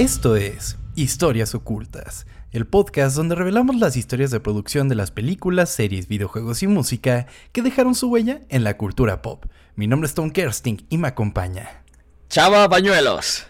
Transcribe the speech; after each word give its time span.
Esto 0.00 0.34
es 0.34 0.78
Historias 0.94 1.54
Ocultas, 1.54 2.26
el 2.52 2.66
podcast 2.66 3.14
donde 3.14 3.34
revelamos 3.34 3.76
las 3.76 3.98
historias 3.98 4.30
de 4.30 4.40
producción 4.40 4.88
de 4.88 4.94
las 4.94 5.10
películas, 5.10 5.68
series, 5.68 6.08
videojuegos 6.08 6.62
y 6.62 6.68
música 6.68 7.26
que 7.52 7.60
dejaron 7.60 7.94
su 7.94 8.08
huella 8.08 8.40
en 8.48 8.64
la 8.64 8.78
cultura 8.78 9.20
pop. 9.20 9.44
Mi 9.74 9.86
nombre 9.86 10.06
es 10.06 10.14
Tom 10.14 10.30
Kersting 10.30 10.86
y 10.88 10.96
me 10.96 11.08
acompaña. 11.08 11.82
Chava 12.30 12.66
Bañuelos. 12.66 13.46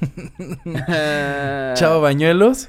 Chava 1.74 1.98
Bañuelos, 1.98 2.68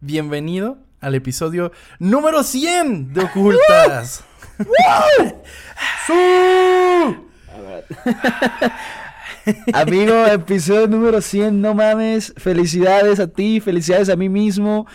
bienvenido 0.00 0.78
al 1.00 1.16
episodio 1.16 1.72
número 1.98 2.44
100 2.44 3.14
de 3.14 3.20
Ocultas. 3.22 4.22
Amigo, 9.72 10.26
episodio 10.26 10.86
número 10.86 11.20
100, 11.20 11.60
no 11.60 11.74
mames. 11.74 12.34
Felicidades 12.36 13.20
a 13.20 13.28
ti, 13.28 13.60
felicidades 13.60 14.08
a 14.08 14.16
mí 14.16 14.28
mismo. 14.28 14.86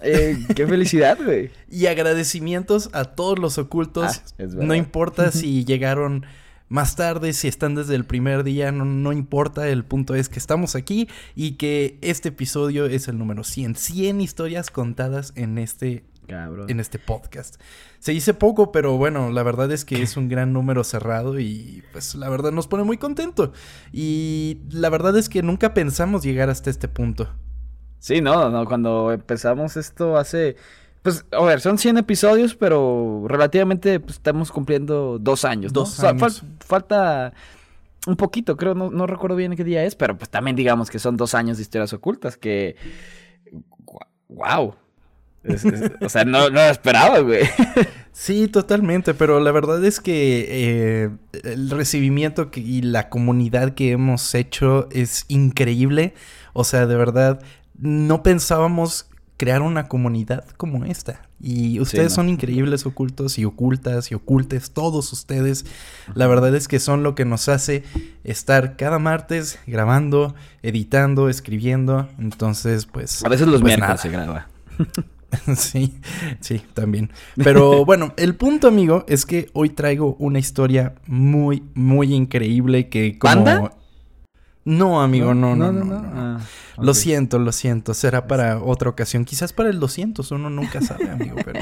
Eh, 0.00 0.38
qué 0.54 0.66
felicidad, 0.66 1.18
güey. 1.22 1.50
Y 1.70 1.86
agradecimientos 1.86 2.90
a 2.92 3.04
todos 3.04 3.38
los 3.38 3.58
ocultos. 3.58 4.22
Ah, 4.38 4.44
no 4.46 4.74
importa 4.74 5.30
si 5.30 5.64
llegaron 5.64 6.26
más 6.68 6.96
tarde, 6.96 7.32
si 7.32 7.46
están 7.48 7.74
desde 7.74 7.94
el 7.94 8.04
primer 8.04 8.42
día, 8.42 8.72
no, 8.72 8.84
no 8.84 9.12
importa. 9.12 9.68
El 9.68 9.84
punto 9.84 10.14
es 10.14 10.28
que 10.28 10.38
estamos 10.38 10.74
aquí 10.74 11.08
y 11.34 11.52
que 11.52 11.98
este 12.00 12.30
episodio 12.30 12.86
es 12.86 13.08
el 13.08 13.18
número 13.18 13.44
100. 13.44 13.76
100 13.76 14.20
historias 14.20 14.70
contadas 14.70 15.32
en 15.36 15.58
este 15.58 16.04
Cabrón. 16.26 16.70
en 16.70 16.80
este 16.80 16.98
podcast. 16.98 17.60
Se 17.98 18.12
dice 18.12 18.34
poco, 18.34 18.72
pero 18.72 18.96
bueno, 18.96 19.30
la 19.30 19.42
verdad 19.42 19.70
es 19.72 19.84
que 19.84 20.02
es 20.02 20.16
un 20.16 20.28
gran 20.28 20.52
número 20.52 20.84
cerrado 20.84 21.38
y 21.40 21.82
pues 21.92 22.14
la 22.14 22.28
verdad 22.28 22.52
nos 22.52 22.66
pone 22.68 22.84
muy 22.84 22.96
contento. 22.98 23.52
Y 23.92 24.58
la 24.70 24.90
verdad 24.90 25.16
es 25.16 25.28
que 25.28 25.42
nunca 25.42 25.74
pensamos 25.74 26.22
llegar 26.22 26.50
hasta 26.50 26.70
este 26.70 26.88
punto. 26.88 27.28
Sí, 27.98 28.20
no, 28.20 28.50
no, 28.50 28.64
cuando 28.66 29.12
empezamos 29.12 29.76
esto 29.76 30.16
hace... 30.16 30.56
Pues, 31.02 31.24
a 31.32 31.42
ver, 31.42 31.60
son 31.60 31.76
100 31.76 31.98
episodios, 31.98 32.54
pero 32.54 33.24
relativamente 33.28 34.00
pues, 34.00 34.14
estamos 34.16 34.50
cumpliendo 34.50 35.18
dos 35.18 35.44
años, 35.44 35.72
¿no? 35.72 35.80
Dos 35.80 35.98
O 35.98 36.00
sea, 36.00 36.10
años. 36.10 36.42
fal- 36.42 36.64
falta 36.64 37.34
un 38.06 38.16
poquito, 38.16 38.56
creo, 38.56 38.74
no, 38.74 38.90
no 38.90 39.06
recuerdo 39.06 39.36
bien 39.36 39.54
qué 39.56 39.64
día 39.64 39.84
es, 39.84 39.94
pero 39.96 40.16
pues 40.16 40.28
también 40.30 40.56
digamos 40.56 40.90
que 40.90 40.98
son 40.98 41.16
dos 41.18 41.34
años 41.34 41.56
de 41.58 41.62
historias 41.62 41.92
ocultas, 41.92 42.36
que... 42.36 42.76
¡Wow! 44.28 44.74
O 46.00 46.08
sea, 46.08 46.24
no, 46.24 46.48
no 46.50 46.54
lo 46.56 46.60
esperaba, 46.70 47.20
güey. 47.20 47.42
Sí, 48.16 48.46
totalmente, 48.46 49.12
pero 49.12 49.40
la 49.40 49.50
verdad 49.50 49.84
es 49.84 49.98
que 49.98 50.46
eh, 50.48 51.10
el 51.42 51.68
recibimiento 51.68 52.52
que- 52.52 52.60
y 52.60 52.80
la 52.80 53.08
comunidad 53.08 53.74
que 53.74 53.90
hemos 53.90 54.36
hecho 54.36 54.88
es 54.92 55.24
increíble. 55.26 56.14
O 56.52 56.62
sea, 56.62 56.86
de 56.86 56.94
verdad, 56.94 57.40
no 57.76 58.22
pensábamos 58.22 59.08
crear 59.36 59.62
una 59.62 59.88
comunidad 59.88 60.44
como 60.56 60.84
esta. 60.84 61.22
Y 61.40 61.80
ustedes 61.80 62.12
no. 62.12 62.14
son 62.14 62.28
increíbles 62.28 62.86
ocultos 62.86 63.36
y 63.36 63.44
ocultas 63.44 64.12
y 64.12 64.14
ocultes, 64.14 64.70
todos 64.70 65.12
ustedes. 65.12 65.66
La 66.14 66.28
verdad 66.28 66.54
es 66.54 66.68
que 66.68 66.78
son 66.78 67.02
lo 67.02 67.16
que 67.16 67.24
nos 67.24 67.48
hace 67.48 67.82
estar 68.22 68.76
cada 68.76 69.00
martes 69.00 69.58
grabando, 69.66 70.36
editando, 70.62 71.28
escribiendo. 71.28 72.08
Entonces, 72.20 72.86
pues... 72.86 73.24
A 73.24 73.28
veces 73.28 73.48
los 73.48 73.60
pues 73.60 73.76
miércoles 73.76 73.88
nada. 73.88 73.96
se 74.00 74.08
graba. 74.08 74.46
Sí, 75.56 75.94
sí, 76.40 76.62
también. 76.74 77.10
Pero 77.36 77.84
bueno, 77.86 78.14
el 78.16 78.34
punto, 78.34 78.68
amigo, 78.68 79.04
es 79.08 79.26
que 79.26 79.50
hoy 79.52 79.70
traigo 79.70 80.16
una 80.18 80.38
historia 80.38 80.94
muy, 81.06 81.62
muy 81.74 82.14
increíble 82.14 82.88
que 82.88 83.18
como... 83.18 83.34
¿Panda? 83.34 83.72
No, 84.66 85.02
amigo, 85.02 85.34
no, 85.34 85.54
no, 85.54 85.70
no. 85.72 85.84
no, 85.84 86.02
Ah, 86.14 86.40
Lo 86.78 86.94
siento, 86.94 87.38
lo 87.38 87.52
siento. 87.52 87.92
Será 87.92 88.26
para 88.26 88.62
otra 88.62 88.88
ocasión. 88.88 89.26
Quizás 89.26 89.52
para 89.52 89.68
el 89.68 89.78
200, 89.78 90.30
uno 90.30 90.48
nunca 90.48 90.80
sabe, 90.80 91.10
amigo, 91.10 91.36
pero... 91.44 91.60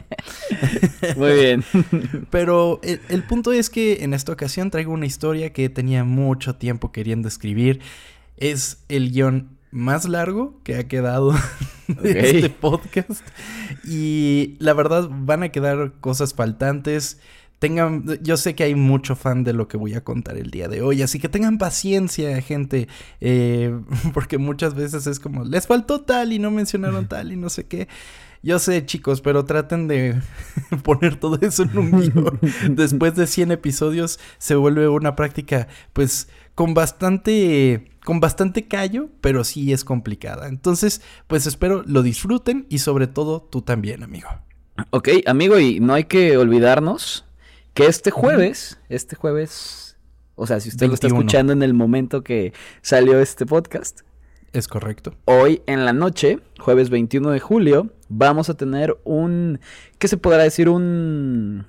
Muy 1.17 1.33
bien. 1.33 1.65
Pero 2.31 2.79
el, 2.85 3.01
el 3.09 3.25
punto 3.25 3.51
es 3.51 3.71
que 3.71 4.05
en 4.05 4.15
esta 4.15 4.31
ocasión 4.31 4.71
traigo 4.71 4.93
una 4.93 5.07
historia 5.07 5.53
que 5.53 5.69
tenía 5.69 6.05
mucho 6.05 6.55
tiempo 6.55 6.93
queriendo 6.93 7.27
escribir. 7.27 7.81
Es 8.37 8.85
el 8.89 9.11
guion 9.11 9.59
más 9.73 10.09
largo 10.09 10.61
que 10.63 10.77
ha 10.77 10.87
quedado 10.87 11.35
de 11.89 12.31
este 12.31 12.51
podcast. 12.51 13.27
Y 13.85 14.55
la 14.61 14.75
verdad 14.75 15.09
van 15.11 15.43
a 15.43 15.49
quedar 15.49 15.95
cosas 16.01 16.35
faltantes. 16.35 17.19
Tengan, 17.59 18.05
yo 18.23 18.37
sé 18.37 18.55
que 18.55 18.65
hay 18.65 18.75
mucho 18.75 19.17
fan 19.17 19.45
de 19.45 19.53
lo 19.53 19.69
que 19.69 19.77
voy 19.77 19.95
a 19.95 20.03
contar 20.03 20.37
el 20.37 20.51
día 20.51 20.69
de 20.69 20.83
hoy, 20.83 21.01
así 21.01 21.21
que 21.21 21.29
tengan 21.29 21.59
paciencia, 21.59 22.41
gente, 22.43 22.89
eh, 23.21 23.73
porque 24.15 24.39
muchas 24.39 24.75
veces 24.75 25.07
es 25.07 25.21
como, 25.21 25.45
les 25.45 25.67
faltó 25.67 26.01
tal 26.01 26.33
y 26.33 26.39
no 26.39 26.51
mencionaron 26.51 27.07
tal 27.07 27.33
y 27.33 27.37
no 27.37 27.49
sé 27.51 27.65
qué. 27.65 27.89
Yo 28.45 28.59
sé, 28.59 28.85
chicos, 28.85 29.21
pero 29.21 29.45
traten 29.45 29.87
de 29.87 30.21
poner 30.83 31.15
todo 31.15 31.39
eso 31.41 31.63
en 31.63 31.79
un 31.79 31.91
guion. 31.93 32.41
Después 32.71 33.15
de 33.15 33.29
100 33.29 33.53
episodios 33.53 34.19
se 34.39 34.57
vuelve 34.57 34.89
una 34.89 35.15
práctica, 35.15 35.69
pues, 35.93 36.29
con 36.55 36.75
bastante, 36.75 37.91
con 38.05 38.21
bastante 38.21 38.69
callo, 38.69 39.09
pero 39.21 39.45
sí 39.45 39.73
es 39.73 39.85
complicada. 39.85 40.49
Entonces, 40.49 41.01
pues 41.27 41.47
espero 41.47 41.83
lo 41.87 42.03
disfruten 42.03 42.67
y 42.69 42.79
sobre 42.79 43.07
todo 43.07 43.41
tú 43.43 43.63
también, 43.63 44.03
amigo. 44.03 44.29
Ok, 44.91 45.09
amigo, 45.27 45.59
y 45.59 45.81
no 45.81 45.95
hay 45.95 46.05
que 46.05 46.37
olvidarnos 46.37 47.25
que 47.75 47.87
este 47.87 48.11
jueves, 48.11 48.79
este 48.89 49.17
jueves, 49.17 49.97
o 50.35 50.47
sea, 50.47 50.61
si 50.61 50.69
usted 50.71 50.89
lo 50.89 50.95
está 50.95 51.07
21. 51.07 51.21
escuchando 51.21 51.53
en 51.53 51.63
el 51.63 51.75
momento 51.75 52.23
que 52.23 52.53
salió 52.83 53.19
este 53.21 53.47
podcast, 53.47 54.01
¿Es 54.53 54.69
correcto? 54.69 55.15
hoy 55.25 55.63
en 55.67 55.87
la 55.87 55.95
noche, 55.95 56.41
jueves 56.59 56.91
21 56.91 57.31
de 57.31 57.41
julio, 57.41 57.91
vamos 58.11 58.51
a 58.51 58.55
tener 58.55 58.99
un, 59.05 59.61
¿qué 59.99 60.09
se 60.09 60.19
podrá 60.19 60.43
decir? 60.43 60.69
Un 60.69 61.65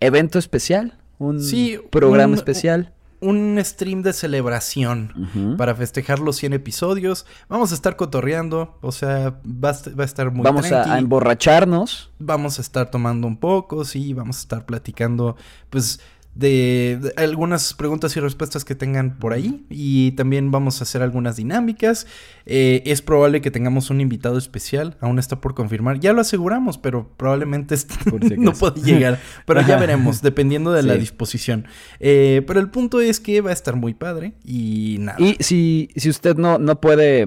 evento 0.00 0.38
especial, 0.38 0.98
un 1.18 1.42
Sí, 1.42 1.78
programa 1.90 2.32
un- 2.32 2.38
especial. 2.38 2.93
Un 3.26 3.58
stream 3.64 4.02
de 4.02 4.12
celebración. 4.12 5.56
Para 5.56 5.74
festejar 5.74 6.18
los 6.18 6.36
100 6.36 6.52
episodios, 6.52 7.24
vamos 7.48 7.72
a 7.72 7.74
estar 7.74 7.96
cotorreando, 7.96 8.76
o 8.82 8.92
sea, 8.92 9.34
va 9.44 9.68
a, 9.70 9.72
est- 9.72 9.98
va 9.98 10.02
a 10.02 10.06
estar 10.06 10.30
muy 10.30 10.44
Vamos 10.44 10.66
tranqui. 10.68 10.90
a 10.90 10.98
emborracharnos. 10.98 12.10
vamos 12.18 12.58
a 12.58 12.62
estar 12.62 12.90
tomando 12.90 13.26
un 13.26 13.36
poco, 13.38 13.84
sí, 13.84 14.12
vamos 14.14 14.36
a 14.38 14.40
estar 14.40 14.66
platicando, 14.66 15.36
pues, 15.70 16.00
de, 16.34 16.98
de 17.00 17.12
algunas 17.16 17.74
preguntas 17.74 18.16
y 18.16 18.20
respuestas 18.20 18.64
que 18.64 18.74
tengan 18.74 19.18
por 19.18 19.32
ahí. 19.32 19.64
Y 19.70 20.12
también 20.12 20.50
vamos 20.50 20.80
a 20.80 20.84
hacer 20.84 21.02
algunas 21.02 21.36
dinámicas. 21.36 22.06
Eh, 22.46 22.82
es 22.86 23.02
probable 23.02 23.40
que 23.40 23.50
tengamos 23.50 23.90
un 23.90 24.00
invitado 24.00 24.36
especial, 24.38 24.96
aún 25.00 25.18
está 25.18 25.40
por 25.40 25.54
confirmar. 25.54 26.00
Ya 26.00 26.12
lo 26.12 26.20
aseguramos, 26.20 26.78
pero 26.78 27.08
probablemente 27.16 27.74
est- 27.76 27.92
Por 28.10 28.26
si 28.26 28.36
no 28.36 28.52
puede 28.52 28.80
llegar. 28.82 29.20
Pero 29.46 29.60
ya 29.62 29.76
veremos, 29.78 30.22
dependiendo 30.22 30.72
de 30.72 30.82
la 30.82 30.94
disposición. 30.96 31.66
Eh, 32.00 32.42
pero 32.46 32.60
el 32.60 32.70
punto 32.70 33.00
es 33.00 33.20
que 33.20 33.40
va 33.40 33.50
a 33.50 33.52
estar 33.54 33.76
muy 33.76 33.94
padre 33.94 34.34
y 34.44 34.96
nada. 35.00 35.18
Y 35.20 35.36
si, 35.40 35.88
si 35.96 36.08
usted 36.10 36.36
no, 36.36 36.58
no 36.58 36.80
puede, 36.80 37.26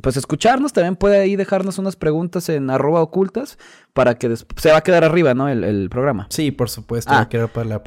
pues 0.00 0.16
escucharnos, 0.16 0.72
también 0.72 0.96
puede 0.96 1.18
ahí 1.18 1.36
dejarnos 1.36 1.78
unas 1.78 1.96
preguntas 1.96 2.48
en 2.48 2.70
arroba 2.70 3.00
ocultas 3.02 3.58
para 3.92 4.14
que 4.14 4.34
se 4.36 4.70
va 4.70 4.78
a 4.78 4.80
quedar 4.82 5.02
arriba, 5.04 5.34
¿no? 5.34 5.48
El, 5.48 5.64
el 5.64 5.90
programa. 5.90 6.26
Sí, 6.30 6.50
por 6.52 6.70
supuesto, 6.70 7.10
Ah. 7.12 7.16
va 7.16 7.20
a 7.22 7.28
quedar 7.28 7.48
para 7.52 7.68
la, 7.68 7.82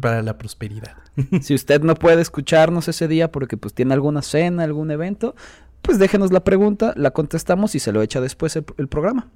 para 0.00 0.22
la 0.22 0.38
prosperidad. 0.38 0.94
si 1.42 1.54
usted 1.54 1.82
no 1.82 1.94
puede 1.94 2.22
escucharnos 2.22 2.88
ese 2.88 3.08
día 3.08 3.32
porque 3.32 3.56
pues 3.56 3.74
tiene 3.74 3.94
alguna 3.94 4.22
cena, 4.22 4.62
algún 4.64 4.90
evento, 4.90 5.34
pues 5.82 5.98
déjenos 5.98 6.32
la 6.32 6.40
pregunta, 6.44 6.92
la 6.96 7.10
contestamos 7.10 7.74
y 7.74 7.80
se 7.80 7.92
lo 7.92 8.02
echa 8.02 8.20
después 8.20 8.54
el, 8.56 8.64
el 8.78 8.88
programa. 8.88 9.28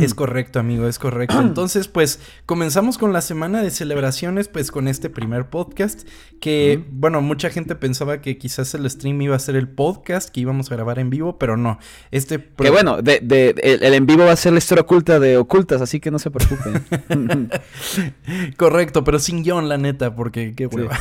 Es 0.00 0.14
correcto, 0.14 0.58
amigo, 0.58 0.86
es 0.88 0.98
correcto. 0.98 1.40
Entonces, 1.40 1.88
pues, 1.88 2.20
comenzamos 2.46 2.98
con 2.98 3.12
la 3.12 3.20
semana 3.20 3.62
de 3.62 3.70
celebraciones, 3.70 4.48
pues, 4.48 4.70
con 4.70 4.88
este 4.88 5.10
primer 5.10 5.46
podcast, 5.50 6.06
que, 6.40 6.84
bueno, 6.90 7.20
mucha 7.20 7.50
gente 7.50 7.74
pensaba 7.74 8.20
que 8.20 8.36
quizás 8.38 8.74
el 8.74 8.88
stream 8.90 9.20
iba 9.22 9.36
a 9.36 9.38
ser 9.38 9.56
el 9.56 9.68
podcast 9.68 10.30
que 10.30 10.40
íbamos 10.40 10.70
a 10.70 10.74
grabar 10.74 10.98
en 10.98 11.10
vivo, 11.10 11.38
pero 11.38 11.56
no. 11.56 11.78
Este... 12.10 12.42
Que 12.56 12.70
bueno, 12.70 13.02
de, 13.02 13.20
de- 13.22 13.54
el, 13.62 13.82
el 13.82 13.94
en 13.94 14.06
vivo 14.06 14.24
va 14.24 14.32
a 14.32 14.36
ser 14.36 14.52
la 14.52 14.58
historia 14.58 14.82
oculta 14.82 15.18
de 15.20 15.36
ocultas, 15.36 15.80
así 15.80 16.00
que 16.00 16.10
no 16.10 16.18
se 16.18 16.30
preocupen. 16.30 16.84
Correcto, 18.56 19.04
pero 19.04 19.18
sin 19.18 19.42
guion, 19.42 19.68
la 19.68 19.78
neta, 19.78 20.14
porque 20.14 20.54
qué 20.54 20.68
Sí. 20.70 20.76
hueva. 20.76 20.98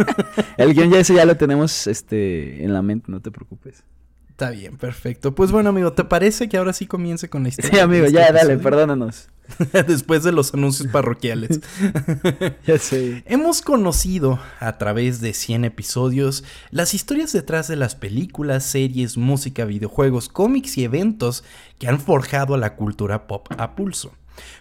el 0.56 0.74
guion 0.74 0.90
ya 0.90 0.98
ese 0.98 1.14
ya 1.14 1.24
lo 1.24 1.36
tenemos 1.36 1.86
este, 1.86 2.64
en 2.64 2.72
la 2.72 2.82
mente, 2.82 3.10
no 3.10 3.20
te 3.20 3.30
preocupes. 3.30 3.84
Está 4.32 4.48
bien, 4.50 4.78
perfecto. 4.78 5.34
Pues 5.34 5.52
bueno, 5.52 5.68
amigo, 5.68 5.92
¿te 5.92 6.04
parece 6.04 6.48
que 6.48 6.56
ahora 6.56 6.72
sí 6.72 6.86
comience 6.86 7.28
con 7.28 7.42
la 7.42 7.50
historia? 7.50 7.70
Sí, 7.70 7.78
amigo, 7.78 8.06
este 8.06 8.18
ya, 8.18 8.32
dale, 8.32 8.56
perdónanos. 8.56 9.28
Después 9.86 10.22
de 10.22 10.32
los 10.32 10.54
anuncios 10.54 10.88
parroquiales. 10.88 11.60
Ya 12.66 12.78
sé. 12.78 13.22
Hemos 13.26 13.60
conocido 13.60 14.40
a 14.58 14.78
través 14.78 15.20
de 15.20 15.34
100 15.34 15.66
episodios 15.66 16.44
las 16.70 16.94
historias 16.94 17.32
detrás 17.32 17.68
de 17.68 17.76
las 17.76 17.94
películas, 17.94 18.64
series, 18.64 19.18
música, 19.18 19.66
videojuegos, 19.66 20.30
cómics 20.30 20.78
y 20.78 20.84
eventos 20.84 21.44
que 21.78 21.88
han 21.88 22.00
forjado 22.00 22.54
a 22.54 22.58
la 22.58 22.74
cultura 22.74 23.26
pop 23.26 23.48
a 23.58 23.76
pulso. 23.76 24.12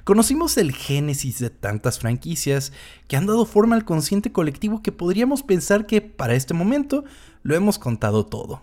Conocimos 0.04 0.58
el 0.58 0.74
génesis 0.74 1.40
de 1.40 1.50
tantas 1.50 1.98
franquicias 1.98 2.74
que 3.08 3.16
han 3.16 3.26
dado 3.26 3.46
forma 3.46 3.78
al 3.78 3.86
consciente 3.86 4.34
colectivo 4.34 4.84
que 4.84 4.92
podríamos 4.92 5.44
pensar 5.44 5.86
que 5.86 6.02
para 6.02 6.36
este 6.36 6.54
momento 6.54 7.06
lo 7.42 7.56
hemos 7.56 7.80
contado 7.80 8.26
todo. 8.26 8.62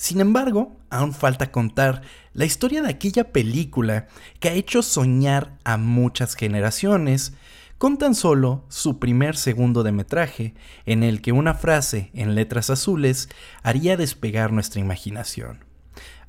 Sin 0.00 0.22
embargo, 0.22 0.78
aún 0.88 1.12
falta 1.12 1.52
contar 1.52 2.00
la 2.32 2.46
historia 2.46 2.80
de 2.80 2.88
aquella 2.88 3.32
película 3.32 4.06
que 4.38 4.48
ha 4.48 4.54
hecho 4.54 4.80
soñar 4.80 5.58
a 5.62 5.76
muchas 5.76 6.36
generaciones 6.36 7.34
con 7.76 7.98
tan 7.98 8.14
solo 8.14 8.64
su 8.70 8.98
primer 8.98 9.36
segundo 9.36 9.82
de 9.82 9.92
metraje 9.92 10.54
en 10.86 11.02
el 11.02 11.20
que 11.20 11.32
una 11.32 11.52
frase 11.52 12.10
en 12.14 12.34
letras 12.34 12.70
azules 12.70 13.28
haría 13.62 13.98
despegar 13.98 14.52
nuestra 14.52 14.80
imaginación. 14.80 15.66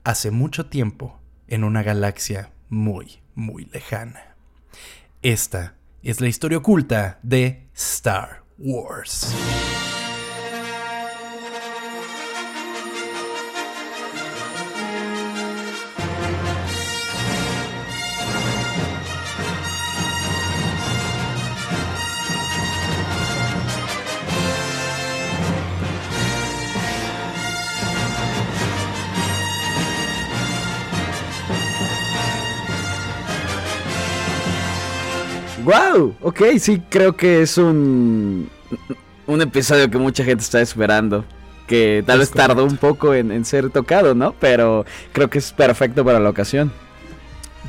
Hace 0.04 0.32
mucho 0.32 0.66
tiempo, 0.66 1.22
en 1.48 1.64
una 1.64 1.82
galaxia 1.82 2.52
muy, 2.68 3.22
muy 3.36 3.70
lejana. 3.72 4.36
Esta 5.22 5.76
es 6.04 6.20
la 6.20 6.28
historia 6.28 6.58
oculta 6.58 7.20
de 7.24 7.70
Star 7.74 8.44
Wars. 8.58 9.34
¡Wow! 35.94 36.16
Ok, 36.22 36.42
sí, 36.60 36.82
creo 36.90 37.16
que 37.16 37.42
es 37.42 37.58
un, 37.58 38.50
un 39.28 39.42
episodio 39.42 39.90
que 39.90 39.98
mucha 39.98 40.24
gente 40.24 40.44
está 40.44 40.62
esperando. 40.62 41.26
Que 41.68 42.04
tal 42.06 42.20
vez 42.20 42.32
tardó 42.32 42.66
un 42.66 42.78
poco 42.78 43.14
en, 43.14 43.46
ser 43.46 43.70
tocado, 43.70 44.14
¿no? 44.14 44.34
Pero 44.40 44.86
creo 45.14 45.30
que 45.30 45.40
es 45.40 45.54
perfecto 45.54 46.04
para 46.04 46.20
la 46.20 46.30
ocasión. 46.30 46.72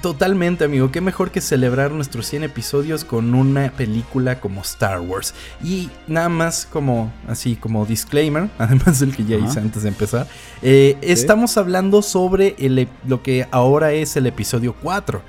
Totalmente, 0.00 0.64
amigo. 0.64 0.90
Qué 0.90 1.00
mejor 1.00 1.30
que 1.30 1.40
celebrar 1.40 1.92
nuestros 1.92 2.26
100 2.26 2.44
episodios 2.44 3.04
con 3.04 3.32
una 3.34 3.70
película 3.70 4.40
como 4.40 4.62
Star 4.62 5.00
Wars. 5.00 5.34
Y 5.62 5.88
nada 6.08 6.28
más 6.28 6.66
como, 6.66 7.12
así 7.28 7.54
como 7.54 7.86
disclaimer, 7.86 8.48
además 8.58 8.98
del 8.98 9.14
que 9.14 9.24
ya 9.24 9.36
hice 9.36 9.60
antes 9.60 9.84
de 9.84 9.90
empezar, 9.90 10.26
eh, 10.62 10.96
estamos 11.02 11.56
hablando 11.56 12.02
sobre 12.02 12.56
el, 12.58 12.88
lo 13.06 13.22
que 13.22 13.46
ahora 13.52 13.92
es 13.92 14.16
el 14.16 14.26
episodio 14.26 14.74
4 14.82 15.22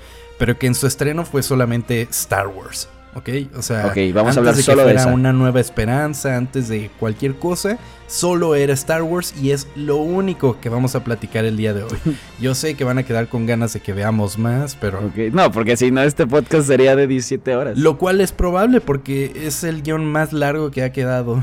pero 0.43 0.59
que 0.59 0.67
en 0.67 0.75
su 0.75 0.87
estreno 0.87 1.23
fue 1.23 1.41
solamente 1.41 2.01
Star 2.11 2.47
Wars. 2.47 2.89
¿Ok? 3.15 3.29
O 3.55 3.61
sea, 3.61 3.93
vamos 4.13 4.35
a 4.35 4.39
hablar 4.39 4.55
de 4.55 4.63
solo 4.63 4.85
que 4.85 4.95
una 5.07 5.33
nueva 5.33 5.59
esperanza, 5.59 6.35
antes 6.35 6.67
de 6.67 6.89
cualquier 6.99 7.35
cosa, 7.35 7.77
solo 8.07 8.55
era 8.55 8.73
Star 8.73 9.03
Wars 9.03 9.33
y 9.39 9.51
es 9.51 9.67
lo 9.75 9.97
único 9.97 10.59
que 10.59 10.69
vamos 10.69 10.95
a 10.95 11.03
platicar 11.03 11.45
el 11.45 11.57
día 11.57 11.73
de 11.73 11.83
hoy. 11.83 11.97
Yo 12.39 12.55
sé 12.55 12.75
que 12.75 12.83
van 12.83 12.97
a 12.97 13.03
quedar 13.03 13.27
con 13.27 13.45
ganas 13.45 13.73
de 13.73 13.79
que 13.81 13.93
veamos 13.93 14.37
más, 14.37 14.75
pero... 14.75 15.11
No, 15.31 15.51
porque 15.51 15.77
si 15.77 15.91
no, 15.91 16.01
este 16.01 16.25
podcast 16.25 16.67
sería 16.67 16.95
de 16.95 17.07
17 17.07 17.55
horas. 17.55 17.77
Lo 17.77 17.97
cual 17.97 18.21
es 18.21 18.31
probable 18.31 18.81
porque 18.81 19.31
es 19.35 19.63
el 19.63 19.83
guion 19.83 20.05
más 20.05 20.33
largo 20.33 20.71
que 20.71 20.83
ha 20.83 20.91
quedado 20.91 21.41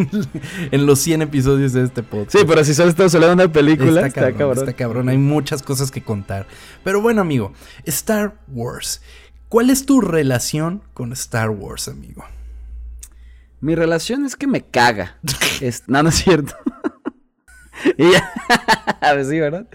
en 0.70 0.86
los 0.86 0.98
100 1.00 1.22
episodios 1.22 1.72
de 1.72 1.84
este 1.84 2.02
podcast. 2.02 2.38
Sí, 2.38 2.44
pero 2.46 2.64
si 2.64 2.74
solo 2.74 2.90
estamos 2.90 3.14
hablando 3.14 3.36
de 3.36 3.44
una 3.44 3.52
película, 3.52 4.06
está, 4.06 4.28
está 4.28 4.38
cabrón. 4.38 4.58
Está 4.58 4.72
cabrón, 4.72 5.08
hay 5.08 5.18
muchas 5.18 5.62
cosas 5.62 5.90
que 5.90 6.02
contar. 6.02 6.46
Pero 6.84 7.00
bueno, 7.00 7.20
amigo, 7.20 7.52
Star 7.84 8.34
Wars. 8.48 9.00
¿Cuál 9.50 9.68
es 9.68 9.84
tu 9.84 10.00
relación 10.00 10.80
con 10.94 11.12
Star 11.12 11.50
Wars, 11.50 11.88
amigo? 11.88 12.24
Mi 13.60 13.74
relación 13.74 14.24
es 14.24 14.36
que 14.36 14.46
me 14.46 14.60
caga. 14.60 15.16
es, 15.60 15.82
no, 15.88 16.04
no 16.04 16.10
es 16.10 16.22
cierto. 16.22 16.54
y 17.98 18.12
ya, 18.12 18.32
a 19.00 19.12
ver, 19.14 19.24
sí, 19.24 19.40
¿verdad? 19.40 19.66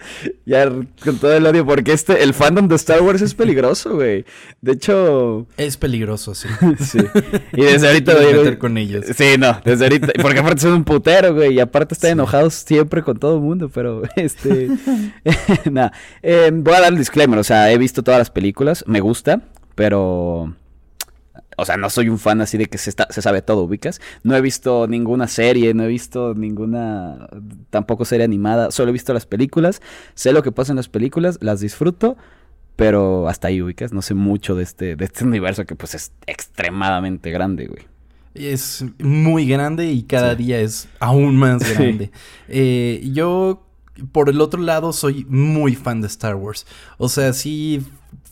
Ya 0.46 0.64
con 1.04 1.18
todo 1.18 1.34
el 1.34 1.44
odio, 1.44 1.66
porque 1.66 1.92
este, 1.92 2.22
el 2.22 2.32
fandom 2.32 2.68
de 2.68 2.76
Star 2.76 3.02
Wars 3.02 3.20
es 3.20 3.34
peligroso, 3.34 3.96
güey. 3.96 4.24
De 4.62 4.72
hecho. 4.72 5.46
Es 5.58 5.76
peligroso, 5.76 6.34
sí. 6.34 6.48
sí. 6.80 7.00
Y 7.52 7.60
desde 7.60 7.88
ahorita 7.88 8.14
voy 8.14 8.32
a 8.32 8.36
meter 8.38 8.56
con 8.56 8.78
ellos. 8.78 9.04
Sí, 9.14 9.34
no, 9.38 9.60
desde 9.62 9.84
ahorita. 9.84 10.08
Porque 10.22 10.38
aparte 10.40 10.62
son 10.62 10.72
un 10.72 10.84
putero, 10.84 11.34
güey. 11.34 11.52
Y 11.52 11.60
aparte 11.60 11.92
están 11.92 12.12
enojados 12.12 12.54
siempre 12.54 13.02
con 13.02 13.18
todo 13.18 13.34
el 13.34 13.42
mundo, 13.42 13.68
pero 13.68 14.04
este. 14.16 14.70
nada. 15.70 15.92
Eh, 16.22 16.50
voy 16.50 16.72
a 16.72 16.80
dar 16.80 16.92
el 16.94 16.98
disclaimer. 16.98 17.38
O 17.38 17.44
sea, 17.44 17.70
he 17.70 17.76
visto 17.76 18.02
todas 18.02 18.16
las 18.16 18.30
películas, 18.30 18.82
me 18.86 19.00
gusta. 19.00 19.42
Pero... 19.76 20.52
O 21.58 21.64
sea, 21.64 21.78
no 21.78 21.88
soy 21.88 22.10
un 22.10 22.18
fan 22.18 22.42
así 22.42 22.58
de 22.58 22.66
que 22.66 22.76
se, 22.76 22.90
se 22.90 23.22
sabe 23.22 23.40
todo, 23.40 23.62
ubicas. 23.62 24.00
No 24.24 24.36
he 24.36 24.42
visto 24.42 24.86
ninguna 24.88 25.26
serie, 25.26 25.72
no 25.72 25.84
he 25.84 25.88
visto 25.88 26.34
ninguna, 26.34 27.28
tampoco 27.70 28.04
serie 28.04 28.24
animada, 28.24 28.70
solo 28.70 28.90
he 28.90 28.92
visto 28.92 29.14
las 29.14 29.24
películas, 29.24 29.80
sé 30.14 30.34
lo 30.34 30.42
que 30.42 30.52
pasa 30.52 30.72
en 30.72 30.76
las 30.76 30.90
películas, 30.90 31.38
las 31.40 31.60
disfruto, 31.60 32.18
pero 32.76 33.26
hasta 33.26 33.48
ahí 33.48 33.62
ubicas, 33.62 33.94
no 33.94 34.02
sé 34.02 34.12
mucho 34.12 34.54
de 34.54 34.62
este, 34.62 34.96
de 34.96 35.04
este 35.06 35.24
universo 35.24 35.64
que 35.64 35.74
pues 35.74 35.94
es 35.94 36.12
extremadamente 36.26 37.30
grande, 37.30 37.68
güey. 37.68 37.86
Es 38.34 38.84
muy 38.98 39.48
grande 39.48 39.90
y 39.90 40.02
cada 40.02 40.34
día 40.34 40.60
es 40.60 40.88
aún 41.00 41.36
más 41.36 41.62
grande. 41.74 42.10
Eh, 42.48 43.08
yo, 43.14 43.66
por 44.12 44.28
el 44.28 44.42
otro 44.42 44.60
lado, 44.60 44.92
soy 44.92 45.24
muy 45.30 45.74
fan 45.74 46.02
de 46.02 46.06
Star 46.06 46.34
Wars. 46.34 46.66
O 46.98 47.08
sea, 47.08 47.32
sí 47.32 47.82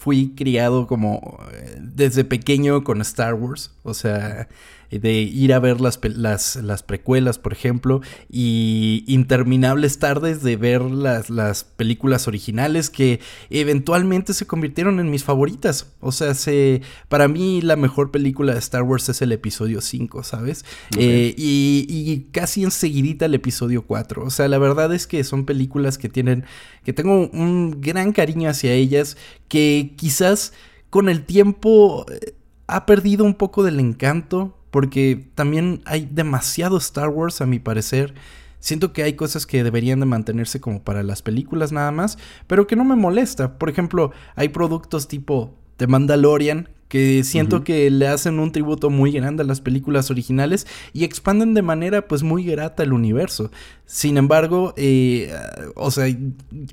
fui 0.05 0.35
criado 0.37 0.87
como 0.87 1.41
eh, 1.51 1.79
desde 1.81 2.25
pequeño 2.25 2.85
con 2.85 3.01
Star 3.01 3.33
Wars, 3.33 3.71
o 3.85 3.95
sea, 3.95 4.49
de 4.91 5.13
ir 5.13 5.53
a 5.53 5.59
ver 5.59 5.81
las, 5.81 5.99
las, 6.03 6.57
las, 6.57 6.83
precuelas, 6.83 7.39
por 7.39 7.53
ejemplo, 7.53 8.01
y 8.31 9.05
interminables 9.07 9.99
tardes 9.99 10.43
de 10.43 10.57
ver 10.57 10.83
las, 10.83 11.31
las, 11.31 11.65
películas 11.65 12.29
originales 12.29 12.91
que 12.91 13.21
eventualmente 13.51 14.35
se 14.35 14.47
convirtieron 14.47 15.01
en 15.01 15.11
mis 15.11 15.25
favoritas. 15.25 15.93
O 16.01 16.13
sea, 16.13 16.35
se, 16.35 16.83
para 17.09 17.29
mí 17.29 17.61
la 17.63 17.77
mejor 17.77 18.11
película 18.11 18.53
de 18.53 18.59
Star 18.59 18.83
Wars 18.83 19.09
es 19.09 19.23
el 19.23 19.33
episodio 19.33 19.81
5, 19.81 20.23
¿sabes? 20.23 20.65
Eh, 20.99 21.35
y, 21.37 21.87
y, 21.89 22.29
casi 22.33 22.65
enseguidita 22.65 23.27
el 23.27 23.35
episodio 23.35 23.83
4. 23.83 24.25
O 24.25 24.31
sea, 24.31 24.49
la 24.49 24.59
verdad 24.59 24.95
es 24.95 25.07
que 25.07 25.25
son 25.25 25.45
películas 25.45 25.99
que 25.99 26.09
tienen, 26.09 26.45
que 26.85 26.93
tengo 26.93 27.29
un 27.29 27.81
gran 27.81 28.13
cariño 28.13 28.49
hacia 28.51 28.73
ellas, 28.73 29.17
que 29.49 29.95
quizás 29.97 30.53
con 30.91 31.09
el 31.09 31.25
tiempo 31.25 32.07
eh, 32.11 32.35
ha 32.67 32.87
perdido 32.87 33.25
un 33.25 33.35
poco 33.35 33.63
del 33.63 33.81
encanto, 33.81 34.57
porque 34.75 35.29
también 35.37 35.83
hay 35.85 36.09
demasiado 36.11 36.79
Star 36.79 37.09
Wars 37.09 37.41
a 37.41 37.47
mi 37.47 37.61
parecer. 37.61 38.13
Siento 38.59 38.93
que 38.93 39.05
hay 39.05 39.13
cosas 39.13 39.47
que 39.47 39.63
deberían 39.63 40.01
de 40.01 40.07
mantenerse 40.07 40.61
como 40.61 40.83
para 40.83 41.05
las 41.05 41.23
películas 41.23 41.71
nada 41.71 41.93
más, 41.93 42.19
pero 42.49 42.67
que 42.67 42.75
no 42.75 42.83
me 42.83 42.97
molesta. 42.97 43.57
Por 43.57 43.71
ejemplo, 43.71 44.11
hay 44.35 44.49
productos 44.49 45.07
tipo 45.07 45.55
The 45.77 45.87
Mandalorian 45.87 46.69
que 46.95 47.25
siento 47.25 47.65
que 47.65 47.91
le 47.91 48.07
hacen 48.07 48.39
un 48.39 48.53
tributo 48.53 48.89
muy 48.89 49.11
grande 49.11 49.43
a 49.43 49.47
las 49.47 49.61
películas 49.61 50.13
originales 50.13 50.65
y 50.93 51.03
expanden 51.03 51.53
de 51.53 51.61
manera 51.61 52.07
pues 52.07 52.23
muy 52.23 52.45
grata 52.45 52.85
el 52.85 52.93
universo. 52.93 53.51
Sin 53.85 54.17
embargo, 54.17 54.75
eh, 54.77 55.35
o 55.75 55.91
sea, 55.91 56.07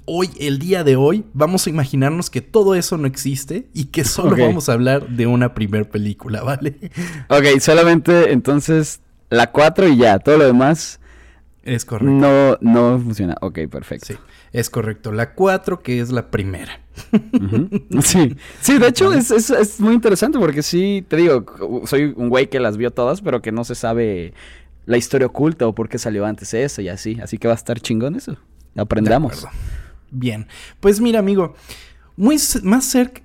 hoy, 0.05 0.29
el 0.39 0.59
día 0.59 0.83
de 0.83 0.95
hoy, 0.95 1.25
vamos 1.33 1.65
a 1.65 1.71
imaginarnos 1.71 2.29
que 2.29 2.41
todo 2.41 2.75
eso 2.75 2.99
no 2.99 3.07
existe 3.07 3.67
y 3.73 3.85
que 3.85 4.03
solo 4.03 4.37
vamos 4.37 4.69
a 4.69 4.73
hablar 4.73 5.09
de 5.09 5.25
una 5.25 5.55
primer 5.55 5.89
película, 5.89 6.43
¿vale? 6.43 6.75
Ok, 7.29 7.59
solamente 7.59 8.31
entonces 8.31 8.99
la 9.31 9.51
4 9.51 9.87
y 9.87 9.97
ya, 9.97 10.19
todo 10.19 10.37
lo 10.37 10.45
demás... 10.45 10.99
Es 11.63 11.85
correcto. 11.85 12.11
No, 12.11 12.57
no 12.61 12.99
funciona. 12.99 13.35
Ok, 13.41 13.59
perfecto. 13.69 14.07
Sí, 14.07 14.15
es 14.51 14.69
correcto. 14.69 15.11
La 15.11 15.33
4, 15.33 15.81
que 15.81 15.99
es 15.99 16.11
la 16.11 16.31
primera. 16.31 16.81
Sí, 18.01 18.35
sí, 18.59 18.77
de 18.79 18.87
hecho 18.87 19.13
es, 19.13 19.31
es, 19.31 19.79
muy 19.79 19.93
interesante 19.93 20.39
porque 20.39 20.63
sí, 20.63 21.05
te 21.07 21.17
digo, 21.17 21.45
soy 21.85 22.13
un 22.15 22.29
güey 22.29 22.49
que 22.49 22.59
las 22.59 22.77
vio 22.77 22.91
todas, 22.91 23.21
pero 23.21 23.41
que 23.41 23.51
no 23.51 23.63
se 23.63 23.75
sabe 23.75 24.33
la 24.85 24.97
historia 24.97 25.27
oculta 25.27 25.67
o 25.67 25.75
por 25.75 25.87
qué 25.87 25.97
salió 25.97 26.25
antes 26.25 26.53
eso 26.53 26.81
y 26.81 26.89
así. 26.89 27.19
Así 27.21 27.37
que 27.37 27.47
va 27.47 27.53
a 27.53 27.55
estar 27.55 27.79
chingón 27.79 28.15
eso. 28.15 28.37
Aprendamos. 28.75 29.47
Bien, 30.09 30.47
pues 30.79 30.99
mira, 30.99 31.19
amigo, 31.19 31.55
muy 32.17 32.37
más 32.63 32.85
cerca. 32.85 33.21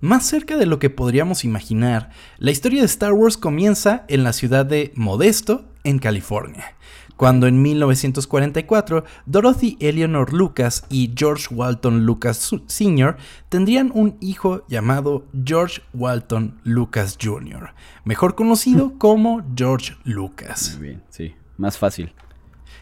Más 0.00 0.26
cerca 0.26 0.56
de 0.56 0.64
lo 0.64 0.78
que 0.78 0.88
podríamos 0.88 1.44
imaginar, 1.44 2.10
la 2.38 2.50
historia 2.50 2.80
de 2.80 2.86
Star 2.86 3.12
Wars 3.12 3.36
comienza 3.36 4.06
en 4.08 4.24
la 4.24 4.32
ciudad 4.32 4.64
de 4.64 4.92
Modesto, 4.94 5.66
en 5.84 5.98
California 5.98 6.74
cuando 7.20 7.46
en 7.46 7.60
1944 7.60 9.04
Dorothy 9.26 9.76
Eleanor 9.78 10.32
Lucas 10.32 10.86
y 10.88 11.12
George 11.14 11.54
Walton 11.54 12.06
Lucas 12.06 12.50
Sr. 12.66 13.18
tendrían 13.50 13.90
un 13.92 14.16
hijo 14.22 14.64
llamado 14.68 15.26
George 15.44 15.82
Walton 15.92 16.58
Lucas 16.64 17.18
Jr., 17.22 17.74
mejor 18.06 18.34
conocido 18.34 18.94
como 18.98 19.42
George 19.54 19.98
Lucas. 20.04 20.76
Muy 20.78 20.88
bien, 20.88 21.02
sí, 21.10 21.34
más 21.58 21.76
fácil. 21.76 22.14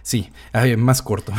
Sí, 0.03 0.31
más 0.77 1.03
corto. 1.03 1.33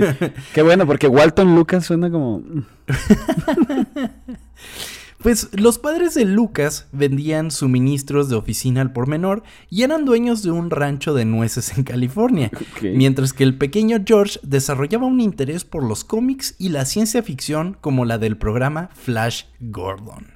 Qué 0.52 0.60
bueno, 0.60 0.86
porque 0.86 1.08
Walton 1.08 1.54
Lucas 1.54 1.86
suena 1.86 2.10
como... 2.10 2.42
Pues 5.22 5.48
los 5.52 5.78
padres 5.78 6.14
de 6.14 6.24
Lucas 6.24 6.88
vendían 6.90 7.52
suministros 7.52 8.28
de 8.28 8.34
oficina 8.34 8.80
al 8.80 8.92
por 8.92 9.06
menor 9.06 9.44
y 9.70 9.82
eran 9.82 10.04
dueños 10.04 10.42
de 10.42 10.50
un 10.50 10.68
rancho 10.68 11.14
de 11.14 11.24
nueces 11.24 11.78
en 11.78 11.84
California, 11.84 12.50
mientras 12.82 13.32
que 13.32 13.44
el 13.44 13.56
pequeño 13.56 13.98
George 14.04 14.40
desarrollaba 14.42 15.06
un 15.06 15.20
interés 15.20 15.64
por 15.64 15.84
los 15.84 16.02
cómics 16.02 16.56
y 16.58 16.70
la 16.70 16.84
ciencia 16.86 17.22
ficción 17.22 17.76
como 17.80 18.04
la 18.04 18.18
del 18.18 18.36
programa 18.36 18.90
Flash 18.94 19.44
Gordon. 19.60 20.31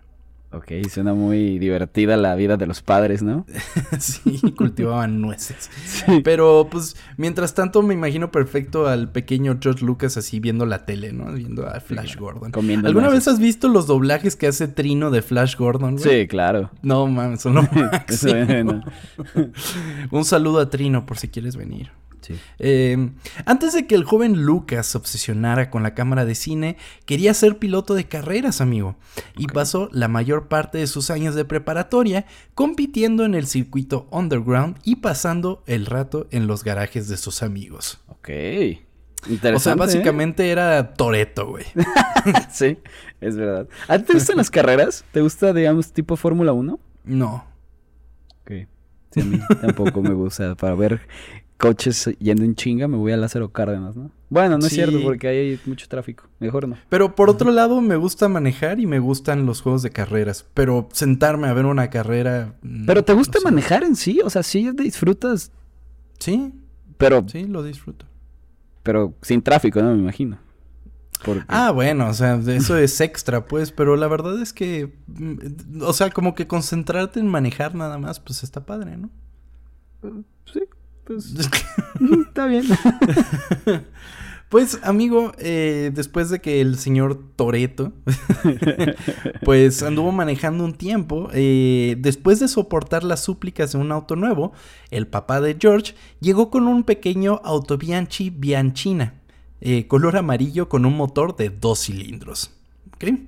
Ok, 0.52 0.72
suena 0.88 1.12
muy 1.12 1.58
divertida 1.58 2.16
la 2.16 2.34
vida 2.34 2.56
de 2.56 2.66
los 2.66 2.80
padres, 2.80 3.22
¿no? 3.22 3.44
sí, 3.98 4.40
cultivaban 4.56 5.20
nueces. 5.20 5.70
Pero 6.24 6.68
pues 6.70 6.96
mientras 7.16 7.54
tanto 7.54 7.82
me 7.82 7.94
imagino 7.94 8.30
perfecto 8.30 8.86
al 8.86 9.10
pequeño 9.10 9.58
George 9.60 9.84
Lucas 9.84 10.16
así 10.16 10.38
viendo 10.40 10.64
la 10.64 10.86
tele, 10.86 11.12
¿no? 11.12 11.32
Viendo 11.32 11.66
a 11.66 11.80
Flash 11.80 12.16
Gordon. 12.16 12.52
¿Alguna 12.84 13.08
vez 13.08 13.26
has 13.28 13.38
visto 13.38 13.68
los 13.68 13.86
doblajes 13.86 14.36
que 14.36 14.46
hace 14.46 14.68
Trino 14.68 15.10
de 15.10 15.20
Flash 15.20 15.56
Gordon? 15.56 15.98
Sí, 15.98 16.26
claro. 16.28 16.70
No 16.82 17.06
mames, 17.06 17.42
son 17.42 17.56
lo 17.56 17.62
máximo. 17.72 18.82
Un 20.10 20.24
saludo 20.24 20.60
a 20.60 20.70
Trino 20.70 21.06
por 21.06 21.18
si 21.18 21.28
quieres 21.28 21.56
venir. 21.56 21.90
Em, 22.58 23.14
antes 23.44 23.72
de 23.72 23.86
que 23.86 23.94
el 23.94 24.04
joven 24.04 24.42
Lucas 24.44 24.86
se 24.86 24.98
obsesionara 24.98 25.70
con 25.70 25.82
la 25.82 25.94
cámara 25.94 26.24
de 26.24 26.34
cine, 26.34 26.76
quería 27.04 27.34
ser 27.34 27.58
piloto 27.58 27.94
de 27.94 28.06
carreras, 28.06 28.60
amigo. 28.60 28.96
Y 29.36 29.46
pasó 29.46 29.88
la 29.92 30.08
mayor 30.08 30.48
parte 30.48 30.78
de 30.78 30.86
sus 30.86 31.10
años 31.10 31.34
de 31.34 31.44
preparatoria 31.44 32.26
compitiendo 32.54 33.24
en 33.24 33.34
el 33.34 33.46
circuito 33.46 34.08
underground 34.10 34.78
y 34.84 34.96
pasando 34.96 35.62
el 35.66 35.86
rato 35.86 36.26
en 36.30 36.46
los 36.46 36.64
garajes 36.64 37.08
de 37.08 37.16
sus 37.16 37.42
amigos. 37.42 37.98
Ok. 38.08 38.30
Interesante, 39.28 39.56
o 39.56 39.58
sea, 39.58 39.72
¿eh? 39.72 39.76
básicamente 39.76 40.50
era 40.50 40.94
Toreto, 40.94 41.48
güey. 41.48 41.64
sí, 42.52 42.78
es 43.20 43.36
verdad. 43.36 43.66
¿A 43.88 43.98
ti 43.98 44.04
te 44.04 44.12
gustan 44.14 44.36
las 44.36 44.50
carreras? 44.50 45.04
¿Te 45.12 45.20
gusta, 45.20 45.52
digamos, 45.52 45.92
tipo 45.92 46.16
Fórmula 46.16 46.52
1? 46.52 46.78
No. 47.04 47.44
Ok. 48.42 48.68
Sí, 49.10 49.20
a 49.20 49.24
mí 49.24 49.40
tampoco 49.60 50.02
me 50.02 50.14
gusta. 50.14 50.54
Para 50.54 50.74
ver 50.74 51.00
coches 51.58 52.10
yendo 52.18 52.44
en 52.44 52.54
chinga, 52.54 52.88
me 52.88 52.96
voy 52.96 53.12
a 53.12 53.16
Lázaro 53.16 53.50
Cárdenas, 53.50 53.96
¿no? 53.96 54.10
Bueno, 54.28 54.58
no 54.58 54.66
es 54.66 54.72
cierto, 54.72 55.00
porque 55.02 55.28
ahí 55.28 55.36
hay 55.36 55.60
mucho 55.66 55.86
tráfico. 55.88 56.24
Mejor 56.40 56.68
no. 56.68 56.76
Pero 56.88 57.14
por 57.14 57.30
otro 57.30 57.50
lado, 57.52 57.80
me 57.80 57.96
gusta 57.96 58.28
manejar 58.28 58.80
y 58.80 58.86
me 58.86 58.98
gustan 58.98 59.46
los 59.46 59.60
juegos 59.60 59.82
de 59.82 59.90
carreras. 59.90 60.46
Pero 60.52 60.88
sentarme 60.92 61.46
a 61.48 61.52
ver 61.52 61.64
una 61.64 61.90
carrera. 61.90 62.54
Mm, 62.62 62.86
¿Pero 62.86 63.04
te 63.04 63.12
gusta 63.12 63.38
manejar 63.44 63.84
en 63.84 63.94
sí? 63.94 64.20
O 64.24 64.30
sea, 64.30 64.42
sí 64.42 64.70
disfrutas. 64.72 65.52
Sí. 66.18 66.52
Pero. 66.98 67.24
Sí, 67.28 67.44
lo 67.44 67.62
disfruto. 67.62 68.06
Pero 68.82 69.14
sin 69.22 69.42
tráfico, 69.42 69.80
¿no? 69.80 69.92
Me 69.94 69.98
imagino. 69.98 70.38
Ah, 71.48 71.70
bueno, 71.70 72.08
o 72.08 72.14
sea, 72.14 72.36
eso 72.46 72.76
es 72.76 73.00
extra, 73.00 73.46
pues, 73.46 73.72
pero 73.72 73.96
la 73.96 74.06
verdad 74.06 74.40
es 74.40 74.52
que, 74.52 74.94
mm, 75.06 75.82
o 75.82 75.92
sea, 75.92 76.10
como 76.10 76.34
que 76.34 76.46
concentrarte 76.46 77.20
en 77.20 77.26
manejar 77.26 77.74
nada 77.74 77.98
más, 77.98 78.20
pues 78.20 78.42
está 78.42 78.64
padre, 78.64 78.96
¿no? 78.96 79.10
Sí, 80.52 80.60
pues, 81.06 81.34
está 82.28 82.46
bien. 82.46 82.64
Pues, 84.48 84.78
amigo, 84.84 85.32
eh, 85.38 85.90
después 85.92 86.30
de 86.30 86.40
que 86.40 86.60
el 86.60 86.78
señor 86.78 87.20
Toreto, 87.34 87.92
pues 89.44 89.82
anduvo 89.82 90.12
manejando 90.12 90.64
un 90.64 90.74
tiempo, 90.74 91.28
eh, 91.32 91.96
después 91.98 92.38
de 92.38 92.46
soportar 92.46 93.02
las 93.02 93.24
súplicas 93.24 93.72
de 93.72 93.78
un 93.78 93.90
auto 93.90 94.14
nuevo, 94.14 94.52
el 94.92 95.08
papá 95.08 95.40
de 95.40 95.56
George 95.60 95.94
llegó 96.20 96.48
con 96.48 96.68
un 96.68 96.84
pequeño 96.84 97.40
auto 97.42 97.76
Bianchi 97.76 98.30
Bianchina, 98.30 99.14
eh, 99.60 99.88
color 99.88 100.16
amarillo 100.16 100.68
con 100.68 100.86
un 100.86 100.96
motor 100.96 101.34
de 101.34 101.50
dos 101.50 101.80
cilindros. 101.80 102.52
¿Okay? 102.94 103.26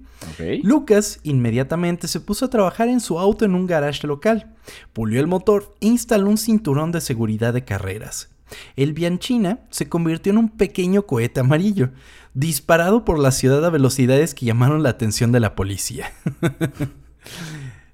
Lucas 0.62 1.20
inmediatamente 1.22 2.08
se 2.08 2.20
puso 2.20 2.46
a 2.46 2.50
trabajar 2.50 2.88
en 2.88 3.00
su 3.00 3.18
auto 3.18 3.44
en 3.44 3.54
un 3.54 3.66
garage 3.66 4.06
local, 4.06 4.54
pulió 4.92 5.20
el 5.20 5.26
motor 5.26 5.74
e 5.80 5.86
instaló 5.86 6.28
un 6.28 6.38
cinturón 6.38 6.92
de 6.92 7.00
seguridad 7.00 7.52
de 7.52 7.64
carreras. 7.64 8.30
El 8.76 8.92
Bianchina 8.94 9.60
se 9.70 9.88
convirtió 9.88 10.32
en 10.32 10.38
un 10.38 10.48
pequeño 10.48 11.02
cohete 11.02 11.40
amarillo, 11.40 11.90
disparado 12.34 13.04
por 13.04 13.18
la 13.18 13.30
ciudad 13.30 13.64
a 13.64 13.70
velocidades 13.70 14.34
que 14.34 14.46
llamaron 14.46 14.82
la 14.82 14.90
atención 14.90 15.32
de 15.32 15.40
la 15.40 15.54
policía. 15.54 16.12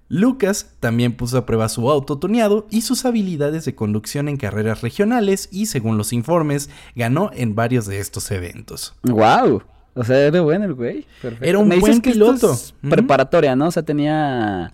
Lucas 0.08 0.74
también 0.80 1.16
puso 1.16 1.38
a 1.38 1.46
prueba 1.46 1.68
su 1.68 1.90
auto 1.90 2.18
tuneado 2.18 2.68
y 2.70 2.82
sus 2.82 3.04
habilidades 3.04 3.64
de 3.64 3.74
conducción 3.74 4.28
en 4.28 4.36
carreras 4.36 4.82
regionales 4.82 5.48
y, 5.50 5.66
según 5.66 5.96
los 5.96 6.12
informes, 6.12 6.70
ganó 6.94 7.30
en 7.32 7.54
varios 7.54 7.86
de 7.86 7.98
estos 7.98 8.30
eventos. 8.30 8.94
¡Wow! 9.02 9.62
O 9.94 10.04
sea, 10.04 10.26
era 10.26 10.40
bueno 10.40 10.64
el 10.64 10.74
güey. 10.74 11.06
Perfecto. 11.22 11.44
Era 11.44 11.58
un 11.58 11.68
buen 11.80 12.00
piloto. 12.00 12.56
Preparatoria, 12.88 13.54
¿no? 13.54 13.68
O 13.68 13.70
sea, 13.70 13.82
tenía 13.82 14.72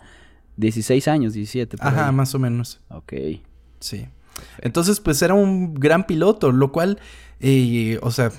16 0.56 1.08
años, 1.08 1.34
17. 1.34 1.76
Ajá, 1.80 2.10
más 2.12 2.34
o 2.34 2.38
menos. 2.38 2.80
Ok. 2.88 3.12
Sí. 3.80 4.06
Entonces, 4.58 5.00
pues 5.00 5.20
era 5.22 5.34
un 5.34 5.74
gran 5.74 6.06
piloto, 6.06 6.52
lo 6.52 6.72
cual, 6.72 6.98
eh, 7.40 7.98
o 8.02 8.10
sea, 8.10 8.30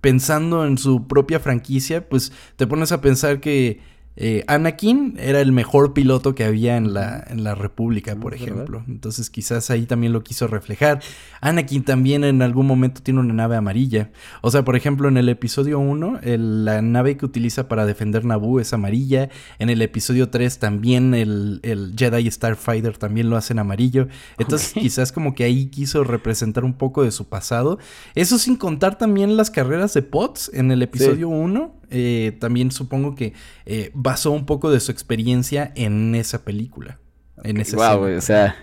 pensando 0.00 0.66
en 0.66 0.78
su 0.78 1.06
propia 1.06 1.40
franquicia, 1.40 2.08
pues 2.08 2.32
te 2.56 2.66
pones 2.66 2.92
a 2.92 3.00
pensar 3.00 3.40
que 3.40 3.80
eh, 4.16 4.44
Anakin 4.46 5.16
era 5.18 5.40
el 5.40 5.50
mejor 5.50 5.92
piloto 5.92 6.34
que 6.34 6.44
había 6.44 6.76
en 6.76 6.94
la, 6.94 7.24
en 7.28 7.42
la 7.42 7.54
República, 7.54 8.14
por 8.14 8.34
ejemplo. 8.34 8.84
Entonces 8.86 9.28
quizás 9.28 9.70
ahí 9.70 9.86
también 9.86 10.12
lo 10.12 10.22
quiso 10.22 10.46
reflejar. 10.46 11.00
Anakin 11.40 11.82
también 11.82 12.22
en 12.22 12.40
algún 12.42 12.66
momento 12.66 13.02
tiene 13.02 13.20
una 13.20 13.34
nave 13.34 13.56
amarilla. 13.56 14.10
O 14.40 14.50
sea, 14.50 14.64
por 14.64 14.76
ejemplo, 14.76 15.08
en 15.08 15.16
el 15.16 15.28
episodio 15.28 15.80
1, 15.80 16.20
la 16.22 16.80
nave 16.80 17.16
que 17.16 17.26
utiliza 17.26 17.66
para 17.66 17.86
defender 17.86 18.24
Naboo 18.24 18.60
es 18.60 18.72
amarilla. 18.72 19.30
En 19.58 19.68
el 19.68 19.82
episodio 19.82 20.30
3 20.30 20.58
también 20.58 21.14
el, 21.14 21.60
el 21.62 21.94
Jedi 21.96 22.30
Starfighter 22.30 22.96
también 22.96 23.30
lo 23.30 23.36
hacen 23.36 23.58
amarillo. 23.58 24.06
Entonces 24.38 24.74
quizás 24.74 25.10
como 25.10 25.34
que 25.34 25.44
ahí 25.44 25.66
quiso 25.66 26.04
representar 26.04 26.64
un 26.64 26.74
poco 26.74 27.02
de 27.02 27.10
su 27.10 27.28
pasado. 27.28 27.78
Eso 28.14 28.38
sin 28.38 28.56
contar 28.56 28.96
también 28.96 29.36
las 29.36 29.50
carreras 29.50 29.92
de 29.94 30.02
Pots 30.02 30.50
en 30.54 30.70
el 30.70 30.82
episodio 30.82 31.28
1. 31.28 31.83
Eh, 31.90 32.36
también 32.40 32.70
supongo 32.70 33.14
que 33.14 33.32
eh, 33.66 33.90
basó 33.94 34.30
un 34.30 34.46
poco 34.46 34.70
de 34.70 34.80
su 34.80 34.90
experiencia 34.92 35.72
en 35.74 36.14
esa 36.14 36.44
película. 36.44 36.98
En 37.42 37.60
ese 37.60 37.76
wow, 37.76 38.16
o 38.16 38.20
sea, 38.20 38.56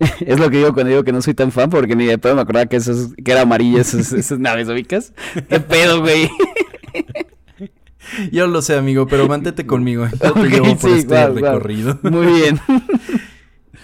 es 0.20 0.38
lo 0.38 0.50
que 0.50 0.58
digo 0.58 0.72
cuando 0.72 0.90
digo 0.90 1.04
que 1.04 1.12
no 1.12 1.22
soy 1.22 1.34
tan 1.34 1.52
fan, 1.52 1.70
porque 1.70 1.96
ni 1.96 2.06
de 2.06 2.18
pedo 2.18 2.34
me 2.34 2.42
acordaba 2.42 2.66
que, 2.66 2.76
esos, 2.76 3.14
que 3.14 3.30
era 3.30 3.42
amarilla 3.42 3.80
esas, 3.82 4.38
naves 4.38 4.68
ubicas. 4.68 5.12
¿Qué 5.48 5.60
pedo, 5.60 6.00
güey? 6.00 6.30
Yo 8.32 8.46
lo 8.46 8.62
sé, 8.62 8.76
amigo, 8.76 9.06
pero 9.06 9.28
mantente 9.28 9.66
conmigo. 9.66 10.06
Yo 10.22 10.32
te 10.32 10.48
llevo 10.48 10.76
por 10.76 10.90
este 10.90 11.28
recorrido. 11.28 11.98
Muy 12.02 12.26
bien. 12.26 12.60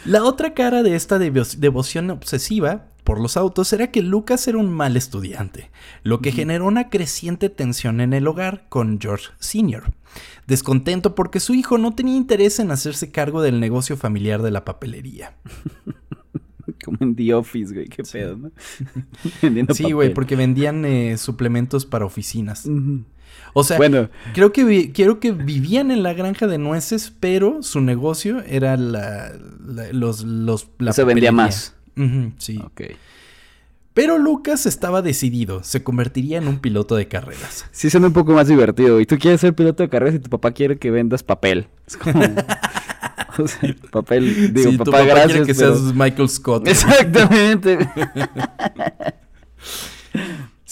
La 0.05 0.25
otra 0.25 0.55
cara 0.55 0.83
de 0.83 0.95
esta 0.95 1.19
devoción 1.19 2.11
obsesiva 2.11 2.94
por 3.05 3.21
los 3.21 3.37
autos 3.37 3.73
era 3.73 3.91
que 3.91 4.03
Lucas 4.03 4.49
era 4.49 4.59
un 4.59 4.73
mal 4.73 4.97
estudiante, 4.97 5.71
lo 6.03 6.21
que 6.21 6.33
generó 6.33 6.67
una 6.67 6.89
creciente 6.89 7.51
tensión 7.51 8.01
en 8.01 8.15
el 8.15 8.27
hogar 8.27 8.67
con 8.71 8.99
George 8.99 9.29
Sr., 9.39 9.93
descontento 10.47 11.15
porque 11.15 11.39
su 11.39 11.55
hijo 11.55 11.77
no 11.77 11.95
tenía 11.95 12.17
interés 12.17 12.59
en 12.59 12.71
hacerse 12.71 13.11
cargo 13.11 13.43
del 13.43 13.61
negocio 13.61 13.97
familiar 13.97 14.43
de 14.43 14.51
la 14.51 14.65
papelería. 14.65 15.35
Como 16.85 16.99
en 17.01 17.15
The 17.15 17.35
Office, 17.35 17.75
güey, 17.75 17.89
qué 17.89 18.03
pedo, 18.03 18.37
¿no? 18.37 18.51
sí, 19.75 19.93
güey, 19.93 20.13
porque 20.13 20.37
vendían 20.37 20.85
eh, 20.85 21.17
suplementos 21.19 21.87
para 21.87 22.05
oficinas. 22.05 22.69
O 23.53 23.65
sea, 23.65 23.77
bueno. 23.77 24.11
creo 24.35 24.53
que, 24.53 24.93
quiero 24.93 25.21
que 25.21 25.33
vivían 25.33 25.91
en 25.91 26.03
la 26.03 26.13
granja 26.15 26.47
de 26.47 26.59
nueces, 26.59 27.13
pero 27.21 27.63
su 27.63 27.81
negocio 27.81 28.43
era 28.47 28.77
la, 28.77 29.33
los, 29.93 30.25
los, 30.25 30.69
la 30.79 30.93
Se 30.93 31.05
vendía 31.05 31.33
más 31.33 31.74
sí. 32.39 32.59
Ok. 32.63 32.83
Pero 33.95 34.19
Lucas 34.19 34.67
estaba 34.67 35.03
decidido, 35.03 35.63
se 35.63 35.85
convertiría 35.85 36.39
en 36.39 36.49
un 36.49 36.59
piloto 36.59 36.97
de 36.97 37.07
carreras. 37.07 37.67
Sí, 37.71 37.91
suena 37.91 38.09
un 38.09 38.13
poco 38.13 38.33
más 38.33 38.49
divertido. 38.49 39.01
Y 39.01 39.07
tú 39.07 39.19
quieres 39.19 39.41
ser 39.41 39.55
piloto 39.55 39.85
de 39.85 39.89
carreras 39.89 40.17
y 40.17 40.19
tu 40.19 40.29
papá 40.29 40.51
quiere 40.51 40.79
que 40.79 40.91
vendas 40.91 41.23
papel. 41.23 41.69
Es 41.87 41.97
como... 41.97 42.21
o 43.39 43.47
sea, 43.47 43.77
papel, 43.93 44.53
digo, 44.53 44.73
sí, 44.73 44.79
papá, 44.79 44.99
tu 44.99 45.29
quiere 45.29 45.47
que 45.47 45.55
seas 45.55 45.81
Michael 45.95 46.29
Scott. 46.29 46.67
Exactamente. 46.69 47.79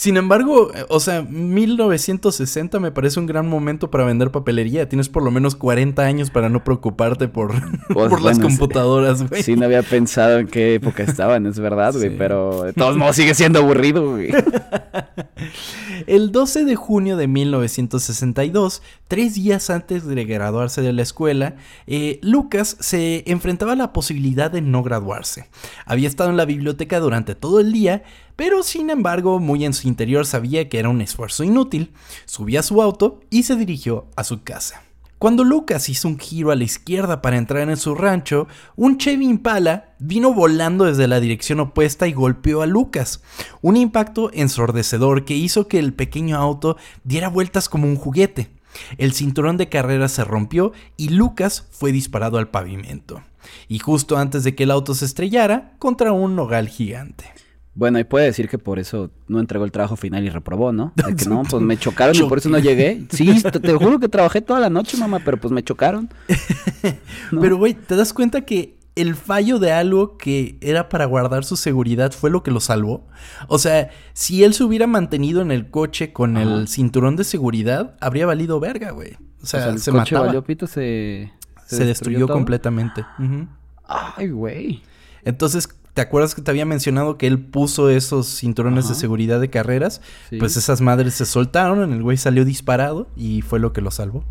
Sin 0.02 0.16
embargo, 0.16 0.72
o 0.88 0.98
sea, 0.98 1.22
1960 1.22 2.80
me 2.80 2.90
parece 2.90 3.20
un 3.20 3.26
gran 3.26 3.48
momento 3.48 3.88
para 3.88 4.02
vender 4.02 4.32
papelería. 4.32 4.88
Tienes 4.88 5.08
por 5.08 5.22
lo 5.22 5.30
menos 5.30 5.54
40 5.54 6.02
años 6.02 6.28
para 6.30 6.48
no 6.48 6.64
preocuparte 6.64 7.28
por, 7.28 7.52
pues, 7.88 8.10
por 8.10 8.20
las 8.20 8.40
computadoras, 8.40 9.28
güey. 9.28 9.44
Sí, 9.44 9.54
no 9.54 9.64
había 9.64 9.84
pensado 9.84 10.40
en 10.40 10.48
qué 10.48 10.74
época 10.74 11.04
estaban, 11.04 11.46
es 11.46 11.60
verdad, 11.60 11.94
güey. 11.94 12.18
Pero 12.18 12.64
de 12.64 12.72
todos 12.72 12.96
modos 12.96 13.14
sigue 13.14 13.32
siendo 13.32 13.60
aburrido, 13.60 14.10
güey. 14.10 14.32
El 16.08 16.32
12 16.32 16.64
de 16.64 16.74
junio 16.74 17.16
de 17.16 17.28
1962, 17.28 18.82
tres 19.06 19.34
días 19.34 19.70
antes 19.70 20.04
de 20.04 20.24
graduarse 20.24 20.82
de 20.82 20.92
la 20.92 21.02
escuela, 21.02 21.54
eh, 21.86 22.18
Lucas 22.22 22.76
se 22.80 23.22
enfrentaba 23.30 23.74
a 23.74 23.76
la 23.76 23.92
posibilidad 23.92 24.50
de 24.50 24.62
no 24.62 24.82
graduarse. 24.82 25.48
Había 25.86 26.08
estado 26.08 26.30
en 26.30 26.36
la 26.36 26.44
biblioteca 26.44 26.98
durante 26.98 27.36
todo 27.36 27.60
el 27.60 27.72
día, 27.72 28.02
pero 28.36 28.62
sin 28.62 28.90
embargo 28.90 29.38
muy 29.38 29.64
en 29.64 29.72
su 29.72 29.88
interior 29.88 30.26
sabía 30.26 30.68
que 30.68 30.78
era 30.78 30.88
un 30.88 31.00
esfuerzo 31.00 31.44
inútil, 31.44 31.92
subió 32.24 32.60
a 32.60 32.62
su 32.62 32.82
auto 32.82 33.20
y 33.30 33.42
se 33.44 33.56
dirigió 33.56 34.06
a 34.16 34.24
su 34.24 34.42
casa. 34.42 34.82
Cuando 35.22 35.44
Lucas 35.44 35.88
hizo 35.88 36.08
un 36.08 36.18
giro 36.18 36.50
a 36.50 36.56
la 36.56 36.64
izquierda 36.64 37.22
para 37.22 37.36
entrar 37.36 37.70
en 37.70 37.76
su 37.76 37.94
rancho, 37.94 38.48
un 38.74 38.98
Chevy 38.98 39.28
Impala 39.28 39.94
vino 40.00 40.34
volando 40.34 40.84
desde 40.86 41.06
la 41.06 41.20
dirección 41.20 41.60
opuesta 41.60 42.08
y 42.08 42.12
golpeó 42.12 42.60
a 42.60 42.66
Lucas. 42.66 43.22
Un 43.60 43.76
impacto 43.76 44.32
ensordecedor 44.32 45.24
que 45.24 45.36
hizo 45.36 45.68
que 45.68 45.78
el 45.78 45.94
pequeño 45.94 46.36
auto 46.38 46.76
diera 47.04 47.28
vueltas 47.28 47.68
como 47.68 47.86
un 47.86 47.94
juguete. 47.94 48.50
El 48.98 49.12
cinturón 49.12 49.58
de 49.58 49.68
carrera 49.68 50.08
se 50.08 50.24
rompió 50.24 50.72
y 50.96 51.10
Lucas 51.10 51.68
fue 51.70 51.92
disparado 51.92 52.38
al 52.38 52.48
pavimento. 52.48 53.22
Y 53.68 53.78
justo 53.78 54.16
antes 54.16 54.42
de 54.42 54.56
que 54.56 54.64
el 54.64 54.72
auto 54.72 54.92
se 54.92 55.04
estrellara 55.04 55.74
contra 55.78 56.12
un 56.12 56.34
nogal 56.34 56.68
gigante. 56.68 57.32
Bueno, 57.74 57.98
y 57.98 58.04
puede 58.04 58.26
decir 58.26 58.48
que 58.48 58.58
por 58.58 58.78
eso 58.78 59.10
no 59.28 59.40
entregó 59.40 59.64
el 59.64 59.72
trabajo 59.72 59.96
final 59.96 60.24
y 60.24 60.28
reprobó, 60.28 60.72
¿no? 60.72 60.92
De 60.96 61.16
que 61.16 61.24
no, 61.24 61.42
pues 61.42 61.62
me 61.62 61.76
chocaron 61.78 62.14
y 62.14 62.22
por 62.24 62.38
eso 62.38 62.48
no 62.48 62.58
llegué. 62.58 63.06
Sí, 63.10 63.42
te, 63.42 63.60
te, 63.60 63.72
juro 63.72 63.98
que 63.98 64.08
trabajé 64.08 64.42
toda 64.42 64.60
la 64.60 64.68
noche, 64.68 64.96
mamá, 64.98 65.20
pero 65.24 65.38
pues 65.38 65.52
me 65.52 65.62
chocaron. 65.62 66.10
¿No? 67.32 67.40
Pero, 67.40 67.56
güey, 67.56 67.74
¿te 67.74 67.96
das 67.96 68.12
cuenta 68.12 68.42
que 68.42 68.76
el 68.94 69.14
fallo 69.14 69.58
de 69.58 69.72
algo 69.72 70.18
que 70.18 70.58
era 70.60 70.90
para 70.90 71.06
guardar 71.06 71.44
su 71.44 71.56
seguridad 71.56 72.12
fue 72.12 72.28
lo 72.30 72.42
que 72.42 72.50
lo 72.50 72.60
salvó? 72.60 73.06
O 73.48 73.58
sea, 73.58 73.88
si 74.12 74.44
él 74.44 74.52
se 74.52 74.64
hubiera 74.64 74.86
mantenido 74.86 75.40
en 75.40 75.50
el 75.50 75.70
coche 75.70 76.12
con 76.12 76.36
Ajá. 76.36 76.42
el 76.44 76.68
cinturón 76.68 77.16
de 77.16 77.24
seguridad, 77.24 77.96
habría 78.00 78.26
valido 78.26 78.60
verga, 78.60 78.90
güey. 78.90 79.16
O 79.42 79.46
sea, 79.46 79.60
o 79.60 79.62
sea 79.62 79.72
el 79.72 79.78
se 79.80 79.90
coche 79.90 80.14
mataba. 80.14 80.26
valió 80.26 80.44
pito, 80.44 80.66
se... 80.66 81.32
Se, 81.66 81.76
se 81.76 81.84
destruyó, 81.86 82.18
destruyó 82.18 82.28
completamente. 82.28 83.00
Uh 83.18 83.22
-huh. 83.22 83.48
Ay, 83.86 84.28
güey. 84.28 84.82
Entonces, 85.24 85.68
¿Te 85.94 86.00
acuerdas 86.00 86.34
que 86.34 86.40
te 86.40 86.50
había 86.50 86.64
mencionado 86.64 87.18
que 87.18 87.26
él 87.26 87.38
puso 87.38 87.90
esos 87.90 88.26
cinturones 88.26 88.86
Ajá. 88.86 88.94
de 88.94 89.00
seguridad 89.00 89.40
de 89.40 89.50
carreras? 89.50 90.00
Sí. 90.30 90.38
Pues 90.38 90.56
esas 90.56 90.80
madres 90.80 91.14
se 91.14 91.26
soltaron, 91.26 91.92
el 91.92 92.02
güey 92.02 92.16
salió 92.16 92.44
disparado 92.44 93.08
y 93.14 93.42
fue 93.42 93.58
lo 93.58 93.72
que 93.72 93.82
lo 93.82 93.90
salvó. 93.90 94.24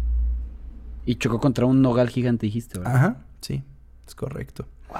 Y 1.06 1.15
chocó 1.15 1.39
contra 1.39 1.65
un 1.65 1.82
nogal 1.82 2.10
gigante, 2.10 2.48
dijiste, 2.48 2.80
¿verdad? 2.80 2.96
Ajá, 2.96 3.25
sí, 3.41 3.63
es 4.08 4.15
correcto. 4.15 4.65
Wow. 4.89 4.98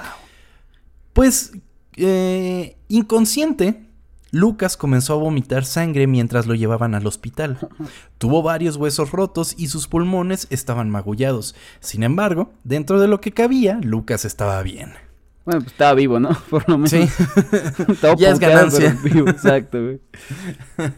Pues, 1.12 1.52
eh, 1.96 2.76
inconsciente, 2.88 3.88
Lucas 4.30 4.76
comenzó 4.76 5.14
a 5.14 5.16
vomitar 5.16 5.64
sangre 5.64 6.06
mientras 6.06 6.46
lo 6.46 6.54
llevaban 6.54 6.94
al 6.94 7.06
hospital. 7.06 7.58
Tuvo 8.18 8.42
varios 8.42 8.76
huesos 8.76 9.10
rotos 9.10 9.54
y 9.58 9.66
sus 9.66 9.88
pulmones 9.88 10.46
estaban 10.50 10.90
magullados. 10.90 11.54
Sin 11.80 12.02
embargo, 12.02 12.52
dentro 12.64 13.00
de 13.00 13.08
lo 13.08 13.20
que 13.20 13.32
cabía, 13.32 13.78
Lucas 13.82 14.24
estaba 14.24 14.62
bien. 14.62 14.92
Bueno, 15.44 15.60
pues 15.60 15.72
estaba 15.72 15.94
vivo, 15.94 16.20
¿no? 16.20 16.30
Por 16.50 16.68
lo 16.68 16.78
menos. 16.78 16.90
Sí. 16.90 17.08
ya 18.18 18.30
es 18.30 18.38
ganancia. 18.38 18.96
Vivo. 19.02 19.28
Exacto, 19.28 19.82
güey. 19.82 20.00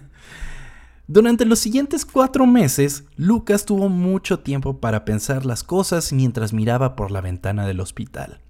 Durante 1.06 1.44
los 1.44 1.58
siguientes 1.58 2.06
cuatro 2.06 2.46
meses, 2.46 3.04
Lucas 3.16 3.66
tuvo 3.66 3.90
mucho 3.90 4.38
tiempo 4.38 4.80
para 4.80 5.04
pensar 5.04 5.44
las 5.44 5.62
cosas 5.62 6.14
mientras 6.14 6.54
miraba 6.54 6.96
por 6.96 7.10
la 7.10 7.20
ventana 7.20 7.66
del 7.66 7.80
hospital. 7.80 8.40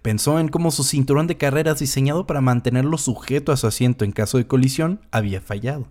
Pensó 0.00 0.38
en 0.38 0.48
cómo 0.48 0.70
su 0.70 0.84
cinturón 0.84 1.26
de 1.26 1.36
carreras 1.36 1.80
diseñado 1.80 2.26
para 2.26 2.40
mantenerlo 2.40 2.96
sujeto 2.96 3.52
a 3.52 3.58
su 3.58 3.66
asiento 3.66 4.06
en 4.06 4.12
caso 4.12 4.38
de 4.38 4.46
colisión 4.46 5.00
había 5.10 5.42
fallado. 5.42 5.86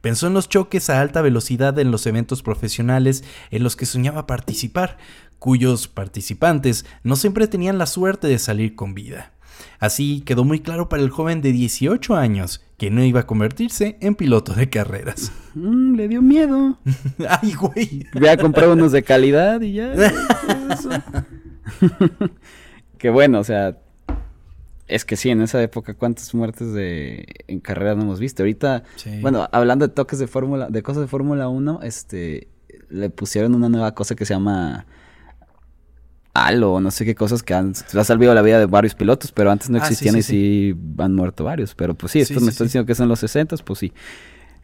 Pensó 0.00 0.26
en 0.26 0.34
los 0.34 0.48
choques 0.48 0.90
a 0.90 1.00
alta 1.00 1.22
velocidad 1.22 1.78
en 1.78 1.90
los 1.90 2.06
eventos 2.06 2.42
profesionales 2.42 3.24
en 3.50 3.62
los 3.62 3.76
que 3.76 3.86
soñaba 3.86 4.26
participar, 4.26 4.98
cuyos 5.38 5.88
participantes 5.88 6.86
no 7.02 7.16
siempre 7.16 7.46
tenían 7.46 7.78
la 7.78 7.86
suerte 7.86 8.26
de 8.28 8.38
salir 8.38 8.74
con 8.74 8.94
vida. 8.94 9.32
Así 9.78 10.22
quedó 10.22 10.44
muy 10.44 10.60
claro 10.60 10.88
para 10.88 11.02
el 11.02 11.10
joven 11.10 11.42
de 11.42 11.52
18 11.52 12.16
años 12.16 12.62
que 12.76 12.90
no 12.90 13.02
iba 13.02 13.20
a 13.20 13.26
convertirse 13.26 13.96
en 14.00 14.14
piloto 14.14 14.54
de 14.54 14.68
carreras. 14.68 15.32
Mm, 15.54 15.94
le 15.94 16.08
dio 16.08 16.22
miedo. 16.22 16.78
Ay, 17.42 17.54
güey. 17.54 18.06
Voy 18.12 18.28
a 18.28 18.36
comprar 18.36 18.68
unos 18.68 18.92
de 18.92 19.02
calidad 19.02 19.60
y 19.60 19.74
ya. 19.74 19.94
que 22.98 23.10
bueno, 23.10 23.40
o 23.40 23.44
sea, 23.44 23.78
es 24.88 25.04
que 25.04 25.16
sí, 25.16 25.30
en 25.30 25.40
esa 25.40 25.62
época, 25.62 25.94
¿cuántas 25.94 26.34
muertes 26.34 26.72
de 26.72 27.26
en 27.48 27.60
carrera 27.60 27.94
no 27.94 28.02
hemos 28.02 28.20
visto? 28.20 28.42
Ahorita, 28.42 28.84
sí. 28.96 29.20
bueno, 29.20 29.48
hablando 29.52 29.86
de 29.86 29.94
toques 29.94 30.18
de 30.18 30.26
fórmula, 30.26 30.68
de 30.68 30.82
cosas 30.82 31.02
de 31.02 31.08
Fórmula 31.08 31.48
1, 31.48 31.80
este, 31.82 32.48
le 32.88 33.10
pusieron 33.10 33.54
una 33.54 33.68
nueva 33.68 33.94
cosa 33.94 34.14
que 34.14 34.24
se 34.24 34.34
llama 34.34 34.86
halo 36.36 36.74
o 36.74 36.80
no 36.80 36.90
sé 36.90 37.04
qué 37.04 37.14
cosas 37.14 37.42
que 37.42 37.54
han, 37.54 37.72
ha 37.72 38.04
salvado 38.04 38.34
la 38.34 38.42
vida 38.42 38.58
de 38.58 38.66
varios 38.66 38.94
pilotos, 38.94 39.32
pero 39.32 39.50
antes 39.50 39.70
no 39.70 39.78
existían 39.78 40.16
ah, 40.16 40.18
sí, 40.18 40.22
sí, 40.22 40.36
y 40.36 40.72
sí, 40.72 40.80
han 40.98 41.14
muerto 41.14 41.44
varios. 41.44 41.74
Pero 41.74 41.94
pues 41.94 42.12
sí, 42.12 42.20
esto 42.20 42.40
me 42.40 42.50
está 42.50 42.64
diciendo 42.64 42.86
que 42.86 42.94
son 42.94 43.08
los 43.08 43.20
60, 43.20 43.56
pues 43.58 43.78
sí. 43.78 43.92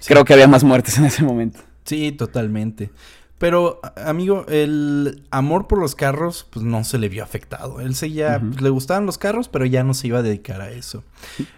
Creo 0.07 0.25
que 0.25 0.33
había 0.33 0.49
más 0.49 0.65
muertes 0.65 0.99
en 0.99 1.05
ese 1.05 1.23
momento. 1.23 1.61
Sí, 1.85 2.13
totalmente. 2.13 2.91
Pero, 3.39 3.81
amigo, 3.97 4.47
el 4.49 5.25
amor 5.33 5.67
por 5.67 5.81
los 5.81 5.97
carros, 5.97 6.47
pues 6.49 6.65
no 6.65 6.85
se 6.85 6.99
le 6.99 7.09
vio 7.09 7.25
afectado. 7.25 7.81
Él 7.81 7.97
seguía, 7.97 8.41
uh 8.41 8.47
-huh. 8.47 8.61
le 8.61 8.71
gustaban 8.71 9.05
los 9.05 9.19
carros, 9.19 9.49
pero 9.49 9.65
ya 9.65 9.83
no 9.83 9.95
se 9.95 10.07
iba 10.07 10.21
a 10.21 10.23
dedicar 10.23 10.61
a 10.61 10.71
eso. 10.71 11.03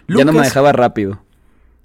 Lucas, 0.07 0.17
ya 0.17 0.25
no 0.25 0.33
manejaba 0.33 0.71
rápido. 0.71 1.21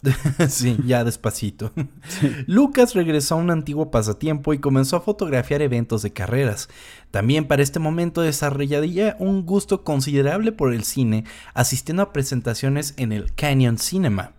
sí, 0.49 0.77
ya 0.87 1.05
despacito. 1.05 1.73
Sí. 2.09 2.33
Lucas 2.47 2.95
regresó 2.95 3.35
a 3.35 3.39
un 3.39 3.51
antiguo 3.51 3.91
pasatiempo 3.91 4.55
y 4.55 4.59
comenzó 4.59 4.97
a 4.97 5.01
fotografiar 5.01 5.63
eventos 5.63 6.03
de 6.03 6.13
carreras. 6.13 6.69
También 7.11 7.47
para 7.47 7.63
este 7.63 7.79
momento 7.79 8.23
desarrollaría 8.23 9.17
un 9.19 9.45
gusto 9.45 9.85
considerable 9.85 10.53
por 10.53 10.73
el 10.73 10.85
cine, 10.85 11.25
asistiendo 11.55 12.03
a 12.03 12.13
presentaciones 12.13 12.95
en 12.97 13.13
el 13.13 13.35
Canyon 13.35 13.79
Cinema. 13.79 14.33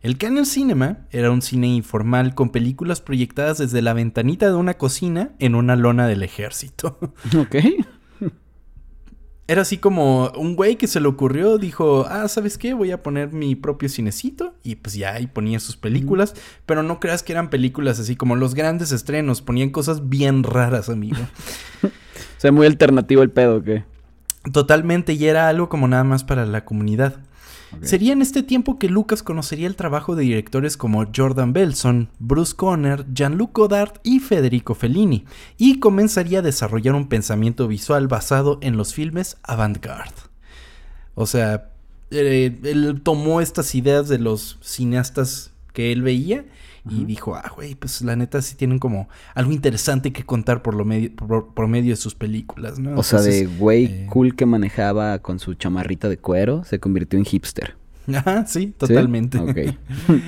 El 0.00 0.16
Canyon 0.16 0.46
Cinema 0.46 0.98
era 1.10 1.30
un 1.32 1.42
cine 1.42 1.66
informal 1.68 2.34
con 2.34 2.50
películas 2.50 3.00
proyectadas 3.00 3.58
desde 3.58 3.82
la 3.82 3.94
ventanita 3.94 4.46
de 4.46 4.54
una 4.54 4.74
cocina 4.74 5.32
en 5.40 5.54
una 5.54 5.74
lona 5.74 6.06
del 6.06 6.22
ejército. 6.22 6.98
Ok. 7.36 7.56
Era 9.50 9.62
así 9.62 9.78
como 9.78 10.30
un 10.36 10.56
güey 10.56 10.76
que 10.76 10.86
se 10.86 11.00
le 11.00 11.08
ocurrió, 11.08 11.56
dijo, 11.56 12.04
ah, 12.06 12.28
¿sabes 12.28 12.58
qué? 12.58 12.74
Voy 12.74 12.90
a 12.90 13.02
poner 13.02 13.32
mi 13.32 13.56
propio 13.56 13.88
cinecito. 13.88 14.54
Y 14.62 14.76
pues 14.76 14.94
ya 14.94 15.14
ahí 15.14 15.26
ponía 15.26 15.58
sus 15.58 15.78
películas. 15.78 16.34
Mm. 16.34 16.38
Pero 16.66 16.82
no 16.82 17.00
creas 17.00 17.22
que 17.22 17.32
eran 17.32 17.48
películas 17.48 17.98
así 17.98 18.14
como 18.14 18.36
los 18.36 18.54
grandes 18.54 18.92
estrenos. 18.92 19.40
Ponían 19.40 19.70
cosas 19.70 20.10
bien 20.10 20.42
raras, 20.42 20.90
amigo. 20.90 21.16
o 21.82 21.88
sea, 22.36 22.52
muy 22.52 22.66
alternativo 22.66 23.22
el 23.22 23.30
pedo, 23.30 23.62
¿qué? 23.62 23.84
Totalmente, 24.52 25.14
y 25.14 25.26
era 25.26 25.48
algo 25.48 25.70
como 25.70 25.88
nada 25.88 26.04
más 26.04 26.24
para 26.24 26.44
la 26.44 26.66
comunidad. 26.66 27.16
Sería 27.82 28.12
en 28.12 28.22
este 28.22 28.42
tiempo 28.42 28.78
que 28.78 28.88
Lucas 28.88 29.22
conocería 29.22 29.66
el 29.66 29.76
trabajo 29.76 30.16
de 30.16 30.24
directores 30.24 30.76
como 30.76 31.06
Jordan 31.14 31.52
Belson, 31.52 32.10
Bruce 32.18 32.54
Conner, 32.54 33.06
Jean-Luc 33.12 33.56
Godard 33.56 34.00
y 34.02 34.20
Federico 34.20 34.74
Fellini, 34.74 35.24
y 35.56 35.78
comenzaría 35.78 36.40
a 36.40 36.42
desarrollar 36.42 36.94
un 36.94 37.08
pensamiento 37.08 37.68
visual 37.68 38.08
basado 38.08 38.58
en 38.62 38.76
los 38.76 38.94
filmes 38.94 39.36
avant-garde. 39.42 40.14
O 41.14 41.26
sea, 41.26 41.70
eh, 42.10 42.58
él 42.62 43.00
tomó 43.02 43.40
estas 43.40 43.74
ideas 43.74 44.08
de 44.08 44.18
los 44.18 44.58
cineastas 44.62 45.52
que 45.72 45.92
él 45.92 46.02
veía 46.02 46.44
uh 46.94 47.00
-huh. 47.00 47.06
dijo, 47.06 47.34
ah, 47.34 47.50
güey, 47.54 47.74
pues 47.74 48.02
la 48.02 48.16
neta 48.16 48.42
sí 48.42 48.56
tienen 48.56 48.78
como 48.78 49.08
algo 49.34 49.52
interesante 49.52 50.12
que 50.12 50.24
contar 50.24 50.62
por, 50.62 50.74
lo 50.74 50.84
medio, 50.84 51.14
por, 51.14 51.54
por 51.54 51.68
medio 51.68 51.90
de 51.90 51.96
sus 51.96 52.14
películas, 52.14 52.78
¿no? 52.78 52.90
O 52.90 52.92
Entonces, 52.92 53.22
sea, 53.22 53.32
de 53.32 53.46
güey 53.46 53.84
eh... 53.84 54.06
cool 54.10 54.34
que 54.34 54.46
manejaba 54.46 55.18
con 55.20 55.38
su 55.38 55.54
chamarrita 55.54 56.08
de 56.08 56.18
cuero, 56.18 56.64
se 56.64 56.78
convirtió 56.78 57.18
en 57.18 57.24
hipster. 57.24 57.76
Ajá, 58.14 58.46
sí, 58.46 58.74
totalmente. 58.76 59.38
¿Sí? 59.38 59.44
Ok. 59.44 59.58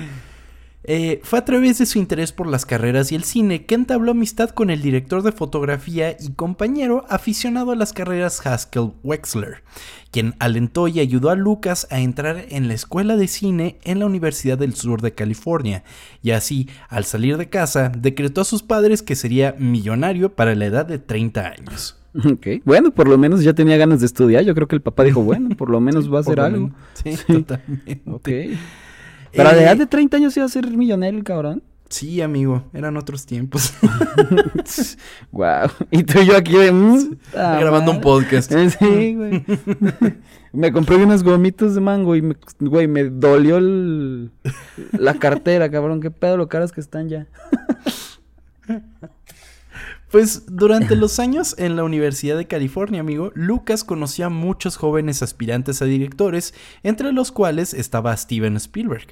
Eh, 0.83 1.21
fue 1.23 1.37
a 1.37 1.45
través 1.45 1.77
de 1.77 1.85
su 1.85 1.99
interés 1.99 2.31
por 2.31 2.47
las 2.47 2.65
carreras 2.65 3.11
y 3.11 3.15
el 3.15 3.23
cine 3.23 3.65
que 3.65 3.75
entabló 3.75 4.11
amistad 4.11 4.49
con 4.49 4.71
el 4.71 4.81
director 4.81 5.21
de 5.21 5.31
fotografía 5.31 6.17
y 6.19 6.31
compañero 6.31 7.05
aficionado 7.07 7.71
a 7.71 7.75
las 7.75 7.93
carreras 7.93 8.45
Haskell 8.45 8.93
Wexler, 9.03 9.63
quien 10.09 10.33
alentó 10.39 10.87
y 10.87 10.99
ayudó 10.99 11.29
a 11.29 11.35
Lucas 11.35 11.87
a 11.91 11.99
entrar 11.99 12.45
en 12.49 12.67
la 12.67 12.73
escuela 12.73 13.15
de 13.15 13.27
cine 13.27 13.77
en 13.83 13.99
la 13.99 14.07
Universidad 14.07 14.57
del 14.57 14.73
Sur 14.73 15.01
de 15.01 15.13
California, 15.13 15.83
y 16.23 16.31
así, 16.31 16.67
al 16.89 17.05
salir 17.05 17.37
de 17.37 17.49
casa, 17.49 17.89
decretó 17.95 18.41
a 18.41 18.45
sus 18.45 18.63
padres 18.63 19.03
que 19.03 19.15
sería 19.15 19.55
millonario 19.59 20.33
para 20.33 20.55
la 20.55 20.65
edad 20.65 20.85
de 20.87 20.97
30 20.97 21.47
años. 21.47 21.97
Ok, 22.13 22.47
bueno, 22.65 22.91
por 22.91 23.07
lo 23.07 23.17
menos 23.17 23.41
ya 23.43 23.53
tenía 23.53 23.77
ganas 23.77 24.01
de 24.01 24.05
estudiar. 24.05 24.43
Yo 24.43 24.53
creo 24.53 24.67
que 24.67 24.75
el 24.75 24.81
papá 24.81 25.03
dijo, 25.03 25.21
bueno, 25.21 25.55
por 25.55 25.69
lo 25.69 25.79
menos 25.79 26.11
va 26.13 26.17
a 26.17 26.21
hacer 26.21 26.39
algo. 26.39 26.71
Sí, 26.93 27.15
sí, 27.15 27.23
totalmente. 27.25 28.01
Ok. 28.05 28.29
Pero 29.33 29.49
a 29.49 29.53
la 29.53 29.61
edad 29.61 29.77
de 29.77 29.85
30 29.85 30.17
años 30.17 30.35
iba 30.37 30.45
a 30.45 30.49
ser 30.49 30.67
millonario 30.67 31.17
el 31.17 31.23
cabrón. 31.23 31.63
Sí, 31.91 32.21
amigo, 32.21 32.63
eran 32.73 32.95
otros 32.95 33.25
tiempos. 33.25 33.73
wow. 35.31 35.69
Y 35.91 36.03
tú 36.03 36.21
y 36.21 36.25
yo 36.25 36.37
aquí 36.37 36.53
de... 36.53 36.71
Mm, 36.71 37.17
ah, 37.35 37.57
grabando 37.59 37.91
man. 37.91 37.97
un 37.97 38.01
podcast. 38.01 38.49
Sí, 38.79 39.15
güey. 39.15 39.43
me 40.53 40.71
compré 40.71 40.95
unas 40.95 41.21
gomitas 41.21 41.75
de 41.75 41.81
mango 41.81 42.15
y, 42.15 42.21
me, 42.21 42.37
güey, 42.59 42.87
me 42.87 43.03
dolió 43.03 43.57
el, 43.57 44.31
la 44.93 45.15
cartera, 45.15 45.69
cabrón. 45.69 45.99
Qué 45.99 46.11
pedo 46.11 46.37
lo 46.37 46.47
caras 46.47 46.71
que 46.71 46.79
están 46.79 47.09
ya. 47.09 47.27
Pues 50.11 50.43
durante 50.47 50.95
los 50.97 51.19
años 51.19 51.55
en 51.57 51.75
la 51.77 51.83
Universidad 51.85 52.35
de 52.37 52.45
California, 52.45 52.99
amigo, 52.99 53.31
Lucas 53.33 53.83
conoció 53.85 54.25
a 54.25 54.29
muchos 54.29 54.75
jóvenes 54.75 55.23
aspirantes 55.23 55.81
a 55.81 55.85
directores, 55.85 56.53
entre 56.83 57.13
los 57.13 57.31
cuales 57.31 57.73
estaba 57.73 58.15
Steven 58.17 58.57
Spielberg. 58.57 59.07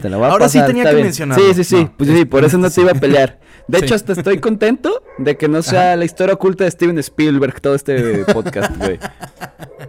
Te 0.00 0.08
lo 0.08 0.18
voy 0.18 0.28
a 0.28 0.30
Ahora 0.30 0.48
sí 0.48 0.60
tenía 0.64 0.84
que 0.84 0.94
bien. 0.94 1.06
mencionarlo. 1.06 1.44
Sí, 1.44 1.54
sí, 1.54 1.64
sí. 1.64 1.84
No, 1.84 1.92
pues 1.96 2.08
sí, 2.08 2.24
por 2.24 2.44
eso 2.44 2.56
no 2.56 2.70
te 2.70 2.80
iba 2.80 2.92
a 2.92 2.94
pelear. 2.94 3.40
De 3.68 3.78
Sí. 3.80 3.84
hecho, 3.84 3.94
hasta 3.96 4.12
estoy 4.14 4.38
contento 4.38 5.02
de 5.18 5.36
que 5.36 5.48
no 5.48 5.60
sea 5.62 5.94
la 5.96 6.04
historia 6.04 6.34
oculta 6.34 6.64
de 6.64 6.70
Steven 6.70 6.98
Spielberg 6.98 7.60
todo 7.60 7.74
este 7.74 8.24
podcast, 8.32 8.76
güey. 8.78 8.98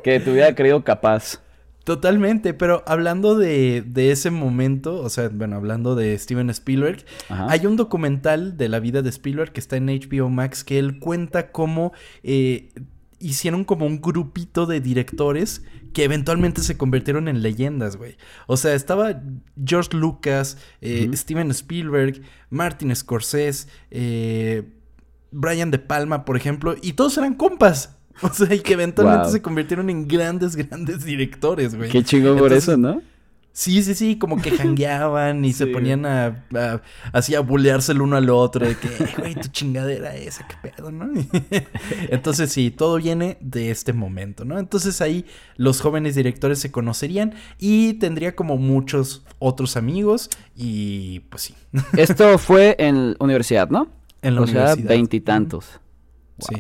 Que 0.04 0.20
te 0.20 0.32
hubiera 0.32 0.54
creído 0.56 0.84
capaz. 0.84 1.40
Totalmente, 1.84 2.54
pero 2.54 2.84
hablando 2.86 3.36
de, 3.36 3.82
de 3.82 4.12
ese 4.12 4.30
momento, 4.30 5.02
o 5.02 5.10
sea, 5.10 5.30
bueno, 5.30 5.56
hablando 5.56 5.96
de 5.96 6.18
Steven 6.18 6.50
Spielberg, 6.52 7.06
Ajá. 7.28 7.48
hay 7.50 7.66
un 7.66 7.76
documental 7.76 8.56
de 8.56 8.70
la 8.70 8.80
vida 8.80 9.02
de 9.02 9.10
Spielberg 9.10 9.52
que 9.52 9.60
está 9.60 9.78
en 9.78 9.88
HBO 9.88 10.30
Max 10.30 10.64
que 10.64 10.78
él 10.78 11.00
cuenta 11.00 11.52
cómo 11.52 11.92
eh, 12.22 12.70
hicieron 13.18 13.64
como 13.64 13.88
un 13.88 14.00
grupito 14.00 14.68
de 14.68 14.80
directores 14.80 15.64
que 15.94 16.04
eventualmente 16.04 16.62
se 16.62 16.78
convirtieron 16.78 17.28
en 17.28 17.42
leyendas, 17.42 17.98
güey. 17.98 18.16
O 18.48 18.58
sea, 18.58 18.74
estaba 18.74 19.22
George 19.64 19.98
Lucas, 19.98 20.58
eh. 20.82 21.10
Steven 21.14 21.52
Spielberg, 21.52 22.22
Martin 22.50 22.96
Scorsese, 22.96 23.68
eh, 23.90 24.64
Brian 25.32 25.72
De 25.72 25.80
Palma, 25.80 26.26
por 26.26 26.38
ejemplo, 26.38 26.76
y 26.82 26.94
todos 26.94 27.18
eran 27.18 27.34
compas. 27.34 27.98
O 28.22 28.30
sea, 28.34 28.54
y 28.54 28.60
que 28.60 28.74
eventualmente 28.74 29.24
Wow. 29.26 29.32
se 29.34 29.42
convirtieron 29.42 29.90
en 29.90 30.08
grandes, 30.08 30.56
grandes 30.56 31.04
directores, 31.06 31.76
güey. 31.76 31.90
Qué 31.90 32.04
chingón 32.04 32.38
por 32.38 32.48
Entonces, 32.52 32.64
eso, 32.70 32.78
¿no? 32.78 33.02
Sí, 33.54 33.84
sí, 33.84 33.96
sí, 33.96 34.18
como 34.18 34.42
que 34.42 34.50
jangueaban 34.58 35.44
y 35.44 35.52
se 35.52 35.68
ponían 35.68 36.06
a, 36.06 36.46
a- 36.56 36.82
así 37.12 37.36
a 37.36 37.42
bulearse 37.42 37.92
el 37.92 38.02
uno 38.02 38.16
al 38.16 38.30
otro 38.30 38.66
de 38.66 38.78
que, 38.78 38.88
"Eh, 38.88 39.14
güey, 39.18 39.36
tu 39.36 39.50
chingadera 39.50 40.16
esa, 40.16 40.48
qué 40.48 40.56
pedo, 40.72 40.90
¿no? 40.90 41.10
Entonces 42.10 42.50
sí, 42.52 42.72
todo 42.72 42.96
viene 42.98 43.38
de 43.42 43.70
este 43.72 43.92
momento, 43.92 44.46
¿no? 44.46 44.58
Entonces 44.58 45.02
ahí 45.02 45.26
los 45.58 45.82
jóvenes 45.82 46.16
directores 46.16 46.60
se 46.60 46.72
conocerían 46.72 47.34
y 47.60 47.94
tendría 47.96 48.36
como 48.38 48.56
muchos 48.58 49.26
otros 49.40 49.76
amigos 49.76 50.30
y 50.56 51.20
pues 51.30 51.44
sí, 51.44 51.56
Esto 51.98 52.38
fue 52.38 52.76
en 52.80 53.16
universidad, 53.20 53.70
¿no? 53.70 53.90
en 54.22 54.36
la 54.36 54.42
o 54.42 54.48
sea, 54.48 54.62
universidad. 54.62 54.88
veintitantos. 54.90 55.66
Sí. 56.40 56.56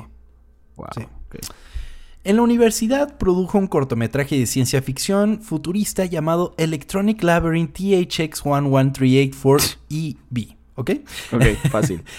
Wow. 0.75 0.87
Sí. 0.95 1.01
En 2.23 2.35
la 2.35 2.43
universidad 2.43 3.17
produjo 3.17 3.57
un 3.57 3.65
cortometraje 3.65 4.37
de 4.37 4.45
ciencia 4.45 4.83
ficción 4.83 5.41
futurista 5.41 6.05
llamado 6.05 6.53
Electronic 6.57 7.23
Labyrinth 7.23 7.79
THX11384EB, 7.79 10.55
¿ok? 10.75 10.91
Ok, 11.31 11.43
fácil. 11.71 12.03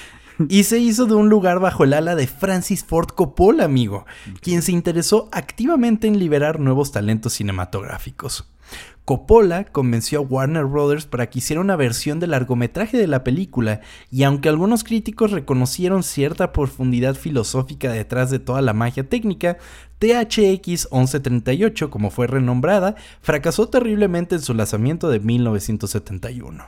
Y 0.48 0.64
se 0.64 0.78
hizo 0.78 1.06
de 1.06 1.14
un 1.14 1.28
lugar 1.28 1.60
bajo 1.60 1.84
el 1.84 1.92
ala 1.92 2.16
de 2.16 2.26
Francis 2.26 2.84
Ford 2.84 3.10
Coppola, 3.14 3.64
amigo, 3.64 4.06
quien 4.40 4.62
se 4.62 4.72
interesó 4.72 5.28
activamente 5.30 6.08
en 6.08 6.18
liberar 6.18 6.58
nuevos 6.58 6.90
talentos 6.90 7.34
cinematográficos. 7.34 8.50
Coppola 9.04 9.64
convenció 9.64 10.20
a 10.20 10.22
Warner 10.22 10.64
Brothers 10.64 11.06
para 11.06 11.28
que 11.28 11.40
hiciera 11.40 11.60
una 11.60 11.74
versión 11.76 12.20
del 12.20 12.30
largometraje 12.30 12.96
de 12.96 13.08
la 13.08 13.24
película, 13.24 13.80
y 14.10 14.22
aunque 14.22 14.48
algunos 14.48 14.84
críticos 14.84 15.32
reconocieron 15.32 16.02
cierta 16.04 16.52
profundidad 16.52 17.14
filosófica 17.16 17.90
detrás 17.90 18.30
de 18.30 18.38
toda 18.38 18.62
la 18.62 18.72
magia 18.72 19.02
técnica, 19.08 19.58
THX 19.98 20.88
1138, 20.92 21.90
como 21.90 22.10
fue 22.10 22.26
renombrada, 22.28 22.94
fracasó 23.20 23.68
terriblemente 23.68 24.36
en 24.36 24.40
su 24.42 24.54
lanzamiento 24.54 25.08
de 25.10 25.20
1971. 25.20 26.64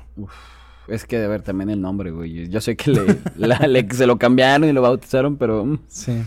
Es 0.89 1.07
que 1.07 1.19
de 1.19 1.29
ver 1.29 1.43
también 1.43 1.71
el 1.71 1.81
nombre, 1.81 2.11
güey. 2.11 2.49
Yo 2.49 2.61
sé 2.61 2.77
que 2.77 2.91
le, 2.91 3.19
la- 3.37 3.67
le- 3.67 3.89
se 3.91 4.07
lo 4.07 4.19
cambiaron 4.19 4.69
y 4.69 4.73
lo 4.73 4.83
bautizaron, 4.83 5.37
pero. 5.37 5.65
mm, 5.65 5.79
Sí. 5.89 6.23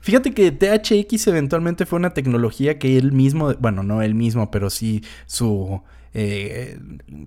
Fíjate 0.00 0.32
que 0.32 0.50
THX 0.52 1.26
eventualmente 1.28 1.86
fue 1.86 1.98
una 1.98 2.14
tecnología 2.14 2.78
que 2.78 2.96
él 2.96 3.12
mismo, 3.12 3.54
bueno, 3.58 3.82
no 3.82 4.02
él 4.02 4.14
mismo, 4.14 4.50
pero 4.50 4.70
sí 4.70 5.02
su... 5.26 5.82
eh, 6.12 6.78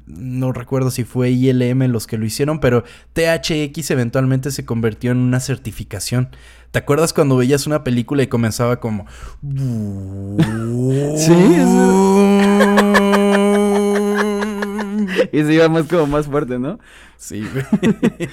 no 0.05 0.51
recuerdo 0.51 0.91
si 0.91 1.03
fue 1.03 1.31
ILM 1.31 1.83
los 1.91 2.07
que 2.07 2.17
lo 2.17 2.25
hicieron, 2.25 2.59
pero 2.59 2.83
THX 3.13 3.91
eventualmente 3.91 4.51
se 4.51 4.65
convirtió 4.65 5.11
en 5.11 5.17
una 5.17 5.39
certificación. 5.39 6.29
¿Te 6.71 6.79
acuerdas 6.79 7.13
cuando 7.13 7.37
veías 7.37 7.67
una 7.67 7.83
película 7.83 8.23
y 8.23 8.27
comenzaba 8.27 8.79
como... 8.79 9.05
Sí, 11.15 11.33
Y 15.31 15.43
se 15.43 15.53
iba 15.53 15.69
más 15.69 15.87
como 15.87 16.07
más 16.07 16.27
fuerte, 16.27 16.59
¿no? 16.59 16.79
Sí, 17.17 17.45
güey. 17.51 17.65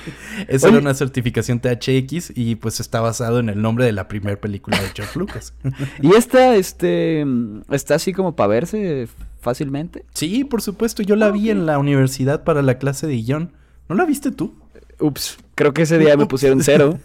Esa 0.49 0.67
Oye. 0.67 0.77
era 0.77 0.83
una 0.83 0.95
certificación 0.95 1.61
THX 1.61 2.33
y 2.35 2.57
pues 2.57 2.81
está 2.81 3.01
basado 3.01 3.39
en 3.39 3.49
el 3.49 3.63
nombre 3.63 3.85
de 3.85 3.93
la 3.93 4.09
primera 4.09 4.41
película 4.41 4.81
de 4.81 4.89
George 4.95 5.19
Lucas. 5.19 5.55
Y 6.03 6.15
esta, 6.15 6.57
este. 6.57 7.25
Está 7.71 7.95
así 7.97 8.13
como 8.13 8.35
para 8.35 8.49
verse 8.49 9.09
fácilmente. 9.41 10.05
Sí, 10.15 10.45
por 10.45 10.63
supuesto, 10.63 11.03
yo 11.03 11.17
la 11.17 11.31
vi 11.31 11.51
en 11.51 11.67
la 11.67 11.79
universidad 11.79 12.45
para 12.45 12.63
la 12.63 12.79
clase 12.79 13.07
de 13.07 13.17
guion. 13.17 13.53
¿No 13.89 13.95
la 13.95 14.05
viste 14.05 14.31
tú? 14.31 14.55
Ups, 14.99 15.39
creo 15.55 15.73
que 15.73 15.83
ese 15.83 15.99
día 15.99 16.17
me 16.17 16.27
pusieron 16.27 16.63
cero. 16.63 16.99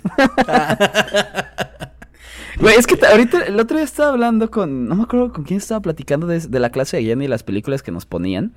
Güey, 2.59 2.75
es 2.75 2.87
que 2.87 2.97
ahorita 3.05 3.43
el 3.43 3.59
otro 3.59 3.77
día 3.77 3.83
estaba 3.85 4.09
hablando 4.09 4.49
con. 4.49 4.87
No 4.87 4.95
me 4.95 5.03
acuerdo 5.03 5.31
con 5.33 5.43
quién 5.43 5.57
estaba 5.57 5.81
platicando 5.81 6.25
de, 6.27 6.39
de 6.39 6.59
la 6.59 6.69
clase 6.69 6.97
de 6.97 7.03
guion 7.03 7.21
y 7.21 7.27
las 7.27 7.43
películas 7.43 7.83
que 7.83 7.91
nos 7.91 8.05
ponían. 8.05 8.53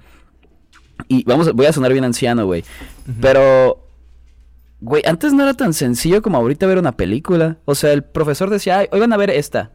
Y 1.06 1.22
vamos, 1.24 1.48
a- 1.48 1.52
voy 1.52 1.66
a 1.66 1.72
sonar 1.72 1.92
bien 1.92 2.04
anciano, 2.04 2.46
güey. 2.46 2.64
Pero. 3.20 3.84
Güey, 4.80 5.02
antes 5.06 5.32
no 5.32 5.42
era 5.42 5.54
tan 5.54 5.74
sencillo 5.74 6.22
como 6.22 6.36
ahorita 6.38 6.66
ver 6.66 6.78
una 6.78 6.92
película. 6.96 7.58
O 7.64 7.74
sea, 7.74 7.92
el 7.92 8.04
profesor 8.04 8.48
decía, 8.50 8.78
"Ay, 8.78 8.86
hoy 8.92 9.00
van 9.00 9.12
a 9.12 9.16
ver 9.16 9.30
esta. 9.30 9.72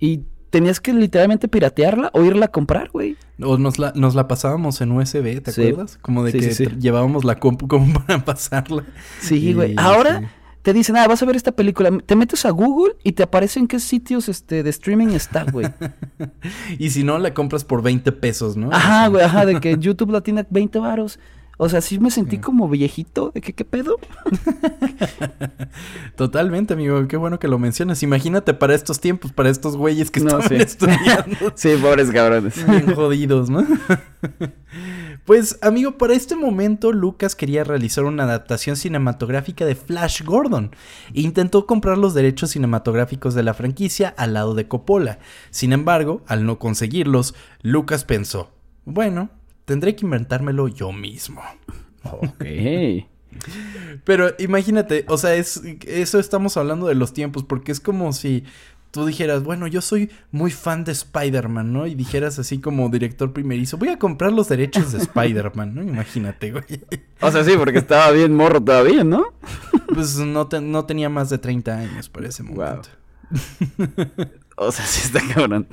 Y 0.00 0.22
tenías 0.50 0.80
que 0.80 0.92
literalmente 0.92 1.46
piratearla 1.48 2.10
o 2.12 2.22
irla 2.24 2.46
a 2.46 2.48
comprar, 2.50 2.90
güey. 2.90 3.16
O 3.40 3.56
nos 3.56 3.78
la, 3.78 3.92
nos 3.94 4.14
la 4.16 4.26
pasábamos 4.28 4.80
en 4.80 4.90
USB, 4.92 5.40
¿te 5.40 5.52
Sí. 5.52 5.62
acuerdas? 5.68 5.96
Como 6.02 6.24
de 6.24 6.32
Sí, 6.32 6.40
que 6.40 6.50
sí, 6.54 6.66
llevábamos 6.78 7.24
la 7.24 7.36
compu 7.36 7.68
como 7.68 7.86
para 8.06 8.24
pasarla. 8.24 8.84
Sí, 9.20 9.54
güey. 9.54 9.74
Ahora. 9.78 10.30
Te 10.62 10.72
dicen, 10.72 10.96
ah, 10.96 11.06
vas 11.08 11.22
a 11.22 11.26
ver 11.26 11.36
esta 11.36 11.52
película. 11.52 11.90
Te 12.06 12.16
metes 12.16 12.46
a 12.46 12.50
Google 12.50 12.94
y 13.02 13.12
te 13.12 13.24
aparece 13.24 13.58
en 13.58 13.66
qué 13.66 13.80
sitios 13.80 14.28
este, 14.28 14.62
de 14.62 14.70
streaming 14.70 15.08
está, 15.08 15.44
güey. 15.44 15.68
Y 16.78 16.90
si 16.90 17.02
no, 17.02 17.18
la 17.18 17.34
compras 17.34 17.64
por 17.64 17.82
20 17.82 18.12
pesos, 18.12 18.56
¿no? 18.56 18.70
Ajá, 18.72 19.08
güey, 19.08 19.24
ajá, 19.24 19.44
de 19.44 19.60
que 19.60 19.76
YouTube 19.78 20.12
la 20.12 20.20
tiene 20.20 20.42
a 20.42 20.46
20 20.48 20.78
varos. 20.78 21.18
O 21.58 21.68
sea, 21.68 21.80
sí 21.80 21.98
me 21.98 22.10
sentí 22.10 22.38
como 22.38 22.68
viejito, 22.68 23.30
de 23.34 23.40
que 23.40 23.52
qué 23.52 23.64
pedo. 23.64 23.98
Totalmente, 26.16 26.74
amigo. 26.74 27.06
Qué 27.08 27.16
bueno 27.16 27.38
que 27.38 27.48
lo 27.48 27.58
mencionas. 27.58 28.02
Imagínate 28.02 28.54
para 28.54 28.74
estos 28.74 29.00
tiempos, 29.00 29.32
para 29.32 29.50
estos 29.50 29.76
güeyes 29.76 30.10
que 30.10 30.20
No, 30.20 30.38
estaban 30.38 30.48
sí. 30.48 30.54
estudiando. 30.62 31.52
Sí, 31.54 31.76
pobres 31.80 32.10
cabrones. 32.10 32.66
Bien 32.66 32.94
jodidos, 32.94 33.50
¿no? 33.50 33.64
Pues, 35.24 35.58
amigo, 35.62 35.98
para 35.98 36.14
este 36.14 36.34
momento 36.34 36.92
Lucas 36.92 37.36
quería 37.36 37.64
realizar 37.64 38.04
una 38.04 38.24
adaptación 38.24 38.76
cinematográfica 38.76 39.64
de 39.64 39.74
Flash 39.74 40.22
Gordon 40.24 40.74
e 41.14 41.20
intentó 41.20 41.66
comprar 41.66 41.98
los 41.98 42.14
derechos 42.14 42.50
cinematográficos 42.50 43.34
de 43.34 43.42
la 43.42 43.54
franquicia 43.54 44.12
al 44.16 44.34
lado 44.34 44.54
de 44.54 44.66
Coppola. 44.66 45.18
Sin 45.50 45.72
embargo, 45.72 46.22
al 46.26 46.44
no 46.44 46.58
conseguirlos, 46.58 47.34
Lucas 47.62 48.04
pensó, 48.04 48.50
bueno, 48.84 49.30
tendré 49.64 49.94
que 49.96 50.04
inventármelo 50.04 50.68
yo 50.68 50.92
mismo. 50.92 51.42
Ok. 52.04 52.44
Pero 54.04 54.32
imagínate, 54.38 55.04
o 55.08 55.16
sea, 55.16 55.34
es 55.34 55.62
eso 55.86 56.18
estamos 56.18 56.56
hablando 56.56 56.86
de 56.86 56.94
los 56.94 57.12
tiempos, 57.14 57.44
porque 57.44 57.72
es 57.72 57.80
como 57.80 58.12
si 58.12 58.44
tú 58.90 59.06
dijeras, 59.06 59.42
bueno, 59.42 59.66
yo 59.66 59.80
soy 59.80 60.10
muy 60.32 60.50
fan 60.50 60.84
de 60.84 60.92
Spider-Man, 60.92 61.72
¿no? 61.72 61.86
Y 61.86 61.94
dijeras 61.94 62.38
así 62.38 62.58
como 62.60 62.90
director 62.90 63.32
primerizo, 63.32 63.78
voy 63.78 63.88
a 63.88 63.98
comprar 63.98 64.32
los 64.32 64.48
derechos 64.48 64.92
de 64.92 64.98
Spider-Man, 64.98 65.74
¿no? 65.74 65.82
Imagínate, 65.82 66.50
güey. 66.52 66.64
O 67.22 67.30
sea, 67.30 67.42
sí, 67.42 67.52
porque 67.56 67.78
estaba 67.78 68.10
bien 68.10 68.34
morro 68.34 68.60
todavía, 68.62 69.02
¿no? 69.02 69.24
Pues 69.94 70.18
no, 70.18 70.46
te- 70.46 70.60
no 70.60 70.84
tenía 70.84 71.08
más 71.08 71.30
de 71.30 71.38
30 71.38 71.74
años 71.78 72.08
para 72.10 72.28
ese 72.28 72.42
momento. 72.42 72.90
O 74.56 74.70
sea, 74.70 74.84
sí 74.84 75.00
está 75.06 75.20
cabrón. 75.34 75.66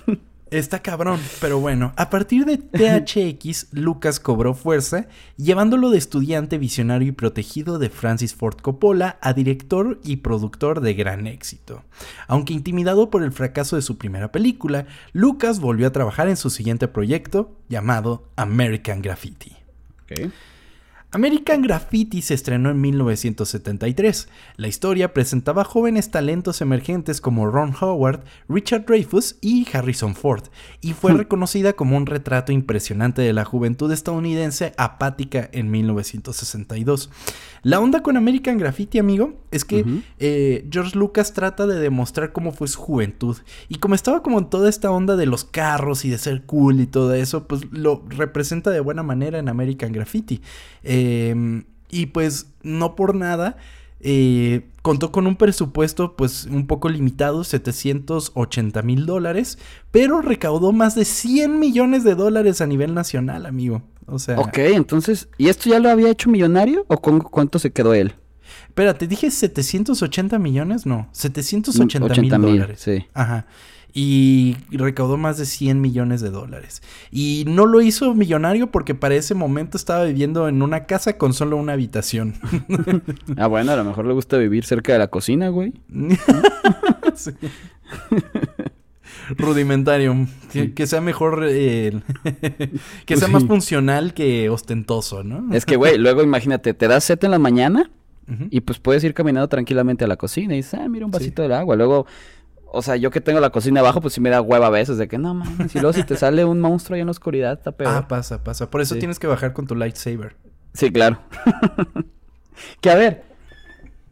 Está 0.52 0.82
cabrón, 0.82 1.20
pero 1.40 1.60
bueno, 1.60 1.94
a 1.96 2.10
partir 2.10 2.46
de 2.46 2.58
THX, 2.58 3.68
Lucas 3.72 4.20
cobró 4.20 4.56
fuerza, 4.56 5.08
llevándolo 5.38 5.92
de 5.92 6.00
estudiante 6.00 6.58
visionario 6.58 7.10
y 7.10 7.12
protegido 7.12 7.78
de 7.78 7.90
Francis 7.90 8.34
Ford 8.34 8.58
Coppola 8.60 9.20
a 9.22 9.34
director 9.34 10.00
y 10.04 10.18
productor 10.18 10.82
de 10.82 10.96
gran 10.96 11.28
éxito. 11.28 11.84
Aunque 12.28 12.54
intimidado 12.54 13.12
por 13.12 13.22
el 13.22 13.32
fracaso 13.32 13.76
de 13.76 13.84
su 13.84 14.00
primera 14.00 14.32
película, 14.32 14.88
Lucas 15.14 15.60
volvió 15.60 15.86
a 15.86 15.92
trabajar 15.92 16.28
en 16.28 16.38
su 16.38 16.50
siguiente 16.50 16.88
proyecto, 16.88 17.56
llamado 17.70 18.32
American 18.36 19.04
Graffiti. 19.04 19.56
American 21.12 21.64
Graffiti 21.64 22.22
se 22.22 22.36
estrenó 22.36 22.70
en 22.70 22.80
1973. 22.82 24.30
La 24.58 24.68
historia 24.68 25.12
presentaba 25.12 25.64
jóvenes 25.64 26.12
talentos 26.12 26.62
emergentes 26.62 27.20
como 27.20 27.48
Ron 27.48 27.74
Howard, 27.82 28.26
Richard 28.48 28.86
Dreyfuss 28.86 29.38
y 29.42 29.66
Harrison 29.74 30.14
Ford, 30.14 30.44
y 30.82 30.94
fue 30.94 31.14
reconocida 31.14 31.74
como 31.74 31.98
un 31.98 32.06
retrato 32.06 32.52
impresionante 32.52 33.24
de 33.24 33.34
la 33.34 33.44
juventud 33.44 33.92
estadounidense 33.92 34.74
apática 34.78 35.50
en 35.52 35.72
1962. 35.72 37.10
La 37.64 37.80
onda 37.80 38.04
con 38.04 38.16
American 38.16 38.60
Graffiti, 38.60 39.00
amigo, 39.00 39.34
es 39.52 39.66
que 39.66 39.84
eh, 40.20 40.68
George 40.70 40.98
Lucas 40.98 41.34
trata 41.34 41.66
de 41.66 41.80
demostrar 41.80 42.32
cómo 42.32 42.52
fue 42.52 42.68
su 42.68 42.80
juventud. 42.80 43.36
Y 43.68 43.76
como 43.76 43.96
estaba 43.96 44.22
como 44.22 44.38
en 44.38 44.50
toda 44.50 44.70
esta 44.70 44.92
onda 44.92 45.16
de 45.16 45.26
los 45.26 45.44
carros 45.44 46.06
y 46.06 46.10
de 46.10 46.20
ser 46.20 46.44
cool 46.44 46.80
y 46.80 46.88
todo 46.88 47.14
eso, 47.16 47.48
pues 47.48 47.62
lo 47.72 48.04
representa 48.08 48.70
de 48.70 48.80
buena 48.80 49.04
manera 49.04 49.40
en 49.40 49.50
American 49.50 49.92
Graffiti. 49.92 50.42
Em, 51.00 51.64
y 51.90 52.08
pues 52.08 52.48
no 52.62 52.96
por 52.96 53.16
nada. 53.16 53.58
Eh, 54.02 54.70
contó 54.82 55.12
con 55.12 55.28
un 55.28 55.36
presupuesto 55.36 56.16
pues 56.16 56.46
un 56.46 56.68
poco 56.68 56.88
limitado, 56.88 57.44
780 57.44 58.82
mil 58.82 59.06
dólares, 59.06 59.58
pero 59.92 60.22
recaudó 60.22 60.72
más 60.72 60.96
de 60.96 61.04
100 61.04 61.60
millones 61.60 62.04
de 62.04 62.16
dólares 62.16 62.62
a 62.62 62.68
nivel 62.68 62.94
nacional, 62.94 63.46
amigo. 63.46 63.82
O 64.06 64.18
sea... 64.18 64.40
Ok, 64.40 64.58
entonces, 64.60 65.28
¿y 65.38 65.50
esto 65.50 65.70
ya 65.70 65.80
lo 65.80 65.90
había 65.90 66.10
hecho 66.10 66.30
millonario 66.30 66.86
o 66.88 66.98
con 67.02 67.20
cuánto 67.20 67.60
se 67.60 67.72
quedó 67.72 67.94
él? 67.94 68.14
Espérate, 68.68 69.06
dije 69.08 69.30
780 69.30 70.40
millones, 70.40 70.86
no, 70.86 71.10
780 71.12 72.22
mil 72.22 72.30
dólares. 72.30 72.80
Sí. 72.80 73.06
Ajá. 73.14 73.48
Y 73.94 74.58
recaudó 74.70 75.18
más 75.18 75.38
de 75.38 75.46
100 75.46 75.82
millones 75.82 76.22
de 76.22 76.30
dólares. 76.30 76.82
Y 77.12 77.44
no 77.48 77.66
lo 77.66 77.82
hizo 77.82 78.14
millonario 78.14 78.72
porque 78.72 78.96
para 78.96 79.16
ese 79.16 79.34
momento 79.34 79.78
estaba 79.78 80.06
viviendo 80.06 80.48
en 80.48 80.62
una 80.62 80.86
casa 80.86 81.18
con 81.18 81.34
solo 81.34 81.58
una 81.58 81.74
habitación. 81.74 82.36
ah, 83.38 83.48
bueno, 83.48 83.72
a 83.72 83.76
lo 83.76 83.84
mejor 83.84 84.06
le 84.06 84.14
gusta 84.14 84.38
vivir 84.38 84.66
cerca 84.66 84.94
de 84.94 85.00
la 85.00 85.08
cocina, 85.08 85.50
güey. 85.50 85.74
sí. 87.16 87.32
Rudimentario. 89.38 90.28
Que, 90.52 90.88
sea 90.88 91.02
mejor. 91.02 91.46
Eh, 91.48 92.00
que 93.06 93.18
sea 93.18 93.28
más 93.28 93.46
funcional 93.46 94.14
que 94.14 94.50
ostentoso, 94.50 95.24
¿no? 95.24 95.54
Es 95.54 95.66
que, 95.66 95.76
güey, 95.76 95.98
luego 95.98 96.24
imagínate, 96.24 96.74
te 96.74 96.88
das 96.88 97.04
set 97.04 97.24
en 97.24 97.32
la 97.32 97.40
mañana 97.40 97.90
y 98.52 98.62
pues 98.62 98.78
puedes 98.78 99.04
ir 99.04 99.16
caminando 99.16 99.48
tranquilamente 99.48 100.06
a 100.06 100.08
la 100.08 100.16
cocina 100.16 100.54
y 100.54 100.58
dices, 100.58 100.76
ah, 100.76 100.88
mira 100.88 101.06
un 101.06 101.12
vasito 101.12 101.48
de 101.48 101.54
agua. 101.54 101.76
Luego. 101.76 102.06
O 102.72 102.82
sea, 102.82 102.96
yo 102.96 103.12
que 103.12 103.22
tengo 103.22 103.40
la 103.40 103.50
cocina 103.50 103.80
abajo, 103.80 104.02
pues 104.02 104.14
sí 104.14 104.22
me 104.22 104.30
da 104.30 104.42
hueva 104.42 104.68
a 104.68 104.70
veces 104.70 104.98
de 104.98 105.08
que 105.08 105.18
no 105.18 105.34
mames. 105.34 105.76
Y 105.76 105.80
luego 105.80 105.94
si 105.94 106.04
te 106.04 106.16
sale 106.18 106.46
un 106.46 106.60
monstruo 106.60 106.96
ahí 106.96 107.02
en 107.02 107.08
la 107.08 107.12
oscuridad, 107.12 107.54
está 107.54 107.72
peor. 107.72 107.92
Ah, 107.94 108.08
pasa, 108.08 108.44
pasa. 108.44 108.70
Por 108.70 108.82
eso 108.82 108.96
tienes 108.96 109.20
que 109.20 109.28
bajar 109.28 109.54
con 109.54 109.68
tu 109.68 109.76
lightsaber. 109.76 110.36
Sí, 110.74 110.92
claro. 110.92 111.20
que 112.82 112.90
a 112.90 112.96
ver, 112.96 113.24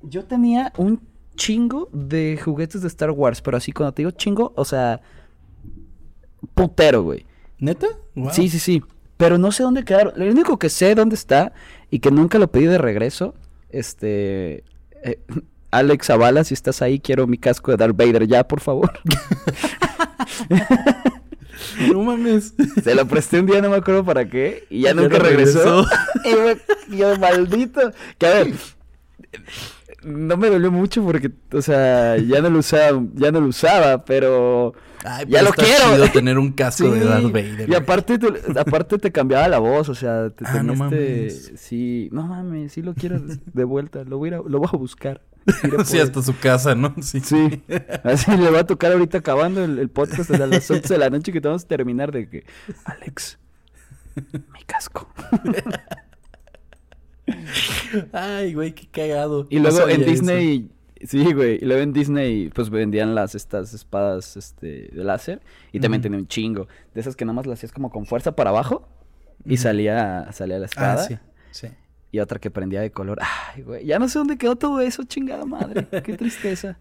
yo 0.02 0.26
tenía 0.26 0.74
un 0.78 1.02
chingo 1.36 1.90
de 1.94 2.40
juguetes 2.44 2.82
de 2.82 2.88
Star 2.88 3.12
Wars, 3.12 3.42
pero 3.42 3.58
así 3.58 3.72
cuando 3.72 3.94
te 3.94 4.02
digo 4.02 4.12
chingo, 4.12 4.54
o 4.56 4.66
sea, 4.66 5.02
putero, 6.54 7.04
güey. 7.04 7.26
¿Neta? 7.60 7.88
Sí, 8.32 8.50
sí, 8.50 8.60
sí. 8.60 8.84
Pero 9.18 9.38
no 9.38 9.52
sé 9.52 9.64
dónde 9.64 9.84
quedaron. 9.84 10.14
Lo 10.16 10.26
único 10.30 10.60
que 10.60 10.70
sé 10.70 10.94
dónde 10.96 11.16
está 11.16 11.54
y 11.90 12.00
que 12.00 12.12
nunca 12.12 12.38
lo 12.38 12.52
pedí 12.52 12.66
de 12.66 12.78
regreso, 12.78 13.34
este... 13.70 14.64
Eh, 15.04 15.20
Alex 15.72 16.08
Zavala, 16.08 16.44
si 16.44 16.54
estás 16.54 16.82
ahí, 16.82 17.00
quiero 17.00 17.28
mi 17.28 17.38
casco 17.38 17.72
de 17.72 17.78
Darth 17.78 17.96
Vader 17.96 18.28
ya, 18.28 18.48
por 18.48 18.62
favor. 18.62 18.92
no 21.92 22.02
mames. 22.04 22.54
Se 22.84 22.96
lo 22.96 23.06
presté 23.08 23.40
un 23.40 23.48
día, 23.48 23.62
no 23.62 23.70
me 23.70 23.78
acuerdo 23.78 24.04
para 24.06 24.28
qué, 24.30 24.66
y 24.70 24.82
ya, 24.82 24.94
nunca 24.94 25.20
regresó. 25.20 25.86
y 26.90 26.98
yo, 26.98 27.18
maldito. 27.18 27.92
Que 28.18 28.28
a 28.28 28.30
ver, 28.30 28.54
no 30.04 30.38
me 30.38 30.50
dolió 30.50 30.72
mucho 30.72 31.04
porque, 31.04 31.32
o 31.52 31.62
sea, 31.62 32.18
ya 32.18 32.42
no 32.42 32.50
lo 32.50 32.60
usaba, 32.60 33.04
ya 33.16 33.32
no 33.32 33.42
lo 33.42 33.48
usaba, 33.48 34.06
pero 34.06 34.74
ya 35.28 35.42
lo 35.42 35.52
quiero. 35.52 35.96
Chido 35.96 36.12
tener 36.12 36.38
un 36.38 36.54
casco 36.54 36.90
de 36.92 37.04
Darth 37.04 37.32
Vader. 37.32 37.70
Y 37.70 37.76
aparte, 37.76 38.18
aparte 38.58 38.98
te 38.98 39.12
cambiaba 39.12 39.48
la 39.48 39.60
voz, 39.60 39.90
o 39.90 39.96
sea, 39.96 40.30
te 40.30 40.46
ah, 40.48 40.64
no 40.64 40.74
este, 40.74 40.84
mames. 40.84 41.52
sí, 41.56 42.10
no 42.12 42.26
mames, 42.26 42.72
sí 42.72 42.82
lo 42.82 42.94
quiero 42.94 43.20
de 43.20 43.64
vuelta, 43.64 44.04
lo 44.06 44.18
voy 44.18 44.30
a, 44.30 44.38
lo 44.38 44.60
voy 44.60 44.70
a 44.72 44.78
buscar. 44.78 45.22
Sí, 45.86 46.00
hasta 46.00 46.22
su 46.22 46.38
casa, 46.38 46.76
¿no? 46.76 46.94
Sí. 47.02 47.20
sí. 47.20 47.64
Así 48.04 48.36
le 48.36 48.50
va 48.50 48.60
a 48.60 48.66
tocar 48.66 48.92
ahorita 48.92 49.20
acabando 49.20 49.64
el, 49.64 49.90
podcast 49.90 50.32
a 50.32 50.46
las 50.46 50.70
11 50.70 50.94
de 50.94 51.00
la 51.00 51.10
noche 51.10 51.32
que 51.32 51.40
vamos 51.40 51.64
a 51.64 51.68
terminar 51.68 52.12
de 52.12 52.30
que, 52.30 52.46
Alex, 52.86 53.40
mi 54.16 54.64
casco. 54.66 55.10
Ay, 58.14 58.54
güey, 58.54 58.74
qué 58.74 58.88
cagado. 58.88 59.48
Y 59.50 59.60
luego 59.60 59.88
en 59.88 60.06
Disney, 60.06 60.70
sí, 61.04 61.34
güey, 61.34 61.60
y 61.62 61.66
luego 61.66 61.82
en 61.82 61.94
Disney, 61.94 62.50
pues 62.50 62.70
vendían 62.70 63.16
las, 63.16 63.36
estas 63.36 63.74
espadas, 63.74 64.38
este, 64.38 64.90
de 64.92 65.04
láser, 65.04 65.42
y 65.72 65.80
también 65.80 66.02
tenía 66.02 66.20
un 66.20 66.28
chingo, 66.28 66.68
de 66.94 67.02
esas 67.02 67.16
que 67.16 67.26
nada 67.26 67.34
más 67.34 67.46
las 67.46 67.60
hacías 67.60 67.72
como 67.72 67.90
con 67.90 68.06
fuerza 68.06 68.34
para 68.34 68.50
abajo, 68.50 68.88
y 69.46 69.58
salía, 69.58 70.30
salía 70.32 70.60
la 70.60 70.66
espada. 70.66 71.04
Ah, 71.04 71.08
sí, 71.08 71.18
sí. 71.52 71.68
Y 72.12 72.20
otra 72.20 72.40
que 72.40 72.50
prendía 72.50 72.82
de 72.82 72.92
color. 72.92 73.20
Ay, 73.22 73.64
güey, 73.64 73.86
ya 73.86 74.00
no 74.00 74.08
sé 74.08 74.20
dónde 74.20 74.38
quedó 74.38 74.56
todo 74.56 74.80
eso, 74.80 75.04
chingada 75.04 75.46
madre, 75.46 75.88
qué 76.04 76.14
tristeza. 76.18 76.78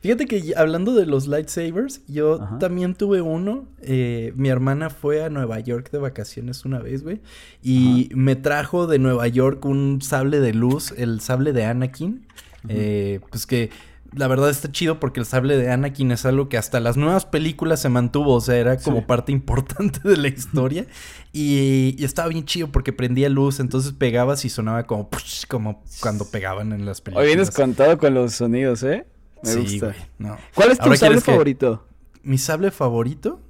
Fíjate 0.00 0.24
que 0.24 0.54
hablando 0.56 0.94
de 0.94 1.04
los 1.04 1.26
lightsabers, 1.26 2.00
yo 2.06 2.38
también 2.58 2.94
tuve 2.94 3.20
uno. 3.20 3.66
Eh, 3.82 4.32
mi 4.34 4.48
hermana 4.48 4.88
fue 4.88 5.22
a 5.22 5.28
Nueva 5.28 5.60
York 5.60 5.90
de 5.90 5.98
vacaciones 5.98 6.64
una 6.64 6.78
vez, 6.78 7.02
güey. 7.02 7.20
Y 7.62 8.08
me 8.14 8.34
trajo 8.34 8.86
de 8.86 8.98
Nueva 8.98 9.28
York 9.28 9.62
un 9.66 10.00
sable 10.00 10.40
de 10.40 10.54
luz, 10.54 10.94
el 10.96 11.20
sable 11.20 11.52
de 11.52 11.66
Anakin. 11.66 12.26
Eh, 12.68 13.20
pues 13.30 13.44
que 13.44 13.68
la 14.12 14.26
verdad 14.26 14.50
está 14.50 14.70
chido 14.72 14.98
porque 14.98 15.20
el 15.20 15.26
sable 15.26 15.56
de 15.56 15.70
Anakin 15.70 16.10
es 16.12 16.26
algo 16.26 16.48
que 16.48 16.58
hasta 16.58 16.80
las 16.80 16.96
nuevas 16.96 17.26
películas 17.26 17.80
se 17.80 17.88
mantuvo, 17.88 18.34
o 18.34 18.40
sea, 18.40 18.56
era 18.56 18.76
como 18.78 19.06
parte 19.06 19.32
importante 19.32 20.00
de 20.08 20.16
la 20.16 20.28
historia. 20.28 20.86
y, 21.32 22.02
estaba 22.04 22.28
bien 22.28 22.44
chido 22.44 22.68
porque 22.72 22.92
prendía 22.92 23.28
luz, 23.28 23.60
entonces 23.60 23.92
pegabas 23.92 24.44
y 24.44 24.48
sonaba 24.48 24.84
como, 24.84 25.08
como 25.48 25.82
cuando 26.00 26.24
pegaban 26.24 26.72
en 26.72 26.84
las 26.84 27.00
películas. 27.00 27.22
Hoy 27.22 27.34
vienes 27.34 27.50
contado 27.50 27.98
con 27.98 28.14
los 28.14 28.34
sonidos, 28.34 28.82
¿eh? 28.82 29.06
sí, 29.42 29.78
Güey, 29.78 29.94
no. 30.18 30.36
¿Cuál 30.54 30.72
es 30.72 30.78
tu 30.78 30.94
sable 30.96 31.20
favorito? 31.20 31.86
¿Mi 32.22 32.38
sable 32.38 32.70
favorito? 32.70 33.40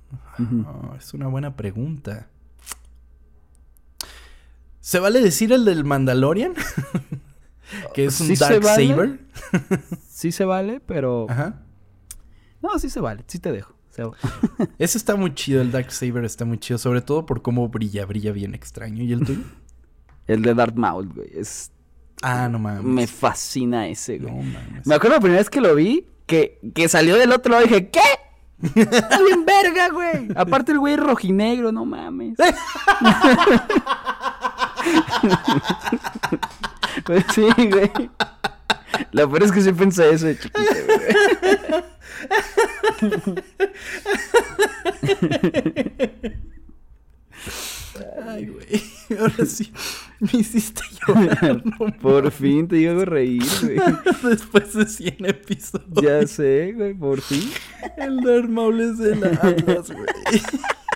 es 0.99 1.15
una 1.15 1.29
buena 1.29 1.57
pregunta. 1.57 2.29
¿Se 4.81 4.99
vale 4.99 5.21
decir 5.21 5.53
el 5.53 5.65
del 5.65 5.85
Mandalorian? 5.85 6.55
que 7.95 8.07
es 8.07 8.21
un 8.21 8.35
Dark 8.35 8.65
Saber. 8.65 9.21
sí 10.09 10.33
se 10.33 10.45
vale, 10.45 10.81
pero. 10.81 11.27
Ajá. 11.29 11.63
No, 12.63 12.79
sí 12.79 12.91
se 12.91 13.01
vale, 13.01 13.25
sí 13.27 13.39
te 13.39 13.53
dejo. 13.53 13.75
Ese 14.79 14.97
está 14.97 15.17
muy 15.17 15.35
chido, 15.35 15.61
el 15.61 15.73
Dark 15.73 15.93
Saber 15.93 16.25
está 16.25 16.45
muy 16.45 16.59
chido, 16.59 16.79
sobre 16.79 17.03
todo 17.03 17.27
por 17.27 17.43
cómo 17.43 17.69
brilla, 17.69 18.07
brilla 18.07 18.33
bien 18.33 18.55
extraño. 18.55 19.03
¿Y 19.03 19.13
el 19.13 19.25
tuyo? 19.25 19.43
el 20.27 20.43
de 20.43 20.55
Darth 20.55 20.77
Maul, 20.77 21.09
güey. 21.09 21.29
Es 21.35 21.73
Ah, 22.23 22.49
no 22.49 22.59
mames. 22.59 22.85
Me 22.85 23.07
fascina 23.07 23.89
ese, 23.89 24.19
güey. 24.19 24.33
No 24.33 24.43
mames. 24.43 24.87
Me 24.87 24.95
acuerdo 24.95 25.17
la 25.17 25.21
primera 25.21 25.41
vez 25.41 25.49
que 25.51 25.61
lo 25.61 25.75
vi, 25.75 26.07
que, 26.27 26.61
que 26.75 26.89
salió 26.89 27.17
del 27.17 27.33
otro 27.33 27.53
lado 27.53 27.65
y 27.65 27.69
dije, 27.69 27.91
¿qué? 27.91 28.01
Está 28.81 29.23
bien 29.23 29.47
verga, 29.47 29.89
güey. 29.89 30.29
Aparte 30.37 30.73
el 30.73 30.79
güey 30.79 30.95
es 30.95 31.01
rojinegro, 31.01 31.73
no 31.73 31.87
mames. 31.87 32.37
Pues 37.05 37.25
sí, 37.35 37.43
güey. 37.43 37.91
La 39.13 39.27
peor 39.27 39.43
es 39.45 39.53
que 39.53 39.61
sí 39.61 39.73
pensé 39.73 40.11
eso 40.11 40.27
de 40.27 40.39
chiquito, 40.39 40.61
güey. 40.87 41.85
Ay, 48.27 48.47
güey. 48.47 48.83
Ahora 49.19 49.45
sí 49.45 49.73
me 50.21 50.41
hiciste 50.41 50.83
llorar. 51.07 51.63
por 52.01 52.31
fin 52.31 52.69
te 52.69 52.89
a 52.89 53.05
reír, 53.05 53.43
güey. 53.63 53.79
Después 54.23 54.75
de 54.75 54.87
100 54.87 55.27
episodios. 55.27 56.03
Ya 56.03 56.27
sé, 56.27 56.73
güey, 56.73 56.95
por 56.95 57.21
fin. 57.21 57.51
El 57.97 58.21
dar 58.21 58.49
maules 58.49 58.99
de 58.99 59.17
la 59.17 59.29
Atlas, 59.29 59.91
güey. 59.91 60.07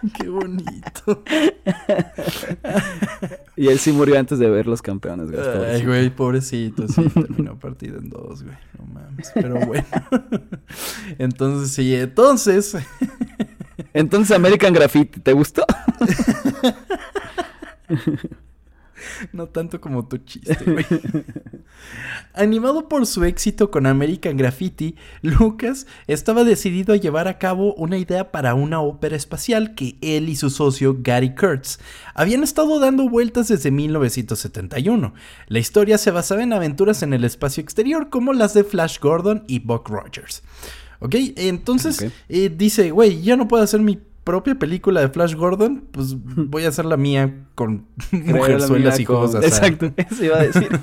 Qué 0.18 0.28
bonito. 0.28 1.24
y 3.56 3.68
él 3.68 3.78
sí 3.78 3.92
murió 3.92 4.18
antes 4.18 4.38
de 4.38 4.50
ver 4.50 4.66
los 4.66 4.82
campeones. 4.82 5.30
Ay, 5.38 5.82
güey, 5.84 6.10
pobrecito. 6.10 6.86
Sí, 6.88 7.08
terminó 7.08 7.58
partido 7.58 7.98
en 7.98 8.10
dos, 8.10 8.42
güey. 8.42 8.56
No 8.78 8.84
mames. 8.86 9.30
Pero 9.34 9.54
bueno. 9.66 9.86
Entonces, 11.18 11.72
sí, 11.72 11.94
entonces. 11.94 12.76
Entonces, 13.92 14.36
American 14.36 14.72
Graffiti, 14.72 15.20
¿te 15.20 15.32
gustó? 15.32 15.64
No 19.32 19.48
tanto 19.48 19.80
como 19.80 20.06
tu 20.06 20.18
chiste, 20.18 20.56
güey. 20.64 20.86
Animado 22.34 22.88
por 22.88 23.06
su 23.06 23.24
éxito 23.24 23.70
con 23.70 23.86
American 23.86 24.36
Graffiti, 24.36 24.96
Lucas 25.22 25.86
estaba 26.06 26.44
decidido 26.44 26.92
a 26.92 26.96
llevar 26.96 27.28
a 27.28 27.38
cabo 27.38 27.74
una 27.74 27.98
idea 27.98 28.32
para 28.32 28.54
una 28.54 28.80
ópera 28.80 29.16
espacial 29.16 29.74
que 29.74 29.96
él 30.00 30.28
y 30.28 30.36
su 30.36 30.50
socio 30.50 30.96
Gary 31.00 31.34
Kurtz 31.34 31.78
habían 32.14 32.42
estado 32.42 32.78
dando 32.78 33.08
vueltas 33.08 33.48
desde 33.48 33.70
1971. 33.70 35.14
La 35.48 35.58
historia 35.58 35.98
se 35.98 36.10
basaba 36.10 36.42
en 36.42 36.52
aventuras 36.52 37.02
en 37.02 37.12
el 37.12 37.24
espacio 37.24 37.62
exterior 37.62 38.10
como 38.10 38.32
las 38.32 38.54
de 38.54 38.64
Flash 38.64 38.98
Gordon 38.98 39.44
y 39.46 39.60
Buck 39.60 39.88
Rogers. 39.88 40.42
¿Ok? 41.00 41.14
Entonces 41.36 42.06
eh, 42.28 42.50
dice, 42.54 42.90
güey, 42.90 43.22
ya 43.22 43.36
no 43.36 43.48
puedo 43.48 43.62
hacer 43.62 43.80
mi 43.80 44.00
propia 44.24 44.56
película 44.56 45.00
de 45.00 45.08
Flash 45.08 45.34
Gordon, 45.34 45.86
pues 45.90 46.16
voy 46.24 46.64
a 46.64 46.68
hacer 46.68 46.86
la 46.86 46.96
mía 46.96 47.46
con 47.54 47.86
mujerzuelas 48.10 48.98
y 48.98 49.04
cosas. 49.04 49.44
Exacto, 49.44 49.92
eso 49.96 50.24
iba 50.24 50.38
a 50.38 50.42
decir. 50.42 50.68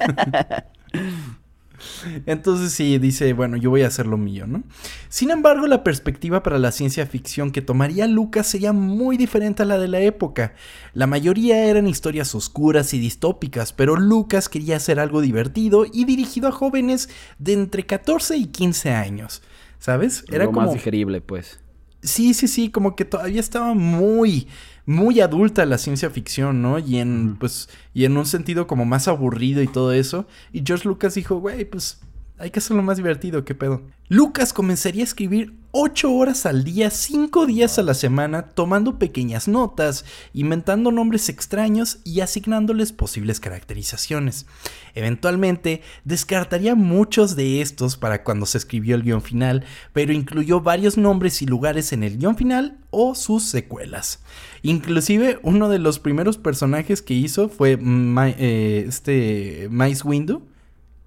Entonces 2.26 2.74
sí, 2.74 2.98
dice, 3.00 3.34
bueno, 3.34 3.58
yo 3.58 3.70
voy 3.70 3.84
a 3.84 3.88
hacer 3.88 4.08
lo 4.08 4.18
mío, 4.18 4.48
¿no? 4.48 4.64
Sin 5.10 5.32
embargo, 5.32 5.68
la 5.68 5.84
perspectiva 5.84 6.44
para 6.44 6.60
la 6.60 6.72
ciencia 6.72 7.06
ficción 7.06 7.52
que 7.52 7.62
tomaría 7.62 8.08
Lucas 8.08 8.48
sería 8.48 8.74
muy 8.74 9.18
diferente 9.18 9.64
a 9.64 9.66
la 9.66 9.78
de 9.78 9.88
la 9.88 10.00
época. 10.00 10.54
La 10.94 11.08
mayoría 11.08 11.66
eran 11.66 11.88
historias 11.88 12.36
oscuras 12.36 12.94
y 12.94 13.00
distópicas, 13.00 13.74
pero 13.74 13.96
Lucas 13.96 14.50
quería 14.50 14.78
hacer 14.78 15.00
algo 15.00 15.22
divertido 15.22 15.86
y 15.92 16.06
dirigido 16.06 16.48
a 16.48 16.52
jóvenes 16.52 17.10
de 17.40 17.54
entre 17.54 17.86
14 17.86 18.38
y 18.38 18.48
15 18.48 18.92
años. 18.92 19.42
¿Sabes? 19.80 20.26
Era 20.32 20.46
como 20.46 20.62
más 20.62 20.74
digerible, 20.74 21.22
pues. 21.22 21.60
Sí, 22.02 22.34
sí, 22.34 22.48
sí, 22.48 22.72
como 22.72 22.96
que 22.96 23.06
todavía 23.06 23.40
estaba 23.40 23.74
muy, 23.76 24.48
muy 24.86 25.20
adulta 25.22 25.66
la 25.66 25.78
ciencia 25.78 26.10
ficción, 26.10 26.62
¿no? 26.62 26.80
Y 26.80 26.98
en, 26.98 27.38
pues, 27.38 27.70
y 27.94 28.06
en 28.06 28.18
un 28.18 28.26
sentido 28.26 28.66
como 28.68 28.86
más 28.86 29.08
aburrido 29.08 29.62
y 29.62 29.68
todo 29.68 29.94
eso. 29.94 30.26
Y 30.52 30.64
George 30.66 30.88
Lucas 30.88 31.14
dijo, 31.14 31.38
güey, 31.38 31.66
pues 31.66 32.00
hay 32.40 32.50
que 32.50 32.60
hacerlo 32.60 32.82
más 32.82 32.98
divertido, 32.98 33.46
¿qué 33.46 33.54
pedo? 33.54 33.84
Lucas 34.12 34.52
comenzaría 34.52 35.04
a 35.04 35.06
escribir 35.06 35.54
8 35.72 36.12
horas 36.12 36.46
al 36.46 36.66
día, 36.66 36.90
5 36.90 37.46
días 37.46 37.80
a 37.80 37.82
la 37.82 37.94
semana, 37.94 38.42
tomando 38.42 39.00
pequeñas 39.00 39.48
notas, 39.48 40.04
inventando 40.34 40.92
nombres 40.92 41.30
extraños 41.30 42.00
y 42.04 42.20
asignándoles 42.20 42.92
posibles 42.92 43.40
caracterizaciones. 43.40 44.48
Eventualmente, 44.96 45.82
descartaría 46.04 46.76
muchos 46.76 47.38
de 47.38 47.62
estos 47.62 47.96
para 47.96 48.26
cuando 48.26 48.46
se 48.46 48.58
escribió 48.58 48.98
el 48.98 49.04
guion 49.04 49.22
final, 49.22 49.64
pero 49.94 50.12
incluyó 50.12 50.60
varios 50.60 50.98
nombres 50.98 51.42
y 51.42 51.46
lugares 51.46 51.94
en 51.94 52.04
el 52.04 52.18
guion 52.18 52.36
final 52.36 52.80
o 52.90 53.16
sus 53.16 53.44
secuelas. 53.44 54.22
Inclusive, 54.62 55.40
uno 55.42 55.70
de 55.70 55.80
los 55.80 56.00
primeros 56.00 56.38
personajes 56.38 57.02
que 57.02 57.14
hizo 57.14 57.48
fue 57.48 57.80
eh, 57.82 58.84
este 58.90 59.70
Mice 59.72 60.06
Windu, 60.06 60.42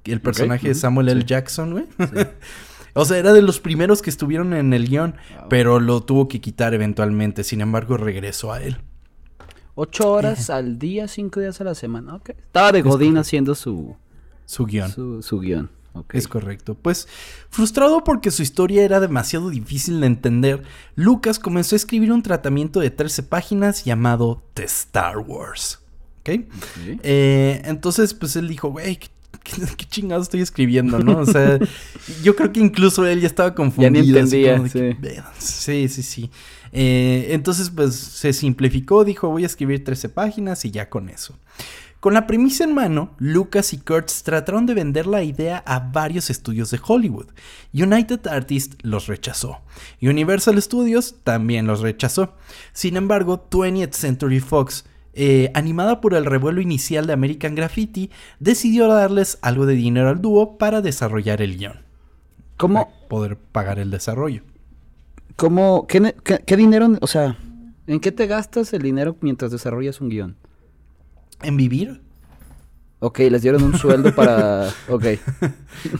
el 0.06 0.22
personaje 0.22 0.68
de 0.68 0.74
Samuel 0.74 1.10
L. 1.10 1.24
Jackson, 1.26 1.72
güey. 1.72 1.84
o 2.94 3.04
sea, 3.04 3.18
era 3.18 3.32
de 3.32 3.42
los 3.42 3.60
primeros 3.60 4.02
que 4.02 4.10
estuvieron 4.10 4.54
en 4.54 4.72
el 4.72 4.88
guion, 4.88 5.16
pero 5.50 5.80
lo 5.80 6.02
tuvo 6.02 6.28
que 6.28 6.40
quitar 6.40 6.74
eventualmente. 6.74 7.44
Sin 7.44 7.60
embargo, 7.60 7.96
regresó 7.96 8.52
a 8.52 8.62
él. 8.62 8.78
Ocho 9.74 10.12
horas 10.12 10.50
al 10.50 10.78
día, 10.78 11.08
cinco 11.08 11.40
días 11.40 11.60
a 11.60 11.64
la 11.64 11.74
semana. 11.74 12.14
Ok. 12.14 12.30
Estaba 12.30 12.72
de 12.72 12.82
Godín 12.82 13.16
haciendo 13.18 13.54
su... 13.54 13.96
Su 14.46 14.66
guion. 14.66 15.22
Su, 15.22 15.40
guion. 15.40 15.70
Es 16.12 16.28
correcto. 16.28 16.74
Pues, 16.74 17.08
frustrado 17.50 18.04
porque 18.04 18.30
su 18.30 18.42
historia 18.42 18.84
era 18.84 19.00
demasiado 19.00 19.50
difícil 19.50 20.00
de 20.00 20.06
entender, 20.06 20.62
Lucas 20.94 21.38
comenzó 21.38 21.74
a 21.74 21.78
escribir 21.78 22.12
un 22.12 22.22
tratamiento 22.22 22.78
de 22.80 22.90
13 22.90 23.24
páginas 23.24 23.84
llamado 23.84 24.44
The 24.54 24.64
Star 24.64 25.18
Wars. 25.18 25.80
¿Ok? 26.20 26.30
Eh, 27.02 27.62
entonces, 27.64 28.14
pues 28.14 28.36
él 28.36 28.48
dijo, 28.48 28.70
güey, 28.70 28.98
¿qué, 29.44 29.84
chingado 29.88 30.22
estoy 30.22 30.40
escribiendo, 30.40 30.98
no? 30.98 31.18
O 31.18 31.26
sea, 31.26 31.58
yo 32.22 32.34
creo 32.34 32.52
que 32.52 32.60
incluso 32.60 33.06
él 33.06 33.20
ya 33.20 33.28
estaba 33.28 33.54
confundido. 33.54 34.04
Ya 34.04 34.20
entendía, 34.20 34.68
sí. 34.68 34.96
sí. 35.38 35.88
sí, 35.88 36.02
sí, 36.02 36.30
eh, 36.72 37.28
entonces, 37.30 37.70
pues 37.70 37.94
se 37.94 38.32
simplificó, 38.32 39.04
dijo, 39.04 39.28
voy 39.28 39.44
a 39.44 39.46
escribir 39.46 39.84
13 39.84 40.08
páginas 40.08 40.64
y 40.64 40.72
ya 40.72 40.90
con 40.90 41.08
eso. 41.08 41.38
Con 42.00 42.12
la 42.12 42.26
premisa 42.26 42.64
en 42.64 42.74
mano, 42.74 43.14
Lucas 43.18 43.72
y 43.72 43.78
Kurtz 43.78 44.24
trataron 44.24 44.66
de 44.66 44.74
vender 44.74 45.06
la 45.06 45.22
idea 45.22 45.62
a 45.64 45.78
varios 45.78 46.28
estudios 46.28 46.70
de 46.70 46.78
Hollywood. 46.86 47.28
United 47.72 48.26
Artists 48.26 48.76
los 48.82 49.06
rechazó. 49.06 49.60
Universal 50.02 50.60
Studios 50.60 51.14
también 51.24 51.66
los 51.66 51.80
rechazó. 51.80 52.34
Sin 52.74 52.98
embargo, 52.98 53.48
20th 53.48 53.92
Century 53.92 54.40
Fox 54.40 54.84
eh, 55.14 55.50
animada 55.54 56.00
por 56.00 56.14
el 56.14 56.24
revuelo 56.24 56.60
inicial 56.60 57.06
de 57.06 57.12
American 57.12 57.54
Graffiti, 57.54 58.10
decidió 58.40 58.88
darles 58.88 59.38
algo 59.42 59.66
de 59.66 59.74
dinero 59.74 60.08
al 60.08 60.20
dúo 60.20 60.58
para 60.58 60.80
desarrollar 60.80 61.42
el 61.42 61.56
guion. 61.56 61.84
¿Cómo? 62.56 62.92
poder 63.08 63.36
pagar 63.36 63.78
el 63.78 63.90
desarrollo. 63.90 64.42
¿Cómo? 65.36 65.86
Qué, 65.86 66.14
qué, 66.24 66.56
dinero? 66.56 66.88
O 67.00 67.06
sea, 67.06 67.36
¿en 67.86 68.00
qué 68.00 68.12
te 68.12 68.26
gastas 68.26 68.72
el 68.72 68.82
dinero 68.82 69.16
mientras 69.20 69.50
desarrollas 69.50 70.00
un 70.00 70.08
guion? 70.08 70.36
¿En 71.42 71.56
vivir? 71.56 72.00
Ok, 73.00 73.18
les 73.18 73.42
dieron 73.42 73.62
un 73.62 73.76
sueldo 73.76 74.14
para. 74.14 74.70
Ok. 74.88 75.04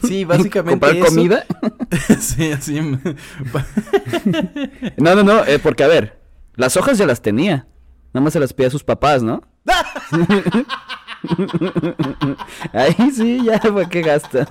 Sí, 0.07 0.25
básicamente. 0.25 0.87
¿Comprar 0.87 1.07
comida? 1.07 1.45
sí, 2.19 2.51
así. 2.51 2.79
no, 4.97 5.15
no, 5.15 5.23
no, 5.23 5.45
eh, 5.45 5.59
porque 5.59 5.83
a 5.83 5.87
ver, 5.87 6.19
las 6.55 6.77
hojas 6.77 6.97
ya 6.97 7.05
las 7.05 7.21
tenía. 7.21 7.67
Nada 8.15 8.23
más 8.23 8.31
se 8.31 8.39
las 8.39 8.53
pide 8.53 8.67
a 8.67 8.69
sus 8.69 8.81
papás, 8.81 9.21
¿no? 9.21 9.41
Ahí 12.71 13.11
sí, 13.13 13.43
ya 13.43 13.59
fue 13.59 13.89
que 13.89 14.03
gasta. 14.03 14.47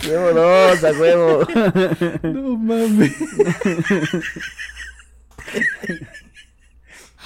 ¡Qué 0.00 0.16
a 0.16 0.92
huevo! 0.98 1.46
No 2.22 2.56
mames. 2.56 3.14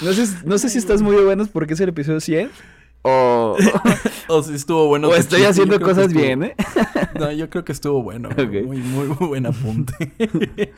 No 0.01 0.13
sé, 0.13 0.27
no 0.45 0.59
sé 0.59 0.69
si 0.69 0.79
estás 0.79 1.01
muy 1.01 1.15
bueno 1.15 1.47
porque 1.47 1.75
es 1.75 1.81
el 1.81 1.91
episodio 1.91 2.19
100 2.19 2.51
o, 3.03 3.57
o 4.29 4.43
si 4.43 4.55
estuvo 4.55 4.87
bueno. 4.87 5.09
O 5.09 5.15
estoy 5.15 5.45
haciendo 5.45 5.81
cosas 5.81 6.13
bien, 6.13 6.43
¿eh? 6.43 6.57
No, 7.19 7.33
yo 7.33 7.49
creo 7.49 7.65
que 7.65 7.73
estuvo 7.73 8.03
bueno. 8.03 8.29
Muy, 8.37 8.79
muy, 8.79 9.07
buen 9.07 9.47
apunte. 9.47 10.13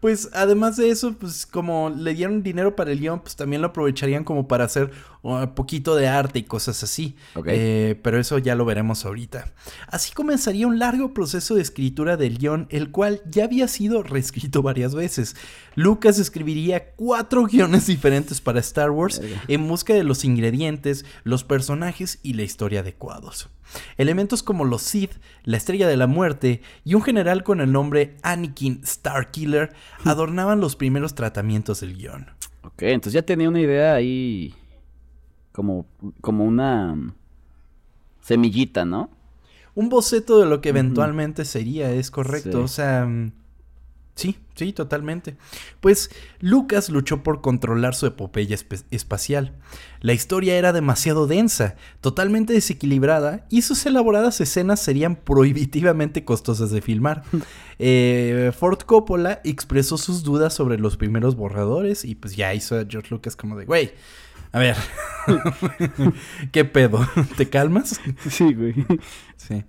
pues 0.00 0.30
además 0.32 0.76
de 0.76 0.90
eso, 0.90 1.14
pues 1.14 1.46
como 1.46 1.90
le 1.90 2.14
dieron 2.14 2.42
dinero 2.42 2.74
para 2.74 2.92
el 2.92 3.00
guion, 3.00 3.20
pues 3.20 3.36
también 3.36 3.62
lo 3.62 3.68
aprovecharían 3.68 4.24
como 4.24 4.48
para 4.48 4.64
hacer 4.64 4.90
un 5.26 5.54
poquito 5.54 5.96
de 5.96 6.06
arte 6.06 6.38
y 6.38 6.42
cosas 6.44 6.82
así. 6.82 7.16
Eh, 7.46 7.98
pero 8.02 8.20
eso 8.20 8.38
ya 8.38 8.54
lo 8.54 8.64
veremos 8.64 9.04
ahorita. 9.04 9.52
Así 9.88 10.12
comenzaría 10.12 10.66
un 10.66 10.78
largo 10.78 11.12
proceso 11.12 11.56
de 11.56 11.62
escritura 11.62 12.16
del 12.16 12.38
guion, 12.38 12.68
el 12.70 12.90
cual 12.90 13.22
ya 13.28 13.44
había 13.44 13.66
sido 13.66 14.02
reescrito 14.02 14.62
varias 14.62 14.94
veces. 14.94 15.34
Lucas 15.74 16.18
escribiría 16.18 16.92
cuatro 16.92 17.44
guiones 17.44 17.86
diferentes 17.86 18.40
para 18.40 18.60
Star 18.60 18.90
Wars 18.90 19.20
en 19.48 19.66
busca 19.66 19.94
de 19.94 20.04
los 20.04 20.24
ingredientes, 20.24 21.04
los 21.24 21.42
personajes 21.42 22.20
y 22.22 22.34
la 22.34 22.42
historia 22.42 22.80
adecuados. 22.80 23.48
Elementos 23.96 24.44
como 24.44 24.64
los 24.64 24.82
Sith, 24.82 25.14
la 25.42 25.56
Estrella 25.56 25.88
de 25.88 25.96
la 25.96 26.06
Muerte 26.06 26.62
y 26.84 26.94
un 26.94 27.02
general 27.02 27.42
con 27.42 27.60
el 27.60 27.72
nombre 27.72 28.16
Anakin 28.22 28.86
Starkiller 28.86 29.72
adornaban 30.04 30.60
los 30.60 30.76
primeros 30.76 31.16
tratamientos 31.16 31.80
del 31.80 31.96
guion. 31.96 32.30
Ok, 32.62 32.82
entonces 32.82 33.14
ya 33.14 33.22
tenía 33.22 33.48
una 33.48 33.60
idea 33.60 33.94
ahí 33.94 34.54
como, 35.56 35.86
como 36.20 36.44
una 36.44 36.94
semillita, 38.20 38.84
¿no? 38.84 39.08
Un 39.74 39.88
boceto 39.88 40.38
de 40.38 40.44
lo 40.44 40.60
que 40.60 40.68
eventualmente 40.68 41.46
sería, 41.46 41.90
es 41.92 42.10
correcto. 42.10 42.62
O 42.62 42.68
sea, 42.68 43.06
mm, 43.06 43.32
Sí, 44.16 44.38
sí, 44.54 44.72
totalmente. 44.72 45.36
Pues 45.80 46.10
Lucas 46.40 46.88
luchó 46.88 47.22
por 47.22 47.42
controlar 47.42 47.94
su 47.94 48.06
epopeya 48.06 48.56
espacial. 48.90 49.52
La 50.00 50.14
historia 50.14 50.56
era 50.56 50.72
demasiado 50.72 51.26
densa, 51.26 51.76
totalmente 52.00 52.54
desequilibrada, 52.54 53.46
y 53.50 53.60
sus 53.60 53.84
elaboradas 53.84 54.40
escenas 54.40 54.80
serían 54.80 55.16
prohibitivamente 55.24 56.24
costosas 56.24 56.70
de 56.70 56.82
filmar. 56.82 57.22
Eh, 57.78 58.52
Ford 58.58 58.78
Coppola 58.86 59.42
expresó 59.44 59.98
sus 59.98 60.22
dudas 60.22 60.54
sobre 60.54 60.78
los 60.78 60.96
primeros 60.96 61.36
borradores 61.36 62.06
y 62.06 62.14
pues 62.14 62.34
ya 62.34 62.54
hizo 62.54 62.74
a 62.78 62.86
George 62.88 63.10
Lucas 63.10 63.36
como 63.36 63.54
de, 63.54 63.66
güey, 63.66 63.92
a 64.56 64.58
ver, 64.58 64.76
¿qué 66.50 66.64
pedo? 66.64 67.06
¿Te 67.36 67.50
calmas? 67.50 68.00
Sí, 68.30 68.54
güey. 68.54 68.74
Sí. 69.36 69.64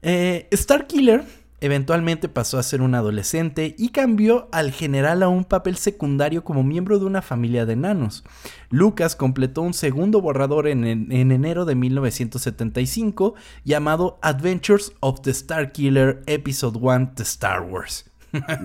Eh, 0.00 0.48
Star 0.52 0.86
Killer 0.86 1.22
Eventualmente 1.60 2.28
pasó 2.28 2.58
a 2.58 2.62
ser 2.62 2.80
un 2.82 2.94
adolescente 2.94 3.74
y 3.78 3.90
cambió 3.90 4.48
al 4.52 4.70
general 4.70 5.22
a 5.22 5.28
un 5.28 5.44
papel 5.44 5.76
secundario 5.76 6.44
como 6.44 6.62
miembro 6.62 6.98
de 6.98 7.06
una 7.06 7.22
familia 7.22 7.64
de 7.64 7.74
enanos. 7.74 8.24
Lucas 8.70 9.16
completó 9.16 9.62
un 9.62 9.72
segundo 9.72 10.20
borrador 10.20 10.66
en, 10.66 10.84
enero 11.10 11.64
de 11.64 11.74
1975 11.74 13.34
llamado 13.64 14.18
Adventures 14.20 14.92
of 15.00 15.22
the 15.22 15.30
Star 15.30 15.72
Killer 15.72 16.22
Episode 16.26 16.78
1 16.78 17.12
The 17.16 17.22
Star 17.22 17.62
Wars. 17.62 18.10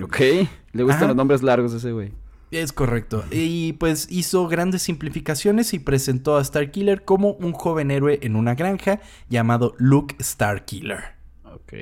ok, 0.02 0.18
le 0.72 0.82
gustan 0.82 1.08
los 1.08 1.16
nombres 1.16 1.42
largos 1.42 1.72
ese 1.72 1.92
güey. 1.92 2.12
Es 2.50 2.72
correcto. 2.72 3.24
Y 3.30 3.74
pues 3.74 4.08
hizo 4.10 4.48
grandes 4.48 4.82
simplificaciones 4.82 5.72
y 5.72 5.78
presentó 5.78 6.36
a 6.36 6.44
Starkiller 6.44 7.04
como 7.04 7.32
un 7.34 7.52
joven 7.52 7.90
héroe 7.90 8.18
en 8.22 8.34
una 8.34 8.54
granja 8.54 9.00
llamado 9.28 9.74
Luke 9.78 10.16
Starkiller. 10.20 11.14
Ok. 11.44 11.72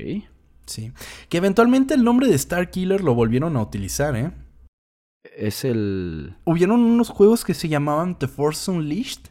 Sí. 0.67 0.93
Que 1.31 1.39
eventualmente 1.39 1.95
el 1.95 2.05
nombre 2.05 2.29
de 2.29 2.37
Starkiller 2.37 3.03
lo 3.03 3.15
volvieron 3.15 3.57
a 3.57 3.63
utilizar, 3.63 4.15
¿eh? 4.17 4.31
Es 5.37 5.65
el. 5.65 6.35
Hubieron 6.45 6.81
unos 6.81 7.09
juegos 7.09 7.45
que 7.45 7.55
se 7.55 7.69
llamaban 7.69 8.19
The 8.19 8.29
Force 8.29 8.71
Unleashed. 8.71 9.23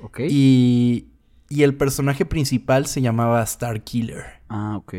Ok. 0.00 0.20
Y, 0.28 1.08
y 1.48 1.62
el 1.62 1.74
personaje 1.74 2.26
principal 2.26 2.86
se 2.86 3.00
llamaba 3.00 3.44
Starkiller. 3.46 4.24
Ah, 4.48 4.76
ok. 4.76 4.94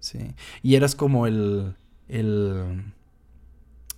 Sí. 0.00 0.34
Y 0.62 0.74
eras 0.74 0.94
como 0.94 1.26
el. 1.26 1.76
el. 2.08 2.92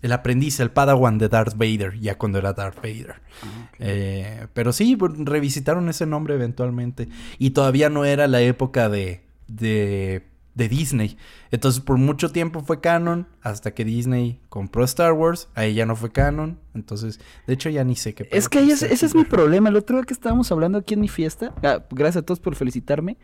El 0.07 0.13
aprendiz, 0.13 0.59
el 0.61 0.71
padawan 0.71 1.19
de 1.19 1.29
Darth 1.29 1.55
Vader, 1.57 1.99
ya 2.01 2.17
cuando 2.17 2.39
era 2.39 2.53
Darth 2.55 2.77
Vader. 2.77 3.17
Ah. 3.43 3.69
Eh, 3.79 4.47
pero 4.55 4.73
sí, 4.73 4.97
pues, 4.97 5.13
revisitaron 5.19 5.89
ese 5.89 6.07
nombre 6.07 6.35
eventualmente. 6.35 7.09
Y 7.39 7.51
todavía 7.51 7.91
no 7.91 8.05
era 8.05 8.27
la 8.27 8.41
época 8.41 8.89
de, 8.89 9.21
de, 9.49 10.23
de 10.55 10.69
Disney. 10.69 11.17
Entonces, 11.51 11.81
por 11.83 11.99
mucho 11.99 12.31
tiempo 12.31 12.61
fue 12.63 12.81
canon, 12.81 13.27
hasta 13.43 13.75
que 13.75 13.85
Disney 13.85 14.41
compró 14.49 14.85
Star 14.85 15.13
Wars. 15.13 15.49
Ahí 15.55 15.75
ya 15.75 15.85
no 15.87 15.97
fue 15.97 16.11
canon. 16.13 16.59
Entonces, 16.75 17.21
de 17.47 17.55
hecho, 17.55 17.69
ya 17.69 17.85
ni 17.85 17.97
sé 17.97 18.15
qué. 18.15 18.29
Es 18.33 18.49
que 18.49 18.61
es- 18.61 18.83
ese 18.83 19.07
es 19.07 19.15
mi 19.15 19.25
problema. 19.25 19.69
El 19.69 19.77
otro 19.77 19.97
día 19.97 20.05
que 20.07 20.15
estábamos 20.15 20.51
hablando 20.53 20.79
aquí 20.79 20.95
en 20.95 21.01
mi 21.01 21.09
fiesta, 21.09 21.53
ah, 21.63 21.85
gracias 21.91 22.23
a 22.23 22.27
todos 22.27 22.41
por 22.41 22.55
felicitarme. 22.55 23.17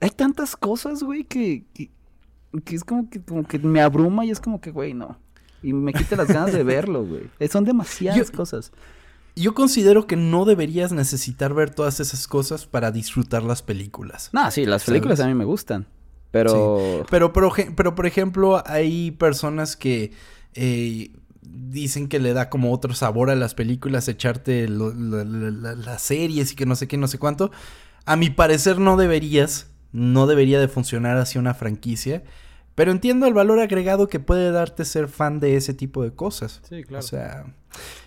Hay 0.00 0.10
tantas 0.10 0.56
cosas, 0.56 1.02
güey, 1.02 1.24
que, 1.24 1.64
que, 1.74 1.90
que 2.64 2.76
es 2.76 2.84
como 2.84 3.10
que, 3.10 3.20
como 3.20 3.42
que 3.44 3.58
me 3.58 3.80
abruma 3.80 4.24
y 4.24 4.30
es 4.30 4.38
como 4.40 4.60
que, 4.60 4.70
güey, 4.70 4.94
no. 4.94 5.18
Y 5.62 5.72
me 5.72 5.92
quita 5.92 6.16
las 6.16 6.28
ganas 6.28 6.52
de 6.52 6.62
verlo, 6.62 7.04
güey. 7.04 7.22
Son 7.50 7.64
demasiadas 7.64 8.30
Yo- 8.30 8.36
cosas. 8.36 8.72
Yo 9.36 9.54
considero 9.54 10.06
que 10.08 10.16
no 10.16 10.44
deberías 10.44 10.90
necesitar 10.90 11.54
ver 11.54 11.70
todas 11.70 12.00
esas 12.00 12.26
cosas 12.26 12.66
para 12.66 12.90
disfrutar 12.90 13.44
las 13.44 13.62
películas. 13.62 14.30
No, 14.32 14.50
sí, 14.50 14.66
las 14.66 14.82
películas 14.84 15.18
¿Sabes? 15.18 15.30
a 15.30 15.34
mí 15.34 15.38
me 15.38 15.44
gustan. 15.44 15.86
Pero. 16.32 17.04
Pero, 17.08 17.32
pero, 17.32 17.52
pero, 17.76 17.94
por 17.94 18.06
ejemplo, 18.06 18.62
hay 18.66 19.12
personas 19.12 19.76
que 19.76 20.10
eh, 20.54 21.12
dicen 21.42 22.08
que 22.08 22.18
le 22.18 22.32
da 22.32 22.50
como 22.50 22.72
otro 22.72 22.94
sabor 22.94 23.30
a 23.30 23.36
las 23.36 23.54
películas 23.54 24.08
echarte 24.08 24.66
lo- 24.68 24.92
la- 24.92 25.24
la- 25.24 25.50
la- 25.50 25.74
las 25.76 26.02
series 26.02 26.52
y 26.52 26.56
que 26.56 26.66
no 26.66 26.74
sé 26.74 26.88
qué, 26.88 26.96
no 26.96 27.06
sé 27.06 27.18
cuánto. 27.18 27.52
A 28.06 28.16
mi 28.16 28.30
parecer 28.30 28.78
no 28.80 28.96
deberías, 28.96 29.70
no 29.92 30.26
debería 30.26 30.58
de 30.60 30.66
funcionar 30.68 31.16
así 31.16 31.38
una 31.38 31.54
franquicia. 31.54 32.24
Pero 32.78 32.92
entiendo 32.92 33.26
el 33.26 33.34
valor 33.34 33.58
agregado 33.58 34.06
que 34.08 34.20
puede 34.20 34.52
darte 34.52 34.84
ser 34.84 35.08
fan 35.08 35.40
de 35.40 35.56
ese 35.56 35.74
tipo 35.74 36.04
de 36.04 36.12
cosas. 36.12 36.60
Sí, 36.68 36.84
O 36.96 37.02
sea, 37.02 37.44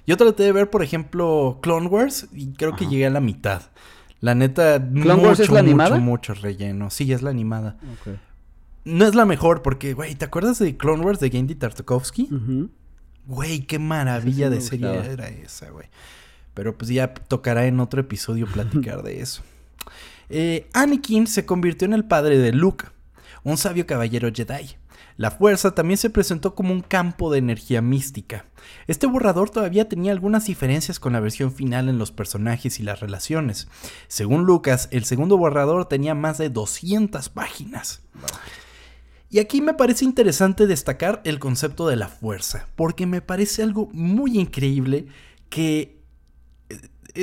yo 0.07 0.15
traté 0.15 0.43
de 0.43 0.53
ver, 0.53 0.69
por 0.69 0.81
ejemplo, 0.81 1.59
Clone 1.61 1.87
Wars 1.87 2.27
y 2.33 2.53
creo 2.53 2.75
que 2.77 2.87
llegué 2.87 3.05
a 3.05 3.09
la 3.09 3.19
mitad. 3.19 3.63
La 4.21 4.33
neta, 4.33 4.81
¿Clone 4.81 5.21
Wars 5.23 5.39
es 5.41 5.49
la 5.49 5.55
mucho, 5.55 5.59
animada? 5.59 5.97
mucho 5.97 6.33
relleno. 6.35 6.89
Sí, 6.89 7.11
es 7.11 7.21
la 7.21 7.31
animada. 7.31 7.77
No 8.85 9.05
es 9.05 9.13
la 9.13 9.25
mejor 9.25 9.61
porque, 9.61 9.93
güey, 9.93 10.15
¿te 10.15 10.23
acuerdas 10.25 10.57
de 10.59 10.77
Clone 10.77 11.03
Wars 11.03 11.19
de 11.19 11.29
Gendy 11.29 11.55
Tartakovsky? 11.55 12.29
Güey, 13.27 13.61
qué 13.67 13.77
maravilla 13.77 14.49
Sí, 14.49 14.49
sí 14.49 14.49
me 14.49 14.55
de 14.55 14.61
serie 14.61 14.87
gustaba. 14.87 15.13
era 15.13 15.27
esa, 15.29 15.69
güey. 15.69 15.87
Pero 16.53 16.77
pues 16.77 16.89
ya 16.91 17.13
tocará 17.13 17.65
en 17.65 17.79
otro 17.81 17.99
episodio 18.01 18.47
platicar 18.47 19.03
de 19.03 19.21
eso. 19.21 19.43
Eh, 20.29 20.69
Anakin 20.73 21.27
se 21.27 21.45
convirtió 21.45 21.85
en 21.85 21.93
el 21.93 22.05
padre 22.05 22.37
de 22.37 22.53
Luke, 22.53 22.85
un 23.43 23.57
sabio 23.57 23.85
caballero 23.85 24.29
Jedi. 24.33 24.75
La 25.17 25.31
fuerza 25.31 25.75
también 25.75 25.97
se 25.97 26.09
presentó 26.09 26.55
como 26.55 26.73
un 26.73 26.81
campo 26.81 27.31
de 27.31 27.39
energía 27.39 27.81
mística. 27.81 28.45
Este 28.87 29.07
borrador 29.07 29.49
todavía 29.49 29.89
tenía 29.89 30.11
algunas 30.11 30.45
diferencias 30.45 30.99
con 30.99 31.13
la 31.13 31.19
versión 31.19 31.51
final 31.51 31.89
en 31.89 31.97
los 31.97 32.11
personajes 32.11 32.79
y 32.79 32.83
las 32.83 32.99
relaciones. 32.99 33.67
Según 34.07 34.45
Lucas, 34.45 34.87
el 34.91 35.05
segundo 35.05 35.37
borrador 35.37 35.85
tenía 35.85 36.15
más 36.15 36.37
de 36.37 36.49
200 36.49 37.29
páginas. 37.29 38.01
Y 39.29 39.39
aquí 39.39 39.61
me 39.61 39.73
parece 39.73 40.05
interesante 40.05 40.67
destacar 40.67 41.21
el 41.23 41.39
concepto 41.39 41.87
de 41.87 41.95
la 41.95 42.09
fuerza, 42.09 42.67
porque 42.75 43.05
me 43.05 43.21
parece 43.21 43.63
algo 43.63 43.89
muy 43.93 44.37
increíble 44.37 45.07
que 45.49 46.00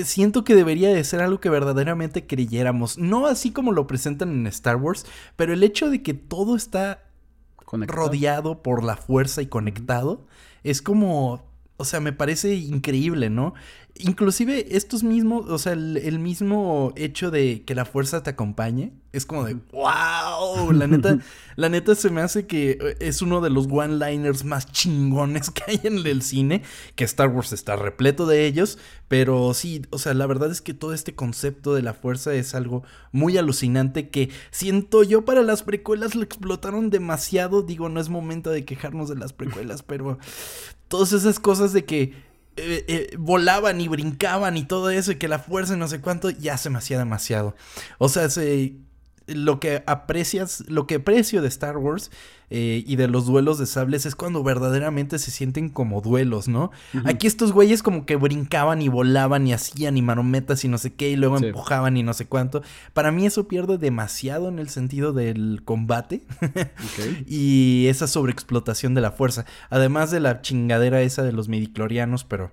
siento 0.04 0.44
que 0.44 0.54
debería 0.54 0.88
de 0.88 1.04
ser 1.04 1.20
algo 1.20 1.40
que 1.40 1.50
verdaderamente 1.50 2.26
creyéramos, 2.26 2.98
no 2.98 3.26
así 3.26 3.50
como 3.50 3.72
lo 3.72 3.86
presentan 3.86 4.30
en 4.30 4.46
Star 4.46 4.76
Wars, 4.76 5.06
pero 5.36 5.52
el 5.52 5.62
hecho 5.62 5.90
de 5.90 6.02
que 6.02 6.14
todo 6.14 6.56
está 6.56 7.04
Conectado. 7.64 8.06
rodeado 8.06 8.62
por 8.62 8.82
la 8.82 8.96
fuerza 8.96 9.42
y 9.42 9.46
conectado 9.46 10.26
es 10.62 10.82
como, 10.82 11.44
o 11.76 11.84
sea, 11.84 12.00
me 12.00 12.12
parece 12.12 12.54
increíble, 12.54 13.30
¿no? 13.30 13.54
Inclusive 13.98 14.76
estos 14.76 15.02
mismos, 15.02 15.48
o 15.48 15.58
sea, 15.58 15.72
el, 15.72 15.96
el 15.96 16.18
mismo 16.18 16.92
hecho 16.96 17.30
de 17.30 17.64
que 17.64 17.74
la 17.74 17.84
fuerza 17.84 18.22
te 18.22 18.30
acompañe, 18.30 18.92
es 19.12 19.24
como 19.24 19.44
de, 19.44 19.56
wow, 19.72 20.70
la 20.72 20.86
neta, 20.86 21.18
la 21.56 21.68
neta 21.68 21.94
se 21.94 22.10
me 22.10 22.20
hace 22.20 22.46
que 22.46 22.72
eh, 22.72 22.96
es 23.00 23.22
uno 23.22 23.40
de 23.40 23.48
los 23.48 23.66
one-liners 23.70 24.44
más 24.44 24.70
chingones 24.70 25.50
que 25.52 25.62
hay 25.66 25.80
en 25.84 26.06
el 26.06 26.22
cine, 26.22 26.62
que 26.94 27.04
Star 27.04 27.28
Wars 27.28 27.52
está 27.52 27.76
repleto 27.76 28.26
de 28.26 28.46
ellos, 28.46 28.78
pero 29.08 29.54
sí, 29.54 29.82
o 29.90 29.98
sea, 29.98 30.12
la 30.14 30.26
verdad 30.26 30.50
es 30.50 30.60
que 30.60 30.74
todo 30.74 30.92
este 30.92 31.14
concepto 31.14 31.74
de 31.74 31.82
la 31.82 31.94
fuerza 31.94 32.34
es 32.34 32.54
algo 32.54 32.82
muy 33.10 33.38
alucinante 33.38 34.10
que 34.10 34.28
siento 34.50 35.02
yo 35.02 35.24
para 35.24 35.42
las 35.42 35.62
precuelas 35.62 36.14
lo 36.14 36.22
explotaron 36.22 36.90
demasiado, 36.90 37.62
digo, 37.62 37.88
no 37.88 38.00
es 38.00 38.10
momento 38.10 38.50
de 38.50 38.64
quejarnos 38.64 39.08
de 39.08 39.16
las 39.16 39.32
precuelas, 39.32 39.82
pero 39.82 40.18
todas 40.88 41.12
esas 41.12 41.40
cosas 41.40 41.72
de 41.72 41.84
que 41.84 42.27
eh, 42.58 42.84
eh, 42.88 43.16
volaban 43.18 43.80
y 43.80 43.88
brincaban 43.88 44.56
y 44.56 44.64
todo 44.64 44.90
eso 44.90 45.12
y 45.12 45.16
que 45.16 45.28
la 45.28 45.38
fuerza 45.38 45.74
y 45.74 45.78
no 45.78 45.88
sé 45.88 46.00
cuánto 46.00 46.30
ya 46.30 46.58
se 46.58 46.70
me 46.70 46.78
hacía 46.78 46.98
demasiado. 46.98 47.54
O 47.98 48.08
sea, 48.08 48.28
se, 48.28 48.74
lo 49.28 49.60
que 49.60 49.82
aprecias, 49.86 50.64
lo 50.68 50.86
que 50.86 50.96
aprecio 50.96 51.42
de 51.42 51.48
Star 51.48 51.76
Wars 51.76 52.10
eh, 52.50 52.82
y 52.86 52.96
de 52.96 53.08
los 53.08 53.26
duelos 53.26 53.58
de 53.58 53.66
sables 53.66 54.06
es 54.06 54.14
cuando 54.14 54.42
verdaderamente 54.42 55.18
se 55.18 55.30
sienten 55.30 55.68
como 55.68 56.00
duelos, 56.00 56.48
¿no? 56.48 56.70
Aquí 57.04 57.26
estos 57.26 57.52
güeyes 57.52 57.82
como 57.82 58.06
que 58.06 58.16
brincaban 58.16 58.80
y 58.80 58.88
volaban 58.88 59.46
y 59.46 59.52
hacían 59.52 59.96
y 59.98 60.02
marometas 60.02 60.64
y 60.64 60.68
no 60.68 60.78
sé 60.78 60.94
qué 60.94 61.10
y 61.10 61.16
luego 61.16 61.38
Sí. 61.38 61.46
empujaban 61.46 61.96
y 61.96 62.02
no 62.02 62.14
sé 62.14 62.26
cuánto. 62.26 62.62
Para 62.94 63.12
mí 63.12 63.26
eso 63.26 63.48
pierde 63.48 63.76
demasiado 63.78 64.48
en 64.48 64.58
el 64.58 64.68
sentido 64.70 65.12
del 65.12 65.60
combate 65.64 66.22
y 67.26 67.86
esa 67.88 68.06
sobreexplotación 68.06 68.94
de 68.94 69.00
la 69.02 69.10
fuerza. 69.12 69.44
Además 69.70 70.10
de 70.10 70.20
la 70.20 70.40
chingadera 70.40 71.02
esa 71.02 71.22
de 71.22 71.32
los 71.32 71.48
midiclorianos, 71.48 72.24
pero 72.24 72.52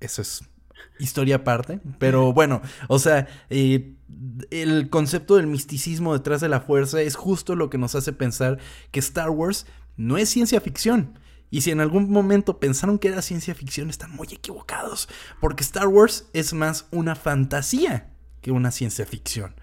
eso 0.00 0.22
es 0.22 0.42
historia 0.98 1.36
aparte. 1.36 1.80
Pero 1.98 2.32
bueno, 2.32 2.62
o 2.88 2.98
sea, 2.98 3.26
eh, 3.50 3.94
el 4.50 4.88
concepto 4.90 5.36
del 5.36 5.46
misticismo 5.46 6.14
detrás 6.14 6.40
de 6.40 6.48
la 6.48 6.60
fuerza 6.60 7.00
es 7.00 7.16
justo 7.16 7.56
lo 7.56 7.70
que 7.70 7.78
nos 7.78 7.94
hace 7.94 8.12
pensar 8.12 8.58
que 8.90 9.00
Star 9.00 9.30
Wars 9.30 9.66
no 9.96 10.18
es 10.18 10.28
ciencia 10.28 10.60
ficción. 10.60 11.18
Y 11.50 11.60
si 11.60 11.70
en 11.70 11.80
algún 11.80 12.10
momento 12.10 12.58
pensaron 12.58 12.98
que 12.98 13.08
era 13.08 13.22
ciencia 13.22 13.54
ficción, 13.54 13.88
están 13.88 14.10
muy 14.10 14.26
equivocados. 14.30 15.08
Porque 15.40 15.62
Star 15.62 15.86
Wars 15.86 16.28
es 16.32 16.52
más 16.52 16.86
una 16.90 17.14
fantasía 17.14 18.10
que 18.40 18.50
una 18.50 18.70
ciencia 18.70 19.06
ficción. 19.06 19.54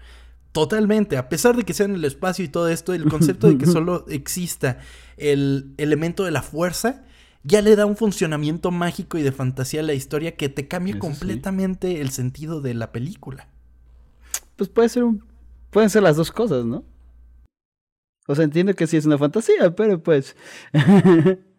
Totalmente, 0.52 1.16
a 1.16 1.28
pesar 1.28 1.56
de 1.56 1.64
que 1.64 1.74
sea 1.74 1.86
en 1.86 1.96
el 1.96 2.04
espacio 2.04 2.44
y 2.44 2.48
todo 2.48 2.68
esto, 2.68 2.94
el 2.94 3.08
concepto 3.08 3.48
de 3.48 3.58
que 3.58 3.66
solo 3.66 4.06
exista 4.08 4.78
el 5.16 5.74
elemento 5.78 6.24
de 6.24 6.30
la 6.30 6.42
fuerza 6.42 7.04
ya 7.44 7.62
le 7.62 7.76
da 7.76 7.86
un 7.86 7.96
funcionamiento 7.96 8.70
mágico 8.70 9.18
y 9.18 9.22
de 9.22 9.30
fantasía 9.32 9.80
a 9.80 9.84
la 9.84 9.94
historia 9.94 10.34
que 10.36 10.48
te 10.48 10.66
cambia 10.66 10.94
Eso 10.94 11.02
sí. 11.02 11.06
completamente 11.06 12.00
el 12.00 12.10
sentido 12.10 12.60
de 12.60 12.74
la 12.74 12.90
película. 12.90 13.48
Pues 14.56 14.68
puede 14.68 14.88
ser 14.88 15.04
un. 15.04 15.24
Pueden 15.70 15.90
ser 15.90 16.02
las 16.02 16.16
dos 16.16 16.32
cosas, 16.32 16.64
¿no? 16.64 16.84
O 18.26 18.34
sea, 18.34 18.44
entiendo 18.44 18.74
que 18.74 18.86
sí 18.86 18.96
es 18.96 19.04
una 19.04 19.18
fantasía, 19.18 19.74
pero 19.76 20.02
pues. 20.02 20.36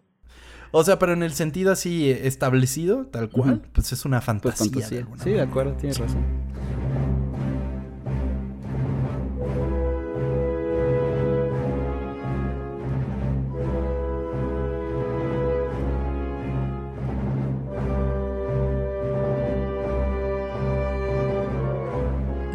O 0.77 0.83
sea, 0.83 0.99
pero 0.99 1.13
en 1.13 1.23
el 1.23 1.31
sentido 1.31 1.71
así 1.71 2.09
establecido, 2.09 3.05
tal 3.05 3.29
cual, 3.29 3.61
pues 3.71 3.93
es 3.93 4.03
una 4.03 4.19
fantasía. 4.19 4.69
Pues 4.69 4.89
fantasía. 4.89 5.07
Sí, 5.23 5.29
de 5.29 5.39
acuerdo, 5.39 5.71
tienes 5.77 5.99
razón. 5.99 6.25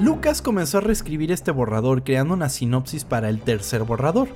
Lucas 0.00 0.40
comenzó 0.40 0.78
a 0.78 0.80
reescribir 0.80 1.30
este 1.30 1.50
borrador 1.50 2.04
creando 2.04 2.32
una 2.32 2.48
sinopsis 2.48 3.04
para 3.04 3.28
el 3.28 3.40
tercer 3.40 3.82
borrador. 3.82 4.28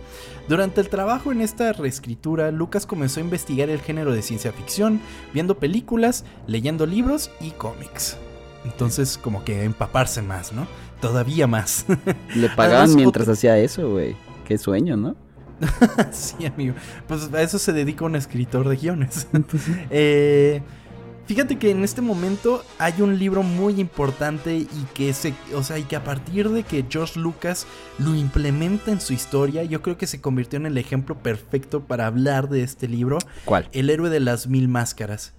Durante 0.47 0.83
el 0.83 0.91
trabajo 0.91 1.33
en 1.33 1.41
esta 1.41 1.73
reescritura, 1.73 2.51
Lucas 2.51 2.85
comenzó 2.85 3.21
a 3.21 3.23
investigar 3.23 3.71
el 3.71 3.81
género 3.81 4.13
de 4.13 4.21
ciencia 4.21 4.53
ficción, 4.53 5.01
viendo 5.33 5.59
películas, 5.59 6.27
leyendo 6.47 6.85
libros 6.85 7.31
y 7.41 7.51
cómics. 7.53 8.19
Entonces, 8.67 9.17
como 9.17 9.43
que 9.43 9.65
empaparse 9.65 10.21
más, 10.21 10.53
¿no? 10.53 10.67
Todavía 11.01 11.47
más. 11.47 11.87
Le 12.35 12.51
pagaban 12.51 12.83
Además, 12.83 12.97
mientras 12.97 13.29
hacía 13.29 13.57
eso, 13.57 13.91
güey. 13.91 14.17
Qué 14.47 14.59
sueño, 14.59 14.99
¿no? 14.99 15.17
sí, 16.13 16.45
amigo. 16.45 16.75
Pues 17.09 17.33
a 17.33 17.41
eso 17.41 17.59
se 17.59 17.73
dedica 17.73 18.05
un 18.05 18.17
escritor 18.17 18.69
de 18.69 18.77
guiones. 18.77 19.29
Eh, 19.91 20.63
Fíjate 21.27 21.59
que 21.59 21.71
en 21.71 21.83
este 21.85 22.03
momento 22.03 22.63
hay 22.79 23.01
un 23.01 23.19
libro 23.19 23.43
muy 23.43 23.81
importante 23.81 24.57
y 24.57 24.87
que 24.93 25.15
se, 25.15 25.35
o 25.55 25.63
sea, 25.63 25.79
y 25.79 25.85
que 25.85 25.97
a 25.97 26.05
partir 26.05 26.51
de 26.51 26.65
que 26.65 26.85
George 26.89 27.19
Lucas 27.19 27.67
lo 27.99 28.15
implementa 28.15 28.91
en 28.91 29.01
su 29.01 29.15
historia, 29.15 29.65
yo 29.65 29.81
creo 29.81 29.97
que 29.97 30.07
se 30.07 30.21
convirtió 30.21 30.59
en 30.59 30.67
el 30.67 30.77
ejemplo 30.77 31.17
perfecto 31.17 31.83
para 31.83 32.07
hablar 32.07 32.51
de 32.51 32.63
este 32.63 32.89
libro. 32.89 33.19
¿Cuál? 33.47 33.71
El 33.73 33.89
héroe 33.89 34.11
de 34.11 34.21
las 34.21 34.49
mil 34.49 34.69
máscaras. 34.69 35.33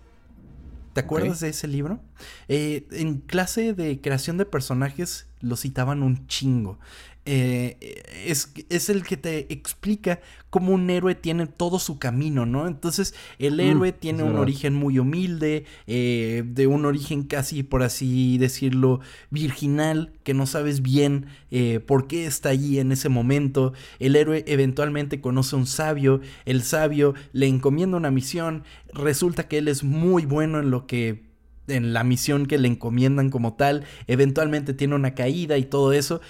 ¿Te 0.94 1.02
acuerdas 1.02 1.42
de 1.42 1.50
ese 1.50 1.68
libro? 1.68 2.00
Eh, 2.48 2.88
en 2.92 3.20
clase 3.20 3.74
de 3.74 4.00
creación 4.00 4.38
de 4.38 4.46
personajes 4.46 5.28
lo 5.42 5.58
citaban 5.58 6.02
un 6.02 6.26
chingo. 6.28 6.80
Eh, 7.28 8.04
es, 8.28 8.54
es, 8.70 8.90
el 8.90 9.04
que 9.04 9.18
te 9.18 9.52
explica 9.52 10.20
cómo 10.52 10.74
un 10.74 10.88
héroe 10.92 11.16
tiene 11.16 11.48
todo 11.48 11.80
su 11.80 11.98
camino, 11.98 12.46
¿no? 12.46 12.68
Entonces, 12.68 13.16
el 13.40 13.56
mm, 13.56 13.60
héroe 13.62 13.92
tiene 13.94 14.22
un 14.22 14.36
origen 14.36 14.76
muy 14.76 15.00
humilde, 15.00 15.66
eh, 15.88 16.44
de 16.46 16.68
un 16.68 16.86
origen 16.86 17.24
casi, 17.24 17.64
por 17.64 17.82
así 17.82 18.38
decirlo, 18.38 19.00
virginal, 19.32 20.14
que 20.24 20.36
no 20.36 20.46
sabes 20.46 20.84
bien 20.84 21.26
eh, 21.50 21.80
por 21.80 22.06
qué 22.08 22.28
está 22.28 22.50
allí 22.50 22.78
en 22.78 22.92
ese 22.92 23.10
momento. 23.10 23.74
El 23.98 24.16
héroe 24.16 24.44
eventualmente 24.48 25.20
conoce 25.20 25.56
a 25.56 25.60
un 25.60 25.66
sabio, 25.66 26.22
el 26.46 26.62
sabio 26.62 27.16
le 27.34 27.48
encomienda 27.48 27.98
una 27.98 28.12
misión, 28.12 28.64
resulta 28.94 29.48
que 29.48 29.58
él 29.58 29.68
es 29.68 29.84
muy 29.84 30.26
bueno 30.26 30.60
en 30.60 30.70
lo 30.70 30.86
que 30.86 31.26
en 31.68 31.94
la 31.94 32.04
misión 32.04 32.46
que 32.46 32.58
le 32.58 32.68
encomiendan 32.68 33.30
como 33.30 33.56
tal, 33.56 33.86
eventualmente 34.08 34.74
tiene 34.74 34.96
una 34.96 35.16
caída 35.16 35.58
y 35.58 35.66
todo 35.66 35.94
eso, 35.94 36.22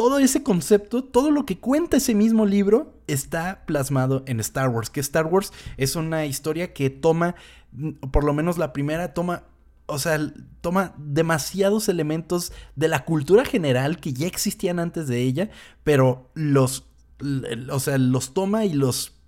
todo 0.00 0.18
ese 0.18 0.42
concepto, 0.42 1.04
todo 1.04 1.30
lo 1.30 1.44
que 1.44 1.58
cuenta 1.58 1.98
ese 1.98 2.14
mismo 2.14 2.46
libro 2.46 2.94
está 3.06 3.64
plasmado 3.66 4.22
en 4.26 4.40
Star 4.40 4.70
Wars. 4.70 4.88
Que 4.88 5.00
Star 5.00 5.26
Wars 5.26 5.52
es 5.76 5.94
una 5.94 6.24
historia 6.24 6.72
que 6.72 6.88
toma, 6.88 7.34
mm, 7.72 8.08
por 8.10 8.24
lo 8.24 8.32
menos 8.32 8.56
la 8.56 8.72
primera, 8.72 9.12
toma, 9.12 9.44
o 9.84 9.98
sea, 9.98 10.18
toma 10.62 10.94
demasiados 10.96 11.90
elementos 11.90 12.50
de 12.76 12.88
la 12.88 13.04
cultura 13.04 13.44
general 13.44 14.00
que 14.00 14.14
ya 14.14 14.26
existían 14.26 14.78
antes 14.78 15.06
de 15.06 15.20
ella, 15.20 15.50
pero 15.84 16.30
los, 16.32 16.86
o 17.70 17.78
sea, 17.78 17.98
los 17.98 18.32
toma 18.32 18.64
y 18.64 18.72
los, 18.72 19.18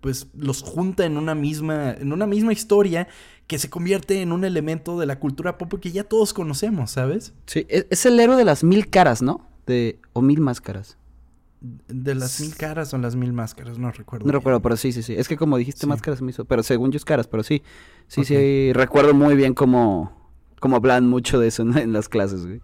pues, 0.00 0.28
los 0.34 0.62
junta 0.62 1.04
en 1.04 1.18
una 1.18 1.34
misma, 1.34 1.90
en 1.90 2.14
una 2.14 2.26
misma 2.26 2.54
historia 2.54 3.06
que 3.46 3.58
se 3.58 3.68
convierte 3.68 4.22
en 4.22 4.32
un 4.32 4.46
elemento 4.46 4.98
de 4.98 5.04
la 5.04 5.20
cultura 5.20 5.58
pop 5.58 5.74
que 5.78 5.92
ya 5.92 6.04
todos 6.04 6.32
conocemos, 6.32 6.92
¿sabes? 6.92 7.34
Sí, 7.44 7.66
e, 7.68 7.86
es 7.90 8.06
el 8.06 8.18
héroe 8.18 8.36
de 8.36 8.46
las 8.46 8.64
mil 8.64 8.88
caras, 8.88 9.20
¿no? 9.20 9.54
De 9.66 9.98
o 10.12 10.22
mil 10.22 10.40
máscaras. 10.40 10.96
De 11.60 12.14
las 12.14 12.40
mil 12.40 12.54
caras 12.54 12.92
o 12.94 12.98
las 12.98 13.16
mil 13.16 13.32
máscaras, 13.32 13.78
no 13.78 13.90
recuerdo. 13.90 14.26
No 14.26 14.32
recuerdo, 14.32 14.60
pero 14.60 14.76
sí, 14.76 14.92
sí, 14.92 15.02
sí. 15.02 15.14
Es 15.14 15.26
que 15.26 15.36
como 15.36 15.56
dijiste 15.56 15.86
máscaras 15.86 16.22
me 16.22 16.30
hizo, 16.30 16.44
pero 16.44 16.62
según 16.62 16.92
yo 16.92 16.96
es 16.96 17.04
caras, 17.04 17.26
pero 17.26 17.42
sí. 17.42 17.62
Sí, 18.08 18.24
sí, 18.24 18.72
recuerdo 18.72 19.14
muy 19.14 19.34
bien 19.34 19.54
cómo, 19.54 20.12
cómo 20.60 20.76
hablan 20.76 21.08
mucho 21.08 21.40
de 21.40 21.48
eso 21.48 21.62
en 21.76 21.92
las 21.92 22.08
clases, 22.08 22.46
güey. 22.46 22.60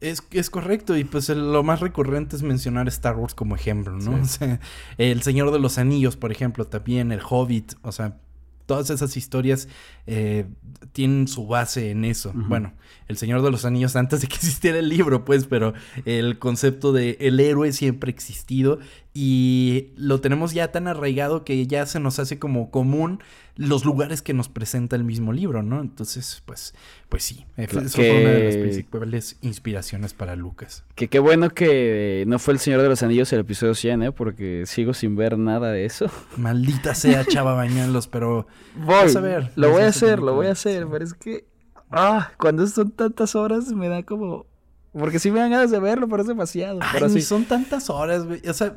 Es, 0.00 0.22
es 0.32 0.50
correcto, 0.50 0.96
y 0.98 1.04
pues 1.04 1.30
lo 1.30 1.62
más 1.62 1.80
recurrente 1.80 2.36
es 2.36 2.42
mencionar 2.42 2.88
Star 2.88 3.16
Wars 3.16 3.34
como 3.34 3.54
ejemplo, 3.54 3.96
¿no? 3.96 4.16
O 4.20 4.24
sea, 4.24 4.60
El 4.98 5.22
Señor 5.22 5.50
de 5.50 5.58
los 5.58 5.78
Anillos, 5.78 6.16
por 6.16 6.30
ejemplo, 6.30 6.66
también, 6.66 7.12
El 7.12 7.20
Hobbit, 7.26 7.74
o 7.82 7.92
sea, 7.92 8.18
todas 8.66 8.90
esas 8.90 9.16
historias 9.16 9.68
eh, 10.06 10.46
tienen 10.92 11.28
su 11.28 11.46
base 11.46 11.90
en 11.90 12.04
eso. 12.04 12.32
Bueno, 12.34 12.72
El 13.08 13.16
Señor 13.16 13.42
de 13.42 13.50
los 13.50 13.64
Anillos 13.64 13.96
antes 13.96 14.20
de 14.20 14.26
que 14.26 14.36
existiera 14.36 14.78
el 14.78 14.88
libro, 14.88 15.24
pues, 15.24 15.46
pero 15.46 15.74
el 16.04 16.38
concepto 16.38 16.92
de 16.92 17.16
el 17.20 17.40
héroe 17.40 17.72
siempre 17.72 18.10
ha 18.10 18.14
existido 18.14 18.78
y 19.16 19.92
lo 19.94 20.20
tenemos 20.20 20.54
ya 20.54 20.72
tan 20.72 20.88
arraigado 20.88 21.44
que 21.44 21.68
ya 21.68 21.86
se 21.86 22.00
nos 22.00 22.18
hace 22.18 22.40
como 22.40 22.72
común 22.72 23.20
los 23.54 23.84
lugares 23.84 24.22
que 24.22 24.34
nos 24.34 24.48
presenta 24.48 24.96
el 24.96 25.04
mismo 25.04 25.32
libro, 25.32 25.62
¿no? 25.62 25.80
Entonces, 25.80 26.42
pues, 26.44 26.74
pues 27.08 27.22
sí, 27.22 27.46
eso 27.56 27.80
fue 27.82 28.10
una 28.10 28.30
de 28.30 28.44
las 28.46 28.56
principales 28.56 29.36
inspiraciones 29.40 30.14
para 30.14 30.34
Lucas. 30.34 30.84
Que 30.96 31.06
qué 31.06 31.20
bueno 31.20 31.50
que 31.50 32.24
no 32.26 32.40
fue 32.40 32.54
El 32.54 32.58
Señor 32.58 32.82
de 32.82 32.88
los 32.88 33.04
Anillos 33.04 33.32
el 33.32 33.38
episodio 33.38 33.76
100, 33.76 34.02
¿eh? 34.02 34.10
Porque 34.10 34.64
sigo 34.66 34.94
sin 34.94 35.14
ver 35.14 35.38
nada 35.38 35.70
de 35.70 35.84
eso. 35.84 36.10
Maldita 36.36 36.96
sea 36.96 37.24
Chava 37.24 37.54
Bañalos, 37.54 38.08
pero... 38.08 38.48
Voy, 38.74 39.14
a 39.14 39.20
ver. 39.20 39.52
Lo 39.54 39.70
voy 39.70 39.82
a 39.82 39.88
hacer, 39.88 40.18
lo 40.18 40.34
voy 40.34 40.48
a 40.48 40.52
hacer, 40.52 40.88
pero 40.90 41.04
es 41.04 41.14
que... 41.14 41.46
Ah, 41.88 42.32
cuando 42.36 42.66
son 42.66 42.90
tantas 42.90 43.36
horas 43.36 43.68
me 43.68 43.88
da 43.88 44.02
como... 44.02 44.46
Porque 44.92 45.20
sí 45.20 45.30
me 45.30 45.38
dan 45.38 45.52
ganas 45.52 45.70
de 45.70 45.78
verlo, 45.78 46.08
pero 46.08 46.22
es 46.22 46.28
demasiado. 46.28 46.80
Ay, 46.82 46.88
pero 46.92 47.08
sí. 47.08 47.20
son 47.20 47.44
tantas 47.44 47.90
horas, 47.90 48.24
güey. 48.26 48.40
O 48.48 48.52
sea, 48.52 48.76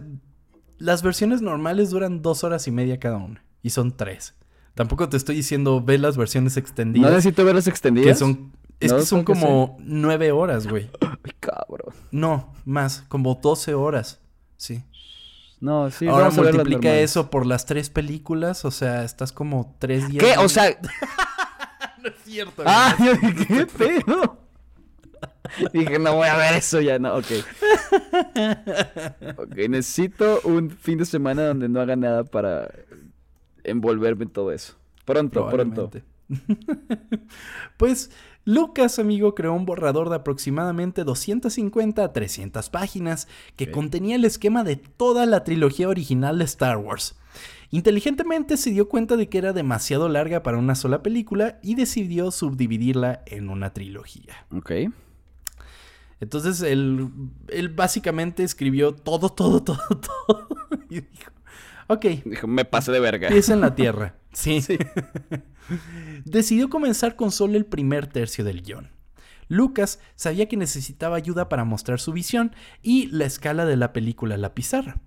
las 0.78 1.03
versiones 1.03 1.41
normales 1.41 1.89
duran 1.89 2.21
dos 2.21 2.43
horas 2.43 2.67
y 2.67 2.71
media 2.71 2.99
cada 2.99 3.17
una. 3.17 3.43
Y 3.61 3.71
son 3.71 3.95
tres. 3.95 4.36
Tampoco 4.75 5.09
te 5.09 5.17
estoy 5.17 5.36
diciendo 5.36 5.82
ve 5.82 5.97
las 5.97 6.17
versiones 6.17 6.55
extendidas. 6.57 7.09
No 7.09 7.15
necesito 7.15 7.43
ver 7.43 7.55
las 7.55 7.67
extendidas. 7.67 8.07
Que 8.07 8.15
son, 8.15 8.51
es 8.80 8.93
que 8.93 9.01
son 9.01 9.23
como 9.23 9.78
nueve 9.80 10.32
horas, 10.32 10.67
güey. 10.67 10.89
Ay, 11.01 11.32
cabrón. 11.39 11.95
No, 12.11 12.53
más, 12.65 13.03
como 13.07 13.36
doce 13.36 13.73
horas. 13.73 14.19
Sí. 14.55 14.84
No, 15.59 15.89
sí. 15.89 16.07
Ahora 16.07 16.30
multiplica 16.30 16.95
eso 16.95 17.32
por 17.32 17.45
las 17.47 17.65
tres 17.65 17.89
películas, 17.89 18.65
o 18.65 18.71
sea, 18.71 19.03
estás 19.03 19.32
como 19.32 19.75
tres 19.80 20.07
días. 20.09 20.23
¿Qué? 20.23 20.38
O 20.38 20.47
sea. 20.47 20.65
no 22.01 22.09
es 22.09 22.15
cierto. 22.23 22.63
Ah, 22.65 22.95
¿qué 23.47 23.65
pedo? 23.65 24.46
Dije, 25.73 25.99
no 25.99 26.15
voy 26.15 26.27
a 26.27 26.37
ver 26.37 26.55
eso 26.55 26.81
ya, 26.81 26.99
no, 26.99 27.15
ok. 27.15 27.25
Ok, 29.37 29.55
necesito 29.69 30.41
un 30.43 30.69
fin 30.69 30.97
de 30.97 31.05
semana 31.05 31.47
donde 31.47 31.69
no 31.69 31.79
haga 31.79 31.95
nada 31.95 32.23
para 32.23 32.69
envolverme 33.63 34.25
en 34.25 34.29
todo 34.29 34.51
eso. 34.51 34.75
Pronto, 35.05 35.47
pronto. 35.49 35.91
pues 37.77 38.11
Lucas, 38.47 38.97
amigo, 38.97 39.35
creó 39.35 39.53
un 39.53 39.65
borrador 39.65 40.09
de 40.09 40.15
aproximadamente 40.15 41.03
250 41.03 42.03
a 42.03 42.13
300 42.13 42.69
páginas 42.69 43.27
que 43.55 43.71
contenía 43.71 44.15
el 44.15 44.23
esquema 44.23 44.63
de 44.63 44.77
toda 44.77 45.25
la 45.25 45.43
trilogía 45.43 45.89
original 45.89 46.39
de 46.39 46.45
Star 46.45 46.77
Wars. 46.77 47.17
Inteligentemente 47.71 48.55
se 48.55 48.71
dio 48.71 48.87
cuenta 48.87 49.17
de 49.17 49.27
que 49.27 49.37
era 49.37 49.51
demasiado 49.51 50.07
larga 50.07 50.43
para 50.43 50.57
una 50.57 50.75
sola 50.75 51.03
película 51.03 51.59
y 51.61 51.75
decidió 51.75 52.31
subdividirla 52.31 53.21
en 53.25 53.49
una 53.49 53.73
trilogía. 53.73 54.47
Ok. 54.55 54.71
Entonces 56.20 56.61
él, 56.61 57.09
él 57.49 57.70
básicamente 57.70 58.43
escribió 58.43 58.93
todo, 58.93 59.30
todo, 59.30 59.63
todo, 59.63 59.78
todo. 59.88 60.47
Y 60.89 61.01
dijo, 61.01 61.32
Ok. 61.88 62.05
Dijo, 62.26 62.47
me 62.47 62.65
pasé 62.65 62.91
de 62.91 62.99
verga. 62.99 63.30
Es 63.30 63.49
en 63.49 63.61
la 63.61 63.76
Tierra. 63.76 64.15
Sí. 64.38 64.61
sí. 64.61 64.78
Decidió 66.24 66.70
comenzar 66.70 67.15
con 67.15 67.32
solo 67.32 67.57
el 67.57 67.65
primer 67.65 68.05
tercio 68.05 68.43
del 68.43 68.61
guion. 68.61 68.91
Lucas 69.47 69.99
sabía 70.15 70.47
que 70.47 70.57
necesitaba 70.57 71.15
ayuda 71.15 71.49
para 71.49 71.63
mostrar 71.63 71.99
su 71.99 72.13
visión 72.13 72.53
y 72.84 73.07
la 73.07 73.26
escala 73.26 73.65
de 73.65 73.78
la 73.78 73.93
película 73.93 74.38
la 74.38 74.53
pizarra. 74.53 75.01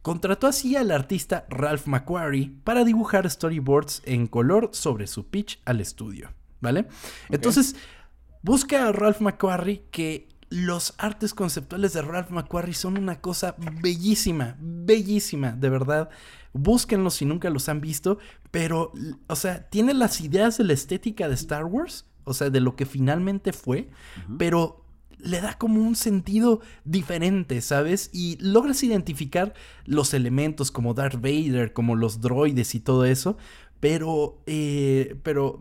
Contrató 0.00 0.46
así 0.46 0.76
al 0.76 0.92
artista 0.92 1.44
Ralph 1.50 1.88
McQuarrie 1.88 2.52
para 2.64 2.84
dibujar 2.84 3.28
storyboards 3.28 4.00
en 4.06 4.26
color 4.28 4.70
sobre 4.72 5.06
su 5.06 5.28
pitch 5.28 5.60
al 5.66 5.82
estudio, 5.82 6.32
¿vale? 6.62 6.86
Entonces, 7.28 7.76
busca 8.40 8.88
a 8.88 8.92
Ralph 8.92 9.20
McQuarrie 9.20 9.84
que 9.90 10.29
los 10.50 10.94
artes 10.98 11.32
conceptuales 11.32 11.92
de 11.92 12.02
Ralph 12.02 12.30
McQuarrie 12.30 12.74
son 12.74 12.98
una 12.98 13.20
cosa 13.20 13.54
bellísima, 13.80 14.56
bellísima, 14.60 15.52
de 15.52 15.68
verdad. 15.70 16.10
Búsquenlos 16.52 17.14
si 17.14 17.24
nunca 17.24 17.50
los 17.50 17.68
han 17.68 17.80
visto, 17.80 18.18
pero, 18.50 18.92
o 19.28 19.36
sea, 19.36 19.68
tiene 19.70 19.94
las 19.94 20.20
ideas 20.20 20.58
de 20.58 20.64
la 20.64 20.72
estética 20.72 21.28
de 21.28 21.34
Star 21.34 21.64
Wars, 21.64 22.06
o 22.24 22.34
sea, 22.34 22.50
de 22.50 22.58
lo 22.60 22.74
que 22.74 22.84
finalmente 22.84 23.52
fue, 23.52 23.90
pero 24.38 24.84
le 25.18 25.40
da 25.40 25.56
como 25.56 25.80
un 25.80 25.94
sentido 25.94 26.60
diferente, 26.84 27.60
¿sabes? 27.60 28.10
Y 28.12 28.36
logras 28.40 28.82
identificar 28.82 29.54
los 29.84 30.14
elementos 30.14 30.72
como 30.72 30.94
Darth 30.94 31.20
Vader, 31.20 31.72
como 31.72 31.94
los 31.94 32.20
droides 32.20 32.74
y 32.74 32.80
todo 32.80 33.04
eso, 33.04 33.36
pero, 33.78 34.42
eh, 34.46 35.16
pero 35.22 35.60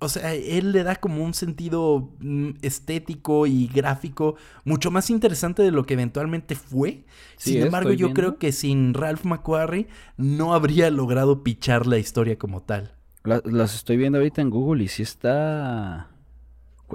o 0.00 0.08
sea, 0.08 0.34
él 0.34 0.72
le 0.72 0.82
da 0.82 0.96
como 0.96 1.22
un 1.22 1.34
sentido 1.34 2.10
mm, 2.20 2.52
estético 2.62 3.46
y 3.46 3.68
gráfico 3.68 4.36
mucho 4.64 4.90
más 4.90 5.10
interesante 5.10 5.62
de 5.62 5.70
lo 5.70 5.84
que 5.84 5.94
eventualmente 5.94 6.54
fue. 6.54 7.04
sin 7.36 7.62
embargo, 7.62 7.92
yo 7.92 8.12
creo 8.14 8.38
que 8.38 8.50
sin 8.52 8.94
Ralph 8.94 9.24
McQuarrie 9.24 9.88
no 10.16 10.54
habría 10.54 10.90
logrado 10.90 11.42
pichar 11.44 11.86
la 11.86 11.98
historia 11.98 12.38
como 12.38 12.62
tal. 12.62 12.94
las 13.24 13.74
estoy 13.74 13.98
viendo 13.98 14.18
ahorita 14.18 14.40
en 14.40 14.50
Google 14.50 14.84
y 14.84 14.88
sí 14.88 15.02
está... 15.02 16.08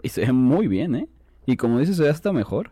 Y 0.03 0.09
se 0.09 0.21
ve 0.21 0.33
muy 0.33 0.67
bien, 0.67 0.95
¿eh? 0.95 1.07
Y 1.45 1.55
como 1.57 1.79
dices, 1.79 1.97
se 1.97 2.03
ve 2.03 2.09
hasta 2.09 2.33
mejor. 2.33 2.71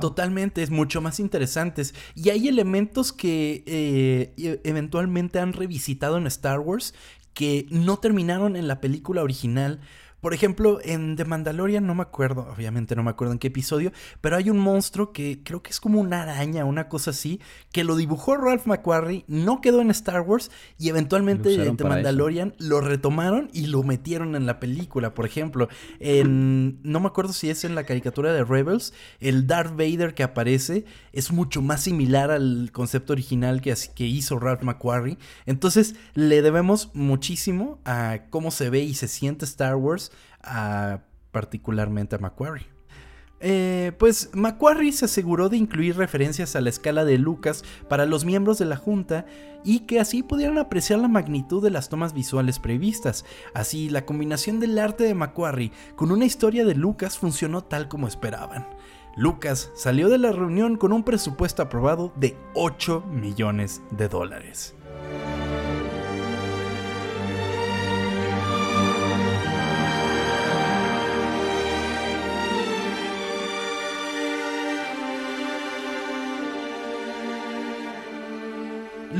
Totalmente, 0.00 0.62
es 0.62 0.70
mucho 0.70 1.00
más 1.00 1.20
interesantes. 1.20 1.94
Y 2.14 2.28
hay 2.30 2.48
elementos 2.48 3.12
que 3.12 3.64
eh, 3.66 4.34
e-, 4.36 4.60
eventualmente 4.64 5.38
han 5.38 5.54
revisitado 5.54 6.18
en 6.18 6.26
Star 6.26 6.60
Wars 6.60 6.94
que 7.34 7.66
no 7.70 7.98
terminaron 7.98 8.56
en 8.56 8.68
la 8.68 8.80
película 8.80 9.22
original 9.22 9.80
Por 10.20 10.34
ejemplo, 10.34 10.80
en 10.82 11.16
The 11.16 11.24
Mandalorian, 11.24 11.86
no 11.86 11.94
me 11.94 12.02
acuerdo, 12.02 12.48
obviamente 12.54 12.94
no 12.94 13.02
me 13.02 13.10
acuerdo 13.10 13.32
en 13.32 13.38
qué 13.38 13.48
episodio, 13.48 13.92
pero 14.20 14.36
hay 14.36 14.50
un 14.50 14.58
monstruo 14.58 15.12
que 15.12 15.42
creo 15.42 15.62
que 15.62 15.70
es 15.70 15.80
como 15.80 16.00
una 16.00 16.22
araña, 16.22 16.64
una 16.64 16.88
cosa 16.88 17.10
así, 17.10 17.40
que 17.72 17.84
lo 17.84 17.96
dibujó 17.96 18.36
Ralph 18.36 18.66
McQuarrie, 18.66 19.24
no 19.28 19.60
quedó 19.60 19.80
en 19.80 19.90
Star 19.90 20.20
Wars 20.20 20.50
y 20.78 20.88
eventualmente 20.88 21.54
en 21.54 21.76
The 21.76 21.84
Mandalorian 21.84 22.54
lo 22.58 22.80
retomaron 22.80 23.50
y 23.52 23.66
lo 23.66 23.82
metieron 23.82 24.36
en 24.36 24.46
la 24.46 24.60
película. 24.60 25.14
Por 25.14 25.26
ejemplo, 25.26 25.68
en. 25.98 26.80
No 26.82 27.00
me 27.00 27.06
acuerdo 27.06 27.32
si 27.32 27.50
es 27.50 27.64
en 27.64 27.74
la 27.74 27.84
caricatura 27.84 28.32
de 28.32 28.44
Rebels, 28.44 28.92
el 29.20 29.46
Darth 29.46 29.76
Vader 29.76 30.14
que 30.14 30.22
aparece 30.22 30.84
es 31.12 31.32
mucho 31.32 31.62
más 31.62 31.82
similar 31.82 32.30
al 32.30 32.70
concepto 32.72 33.12
original 33.12 33.60
que, 33.60 33.74
que 33.94 34.06
hizo 34.06 34.38
Ralph 34.38 34.62
McQuarrie. 34.62 35.18
Entonces, 35.46 35.94
le 36.14 36.42
debemos 36.42 36.90
muchísimo 36.94 37.80
a 37.84 38.20
cómo 38.30 38.50
se 38.50 38.70
ve 38.70 38.80
y 38.80 38.94
se 38.94 39.08
siente 39.08 39.44
Star 39.44 39.76
Wars, 39.76 40.09
particularmente 41.30 42.16
a 42.16 42.18
Macquarie. 42.18 42.66
Eh, 43.42 43.92
pues 43.98 44.30
Macquarie 44.34 44.92
se 44.92 45.06
aseguró 45.06 45.48
de 45.48 45.56
incluir 45.56 45.96
referencias 45.96 46.56
a 46.56 46.60
la 46.60 46.68
escala 46.68 47.06
de 47.06 47.16
Lucas 47.16 47.64
para 47.88 48.04
los 48.04 48.26
miembros 48.26 48.58
de 48.58 48.66
la 48.66 48.76
Junta 48.76 49.24
y 49.64 49.80
que 49.80 49.98
así 49.98 50.22
pudieran 50.22 50.58
apreciar 50.58 50.98
la 50.98 51.08
magnitud 51.08 51.62
de 51.62 51.70
las 51.70 51.88
tomas 51.88 52.12
visuales 52.12 52.58
previstas. 52.58 53.24
Así, 53.54 53.88
la 53.88 54.04
combinación 54.04 54.60
del 54.60 54.78
arte 54.78 55.04
de 55.04 55.14
Macquarie 55.14 55.72
con 55.96 56.12
una 56.12 56.26
historia 56.26 56.66
de 56.66 56.74
Lucas 56.74 57.18
funcionó 57.18 57.64
tal 57.64 57.88
como 57.88 58.08
esperaban. 58.08 58.66
Lucas 59.16 59.70
salió 59.74 60.08
de 60.08 60.18
la 60.18 60.32
reunión 60.32 60.76
con 60.76 60.92
un 60.92 61.02
presupuesto 61.02 61.62
aprobado 61.62 62.12
de 62.16 62.36
8 62.54 63.04
millones 63.10 63.82
de 63.90 64.08
dólares. 64.08 64.74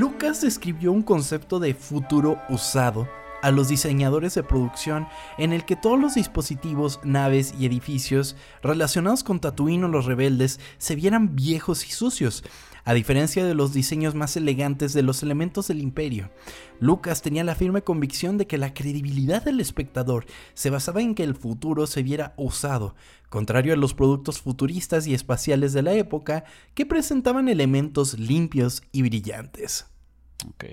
Lucas 0.00 0.40
describió 0.40 0.92
un 0.92 1.02
concepto 1.02 1.58
de 1.58 1.74
futuro 1.74 2.38
usado 2.48 3.06
a 3.42 3.50
los 3.50 3.68
diseñadores 3.68 4.34
de 4.34 4.42
producción 4.42 5.06
en 5.36 5.52
el 5.52 5.66
que 5.66 5.76
todos 5.76 6.00
los 6.00 6.14
dispositivos, 6.14 7.00
naves 7.04 7.52
y 7.58 7.66
edificios 7.66 8.34
relacionados 8.62 9.22
con 9.22 9.40
Tatooine 9.40 9.84
o 9.84 9.88
los 9.88 10.06
rebeldes 10.06 10.58
se 10.78 10.94
vieran 10.94 11.36
viejos 11.36 11.86
y 11.86 11.90
sucios, 11.90 12.44
a 12.84 12.94
diferencia 12.94 13.44
de 13.44 13.54
los 13.54 13.72
diseños 13.72 14.14
más 14.14 14.36
elegantes 14.36 14.92
de 14.92 15.02
los 15.02 15.22
elementos 15.22 15.68
del 15.68 15.80
imperio. 15.80 16.30
Lucas 16.78 17.22
tenía 17.22 17.44
la 17.44 17.54
firme 17.54 17.82
convicción 17.82 18.38
de 18.38 18.46
que 18.46 18.58
la 18.58 18.74
credibilidad 18.74 19.44
del 19.44 19.60
espectador 19.60 20.26
se 20.54 20.70
basaba 20.70 21.00
en 21.02 21.14
que 21.14 21.24
el 21.24 21.34
futuro 21.34 21.86
se 21.86 22.02
viera 22.02 22.34
usado, 22.36 22.94
contrario 23.28 23.74
a 23.74 23.76
los 23.76 23.94
productos 23.94 24.40
futuristas 24.40 25.06
y 25.06 25.14
espaciales 25.14 25.72
de 25.72 25.82
la 25.82 25.92
época 25.94 26.44
que 26.74 26.86
presentaban 26.86 27.48
elementos 27.48 28.18
limpios 28.18 28.82
y 28.92 29.02
brillantes. 29.02 29.86
Ok. 30.48 30.64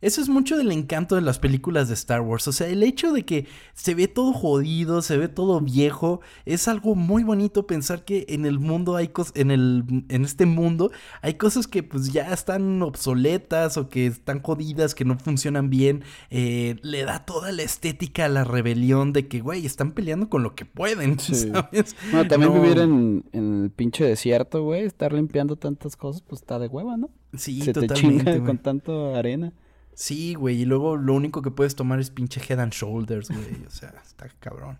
Eso 0.00 0.20
es 0.20 0.28
mucho 0.28 0.56
del 0.56 0.72
encanto 0.72 1.14
de 1.14 1.20
las 1.20 1.38
películas 1.38 1.88
de 1.88 1.94
Star 1.94 2.22
Wars. 2.22 2.48
O 2.48 2.52
sea, 2.52 2.68
el 2.68 2.82
hecho 2.82 3.12
de 3.12 3.24
que 3.24 3.46
se 3.74 3.94
ve 3.94 4.08
todo 4.08 4.32
jodido, 4.32 5.02
se 5.02 5.18
ve 5.18 5.28
todo 5.28 5.60
viejo, 5.60 6.20
es 6.46 6.68
algo 6.68 6.94
muy 6.94 7.22
bonito 7.22 7.66
pensar 7.66 8.04
que 8.04 8.24
en 8.28 8.46
el 8.46 8.58
mundo 8.58 8.96
hay 8.96 9.08
cosas, 9.08 9.34
en, 9.36 9.50
el, 9.50 9.84
en 10.08 10.24
este 10.24 10.46
mundo 10.46 10.90
hay 11.22 11.34
cosas 11.34 11.66
que 11.66 11.82
pues 11.82 12.12
ya 12.12 12.32
están 12.32 12.82
obsoletas 12.82 13.76
o 13.76 13.88
que 13.88 14.06
están 14.06 14.40
jodidas, 14.42 14.94
que 14.94 15.04
no 15.04 15.18
funcionan 15.18 15.68
bien. 15.68 16.02
Eh, 16.30 16.76
le 16.82 17.04
da 17.04 17.24
toda 17.26 17.52
la 17.52 17.62
estética 17.62 18.24
a 18.24 18.28
la 18.28 18.44
rebelión 18.44 19.12
de 19.12 19.28
que, 19.28 19.40
güey, 19.40 19.66
están 19.66 19.92
peleando 19.92 20.28
con 20.28 20.42
lo 20.42 20.54
que 20.54 20.64
pueden, 20.64 21.18
¿sabes? 21.18 21.94
Bueno, 22.10 22.28
también 22.28 22.54
vivir 22.54 22.78
en, 22.78 23.24
en, 23.32 23.64
el 23.64 23.70
pinche 23.70 24.04
desierto, 24.04 24.62
güey, 24.62 24.84
estar 24.84 25.12
limpiando 25.12 25.56
tantas 25.56 25.96
cosas, 25.96 26.22
pues 26.22 26.40
está 26.40 26.58
de 26.58 26.68
hueva, 26.68 26.96
¿no? 26.96 27.10
Sí, 27.36 27.60
Se 27.60 27.72
totalmente. 27.72 28.24
Te 28.24 28.32
chinga 28.32 28.46
con 28.46 28.58
tanto 28.58 29.14
arena. 29.14 29.52
Sí, 30.00 30.32
güey, 30.32 30.62
y 30.62 30.64
luego 30.64 30.96
lo 30.96 31.12
único 31.12 31.42
que 31.42 31.50
puedes 31.50 31.76
tomar 31.76 32.00
es 32.00 32.08
pinche 32.08 32.40
Head 32.40 32.58
and 32.58 32.72
Shoulders, 32.72 33.28
güey. 33.28 33.66
O 33.66 33.70
sea, 33.70 33.92
está 34.02 34.30
cabrón. 34.40 34.78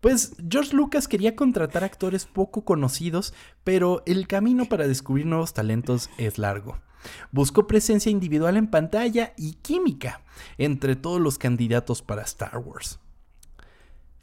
Pues 0.00 0.34
George 0.48 0.74
Lucas 0.74 1.08
quería 1.08 1.36
contratar 1.36 1.84
actores 1.84 2.24
poco 2.24 2.64
conocidos, 2.64 3.34
pero 3.64 4.02
el 4.06 4.26
camino 4.26 4.64
para 4.64 4.88
descubrir 4.88 5.26
nuevos 5.26 5.52
talentos 5.52 6.08
es 6.16 6.38
largo. 6.38 6.78
Buscó 7.32 7.66
presencia 7.66 8.10
individual 8.10 8.56
en 8.56 8.68
pantalla 8.68 9.34
y 9.36 9.56
química 9.56 10.22
entre 10.56 10.96
todos 10.96 11.20
los 11.20 11.36
candidatos 11.36 12.00
para 12.00 12.22
Star 12.22 12.56
Wars. 12.56 12.98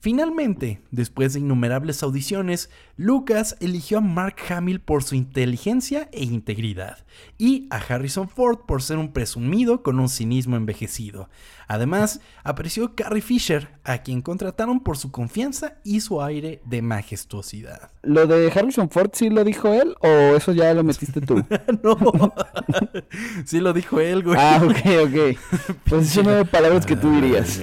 Finalmente, 0.04 0.82
después 0.92 1.32
de 1.32 1.40
innumerables 1.40 2.04
audiciones, 2.04 2.70
Lucas 2.98 3.56
eligió 3.62 4.00
a 4.00 4.02
Mark 4.02 4.36
Hamill 4.50 4.82
por 4.82 5.02
su 5.02 5.16
inteligencia 5.16 6.10
e 6.12 6.26
integridad, 6.26 7.06
y 7.38 7.70
a 7.70 7.78
Harrison 7.78 8.28
Ford 8.28 8.58
por 8.68 8.82
ser 8.82 8.98
un 8.98 9.14
presumido 9.14 9.82
con 9.82 10.02
un 10.02 10.10
cinismo 10.10 10.58
envejecido. 10.58 11.30
Además, 11.70 12.20
apreció 12.44 12.96
Carrie 12.96 13.22
Fisher, 13.22 13.70
a 13.86 14.00
quien 14.00 14.22
contrataron 14.22 14.82
por 14.82 14.98
su 14.98 15.10
confianza 15.10 15.76
y 15.86 16.02
su 16.02 16.22
aire 16.22 16.62
de 16.66 16.82
majestuosidad. 16.82 17.90
¿Lo 18.02 18.28
de 18.28 18.52
Harrison 18.52 18.90
Ford 18.90 19.12
sí 19.14 19.30
lo 19.30 19.46
dijo 19.46 19.74
él 19.74 19.96
o 20.02 20.36
eso 20.36 20.52
ya 20.52 20.74
lo 20.74 20.84
metiste 20.84 21.22
tú? 21.22 21.36
no, 21.82 22.34
sí 23.46 23.62
lo 23.62 23.72
dijo 23.72 24.02
él, 24.02 24.22
güey. 24.24 24.36
Ah, 24.38 24.62
ok, 24.62 25.08
ok. 25.08 25.78
Pues 25.86 26.10
son 26.10 26.26
nueve 26.26 26.44
palabras 26.44 26.86
que 26.86 26.98
tú 26.98 27.10
dirías. 27.10 27.62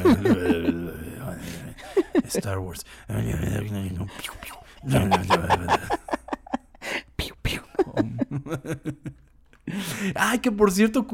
Star 2.27 2.59
Wars. 2.59 2.87
Ay, 10.14 10.39
que 10.41 10.51
por 10.51 10.73
cierto, 10.73 11.07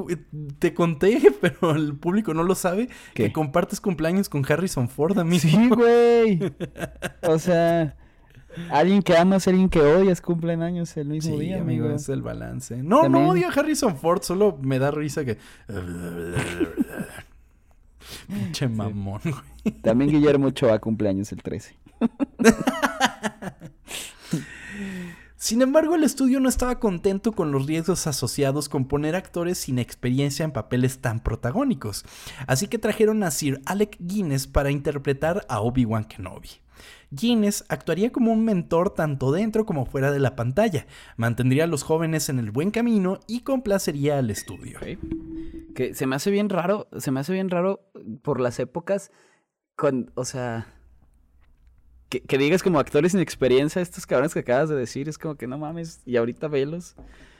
te 0.59 0.75
conté, 0.75 1.21
pero 1.41 1.75
el 1.75 1.95
público 1.97 2.35
no 2.35 2.43
lo 2.43 2.55
sabe, 2.55 2.89
que 3.15 3.33
compartes 3.33 3.81
cumpleaños 3.81 4.29
con 4.29 4.45
Harrison 4.51 4.89
Ford, 4.89 5.19
amigo. 5.19 5.41
Sí, 5.41 5.69
güey. 5.69 6.41
O 7.29 7.39
sea, 7.39 7.97
alguien 8.71 9.03
que 9.03 9.17
amas, 9.17 9.49
alguien 9.49 9.69
que 9.69 9.81
odias 9.81 10.21
cumplen 10.21 10.63
años 10.63 10.97
el 10.97 11.09
mismo 11.09 11.39
día, 11.39 11.61
amigo. 11.61 11.91
Es 11.91 12.09
el 12.09 12.23
balance. 12.23 12.77
No, 12.83 13.09
no 13.09 13.29
odio 13.29 13.49
a 13.49 13.53
Harrison 13.53 13.97
Ford, 13.97 14.23
solo 14.23 14.59
me 14.61 14.79
da 14.79 14.91
risa 14.91 15.25
que... 15.25 15.39
Pinche 18.29 18.69
mamón, 18.69 19.21
güey. 19.25 19.75
También 19.83 20.11
Guillermo 20.11 20.49
Ochoa 20.49 20.79
cumpleaños 20.79 21.33
el 21.33 21.43
13. 21.43 21.77
Sin 25.37 25.63
embargo, 25.63 25.95
el 25.95 26.03
estudio 26.03 26.41
no 26.41 26.49
estaba 26.49 26.81
contento 26.81 27.31
con 27.33 27.53
los 27.53 27.67
riesgos 27.67 28.07
asociados 28.07 28.69
con 28.69 28.87
poner 28.87 29.15
actores 29.15 29.59
sin 29.59 29.79
experiencia 29.79 30.45
en 30.45 30.51
papeles 30.51 30.99
tan 30.99 31.21
protagónicos, 31.21 32.05
así 32.49 32.67
que 32.67 32.79
trajeron 32.79 33.23
a 33.23 33.31
Sir 33.31 33.61
Alec 33.65 33.97
Guinness 34.01 34.49
para 34.49 34.73
interpretar 34.73 35.47
a 35.49 35.61
Obi-Wan 35.61 36.05
Kenobi. 36.05 36.49
Guinness 37.11 37.65
actuaría 37.69 38.11
como 38.11 38.33
un 38.33 38.45
mentor 38.45 38.91
tanto 38.91 39.33
dentro 39.33 39.65
como 39.65 39.87
fuera 39.87 40.11
de 40.11 40.19
la 40.19 40.37
pantalla, 40.37 40.87
mantendría 41.17 41.65
a 41.65 41.69
los 41.69 41.83
jóvenes 41.83 42.29
en 42.29 42.39
el 42.39 42.51
buen 42.51 42.71
camino 42.71 43.21
y 43.27 43.41
complacería 43.41 44.19
al 44.19 44.31
estudio. 44.31 44.79
Que 45.75 45.95
se 45.95 46.07
me 46.07 46.17
hace 46.17 46.31
bien 46.31 46.49
raro, 46.49 46.89
se 46.99 47.11
me 47.11 47.21
hace 47.21 47.33
bien 47.33 47.51
raro 47.51 47.89
por 48.23 48.41
las 48.41 48.59
épocas, 48.59 49.11
con, 49.77 50.11
o 50.15 50.25
sea, 50.25 50.67
que, 52.09 52.39
digas 52.39 52.63
como 52.63 52.79
actores 52.79 53.13
sin 53.13 53.21
experiencia, 53.21 53.83
estos 53.83 54.07
cabrones 54.07 54.33
que 54.33 54.41
acabas 54.41 54.69
de 54.69 54.77
decir, 54.77 55.09
es 55.09 55.19
como 55.19 55.37
que 55.37 55.47
no 55.47 55.59
mames, 55.59 56.01
y 56.07 56.17
ahorita 56.17 56.49
velos. 56.49 56.97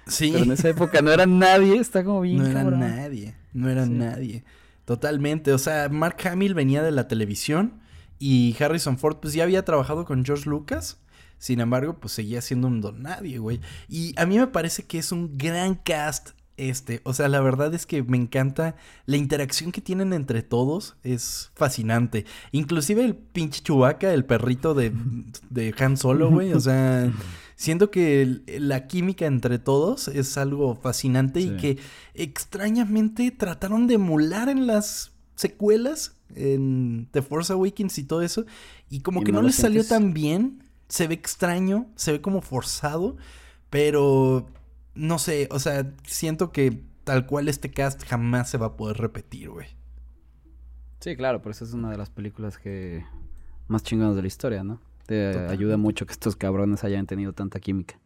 Sí. 0.07 0.31
Pero 0.33 0.45
en 0.45 0.53
esa 0.53 0.69
época 0.69 1.03
no 1.03 1.13
era 1.13 1.27
nadie, 1.27 1.79
está 1.79 2.05
como 2.05 2.21
bien. 2.21 2.39
No 2.39 2.47
era 2.47 2.65
nadie, 2.65 3.35
no 3.53 3.69
era 3.69 3.87
nadie. 3.87 4.45
Totalmente. 4.85 5.53
O 5.53 5.59
sea, 5.59 5.89
Mark 5.89 6.17
Hamill 6.29 6.55
venía 6.55 6.83
de 6.83 6.93
la 6.93 7.09
televisión 7.09 7.81
y 8.19 8.57
Harrison 8.59 8.99
Ford, 8.99 9.17
pues 9.17 9.35
ya 9.35 9.45
había 9.45 9.65
trabajado 9.65 10.05
con 10.05 10.25
George 10.25 10.49
Lucas. 10.49 10.99
Sin 11.39 11.61
embargo, 11.61 11.99
pues 12.01 12.15
seguía 12.15 12.41
siendo 12.41 12.67
un 12.67 12.81
don 12.81 13.03
nadie, 13.03 13.39
güey. 13.39 13.61
Y 13.89 14.15
a 14.19 14.25
mí 14.25 14.39
me 14.39 14.47
parece 14.47 14.85
que 14.85 14.99
es 14.99 15.13
un 15.13 15.37
gran 15.37 15.75
cast 15.75 16.31
este, 16.57 17.03
o 17.05 17.13
sea, 17.13 17.29
la 17.29 17.41
verdad 17.41 17.75
es 17.75 17.85
que 17.85 18.03
me 18.03 18.17
encanta 18.17 18.77
la 19.05 19.19
interacción 19.19 19.73
que 19.73 19.83
tienen 19.83 20.15
entre 20.15 20.43
todos, 20.43 20.97
es 21.03 21.51
fascinante. 21.55 22.25
Inclusive 22.51 23.05
el 23.05 23.15
pinche 23.15 23.63
Chewbacca, 23.63 24.13
el 24.15 24.25
perrito 24.25 24.73
de, 24.73 24.93
de 25.51 25.75
Han 25.79 25.99
Solo, 25.99 26.31
güey, 26.31 26.55
o 26.55 26.61
sea, 26.61 27.13
siento 27.57 27.91
que 27.91 28.41
la 28.59 28.87
química 28.87 29.27
entre 29.27 29.59
todos 29.59 30.09
es 30.09 30.39
algo 30.39 30.77
fascinante 30.77 31.41
y 31.41 31.57
que 31.59 31.79
extrañamente 32.15 33.31
trataron 33.33 33.87
de 33.87 33.95
emular 33.95 34.49
en 34.49 34.67
las 34.67 35.13
secuelas, 35.37 36.17
en 36.35 37.09
The 37.13 37.23
Force 37.23 37.53
Awakens 37.53 37.99
y 37.99 38.05
todo 38.05 38.23
eso, 38.23 38.45
y 38.91 39.01
como 39.01 39.23
que 39.23 39.33
no, 39.33 39.43
les 39.43 39.55
salió 39.55 39.85
tan 39.85 40.13
bien, 40.13 40.65
se 40.89 41.07
ve 41.07 41.15
extraño, 41.15 41.87
se 41.95 42.13
ve 42.13 42.21
como 42.21 42.43
forzado, 42.43 43.17
pero 43.71 44.47
no 44.95 45.19
sé, 45.19 45.49
o 45.51 45.61
sea, 45.61 45.93
siento 46.05 46.51
que 46.51 46.83
tal 47.05 47.27
cual 47.27 47.49
este 47.49 47.71
cast 47.71 48.05
jamás 48.05 48.51
se 48.51 48.59
va 48.59 48.67
a 48.67 48.77
poder 48.77 48.97
repetir, 48.97 49.51
güey. 49.51 49.69
Sí, 51.01 51.15
claro, 51.15 51.41
por 51.41 51.53
eso 51.53 51.65
es 51.65 51.73
una 51.73 51.91
de 51.91 51.99
las 51.99 52.11
películas 52.11 52.59
que 52.59 53.05
más 53.69 53.83
chingones 53.83 54.17
de 54.17 54.23
la 54.23 54.29
historia, 54.29 54.65
¿no? 54.65 54.81
Te 55.07 55.39
ayuda 55.49 55.77
mucho 55.77 56.05
que 56.05 56.13
estos 56.13 56.35
cabrones 56.35 56.83
hayan 56.83 57.07
tenido 57.07 57.33
tanta 57.33 57.61
química. 57.61 58.01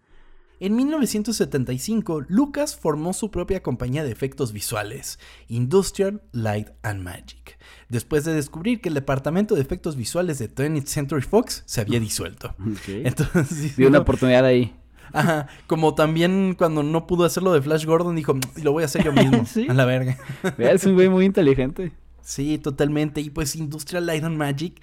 En 0.62 0.76
1975, 0.76 2.26
Lucas 2.28 2.76
formó 2.76 3.14
su 3.14 3.30
propia 3.30 3.62
compañía 3.62 4.04
de 4.04 4.12
efectos 4.12 4.52
visuales, 4.52 5.18
Industrial 5.48 6.20
Light 6.32 6.68
and 6.82 7.02
Magic, 7.02 7.58
después 7.88 8.26
de 8.26 8.34
descubrir 8.34 8.82
que 8.82 8.90
el 8.90 8.94
departamento 8.94 9.54
de 9.54 9.62
efectos 9.62 9.96
visuales 9.96 10.38
de 10.38 10.54
20th 10.54 10.84
Century 10.84 11.22
Fox 11.22 11.62
se 11.64 11.80
había 11.80 11.98
disuelto. 11.98 12.54
Entonces, 12.86 13.74
dio 13.74 13.88
una 13.88 14.00
oportunidad 14.00 14.44
ahí. 14.44 14.76
Ajá, 15.14 15.48
como 15.66 15.94
también 15.94 16.54
cuando 16.58 16.82
no 16.82 17.06
pudo 17.06 17.24
hacerlo 17.24 17.54
de 17.54 17.62
Flash 17.62 17.86
Gordon, 17.86 18.14
dijo, 18.14 18.38
lo 18.62 18.72
voy 18.72 18.82
a 18.82 18.86
hacer 18.86 19.02
yo 19.02 19.14
mismo, 19.14 19.46
a 19.68 19.72
la 19.72 19.86
verga. 19.86 20.18
es 20.58 20.84
un 20.84 20.92
güey 20.92 21.08
muy 21.08 21.24
inteligente. 21.24 21.92
Sí, 22.20 22.58
totalmente. 22.58 23.22
Y 23.22 23.30
pues 23.30 23.56
Industrial 23.56 24.04
Light 24.04 24.24
and 24.24 24.36
Magic 24.36 24.78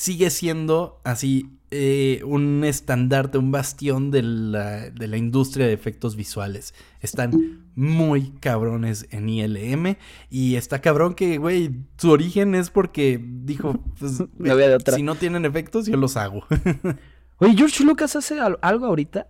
sigue 0.00 0.30
siendo 0.30 0.98
así 1.04 1.50
eh, 1.70 2.22
un 2.24 2.64
estandarte, 2.64 3.36
un 3.36 3.52
bastión 3.52 4.10
de 4.10 4.22
la, 4.22 4.88
de 4.88 5.06
la, 5.06 5.18
industria 5.18 5.66
de 5.66 5.74
efectos 5.74 6.16
visuales. 6.16 6.72
Están 7.02 7.66
muy 7.74 8.30
cabrones 8.40 9.06
en 9.10 9.28
ILM 9.28 9.98
y 10.30 10.54
está 10.54 10.80
cabrón 10.80 11.12
que, 11.12 11.36
güey, 11.36 11.72
su 11.98 12.10
origen 12.10 12.54
es 12.54 12.70
porque 12.70 13.22
dijo, 13.22 13.78
pues, 13.98 14.24
si 14.94 15.02
no 15.02 15.16
tienen 15.16 15.44
efectos, 15.44 15.84
yo 15.84 15.98
los 15.98 16.16
hago. 16.16 16.46
Oye, 17.36 17.54
George 17.54 17.84
Lucas 17.84 18.16
hace 18.16 18.40
algo 18.40 18.86
ahorita. 18.86 19.26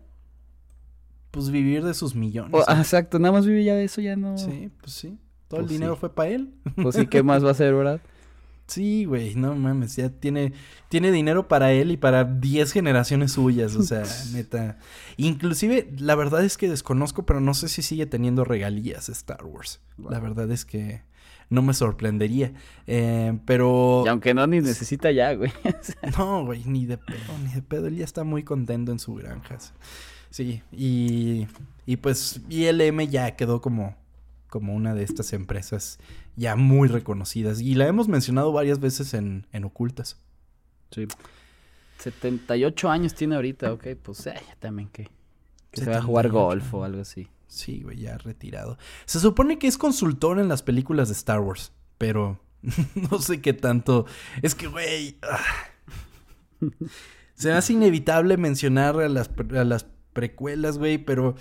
Pues 1.32 1.50
vivir 1.50 1.82
de 1.82 1.94
sus 1.94 2.14
millones. 2.14 2.54
exacto, 2.68 3.18
nada 3.18 3.32
más 3.32 3.44
vive 3.44 3.64
ya 3.64 3.74
de 3.74 3.82
eso, 3.82 4.00
ya 4.00 4.14
no. 4.14 4.38
Sí, 4.38 4.70
pues 4.80 4.92
sí. 4.92 5.18
Todo 5.48 5.62
el 5.62 5.66
pues 5.66 5.72
dinero 5.72 5.96
fue 5.96 6.14
para 6.14 6.28
él. 6.30 6.54
Pues 6.80 6.94
sí, 6.94 7.08
¿qué 7.08 7.24
más 7.24 7.42
va 7.42 7.48
a 7.48 7.52
hacer, 7.52 7.74
verdad? 7.74 8.00
Sí, 8.70 9.04
güey, 9.04 9.34
no 9.34 9.56
mames, 9.56 9.96
ya 9.96 10.10
tiene, 10.10 10.52
tiene 10.88 11.10
dinero 11.10 11.48
para 11.48 11.72
él 11.72 11.90
y 11.90 11.96
para 11.96 12.22
10 12.22 12.70
generaciones 12.70 13.32
suyas, 13.32 13.74
o 13.74 13.82
sea, 13.82 14.04
neta. 14.32 14.78
Inclusive, 15.16 15.90
la 15.98 16.14
verdad 16.14 16.44
es 16.44 16.56
que 16.56 16.68
desconozco, 16.68 17.26
pero 17.26 17.40
no 17.40 17.52
sé 17.52 17.68
si 17.68 17.82
sigue 17.82 18.06
teniendo 18.06 18.44
regalías 18.44 19.08
Star 19.08 19.44
Wars. 19.44 19.80
La 19.98 20.20
verdad 20.20 20.48
es 20.52 20.64
que 20.64 21.02
no 21.48 21.62
me 21.62 21.74
sorprendería. 21.74 22.52
Eh, 22.86 23.36
pero... 23.44 24.04
Y 24.06 24.08
aunque 24.08 24.34
no, 24.34 24.46
ni 24.46 24.60
necesita 24.60 25.10
ya, 25.10 25.34
güey. 25.34 25.50
no, 26.16 26.44
güey, 26.44 26.62
ni 26.64 26.86
de 26.86 26.96
pedo, 26.96 27.38
ni 27.44 27.52
de 27.52 27.62
pedo. 27.62 27.88
Él 27.88 27.96
ya 27.96 28.04
está 28.04 28.22
muy 28.22 28.44
contento 28.44 28.92
en 28.92 29.00
su 29.00 29.16
granjas. 29.16 29.74
Sí, 30.30 30.62
y, 30.70 31.48
y 31.86 31.96
pues 31.96 32.40
ILM 32.48 33.00
ya 33.08 33.34
quedó 33.34 33.60
como 33.60 33.96
como 34.50 34.74
una 34.74 34.94
de 34.94 35.04
estas 35.04 35.32
empresas 35.32 35.98
ya 36.36 36.56
muy 36.56 36.88
reconocidas. 36.88 37.60
Y 37.60 37.74
la 37.74 37.86
hemos 37.86 38.08
mencionado 38.08 38.52
varias 38.52 38.80
veces 38.80 39.14
en, 39.14 39.46
Ocultas. 39.64 40.18
Sí. 40.90 41.06
78 41.98 42.90
años 42.90 43.14
tiene 43.14 43.36
ahorita, 43.36 43.72
ok, 43.72 43.88
pues 44.02 44.26
eh, 44.26 44.34
también 44.58 44.88
que, 44.88 45.08
que 45.70 45.80
se 45.82 45.90
va 45.90 45.98
a 45.98 46.02
jugar 46.02 46.28
golf 46.30 46.74
o 46.74 46.84
algo 46.84 47.02
así. 47.02 47.28
Sí, 47.46 47.82
güey, 47.82 47.98
ya 47.98 48.16
retirado. 48.18 48.78
Se 49.06 49.20
supone 49.20 49.58
que 49.58 49.66
es 49.66 49.76
consultor 49.76 50.38
en 50.38 50.48
las 50.48 50.62
películas 50.62 51.08
de 51.08 51.14
Star 51.14 51.40
Wars, 51.40 51.72
pero 51.98 52.40
no 53.10 53.18
sé 53.18 53.40
qué 53.40 53.52
tanto. 53.52 54.06
Es 54.42 54.54
que, 54.54 54.66
güey. 54.66 55.18
Ah. 55.22 55.44
Se 57.34 57.52
hace 57.52 57.72
inevitable 57.72 58.36
mencionar 58.36 59.00
a 59.00 59.08
las, 59.08 59.30
a 59.56 59.64
las 59.64 59.86
precuelas, 60.12 60.78
güey, 60.78 60.98
pero 60.98 61.34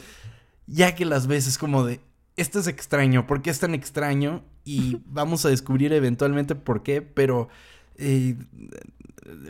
ya 0.65 0.95
que 0.95 1.05
las 1.05 1.27
ves 1.27 1.47
es 1.47 1.57
como 1.57 1.83
de 1.83 1.99
esto 2.41 2.59
es 2.59 2.67
extraño, 2.67 3.27
¿por 3.27 3.41
qué 3.41 3.49
es 3.49 3.59
tan 3.59 3.73
extraño? 3.73 4.43
Y 4.63 5.01
vamos 5.05 5.45
a 5.45 5.49
descubrir 5.49 5.93
eventualmente 5.93 6.55
por 6.55 6.83
qué, 6.83 7.01
pero 7.01 7.49
eh, 7.95 8.35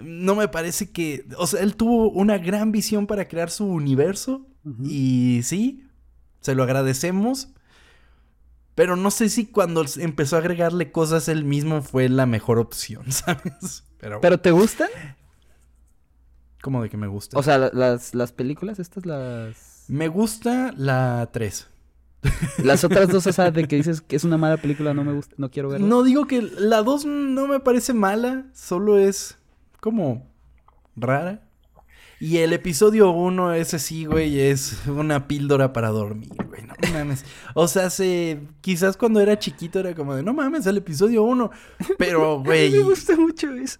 no 0.03 0.35
me 0.35 0.47
parece 0.47 0.91
que, 0.91 1.25
o 1.37 1.47
sea, 1.47 1.61
él 1.61 1.75
tuvo 1.75 2.09
una 2.09 2.37
gran 2.37 2.71
visión 2.71 3.07
para 3.07 3.27
crear 3.27 3.49
su 3.49 3.65
universo 3.65 4.45
y 4.83 5.41
sí, 5.43 5.87
se 6.41 6.53
lo 6.53 6.63
agradecemos, 6.63 7.49
pero 8.75 8.95
no 8.95 9.09
sé 9.09 9.29
si 9.29 9.45
cuando 9.45 9.83
empezó 9.97 10.35
a 10.35 10.39
agregarle 10.39 10.91
cosas 10.91 11.27
él 11.27 11.43
mismo 11.43 11.81
fue 11.81 12.07
la 12.09 12.25
mejor 12.25 12.59
opción, 12.59 13.11
¿sabes? 13.11 13.85
Pero, 13.99 14.21
¿Pero 14.21 14.39
te 14.39 14.51
gustan? 14.51 14.89
¿Cómo 16.61 16.83
de 16.83 16.89
que 16.89 16.97
me 16.97 17.07
gusta? 17.07 17.37
O 17.37 17.43
sea, 17.43 17.57
las, 17.57 18.13
las 18.13 18.31
películas, 18.31 18.79
estas 18.79 19.05
las... 19.05 19.85
Me 19.87 20.07
gusta 20.07 20.73
la 20.75 21.29
3. 21.31 21.68
Las 22.63 22.83
otras 22.83 23.07
dos, 23.09 23.25
o 23.27 23.33
sea, 23.33 23.51
de 23.51 23.67
que 23.67 23.77
dices 23.77 24.01
que 24.01 24.15
es 24.15 24.23
una 24.23 24.37
mala 24.37 24.57
película, 24.57 24.93
no 24.93 25.03
me 25.03 25.13
gusta, 25.13 25.35
no 25.37 25.49
quiero 25.49 25.69
verla. 25.69 25.87
No 25.87 26.03
digo 26.03 26.27
que 26.27 26.41
la 26.41 26.83
dos 26.83 27.05
no 27.05 27.47
me 27.47 27.59
parece 27.59 27.93
mala, 27.93 28.45
solo 28.53 28.97
es 28.97 29.37
como 29.79 30.27
rara. 30.95 31.49
Y 32.21 32.37
el 32.39 32.51
episodio 32.51 33.11
uno, 33.11 33.53
ese 33.53 33.79
sí, 33.79 34.03
güey, 34.03 34.41
es 34.41 34.85
una 34.87 35.25
píldora 35.29 35.71
para 35.71 35.87
dormir, 35.87 36.29
güey. 36.49 36.63
No 36.63 36.75
mames. 36.91 37.23
O 37.53 37.69
sea, 37.69 37.89
se, 37.89 38.41
quizás 38.59 38.97
cuando 38.97 39.21
era 39.21 39.39
chiquito 39.39 39.79
era 39.79 39.95
como 39.95 40.13
de, 40.13 40.21
no 40.21 40.33
mames, 40.33 40.65
el 40.65 40.77
episodio 40.77 41.23
uno. 41.23 41.49
Pero, 41.97 42.39
güey. 42.43 42.71
me 42.71 42.81
gusta 42.81 43.15
mucho 43.15 43.53
eso. 43.53 43.79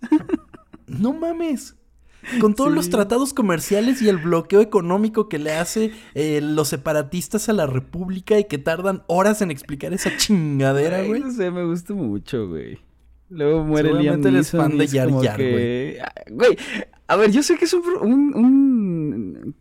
no 0.88 1.12
mames. 1.12 1.76
Con 2.42 2.54
todos 2.54 2.72
los 2.72 2.90
tratados 2.90 3.34
comerciales 3.34 4.02
y 4.02 4.10
el 4.10 4.18
bloqueo 4.18 4.62
económico 4.62 5.30
que 5.30 5.40
le 5.40 5.54
hace 5.54 5.92
eh, 6.14 6.42
los 6.42 6.68
separatistas 6.68 7.50
a 7.50 7.54
la 7.54 7.66
República 7.66 8.38
y 8.38 8.44
que 8.44 8.58
tardan 8.58 9.04
horas 9.08 9.42
en 9.42 9.52
explicar 9.52 9.94
esa 9.94 10.16
chingadera, 10.18 11.04
güey. 11.04 11.22
No 11.22 11.32
sé, 11.32 11.50
me 11.50 11.64
gusta 11.66 11.94
mucho, 11.94 12.48
güey. 12.48 12.80
Luego 13.30 13.64
muere 13.64 13.94
Liam 13.94 14.22
Neeson. 14.22 14.62
fan 14.62 14.78
de 14.78 14.88
Yar 14.88 15.10
Yar, 15.22 15.38
güey. 15.38 15.98
Güey, 16.32 16.58
a 17.08 17.16
ver, 17.16 17.32
yo 17.32 17.44
sé 17.44 17.58
que 17.58 17.66
es 17.66 17.74
un, 17.74 17.84
un, 18.36 19.56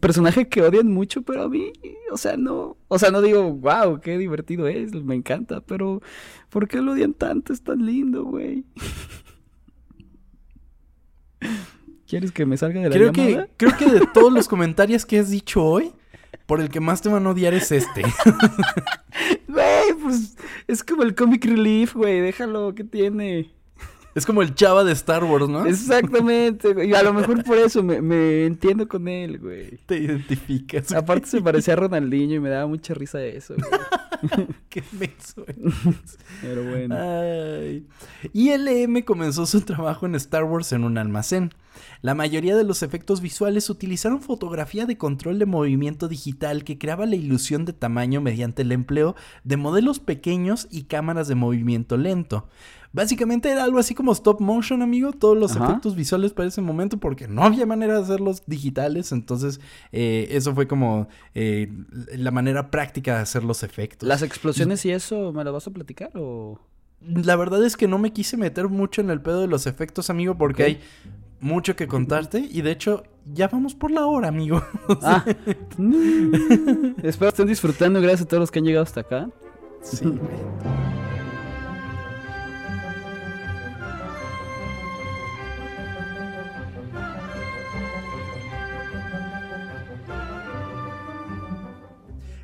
personaje 0.00 0.48
que 0.48 0.62
odian 0.62 0.88
mucho, 0.88 1.22
pero 1.22 1.44
a 1.44 1.48
mí, 1.48 1.72
o 2.12 2.16
sea, 2.16 2.36
no, 2.36 2.76
o 2.88 2.98
sea, 2.98 3.10
no 3.10 3.22
digo, 3.22 3.52
wow, 3.52 4.00
qué 4.00 4.18
divertido 4.18 4.66
es, 4.68 4.92
me 4.92 5.14
encanta, 5.14 5.60
pero 5.60 6.02
¿por 6.48 6.68
qué 6.68 6.80
lo 6.80 6.92
odian 6.92 7.14
tanto? 7.14 7.52
Es 7.52 7.62
tan 7.62 7.86
lindo, 7.86 8.24
güey. 8.24 8.64
¿Quieres 12.06 12.32
que 12.32 12.44
me 12.44 12.56
salga 12.56 12.80
de 12.80 12.88
la 12.88 12.94
creo 12.94 13.12
Que, 13.12 13.48
creo 13.56 13.76
que 13.76 13.86
de 13.86 14.00
todos 14.14 14.32
los 14.32 14.48
comentarios 14.48 15.06
que 15.06 15.18
has 15.18 15.30
dicho 15.30 15.64
hoy, 15.64 15.92
por 16.46 16.60
el 16.60 16.68
que 16.68 16.80
más 16.80 17.02
te 17.02 17.08
van 17.08 17.26
a 17.26 17.30
odiar 17.30 17.54
es 17.54 17.70
este. 17.70 18.02
Güey, 19.48 19.94
pues 20.02 20.36
es 20.66 20.82
como 20.82 21.02
el 21.02 21.14
comic 21.14 21.44
relief, 21.44 21.94
güey. 21.94 22.20
Déjalo, 22.20 22.74
¿qué 22.74 22.84
tiene? 22.84 23.52
Es 24.14 24.26
como 24.26 24.42
el 24.42 24.54
chava 24.54 24.82
de 24.82 24.92
Star 24.92 25.22
Wars, 25.24 25.48
¿no? 25.48 25.66
Exactamente, 25.66 26.72
güey. 26.72 26.90
Y 26.90 26.94
a 26.94 27.02
lo 27.02 27.12
mejor 27.12 27.44
por 27.44 27.58
eso 27.58 27.82
me, 27.82 28.00
me 28.00 28.44
entiendo 28.46 28.88
con 28.88 29.06
él, 29.06 29.38
güey. 29.38 29.78
Te 29.86 29.98
identificas. 29.98 30.92
Aparte 30.92 31.26
se 31.26 31.40
parecía 31.40 31.74
a 31.74 31.76
Ronaldinho 31.76 32.36
y 32.36 32.40
me 32.40 32.48
daba 32.48 32.66
mucha 32.66 32.94
risa 32.94 33.22
eso, 33.22 33.54
güey. 33.54 33.70
Qué 34.68 34.82
menso. 34.92 35.44
Pero 36.40 36.64
bueno. 36.68 36.96
Ay. 36.98 37.86
ILM 38.32 39.02
comenzó 39.02 39.46
su 39.46 39.62
trabajo 39.62 40.06
en 40.06 40.14
Star 40.14 40.44
Wars 40.44 40.72
en 40.72 40.84
un 40.84 40.98
almacén. 40.98 41.50
La 42.02 42.14
mayoría 42.14 42.56
de 42.56 42.64
los 42.64 42.82
efectos 42.82 43.20
visuales 43.20 43.70
utilizaron 43.70 44.22
fotografía 44.22 44.86
de 44.86 44.98
control 44.98 45.38
de 45.38 45.46
movimiento 45.46 46.08
digital 46.08 46.64
que 46.64 46.78
creaba 46.78 47.06
la 47.06 47.16
ilusión 47.16 47.64
de 47.64 47.72
tamaño 47.72 48.20
mediante 48.20 48.62
el 48.62 48.72
empleo 48.72 49.14
de 49.44 49.56
modelos 49.56 49.98
pequeños 50.00 50.66
y 50.70 50.84
cámaras 50.84 51.28
de 51.28 51.34
movimiento 51.34 51.96
lento. 51.96 52.48
Básicamente 52.92 53.50
era 53.50 53.62
algo 53.62 53.78
así 53.78 53.94
como 53.94 54.12
stop 54.12 54.40
motion, 54.40 54.82
amigo. 54.82 55.12
Todos 55.12 55.36
los 55.36 55.54
efectos 55.54 55.94
visuales 55.94 56.32
para 56.32 56.48
ese 56.48 56.60
momento, 56.60 56.98
porque 56.98 57.28
no 57.28 57.44
había 57.44 57.64
manera 57.64 57.94
de 57.94 58.02
hacerlos 58.02 58.42
digitales. 58.46 59.12
Entonces, 59.12 59.60
eh, 59.92 60.28
eso 60.30 60.54
fue 60.54 60.66
como 60.66 61.08
eh, 61.34 61.72
la 62.16 62.32
manera 62.32 62.70
práctica 62.70 63.14
de 63.16 63.22
hacer 63.22 63.44
los 63.44 63.62
efectos. 63.62 64.08
¿Las 64.08 64.22
explosiones 64.22 64.84
y 64.84 64.90
eso 64.90 65.32
me 65.32 65.44
lo 65.44 65.52
vas 65.52 65.66
a 65.66 65.70
platicar 65.70 66.10
o.? 66.14 66.58
La 67.00 67.34
verdad 67.36 67.64
es 67.64 67.78
que 67.78 67.88
no 67.88 67.98
me 67.98 68.12
quise 68.12 68.36
meter 68.36 68.68
mucho 68.68 69.00
en 69.00 69.08
el 69.08 69.22
pedo 69.22 69.40
de 69.40 69.46
los 69.46 69.66
efectos, 69.66 70.10
amigo, 70.10 70.36
porque 70.36 70.64
hay 70.64 70.80
mucho 71.40 71.74
que 71.76 71.86
contarte. 71.86 72.46
Y 72.50 72.60
de 72.62 72.72
hecho, 72.72 73.04
ya 73.24 73.48
vamos 73.48 73.74
por 73.74 73.90
la 73.90 74.04
hora, 74.06 74.28
amigo. 74.28 74.62
ah. 75.02 75.24
Espero 77.02 77.28
estén 77.28 77.46
disfrutando. 77.46 78.00
Gracias 78.00 78.22
a 78.22 78.28
todos 78.28 78.40
los 78.40 78.50
que 78.50 78.58
han 78.58 78.64
llegado 78.64 78.82
hasta 78.82 79.00
acá. 79.00 79.30
Sí, 79.82 80.04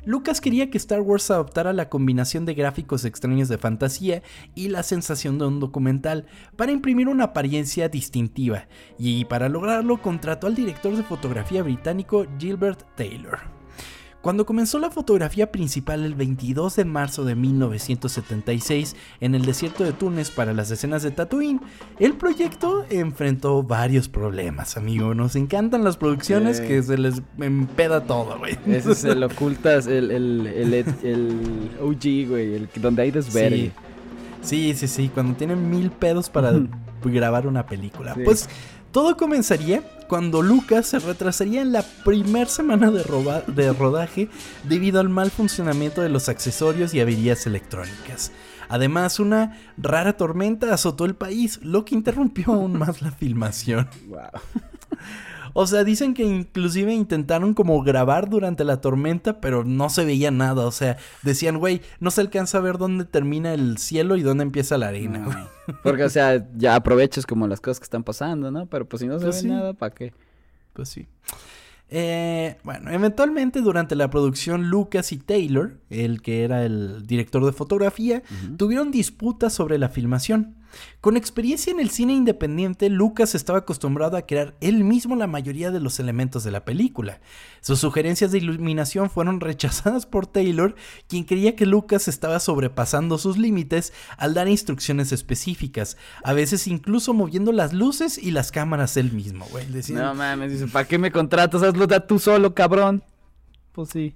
Lucas 0.07 0.39
quería 0.39 0.69
que 0.69 0.77
Star 0.77 1.01
Wars 1.01 1.29
adoptara 1.31 1.73
la 1.73 1.89
combinación 1.89 2.45
de 2.45 2.53
gráficos 2.53 3.03
extraños 3.03 3.49
de 3.49 3.57
fantasía 3.57 4.23
y 4.55 4.69
la 4.69 4.81
sensación 4.81 5.37
de 5.37 5.47
un 5.47 5.59
documental 5.59 6.27
para 6.55 6.71
imprimir 6.71 7.09
una 7.09 7.25
apariencia 7.25 7.89
distintiva, 7.89 8.69
y 8.97 9.25
para 9.25 9.49
lograrlo 9.49 10.01
contrató 10.01 10.47
al 10.47 10.55
director 10.55 10.95
de 10.95 11.03
fotografía 11.03 11.61
británico 11.61 12.25
Gilbert 12.39 12.85
Taylor. 12.95 13.56
Cuando 14.21 14.45
comenzó 14.45 14.79
la 14.79 14.89
fotografía 14.89 15.51
principal 15.51 16.03
el 16.03 16.15
22 16.15 16.75
de 16.75 16.85
marzo 16.85 17.23
de 17.23 17.35
1976 17.35 18.95
en 19.21 19.35
el 19.35 19.45
desierto 19.45 19.83
de 19.83 19.93
Túnez 19.93 20.31
para 20.31 20.53
las 20.53 20.71
escenas 20.71 21.03
de 21.03 21.11
Tatooine, 21.11 21.61
el 21.99 22.13
proyecto 22.13 22.85
enfrentó 22.89 23.63
varios 23.63 24.09
problemas, 24.09 24.75
amigo. 24.75 25.13
Nos 25.13 25.35
encantan 25.35 25.83
las 25.83 25.97
producciones 25.97 26.59
que 26.59 26.81
se 26.81 26.97
les 26.97 27.21
empeda 27.39 28.03
todo, 28.03 28.37
güey. 28.39 28.57
Ese 28.65 28.91
es 28.91 29.03
el 29.03 29.23
ocultas, 29.23 29.87
el, 29.87 30.11
el, 30.11 30.47
el, 30.47 30.73
el 30.73 31.71
OG, 31.79 32.29
güey, 32.29 32.55
el 32.55 32.69
donde 32.75 33.03
hay 33.03 33.11
desvergue. 33.11 33.71
Sí. 34.41 34.73
sí, 34.73 34.73
sí, 34.75 34.87
sí, 34.87 35.11
cuando 35.13 35.35
tienen 35.35 35.69
mil 35.69 35.91
pedos 35.91 36.29
para 36.29 36.53
grabar 37.03 37.47
una 37.47 37.65
película. 37.65 38.15
Pues 38.23 38.49
todo 38.91 39.17
comenzaría 39.17 39.83
cuando 40.07 40.41
Lucas 40.41 40.87
se 40.87 40.99
retrasaría 40.99 41.61
en 41.61 41.73
la 41.73 41.83
primera 42.03 42.49
semana 42.49 42.91
de, 42.91 43.03
rodaje 43.73 44.29
debido 44.63 44.99
al 44.99 45.09
mal 45.09 45.31
funcionamiento 45.31 46.01
de 46.01 46.09
los 46.09 46.29
accesorios 46.29 46.93
y 46.93 47.01
averías 47.01 47.45
electrónicas. 47.45 48.31
Además, 48.69 49.19
una 49.19 49.57
rara 49.77 50.17
tormenta 50.17 50.73
azotó 50.73 51.05
el 51.05 51.15
país, 51.15 51.59
lo 51.61 51.85
que 51.85 51.95
interrumpió 51.95 52.53
aún 52.53 52.77
más 52.77 53.01
la 53.01 53.11
filmación. 53.11 53.89
O 55.59 55.65
sea, 55.65 55.83
dicen 55.83 56.13
que 56.13 56.23
inclusive 56.23 56.93
intentaron 56.93 57.55
como 57.55 57.81
grabar 57.81 58.29
durante 58.29 58.63
la 58.63 58.79
tormenta, 58.79 59.41
pero 59.41 59.63
no 59.63 59.89
se 59.89 60.05
veía 60.05 60.29
nada. 60.29 60.67
O 60.67 60.71
sea, 60.71 60.97
decían, 61.23 61.57
güey, 61.57 61.81
no 61.99 62.11
se 62.11 62.21
alcanza 62.21 62.59
a 62.59 62.61
ver 62.61 62.77
dónde 62.77 63.05
termina 63.05 63.55
el 63.55 63.79
cielo 63.79 64.17
y 64.17 64.21
dónde 64.21 64.43
empieza 64.43 64.77
la 64.77 64.89
arena, 64.89 65.49
Porque, 65.83 66.03
o 66.03 66.09
sea, 66.11 66.47
ya 66.55 66.75
aprovechas 66.75 67.25
como 67.25 67.47
las 67.47 67.59
cosas 67.59 67.79
que 67.79 67.85
están 67.85 68.03
pasando, 68.03 68.51
¿no? 68.51 68.67
Pero 68.67 68.87
pues 68.87 69.01
si 69.01 69.07
no 69.07 69.17
se 69.17 69.25
pues 69.25 69.41
ve 69.41 69.49
nada, 69.49 69.73
¿para 69.73 69.95
qué? 69.95 70.13
Pues 70.73 70.89
sí. 70.89 71.07
Eh, 71.89 72.57
bueno, 72.63 72.91
eventualmente 72.91 73.61
durante 73.61 73.95
la 73.95 74.11
producción 74.11 74.67
Lucas 74.69 75.11
y 75.11 75.17
Taylor, 75.17 75.79
el 75.89 76.21
que 76.21 76.43
era 76.43 76.65
el 76.65 77.07
director 77.07 77.43
de 77.43 77.51
fotografía, 77.51 78.21
tuvieron 78.57 78.91
disputas 78.91 79.53
sobre 79.53 79.79
la 79.79 79.89
filmación. 79.89 80.55
Con 81.01 81.17
experiencia 81.17 81.71
en 81.71 81.79
el 81.79 81.89
cine 81.89 82.13
independiente, 82.13 82.89
Lucas 82.89 83.35
estaba 83.35 83.59
acostumbrado 83.59 84.17
a 84.17 84.23
crear 84.23 84.55
él 84.61 84.83
mismo 84.83 85.15
la 85.15 85.27
mayoría 85.27 85.71
de 85.71 85.79
los 85.79 85.99
elementos 85.99 86.43
de 86.43 86.51
la 86.51 86.65
película. 86.65 87.21
Sus 87.61 87.79
sugerencias 87.79 88.31
de 88.31 88.39
iluminación 88.39 89.09
fueron 89.09 89.39
rechazadas 89.39 90.05
por 90.05 90.27
Taylor, 90.27 90.75
quien 91.07 91.23
creía 91.23 91.55
que 91.55 91.65
Lucas 91.65 92.07
estaba 92.07 92.39
sobrepasando 92.39 93.17
sus 93.17 93.37
límites 93.37 93.93
al 94.17 94.33
dar 94.33 94.47
instrucciones 94.47 95.11
específicas, 95.11 95.97
a 96.23 96.33
veces 96.33 96.67
incluso 96.67 97.13
moviendo 97.13 97.51
las 97.51 97.73
luces 97.73 98.17
y 98.17 98.31
las 98.31 98.51
cámaras 98.51 98.97
él 98.97 99.11
mismo, 99.11 99.45
güey. 99.51 99.67
No 99.89 100.15
mames, 100.15 100.51
dice, 100.51 100.67
¿para 100.67 100.87
qué 100.87 100.97
me 100.97 101.11
contratas? 101.11 101.61
Hazlo 101.63 101.87
tú 102.01 102.19
solo, 102.19 102.53
cabrón. 102.53 103.03
Pues 103.71 103.89
sí. 103.89 104.15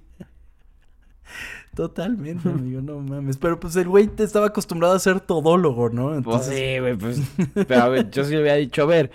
Totalmente, 1.74 2.48
amigo, 2.48 2.82
no 2.82 3.00
mames. 3.00 3.38
Pero 3.38 3.58
pues 3.58 3.74
el 3.76 3.88
güey 3.88 4.06
te 4.06 4.24
estaba 4.24 4.46
acostumbrado 4.46 4.94
a 4.94 4.98
ser 4.98 5.20
todólogo, 5.20 5.88
¿no? 5.88 6.08
Pues 6.08 6.18
Entonces... 6.18 6.48
Pues 6.48 6.58
sí, 6.58 6.78
güey, 6.80 6.96
pues. 6.96 7.66
Pero 7.66 7.82
a 7.82 7.88
ver, 7.88 8.10
yo 8.10 8.24
sí 8.24 8.32
le 8.32 8.40
había 8.40 8.56
dicho, 8.56 8.82
a 8.82 8.86
ver, 8.86 9.10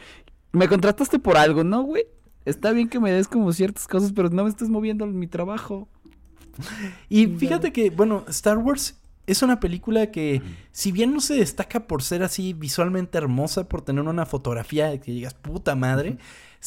me 0.52 0.68
contrataste 0.68 1.20
por 1.20 1.38
algo, 1.38 1.64
¿no, 1.64 1.84
güey? 1.84 2.06
Está 2.46 2.72
bien 2.72 2.90
que 2.90 3.00
me 3.00 3.12
des 3.12 3.28
como 3.28 3.52
ciertas 3.54 3.88
cosas, 3.88 4.12
pero 4.14 4.30
no 4.30 4.44
me 4.44 4.50
estés 4.50 4.70
moviendo 4.70 5.06
mi 5.06 5.28
trabajo. 5.28 5.88
Y 7.10 7.28
fíjate 7.28 7.72
que, 7.72 7.90
bueno, 7.90 8.24
Star 8.30 8.58
Wars 8.58 9.00
es 9.28 9.42
una 9.42 9.60
película 9.60 10.10
que, 10.12 10.42
si 10.72 10.92
bien 10.92 11.14
no 11.14 11.20
se 11.20 11.36
destaca 11.36 11.86
por 11.86 12.02
ser 12.02 12.24
así 12.24 12.54
visualmente 12.54 13.18
hermosa, 13.18 13.68
por 13.68 13.82
tener 13.82 14.04
una 14.06 14.26
fotografía 14.26 15.00
que 15.00 15.12
digas 15.12 15.34
puta 15.34 15.76
madre, 15.76 16.18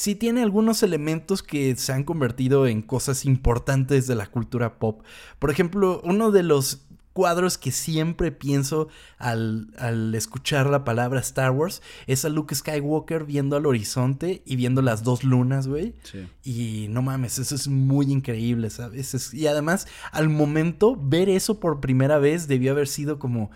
sí 0.01 0.15
tiene 0.15 0.41
algunos 0.41 0.83
elementos 0.83 1.43
que 1.43 1.77
se 1.77 1.93
han 1.93 2.05
convertido 2.05 2.67
en 2.67 2.81
cosas 2.81 3.27
importantes 3.27 4.07
de 4.07 4.15
la 4.15 4.29
cultura 4.29 4.79
pop. 4.79 5.03
Por 5.39 5.51
ejemplo, 5.51 6.01
uno 6.05 6.31
de 6.31 6.43
los 6.43 6.87
cuadros 7.13 7.59
que 7.59 7.71
siempre 7.71 8.33
pienso 8.33 8.89
al, 9.19 9.69
escuchar 10.15 10.71
la 10.71 10.85
palabra 10.85 11.21
Star 11.21 11.51
Wars 11.51 11.83
es 12.07 12.25
a 12.25 12.31
Luke 12.31 12.55
Skywalker 12.55 13.25
viendo 13.25 13.57
al 13.57 13.67
horizonte 13.67 14.41
y 14.47 14.57
viendo 14.57 14.81
las 14.81 15.05
dos 15.05 15.23
lunas, 15.23 15.69
güey. 15.69 15.95
Y 16.43 16.87
no 16.89 17.03
mames, 17.03 17.39
eso 17.39 17.55
es 17.55 17.69
muy 17.69 18.11
increíble, 18.11 18.71
¿sabes? 18.71 19.35
y 19.35 19.49
además, 19.49 19.87
al 20.13 20.31
momento, 20.31 20.97
ver 20.99 21.29
eso 21.29 21.61
por 21.61 21.81
primera 21.81 22.19
vez 22.19 22.49
debió 22.49 22.73
haber 22.73 22.89
sido 22.89 23.19
como, 23.19 23.51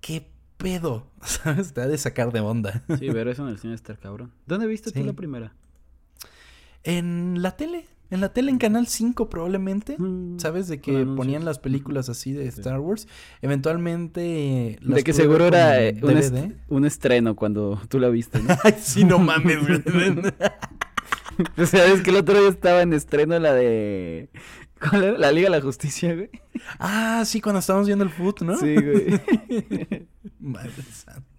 ¿qué 0.00 0.30
pedo? 0.56 1.08
¿Sabes? 1.22 1.72
Te 1.72 1.80
ha 1.80 1.88
de 1.88 1.98
sacar 1.98 2.30
de 2.30 2.38
onda. 2.38 2.84
Sí, 2.96 3.08
ver 3.08 3.26
eso 3.26 3.42
en 3.42 3.48
el 3.48 3.58
cine 3.58 3.74
estar 3.74 3.98
cabrón. 3.98 4.30
¿Dónde 4.46 4.68
viste 4.68 4.92
tú 4.92 5.02
la 5.02 5.14
primera? 5.14 5.52
En 6.84 7.42
la 7.42 7.56
tele. 7.56 7.86
En 8.10 8.20
la 8.20 8.32
tele, 8.32 8.50
en 8.50 8.58
Canal 8.58 8.88
5 8.88 9.30
probablemente. 9.30 9.96
Mm, 9.96 10.40
¿Sabes? 10.40 10.66
De 10.66 10.80
que 10.80 11.06
ponían 11.06 11.44
las 11.44 11.60
películas 11.60 12.08
así 12.08 12.32
de 12.32 12.48
Star 12.48 12.80
Wars. 12.80 13.06
Eventualmente... 13.40 14.78
de 14.80 15.04
que 15.04 15.12
seguro 15.12 15.46
era 15.46 15.80
eh, 15.80 16.00
un, 16.68 16.84
estreno 16.84 17.36
cuando 17.36 17.80
tú 17.88 18.00
la 18.00 18.08
viste, 18.08 18.40
¿no? 18.40 18.56
Ay, 18.64 18.74
sí, 18.80 19.04
no 19.04 19.20
mames. 19.20 19.58
o 21.56 21.66
sea, 21.66 21.86
es 21.86 22.00
que 22.00 22.10
el 22.10 22.16
otro 22.16 22.40
día 22.40 22.48
estaba 22.48 22.82
en 22.82 22.92
estreno 22.92 23.38
la 23.38 23.54
de... 23.54 24.28
¿Cuál 24.80 25.04
era? 25.04 25.18
La 25.18 25.30
Liga 25.30 25.48
de 25.50 25.56
la 25.56 25.62
Justicia, 25.62 26.14
güey. 26.14 26.30
Ah, 26.78 27.22
sí, 27.26 27.40
cuando 27.40 27.60
estábamos 27.60 27.86
viendo 27.86 28.04
el 28.04 28.10
foot, 28.10 28.42
¿no? 28.42 28.56
Sí, 28.56 28.74
güey. 28.74 29.20
Madre 30.40 30.72
santa. 30.90 31.29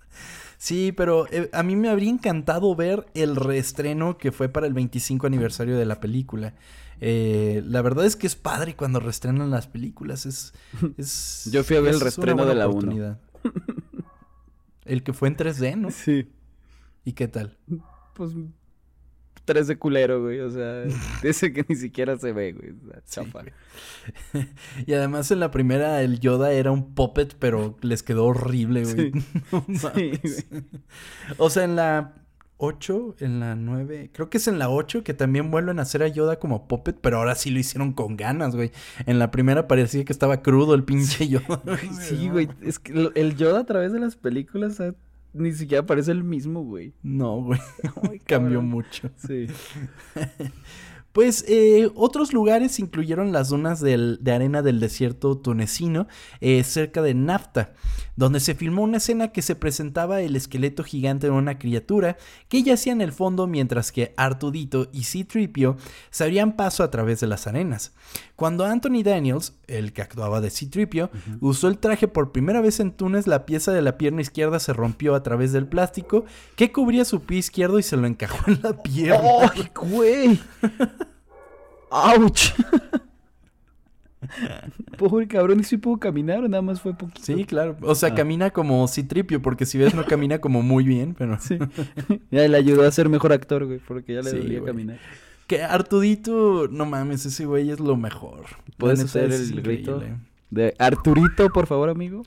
Sí, 0.61 0.91
pero 0.91 1.25
eh, 1.31 1.49
a 1.53 1.63
mí 1.63 1.75
me 1.75 1.89
habría 1.89 2.11
encantado 2.11 2.75
ver 2.75 3.07
el 3.15 3.35
reestreno 3.35 4.19
que 4.19 4.31
fue 4.31 4.47
para 4.47 4.67
el 4.67 4.73
25 4.73 5.25
aniversario 5.25 5.75
de 5.75 5.87
la 5.87 5.99
película. 5.99 6.53
Eh, 6.99 7.63
la 7.65 7.81
verdad 7.81 8.05
es 8.05 8.15
que 8.15 8.27
es 8.27 8.35
padre 8.35 8.75
cuando 8.75 8.99
reestrenan 8.99 9.49
las 9.49 9.65
películas. 9.65 10.27
Es, 10.27 10.53
es 10.99 11.49
Yo 11.51 11.63
fui 11.63 11.77
a 11.77 11.81
ver 11.81 11.95
el 11.95 11.99
reestreno 11.99 12.45
de 12.45 12.53
la 12.53 12.67
1. 12.67 13.17
El 14.85 15.01
que 15.01 15.13
fue 15.13 15.29
en 15.29 15.37
3D, 15.37 15.77
¿no? 15.77 15.89
Sí. 15.89 16.29
¿Y 17.05 17.13
qué 17.13 17.27
tal? 17.27 17.57
Pues 18.13 18.33
tres 19.51 19.67
de 19.67 19.77
culero, 19.77 20.21
güey. 20.21 20.39
O 20.39 20.49
sea, 20.49 20.83
ese 21.23 21.51
que 21.51 21.65
ni 21.67 21.75
siquiera 21.75 22.17
se 22.17 22.31
ve, 22.31 22.53
güey. 22.53 22.73
y 24.85 24.93
además 24.93 25.29
en 25.31 25.41
la 25.41 25.51
primera 25.51 26.01
el 26.01 26.21
Yoda 26.21 26.53
era 26.53 26.71
un 26.71 26.93
puppet, 26.93 27.35
pero 27.37 27.77
les 27.81 28.01
quedó 28.01 28.25
horrible, 28.25 28.85
güey. 28.85 29.11
Sí. 29.75 30.11
O 31.37 31.49
sea, 31.49 31.63
en 31.63 31.75
la 31.75 32.15
8, 32.57 33.15
en 33.19 33.39
la 33.39 33.55
9, 33.55 34.11
creo 34.13 34.29
que 34.29 34.37
es 34.37 34.47
en 34.47 34.59
la 34.59 34.69
8 34.69 35.03
que 35.03 35.13
también 35.13 35.51
vuelven 35.51 35.79
a 35.79 35.81
hacer 35.81 36.03
a 36.03 36.07
Yoda 36.07 36.39
como 36.39 36.67
puppet, 36.67 36.97
pero 37.01 37.17
ahora 37.17 37.35
sí 37.35 37.49
lo 37.49 37.59
hicieron 37.59 37.91
con 37.91 38.15
ganas, 38.15 38.55
güey. 38.55 38.71
En 39.05 39.19
la 39.19 39.31
primera 39.31 39.67
parecía 39.67 40.05
que 40.05 40.13
estaba 40.13 40.41
crudo 40.41 40.75
el 40.75 40.83
pinche 40.83 41.27
Yoda. 41.27 41.61
Sí, 41.99 42.29
güey. 42.29 42.47
Es 42.61 42.79
que 42.79 43.11
el 43.15 43.35
Yoda 43.35 43.61
a 43.61 43.65
través 43.65 43.91
de 43.91 43.99
las 43.99 44.15
películas 44.15 44.79
ni 45.33 45.51
siquiera 45.53 45.85
parece 45.85 46.11
el 46.11 46.23
mismo, 46.23 46.63
güey. 46.63 46.93
No, 47.03 47.41
güey. 47.41 47.59
Cambió 48.25 48.61
mucho. 48.61 49.09
Sí. 49.17 49.47
Pues 51.11 51.43
eh, 51.49 51.89
otros 51.95 52.31
lugares 52.31 52.79
incluyeron 52.79 53.33
las 53.33 53.49
dunas 53.49 53.81
de 53.81 54.31
arena 54.31 54.61
del 54.61 54.79
desierto 54.79 55.37
tunecino 55.37 56.07
eh, 56.39 56.63
cerca 56.63 57.01
de 57.01 57.13
Nafta, 57.13 57.73
donde 58.15 58.39
se 58.39 58.55
filmó 58.55 58.83
una 58.83 58.97
escena 58.97 59.29
que 59.29 59.41
se 59.41 59.55
presentaba 59.55 60.21
el 60.21 60.35
esqueleto 60.35 60.83
gigante 60.83 61.27
de 61.27 61.31
una 61.31 61.57
criatura 61.57 62.17
que 62.49 62.63
yacía 62.63 62.93
en 62.93 63.01
el 63.01 63.11
fondo 63.11 63.47
mientras 63.47 63.91
que 63.91 64.13
Artudito 64.17 64.89
y 64.91 65.03
C-Tripio 65.03 65.77
se 66.09 66.23
abrían 66.23 66.55
paso 66.55 66.83
a 66.83 66.91
través 66.91 67.19
de 67.19 67.27
las 67.27 67.47
arenas. 67.47 67.93
Cuando 68.35 68.65
Anthony 68.65 69.03
Daniels, 69.03 69.53
el 69.67 69.93
que 69.93 70.01
actuaba 70.01 70.41
de 70.41 70.49
C-Tripio, 70.49 71.09
usó 71.39 71.67
el 71.67 71.77
traje 71.77 72.07
por 72.07 72.31
primera 72.31 72.61
vez 72.61 72.79
en 72.79 72.91
Túnez, 72.91 73.27
la 73.27 73.45
pieza 73.45 73.71
de 73.71 73.81
la 73.81 73.97
pierna 73.97 74.21
izquierda 74.21 74.59
se 74.59 74.73
rompió 74.73 75.15
a 75.15 75.23
través 75.23 75.51
del 75.51 75.67
plástico 75.67 76.25
que 76.55 76.71
cubría 76.71 77.05
su 77.05 77.21
pie 77.21 77.39
izquierdo 77.39 77.79
y 77.79 77.83
se 77.83 77.97
lo 77.97 78.07
encajó 78.07 78.49
en 78.49 78.59
la 78.61 78.81
pierna. 78.81 79.51
¡Ay, 79.53 79.69
güey! 79.75 80.39
¡Auch! 81.89 82.53
Pobre 84.97 85.27
cabrón, 85.27 85.59
¿y 85.59 85.63
si 85.63 85.77
pudo 85.77 85.99
caminar 85.99 86.43
o 86.43 86.47
nada 86.47 86.61
más 86.61 86.81
fue 86.81 86.93
poquito? 86.93 87.21
Sí, 87.23 87.45
claro. 87.45 87.75
O 87.81 87.95
sea, 87.95 88.09
ah. 88.09 88.15
camina 88.15 88.51
como 88.51 88.87
Citripio, 88.87 89.41
porque 89.41 89.65
si 89.65 89.77
ves 89.77 89.93
no 89.93 90.05
camina 90.05 90.39
como 90.39 90.61
muy 90.61 90.83
bien, 90.83 91.15
pero... 91.17 91.39
Sí. 91.39 91.57
Ya 92.31 92.47
le 92.47 92.57
ayudó 92.57 92.87
a 92.87 92.91
ser 92.91 93.09
mejor 93.09 93.33
actor, 93.33 93.65
güey, 93.65 93.79
porque 93.79 94.13
ya 94.15 94.21
le 94.21 94.31
sí, 94.31 94.61
caminar. 94.65 94.99
Que 95.47 95.63
Arturito, 95.63 96.67
no 96.69 96.85
mames, 96.85 97.25
ese 97.25 97.45
güey 97.45 97.71
es 97.71 97.79
lo 97.79 97.97
mejor. 97.97 98.45
¿Puedes 98.77 99.01
hacer 99.01 99.31
el 99.31 99.61
grito? 99.61 100.01
De 100.49 100.75
Arturito, 100.79 101.49
por 101.49 101.67
favor, 101.67 101.89
amigo. 101.89 102.23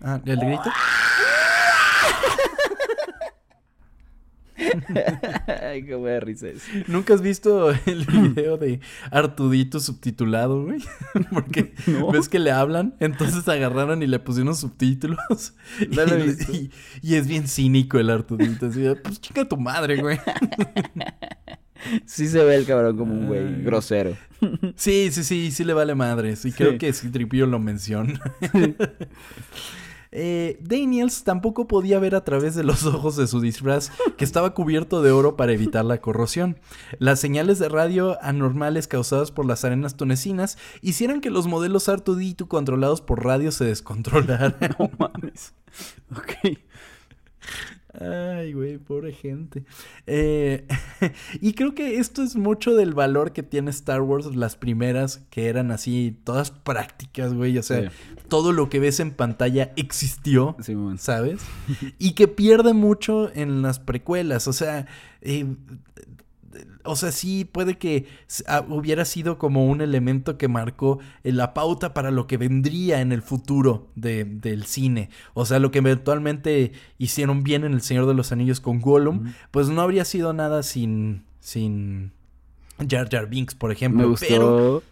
Ah, 0.00 0.20
¿el 0.24 0.36
grito? 0.36 0.70
Ay, 5.62 5.84
qué 5.84 5.94
buena 5.94 6.20
risa 6.20 6.48
es. 6.48 6.62
¿Nunca 6.88 7.14
has 7.14 7.20
visto 7.20 7.70
el 7.70 8.06
video 8.06 8.56
de 8.56 8.80
Artudito 9.10 9.80
subtitulado, 9.80 10.64
güey? 10.64 10.82
Porque 11.32 11.74
ves 12.12 12.28
que 12.28 12.38
le 12.38 12.50
hablan, 12.50 12.94
entonces 13.00 13.46
agarraron 13.48 14.02
y 14.02 14.06
le 14.06 14.18
pusieron 14.18 14.54
subtítulos. 14.54 15.54
y, 17.02 17.14
es 17.14 17.26
bien 17.26 17.48
cínico 17.48 17.98
el 17.98 18.10
Artudito. 18.10 18.66
Así, 18.66 18.84
pues 19.02 19.20
chica 19.20 19.46
tu 19.46 19.56
madre, 19.56 20.00
güey. 20.00 20.18
sí 22.06 22.26
se 22.26 22.42
ve 22.44 22.56
el 22.56 22.66
cabrón 22.66 22.96
como 22.96 23.14
un 23.14 23.26
güey 23.26 23.62
grosero. 23.62 24.16
Sí, 24.76 25.10
sí, 25.12 25.24
sí, 25.24 25.50
sí 25.50 25.64
le 25.64 25.72
vale 25.72 25.94
madre. 25.94 26.36
Sí, 26.36 26.52
creo 26.52 26.78
que 26.78 26.92
sí 26.92 27.10
Tripio 27.10 27.46
lo 27.46 27.58
menciona. 27.58 28.20
Eh, 30.12 30.58
Daniels 30.60 31.24
tampoco 31.24 31.66
podía 31.66 31.98
ver 31.98 32.14
a 32.14 32.24
través 32.24 32.54
de 32.54 32.64
los 32.64 32.84
ojos 32.86 33.16
de 33.16 33.26
su 33.26 33.40
disfraz, 33.40 33.90
que 34.16 34.24
estaba 34.24 34.54
cubierto 34.54 35.02
de 35.02 35.10
oro 35.10 35.36
para 35.36 35.52
evitar 35.52 35.84
la 35.84 36.00
corrosión. 36.00 36.58
Las 36.98 37.20
señales 37.20 37.58
de 37.58 37.68
radio 37.68 38.16
anormales 38.22 38.88
causadas 38.88 39.30
por 39.30 39.46
las 39.46 39.64
arenas 39.64 39.96
tunecinas 39.96 40.58
hicieron 40.82 41.20
que 41.20 41.30
los 41.30 41.46
modelos 41.46 41.88
R2D2 41.88 42.48
controlados 42.48 43.00
por 43.00 43.24
radio 43.24 43.50
se 43.52 43.64
descontrolaran. 43.64 44.56
No 44.78 44.90
mames. 44.98 45.54
Ok. 46.10 46.58
Ay, 48.00 48.52
güey, 48.52 48.78
pobre 48.78 49.12
gente. 49.12 49.64
Eh, 50.06 50.66
y 51.40 51.54
creo 51.54 51.74
que 51.74 51.98
esto 51.98 52.22
es 52.22 52.36
mucho 52.36 52.74
del 52.74 52.92
valor 52.92 53.32
que 53.32 53.42
tiene 53.42 53.70
Star 53.70 54.02
Wars, 54.02 54.36
las 54.36 54.56
primeras 54.56 55.22
que 55.30 55.46
eran 55.46 55.70
así, 55.70 56.16
todas 56.24 56.50
prácticas, 56.50 57.32
güey. 57.32 57.56
O 57.56 57.62
sea, 57.62 57.90
todo 58.28 58.52
lo 58.52 58.68
que 58.68 58.80
ves 58.80 59.00
en 59.00 59.12
pantalla 59.12 59.72
existió, 59.76 60.56
¿sabes? 60.98 61.40
y 61.98 62.12
que 62.12 62.28
pierde 62.28 62.74
mucho 62.74 63.30
en 63.34 63.62
las 63.62 63.78
precuelas. 63.78 64.46
O 64.48 64.52
sea, 64.52 64.86
eh, 65.22 65.46
o 66.86 66.96
sea, 66.96 67.12
sí 67.12 67.44
puede 67.44 67.78
que 67.78 68.06
ah, 68.46 68.64
hubiera 68.68 69.04
sido 69.04 69.38
como 69.38 69.66
un 69.66 69.80
elemento 69.80 70.38
que 70.38 70.48
marcó 70.48 70.98
eh, 71.24 71.32
la 71.32 71.54
pauta 71.54 71.94
para 71.94 72.10
lo 72.10 72.26
que 72.26 72.36
vendría 72.36 73.00
en 73.00 73.12
el 73.12 73.22
futuro 73.22 73.88
del 73.94 74.64
cine. 74.64 75.10
O 75.34 75.46
sea, 75.46 75.58
lo 75.58 75.70
que 75.70 75.78
eventualmente 75.78 76.72
hicieron 76.98 77.42
bien 77.42 77.64
en 77.64 77.72
El 77.72 77.80
Señor 77.82 78.06
de 78.06 78.14
los 78.14 78.32
Anillos 78.32 78.60
con 78.60 78.80
Gollum, 78.80 79.32
pues 79.50 79.68
no 79.68 79.80
habría 79.80 80.04
sido 80.04 80.32
nada 80.32 80.62
sin, 80.62 81.24
sin 81.40 82.12
Jar 82.88 83.08
Jar 83.10 83.28
Binks, 83.28 83.54
por 83.54 83.72
ejemplo. 83.72 84.02
Me 84.02 84.08
gustó 84.08 84.82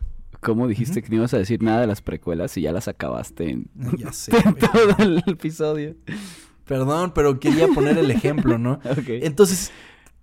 cómo 0.41 0.69
dijiste 0.69 1.03
que 1.03 1.09
no 1.09 1.17
ibas 1.17 1.35
a 1.35 1.39
decir 1.39 1.63
nada 1.63 1.81
de 1.81 1.87
las 1.87 2.03
precuelas 2.03 2.57
y 2.57 2.61
ya 2.61 2.71
las 2.71 2.87
acabaste 2.87 3.51
en, 3.51 3.69
ya 3.99 4.13
sé, 4.13 4.33
todo 4.61 4.95
el 4.99 5.23
episodio. 5.27 5.97
Perdón, 6.67 7.13
pero 7.15 7.41
quería 7.41 7.67
poner 7.69 7.99
el 7.99 8.11
ejemplo, 8.11 8.59
¿no? 8.59 8.81
Entonces, 9.09 9.73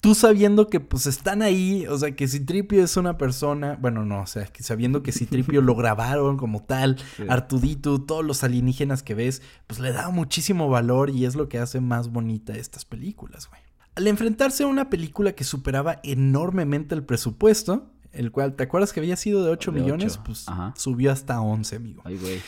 tú 0.01 0.15
sabiendo 0.15 0.67
que 0.67 0.79
pues 0.79 1.05
están 1.05 1.43
ahí, 1.43 1.85
o 1.87 1.97
sea, 1.97 2.15
que 2.15 2.27
si 2.27 2.41
Tripio 2.41 2.83
es 2.83 2.97
una 2.97 3.17
persona, 3.17 3.77
bueno, 3.79 4.03
no, 4.03 4.21
o 4.21 4.27
sea, 4.27 4.45
que 4.45 4.63
sabiendo 4.63 5.03
que 5.03 5.11
si 5.11 5.27
Tripio 5.27 5.61
lo 5.61 5.75
grabaron 5.75 6.37
como 6.37 6.63
tal, 6.63 6.97
Artudito, 7.29 8.01
todos 8.01 8.25
los 8.25 8.43
alienígenas 8.43 9.03
que 9.03 9.13
ves, 9.13 9.41
pues 9.67 9.79
le 9.79 9.93
da 9.93 10.09
muchísimo 10.09 10.67
valor 10.69 11.11
y 11.11 11.25
es 11.25 11.35
lo 11.35 11.47
que 11.47 11.59
hace 11.59 11.79
más 11.79 12.09
bonita 12.11 12.53
estas 12.53 12.83
películas, 12.83 13.47
güey. 13.47 13.61
Al 13.93 14.07
enfrentarse 14.07 14.63
a 14.63 14.67
una 14.67 14.89
película 14.89 15.33
que 15.33 15.43
superaba 15.43 15.99
enormemente 16.03 16.95
el 16.95 17.03
presupuesto, 17.03 17.91
el 18.13 18.31
cual, 18.31 18.55
¿te 18.55 18.63
acuerdas 18.63 18.93
que 18.93 19.01
había 19.01 19.17
sido 19.17 19.43
de 19.43 19.51
8 19.51 19.71
millones? 19.71 20.17
Pues 20.17 20.45
subió 20.75 21.11
hasta 21.11 21.41
11, 21.41 21.75
amigo. 21.75 22.01
Ay, 22.05 22.17
güey 22.17 22.41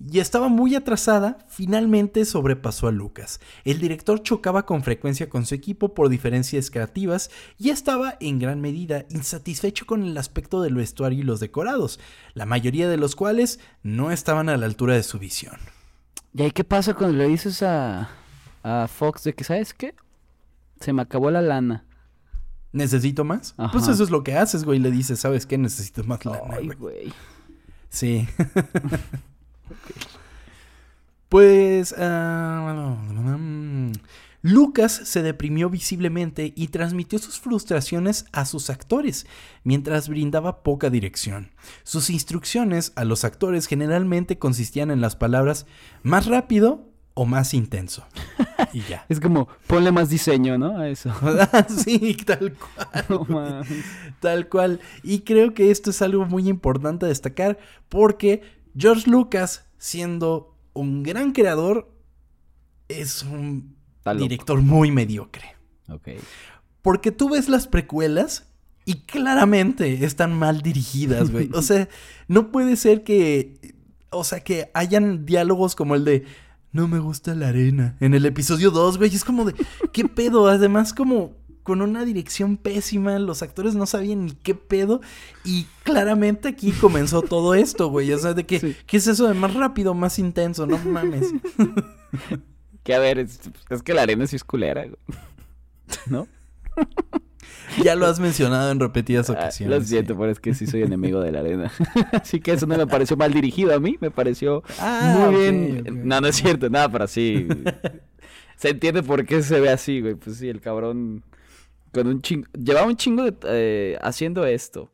y 0.00 0.20
estaba 0.20 0.48
muy 0.48 0.74
atrasada, 0.76 1.38
finalmente 1.48 2.24
sobrepasó 2.24 2.86
a 2.86 2.92
Lucas. 2.92 3.40
El 3.64 3.80
director 3.80 4.22
chocaba 4.22 4.64
con 4.64 4.82
frecuencia 4.82 5.28
con 5.28 5.44
su 5.44 5.54
equipo 5.54 5.92
por 5.94 6.08
diferencias 6.08 6.70
creativas 6.70 7.30
y 7.58 7.70
estaba 7.70 8.16
en 8.20 8.38
gran 8.38 8.60
medida 8.60 9.06
insatisfecho 9.10 9.86
con 9.86 10.04
el 10.04 10.16
aspecto 10.16 10.62
del 10.62 10.76
vestuario 10.76 11.20
y 11.20 11.24
los 11.24 11.40
decorados, 11.40 11.98
la 12.34 12.46
mayoría 12.46 12.88
de 12.88 12.96
los 12.96 13.16
cuales 13.16 13.58
no 13.82 14.12
estaban 14.12 14.48
a 14.48 14.56
la 14.56 14.66
altura 14.66 14.94
de 14.94 15.02
su 15.02 15.18
visión. 15.18 15.56
¿Y 16.32 16.42
ahí 16.42 16.52
qué 16.52 16.62
pasa 16.62 16.94
cuando 16.94 17.16
le 17.16 17.26
dices 17.26 17.62
a, 17.62 18.08
a 18.62 18.86
Fox 18.86 19.24
de 19.24 19.34
que, 19.34 19.42
¿sabes 19.42 19.74
qué? 19.74 19.94
Se 20.80 20.92
me 20.92 21.02
acabó 21.02 21.30
la 21.30 21.42
lana. 21.42 21.84
¿Necesito 22.70 23.24
más? 23.24 23.54
Pues 23.72 23.88
eso 23.88 24.04
es 24.04 24.10
lo 24.10 24.22
que 24.22 24.36
haces, 24.36 24.64
güey. 24.64 24.78
Le 24.78 24.90
dices, 24.90 25.18
¿sabes 25.18 25.46
qué? 25.46 25.58
Necesito 25.58 26.04
más 26.04 26.24
lana, 26.24 26.56
Ay, 26.56 26.68
güey. 26.68 27.12
Sí. 27.88 28.28
Pues... 31.28 31.94
Ah, 31.98 32.74
Lucas 34.42 35.00
se 35.04 35.22
deprimió 35.22 35.68
visiblemente 35.68 36.52
y 36.54 36.68
transmitió 36.68 37.18
sus 37.18 37.40
frustraciones 37.40 38.24
a 38.32 38.44
sus 38.44 38.70
actores, 38.70 39.26
mientras 39.64 40.08
brindaba 40.08 40.62
poca 40.62 40.90
dirección. 40.90 41.50
Sus 41.82 42.08
instrucciones 42.08 42.92
a 42.94 43.04
los 43.04 43.24
actores 43.24 43.66
generalmente 43.66 44.38
consistían 44.38 44.92
en 44.92 45.00
las 45.00 45.16
palabras 45.16 45.66
más 46.04 46.26
rápido 46.26 46.88
o 47.14 47.26
más 47.26 47.52
intenso. 47.52 48.06
Y 48.74 48.82
ya. 48.82 49.06
es 49.08 49.18
como, 49.18 49.48
ponle 49.66 49.92
más 49.92 50.10
diseño, 50.10 50.58
¿no? 50.58 50.76
A 50.76 50.88
eso. 50.88 51.10
sí, 51.68 52.14
tal 52.26 52.54
cual. 53.08 53.64
tal 54.20 54.48
cual. 54.48 54.80
Y 55.02 55.20
creo 55.20 55.54
que 55.54 55.70
esto 55.70 55.90
es 55.90 56.02
algo 56.02 56.26
muy 56.26 56.48
importante 56.48 57.06
a 57.06 57.08
destacar 57.08 57.58
porque 57.88 58.42
George 58.78 59.10
Lucas, 59.10 59.66
siendo 59.76 60.56
un 60.72 61.02
gran 61.02 61.32
creador, 61.32 61.90
es 62.88 63.22
un 63.22 63.76
director 64.16 64.62
muy 64.62 64.90
mediocre. 64.90 65.56
Ok. 65.88 66.08
Porque 66.82 67.10
tú 67.10 67.30
ves 67.30 67.48
las 67.48 67.66
precuelas 67.66 68.46
y 68.84 69.00
claramente 69.00 70.04
están 70.04 70.32
mal 70.32 70.62
dirigidas, 70.62 71.30
güey. 71.30 71.50
O 71.52 71.62
sea, 71.62 71.88
no 72.28 72.50
puede 72.50 72.76
ser 72.76 73.04
que. 73.04 73.74
O 74.10 74.24
sea, 74.24 74.40
que 74.40 74.70
hayan 74.72 75.26
diálogos 75.26 75.74
como 75.74 75.94
el 75.94 76.04
de. 76.04 76.24
No 76.72 76.86
me 76.86 76.98
gusta 76.98 77.34
la 77.34 77.48
arena. 77.48 77.96
En 78.00 78.14
el 78.14 78.24
episodio 78.24 78.70
2, 78.70 78.98
güey. 78.98 79.14
Es 79.14 79.24
como 79.24 79.44
de. 79.44 79.54
¿Qué 79.92 80.04
pedo? 80.04 80.46
Además, 80.46 80.94
como 80.94 81.34
con 81.68 81.82
una 81.82 82.06
dirección 82.06 82.56
pésima, 82.56 83.18
los 83.18 83.42
actores 83.42 83.74
no 83.74 83.84
sabían 83.84 84.24
ni 84.24 84.32
qué 84.32 84.54
pedo 84.54 85.02
y 85.44 85.66
claramente 85.82 86.48
aquí 86.48 86.72
comenzó 86.72 87.20
todo 87.20 87.54
esto, 87.54 87.88
güey, 87.88 88.10
o 88.10 88.18
sea, 88.18 88.32
de 88.32 88.46
que, 88.46 88.74
¿qué 88.86 88.96
es 88.96 89.06
eso 89.06 89.28
de 89.28 89.34
más 89.34 89.52
rápido, 89.52 89.92
más 89.92 90.18
intenso? 90.18 90.66
No 90.66 90.78
mames. 90.78 91.26
que 92.84 92.94
a 92.94 92.98
ver, 92.98 93.18
es, 93.18 93.38
que 93.84 93.92
la 93.92 94.00
arena 94.00 94.26
sí 94.26 94.36
es 94.36 94.44
culera, 94.44 94.84
güey. 94.84 94.96
¿no? 96.06 96.26
Ya 97.84 97.96
lo 97.96 98.06
has 98.06 98.18
mencionado 98.18 98.72
en 98.72 98.80
repetidas 98.80 99.28
ah, 99.28 99.34
ocasiones. 99.34 99.78
lo 99.78 99.84
siento, 99.84 100.16
pero 100.16 100.32
es 100.32 100.40
que 100.40 100.54
sí 100.54 100.66
soy 100.66 100.82
enemigo 100.82 101.20
de 101.20 101.32
la 101.32 101.40
arena. 101.40 101.70
Así 102.12 102.40
que 102.40 102.52
eso 102.52 102.66
no 102.66 102.78
me 102.78 102.86
pareció 102.86 103.16
mal 103.18 103.32
dirigido 103.32 103.74
a 103.74 103.78
mí, 103.78 103.98
me 104.00 104.10
pareció 104.10 104.62
ah, 104.80 105.16
muy 105.18 105.36
bien. 105.36 105.84
No, 106.08 106.18
no 106.20 106.28
es 106.28 106.36
cierto, 106.36 106.70
nada, 106.70 106.90
pero 106.90 107.06
sí. 107.06 107.46
Se 108.56 108.70
entiende 108.70 109.02
por 109.02 109.26
qué 109.26 109.42
se 109.42 109.60
ve 109.60 109.68
así, 109.68 110.00
güey. 110.00 110.14
Pues 110.14 110.38
sí, 110.38 110.48
el 110.48 110.62
cabrón 110.62 111.24
con 111.92 112.06
un 112.06 112.22
chingo. 112.22 112.46
Llevaba 112.52 112.86
un 112.86 112.96
chingo 112.96 113.24
de, 113.24 113.34
eh, 113.44 113.98
haciendo 114.02 114.44
esto. 114.46 114.92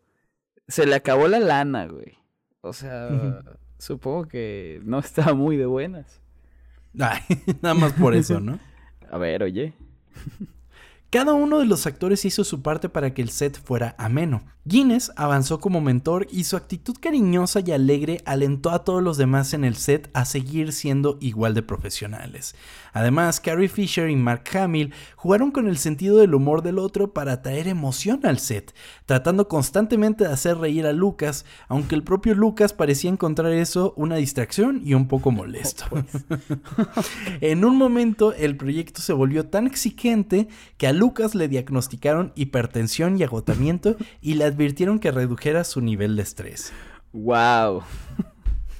Se 0.69 0.87
le 0.87 0.95
acabó 0.95 1.29
la 1.29 1.39
lana, 1.39 1.87
güey. 1.87 2.19
O 2.61 2.73
sea, 2.73 3.43
supongo 3.79 4.27
que 4.27 4.81
no 4.85 4.99
estaba 5.01 5.35
muy 5.35 5.57
de 5.57 5.67
buenas. 5.67 6.21
Ay, 6.99 7.21
nada 7.63 7.75
más 7.75 7.93
por 7.93 8.15
eso, 8.15 8.41
¿no? 8.41 8.59
A 9.11 9.19
ver, 9.19 9.43
oye. 9.43 9.75
Cada 11.15 11.33
uno 11.33 11.61
de 11.61 11.67
los 11.67 11.87
actores 11.87 12.25
hizo 12.25 12.43
su 12.43 12.61
parte 12.61 12.89
para 12.89 13.15
que 13.15 13.23
el 13.23 13.29
set 13.31 13.63
fuera 13.63 13.95
ameno. 13.99 14.43
Guinness 14.65 15.13
avanzó 15.15 15.61
como 15.61 15.81
mentor 15.81 16.27
y 16.29 16.43
su 16.43 16.57
actitud 16.57 16.97
cariñosa 17.01 17.61
y 17.61 17.71
alegre 17.71 18.21
alentó 18.25 18.71
a 18.71 18.83
todos 18.83 19.01
los 19.01 19.17
demás 19.17 19.55
en 19.55 19.63
el 19.63 19.77
set 19.77 20.11
a 20.13 20.25
seguir 20.25 20.73
siendo 20.73 21.17
igual 21.21 21.55
de 21.55 21.63
profesionales. 21.63 22.57
Además, 22.95 23.41
Carrie 23.41 23.69
Fisher 23.69 24.09
y 24.09 24.17
Mark 24.17 24.45
Hamill 24.57 24.95
jugaron 25.17 25.51
con 25.51 25.69
el 25.69 25.77
sentido 25.77 26.19
del 26.19 26.35
humor 26.35 26.63
del 26.63 26.79
otro 26.79 27.13
para 27.13 27.43
traer 27.43 27.67
emoción 27.67 28.21
al 28.23 28.39
set, 28.39 28.73
tratando 29.05 29.49
constantemente 29.49 30.25
de 30.25 30.33
hacer 30.33 30.57
reír 30.59 30.87
a 30.87 30.93
Lucas, 30.93 31.45
aunque 31.69 31.97
el 31.97 32.05
propio 32.05 32.35
Lucas 32.35 32.73
parecía 32.73 33.11
encontrar 33.11 33.53
eso 33.53 33.95
una 33.97 34.15
distracción 34.17 34.81
y 34.85 34.95
un 34.95 35.09
poco 35.09 35.33
molesto. 35.33 35.85
Oh, 35.91 36.01
pues. 36.01 36.25
en 37.41 37.65
un 37.65 37.77
momento, 37.77 38.33
el 38.33 38.57
proyecto 38.57 39.03
se 39.03 39.13
volvió 39.13 39.47
tan 39.47 39.67
exigente 39.67 40.47
que 40.77 40.87
a 40.87 40.93
Lucas 40.93 41.35
le 41.35 41.49
diagnosticaron 41.49 42.33
hipertensión 42.37 43.19
y 43.19 43.25
agotamiento 43.25 43.97
y 44.21 44.35
le 44.35 44.45
advirtieron 44.45 45.01
que 45.01 45.11
redujera 45.11 45.65
su 45.65 45.81
nivel 45.81 46.15
de 46.15 46.23
estrés. 46.23 46.73
¡Wow! 47.13 47.83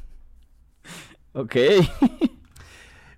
ok. 1.33 1.57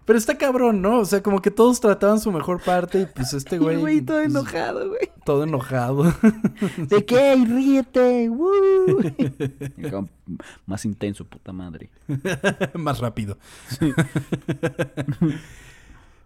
Pero 0.07 0.18
está 0.18 0.38
cabrón, 0.38 0.80
¿no? 0.80 1.00
O 1.00 1.04
sea, 1.04 1.20
como 1.20 1.42
que 1.42 1.50
todos 1.50 1.80
trataban 1.80 2.20
su 2.20 2.30
mejor 2.32 2.62
parte 2.62 3.00
y 3.00 3.07
pues 3.07 3.34
este 3.34 3.59
güey. 3.61 3.76
güey, 3.76 4.00
todo 4.00 4.18
pues, 4.18 4.30
enojado, 4.30 4.88
güey. 4.88 5.11
Todo 5.24 5.42
enojado. 5.44 6.04
¿De 6.78 7.04
qué? 7.04 7.34
ríete. 7.36 8.30
Más 10.66 10.84
intenso, 10.84 11.24
puta 11.24 11.52
madre. 11.52 11.90
Más 12.74 13.00
rápido. 13.00 13.36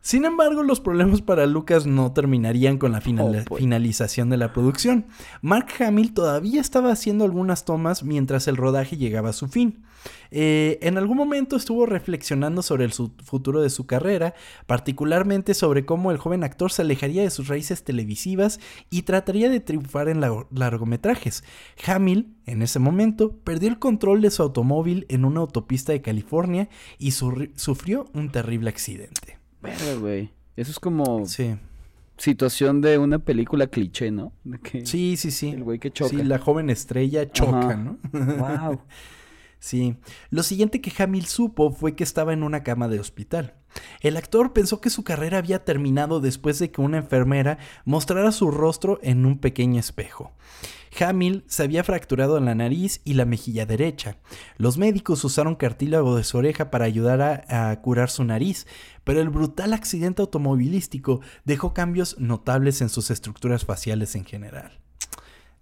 Sin 0.03 0.25
embargo, 0.25 0.63
los 0.63 0.81
problemas 0.81 1.21
para 1.21 1.47
Lucas 1.47 1.85
no 1.87 2.13
terminarían 2.13 2.79
con 2.79 2.93
la 2.93 3.03
final- 3.03 3.45
Oh, 3.47 3.51
boy. 3.51 3.61
finalización 3.61 4.31
de 4.31 4.39
la 4.39 4.53
producción. 4.53 5.05
Mark 5.43 5.67
Hamill 5.81 6.15
todavía 6.15 6.61
estaba 6.63 6.91
haciendo 6.91 7.25
algunas 7.27 7.67
tomas 7.67 8.03
mientras 8.03 8.49
el 8.49 8.57
rodaje 8.57 8.97
llegaba 8.97 9.29
a 9.29 9.33
su 9.35 9.49
fin. 9.49 9.83
Eh, 10.31 10.79
en 10.81 10.97
algún 10.97 11.19
momento 11.19 11.57
estuvo 11.57 11.85
reflexionando 11.85 12.63
sobre 12.63 12.87
el 12.87 12.93
futuro 12.93 13.61
de 13.61 13.69
su 13.69 13.85
carrera, 13.87 14.33
particularmente 14.67 15.53
sobre 15.53 15.85
cómo 15.85 16.11
el 16.11 16.17
joven 16.17 16.45
actor 16.45 16.73
se 16.73 16.81
alejaría 16.81 17.23
de 17.23 17.29
sus 17.29 17.49
raíces 17.49 17.85
televisivas 17.85 18.59
y 18.89 19.03
trataría 19.03 19.51
de 19.51 19.61
triunfar 19.61 20.09
en 20.09 20.21
lar- 20.23 20.47
largometrajes. 20.51 21.45
Hamill, 21.87 22.35
en 22.47 22.63
ese 22.63 22.79
momento, 22.79 23.37
perdió 23.45 23.69
el 23.69 23.79
control 23.79 24.23
de 24.23 24.31
su 24.31 24.43
automóvil 24.43 25.05
en 25.11 25.27
una 25.27 25.41
autopista 25.41 25.93
de 25.93 26.01
California 26.01 26.71
y 26.99 27.11
sufrió 27.11 28.07
un 28.15 28.31
terrible 28.31 28.71
accidente. 28.71 29.40
Verga, 29.63 29.95
güey. 29.99 30.31
Eso 30.57 30.71
es 30.71 30.79
como 30.81 31.27
Sí. 31.27 31.57
situación 32.17 32.81
de 32.81 32.99
una 32.99 33.19
película 33.19 33.67
cliché, 33.67 34.11
¿no? 34.11 34.33
De 34.45 34.59
que 34.59 34.85
Sí, 34.87 35.17
sí, 35.17 35.31
sí. 35.31 35.49
El 35.51 35.65
güey 35.65 35.79
que 35.79 35.91
choca. 35.91 36.11
Sí, 36.11 36.23
la 36.23 36.39
joven 36.39 36.71
estrella 36.71 37.31
choca, 37.31 37.59
Ajá. 37.61 37.77
¿no? 37.77 37.99
Wow. 38.13 38.81
Sí. 39.61 39.99
Lo 40.31 40.43
siguiente 40.43 40.81
que 40.81 40.93
Hamill 41.03 41.27
supo 41.27 41.71
fue 41.71 41.95
que 41.95 42.03
estaba 42.03 42.33
en 42.33 42.43
una 42.43 42.63
cama 42.65 42.89
de 42.89 42.99
hospital. 42.99 43.55
El 44.01 44.17
actor 44.17 44.53
pensó 44.53 44.81
que 44.81 44.91
su 44.91 45.05
carrera 45.05 45.39
había 45.39 45.65
terminado 45.65 46.19
después 46.21 46.59
de 46.59 46.73
que 46.73 46.81
una 46.81 46.97
enfermera 46.97 47.59
mostrara 47.85 48.33
su 48.33 48.51
rostro 48.51 48.99
en 49.03 49.27
un 49.27 49.39
pequeño 49.39 49.79
espejo. 49.79 50.33
Hamill 50.99 51.45
se 51.47 51.63
había 51.63 51.85
fracturado 51.85 52.41
la 52.41 52.55
nariz 52.55 53.01
y 53.05 53.15
la 53.15 53.25
mejilla 53.25 53.65
derecha. 53.65 54.17
Los 54.57 54.77
médicos 54.77 55.23
usaron 55.23 55.55
cartílago 55.55 56.17
de 56.17 56.25
su 56.25 56.39
oreja 56.39 56.71
para 56.71 56.87
ayudar 56.87 57.21
a, 57.21 57.71
a 57.71 57.81
curar 57.81 58.11
su 58.11 58.25
nariz, 58.25 58.67
pero 59.05 59.21
el 59.21 59.29
brutal 59.29 59.73
accidente 59.73 60.23
automovilístico 60.23 61.21
dejó 61.45 61.75
cambios 61.75 62.19
notables 62.19 62.81
en 62.81 62.89
sus 62.89 63.11
estructuras 63.11 63.65
faciales 63.65 64.17
en 64.17 64.25
general. 64.25 64.81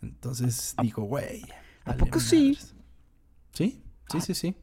Entonces 0.00 0.74
dijo, 0.80 1.02
güey. 1.02 1.42
¿A 1.84 1.94
poco 1.94 2.20
sí? 2.20 2.52
madres". 2.52 2.74
Sí, 3.52 3.82
sí, 4.10 4.20
sí, 4.20 4.34
sí. 4.34 4.56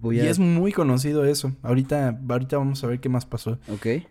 Voy 0.00 0.20
Y 0.20 0.26
es 0.26 0.38
muy 0.38 0.72
conocido 0.72 1.24
eso. 1.24 1.52
Ahorita, 1.62 2.20
ahorita 2.28 2.56
vamos 2.56 2.82
a 2.84 2.86
ver 2.86 3.00
qué 3.00 3.08
más 3.08 3.26
pasó 3.26 3.58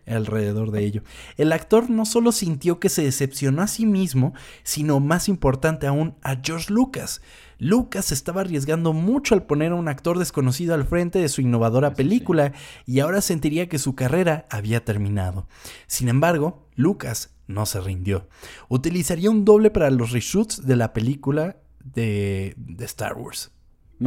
alrededor 0.06 0.72
de 0.72 0.84
ello. 0.84 1.04
El 1.38 1.52
actor 1.54 1.90
no 1.90 2.06
solo 2.06 2.32
sintió 2.32 2.80
que 2.80 2.90
se 2.90 3.04
decepcionó 3.04 3.62
a 3.62 3.68
sí 3.68 3.86
mismo, 3.86 4.34
sino 4.64 5.00
más 5.00 5.30
importante 5.30 5.88
aún 5.88 6.16
a 6.22 6.38
George 6.44 6.74
Lucas. 6.74 7.22
Lucas 7.58 8.12
estaba 8.12 8.42
arriesgando 8.42 8.92
mucho 8.92 9.36
al 9.36 9.44
poner 9.44 9.72
a 9.72 9.76
un 9.76 9.88
actor 9.88 10.18
desconocido 10.18 10.74
al 10.74 10.86
frente 10.86 11.20
de 11.20 11.30
su 11.30 11.42
innovadora 11.42 11.94
película 11.94 12.54
y 12.86 13.00
ahora 13.00 13.22
sentiría 13.22 13.70
que 13.70 13.80
su 13.80 13.96
carrera 13.96 14.48
había 14.50 14.84
terminado. 14.84 15.48
Sin 15.88 16.10
embargo, 16.10 16.68
Lucas 16.76 17.36
no 17.48 17.66
se 17.66 17.80
rindió. 17.80 18.28
Utilizaría 18.68 19.30
un 19.30 19.46
doble 19.46 19.70
para 19.70 19.90
los 19.92 20.12
reshoots 20.12 20.66
de 20.66 20.76
la 20.76 20.92
película 20.92 21.58
de, 21.84 22.56
de 22.58 22.86
Star 22.86 23.16
Wars. 23.16 23.52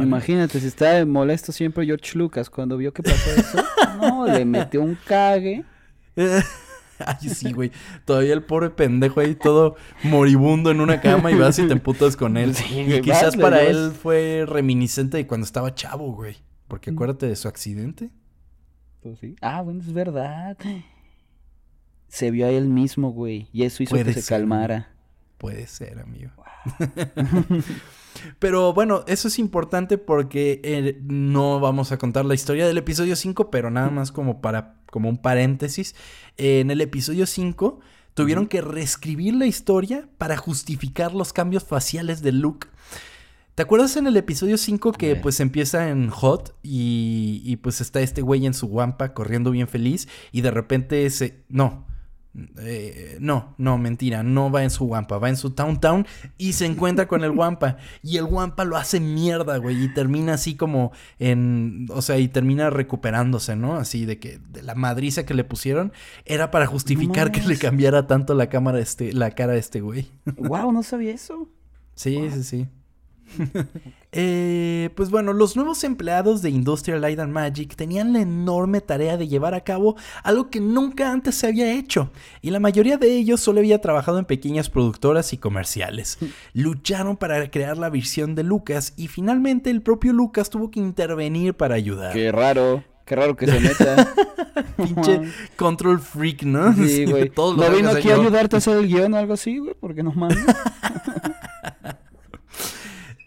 Imagínate, 0.03 0.59
si 0.59 0.67
estaba 0.67 1.05
molesto 1.05 1.51
siempre 1.51 1.85
George 1.85 2.17
Lucas 2.17 2.49
cuando 2.49 2.77
vio 2.77 2.93
que 2.93 3.03
pasó 3.03 3.31
eso. 3.31 3.63
no, 4.01 4.27
le 4.27 4.43
metió 4.43 4.81
un 4.81 4.97
cague. 5.05 5.63
Ay, 6.99 7.29
sí, 7.29 7.51
güey. 7.51 7.71
Todavía 8.05 8.33
el 8.33 8.43
pobre 8.43 8.69
pendejo 8.69 9.19
ahí 9.19 9.35
todo 9.35 9.75
moribundo 10.03 10.71
en 10.71 10.79
una 10.79 11.01
cama 11.01 11.31
y 11.31 11.35
vas 11.35 11.59
y 11.59 11.67
te 11.67 11.73
emputas 11.73 12.15
con 12.15 12.37
él. 12.37 12.55
Sí, 12.55 12.81
y 12.81 13.01
quizás 13.01 13.35
vale, 13.35 13.41
para 13.41 13.63
él 13.63 13.91
fue 13.91 14.45
reminiscente 14.47 15.17
de 15.17 15.27
cuando 15.27 15.45
estaba 15.45 15.73
chavo, 15.73 16.13
güey. 16.13 16.37
Porque 16.67 16.91
acuérdate 16.91 17.27
de 17.27 17.35
su 17.35 17.47
accidente. 17.47 18.11
Pues 19.01 19.19
sí. 19.19 19.35
Ah, 19.41 19.61
bueno, 19.61 19.81
es 19.81 19.93
verdad. 19.93 20.57
Se 22.07 22.31
vio 22.31 22.47
a 22.47 22.49
él 22.49 22.69
mismo, 22.69 23.11
güey. 23.11 23.49
Y 23.51 23.63
eso 23.63 23.83
hizo 23.83 23.91
Puede 23.91 24.13
que 24.13 24.21
se 24.21 24.27
calmara. 24.27 24.93
Puede 25.37 25.67
ser, 25.67 25.99
amigo. 25.99 26.31
pero 28.39 28.73
bueno, 28.73 29.03
eso 29.07 29.27
es 29.27 29.39
importante 29.39 29.97
porque 29.97 30.61
eh, 30.63 30.99
no 31.03 31.59
vamos 31.59 31.91
a 31.91 31.97
contar 31.97 32.25
la 32.25 32.35
historia 32.35 32.67
del 32.67 32.77
episodio 32.77 33.15
5, 33.15 33.49
pero 33.51 33.71
nada 33.71 33.89
más 33.89 34.11
como 34.11 34.41
para 34.41 34.75
como 34.91 35.09
un 35.09 35.17
paréntesis. 35.17 35.95
Eh, 36.37 36.61
en 36.61 36.71
el 36.71 36.81
episodio 36.81 37.25
5 37.25 37.79
tuvieron 38.13 38.47
que 38.47 38.61
reescribir 38.61 39.35
la 39.35 39.45
historia 39.45 40.07
para 40.17 40.37
justificar 40.37 41.13
los 41.13 41.33
cambios 41.33 41.65
faciales 41.65 42.21
de 42.21 42.31
Luke. 42.31 42.67
¿Te 43.55 43.63
acuerdas 43.63 43.95
en 43.95 44.07
el 44.07 44.17
episodio 44.17 44.57
5 44.57 44.91
que 44.93 45.15
pues 45.15 45.39
empieza 45.39 45.89
en 45.89 46.09
Hot 46.09 46.55
y, 46.61 47.41
y, 47.45 47.55
pues 47.57 47.79
está 47.79 48.01
este 48.01 48.21
güey 48.21 48.45
en 48.45 48.53
su 48.53 48.67
guampa 48.67 49.13
corriendo 49.13 49.51
bien 49.51 49.67
feliz 49.67 50.07
y 50.31 50.41
de 50.41 50.51
repente 50.51 51.09
se... 51.09 51.43
No, 51.47 51.85
eh, 52.59 53.17
no, 53.19 53.55
no, 53.57 53.77
mentira, 53.77 54.23
no 54.23 54.51
va 54.51 54.63
en 54.63 54.69
su 54.69 54.85
guampa, 54.85 55.17
va 55.17 55.29
en 55.29 55.37
su 55.37 55.51
Town 55.51 55.79
Town 55.79 56.05
y 56.37 56.53
se 56.53 56.65
encuentra 56.65 57.07
con 57.07 57.23
el 57.23 57.31
guampa 57.31 57.77
y 58.03 58.17
el 58.17 58.25
guampa 58.25 58.65
lo 58.65 58.77
hace 58.77 58.99
mierda, 58.99 59.57
güey, 59.57 59.83
y 59.83 59.93
termina 59.93 60.33
así 60.33 60.55
como 60.55 60.91
en, 61.19 61.87
o 61.89 62.01
sea, 62.01 62.17
y 62.17 62.27
termina 62.27 62.69
recuperándose, 62.69 63.55
¿no? 63.55 63.75
Así 63.75 64.05
de 64.05 64.19
que 64.19 64.39
de 64.49 64.63
la 64.63 64.75
madriza 64.75 65.25
que 65.25 65.33
le 65.33 65.43
pusieron 65.43 65.93
era 66.25 66.51
para 66.51 66.65
justificar 66.65 67.31
que 67.31 67.41
le 67.41 67.57
cambiara 67.57 68.07
tanto 68.07 68.33
la 68.33 68.49
cámara 68.49 68.79
este, 68.79 69.13
la 69.13 69.31
cara 69.31 69.53
a 69.53 69.57
este 69.57 69.81
güey. 69.81 70.09
wow, 70.37 70.71
no 70.71 70.83
sabía 70.83 71.13
eso. 71.13 71.49
Sí, 71.95 72.29
sí, 72.33 72.43
sí. 72.43 72.67
Eh, 74.17 74.91
pues 74.95 75.09
bueno, 75.09 75.33
los 75.33 75.57
nuevos 75.57 75.83
empleados 75.83 76.41
de 76.41 76.49
Industrial 76.49 77.01
Light 77.01 77.19
and 77.19 77.33
Magic 77.33 77.75
tenían 77.75 78.13
la 78.13 78.21
enorme 78.21 78.79
tarea 78.79 79.17
de 79.17 79.27
llevar 79.27 79.53
a 79.53 79.65
cabo 79.65 79.97
algo 80.23 80.49
que 80.49 80.61
nunca 80.61 81.11
antes 81.11 81.35
se 81.35 81.47
había 81.47 81.73
hecho, 81.73 82.11
y 82.41 82.51
la 82.51 82.61
mayoría 82.61 82.95
de 82.95 83.13
ellos 83.13 83.41
solo 83.41 83.59
había 83.59 83.81
trabajado 83.81 84.17
en 84.17 84.23
pequeñas 84.23 84.69
productoras 84.69 85.33
y 85.33 85.37
comerciales. 85.37 86.17
Lucharon 86.53 87.17
para 87.17 87.51
crear 87.51 87.77
la 87.77 87.89
visión 87.89 88.35
de 88.35 88.43
Lucas 88.43 88.93
y 88.95 89.09
finalmente 89.09 89.69
el 89.69 89.81
propio 89.81 90.13
Lucas 90.13 90.49
tuvo 90.49 90.71
que 90.71 90.79
intervenir 90.79 91.53
para 91.53 91.75
ayudar. 91.75 92.13
Qué 92.13 92.31
raro. 92.31 92.85
Qué 93.05 93.15
raro 93.15 93.35
que 93.35 93.47
se 93.47 93.59
meta. 93.59 94.13
Pinche 94.77 95.21
control 95.57 95.99
freak, 95.99 96.43
¿no? 96.43 96.73
Sí, 96.73 97.05
güey. 97.05 97.31
¿No 97.35 97.69
vino 97.69 97.89
aquí 97.89 98.09
a 98.09 98.15
ayudarte 98.15 98.55
a 98.55 98.59
hacer 98.59 98.77
el 98.77 98.87
guion 98.87 99.13
o 99.13 99.17
algo 99.17 99.33
así, 99.33 99.57
güey? 99.57 99.75
Porque 99.77 100.01
nos 100.01 100.15
manda. 100.15 100.41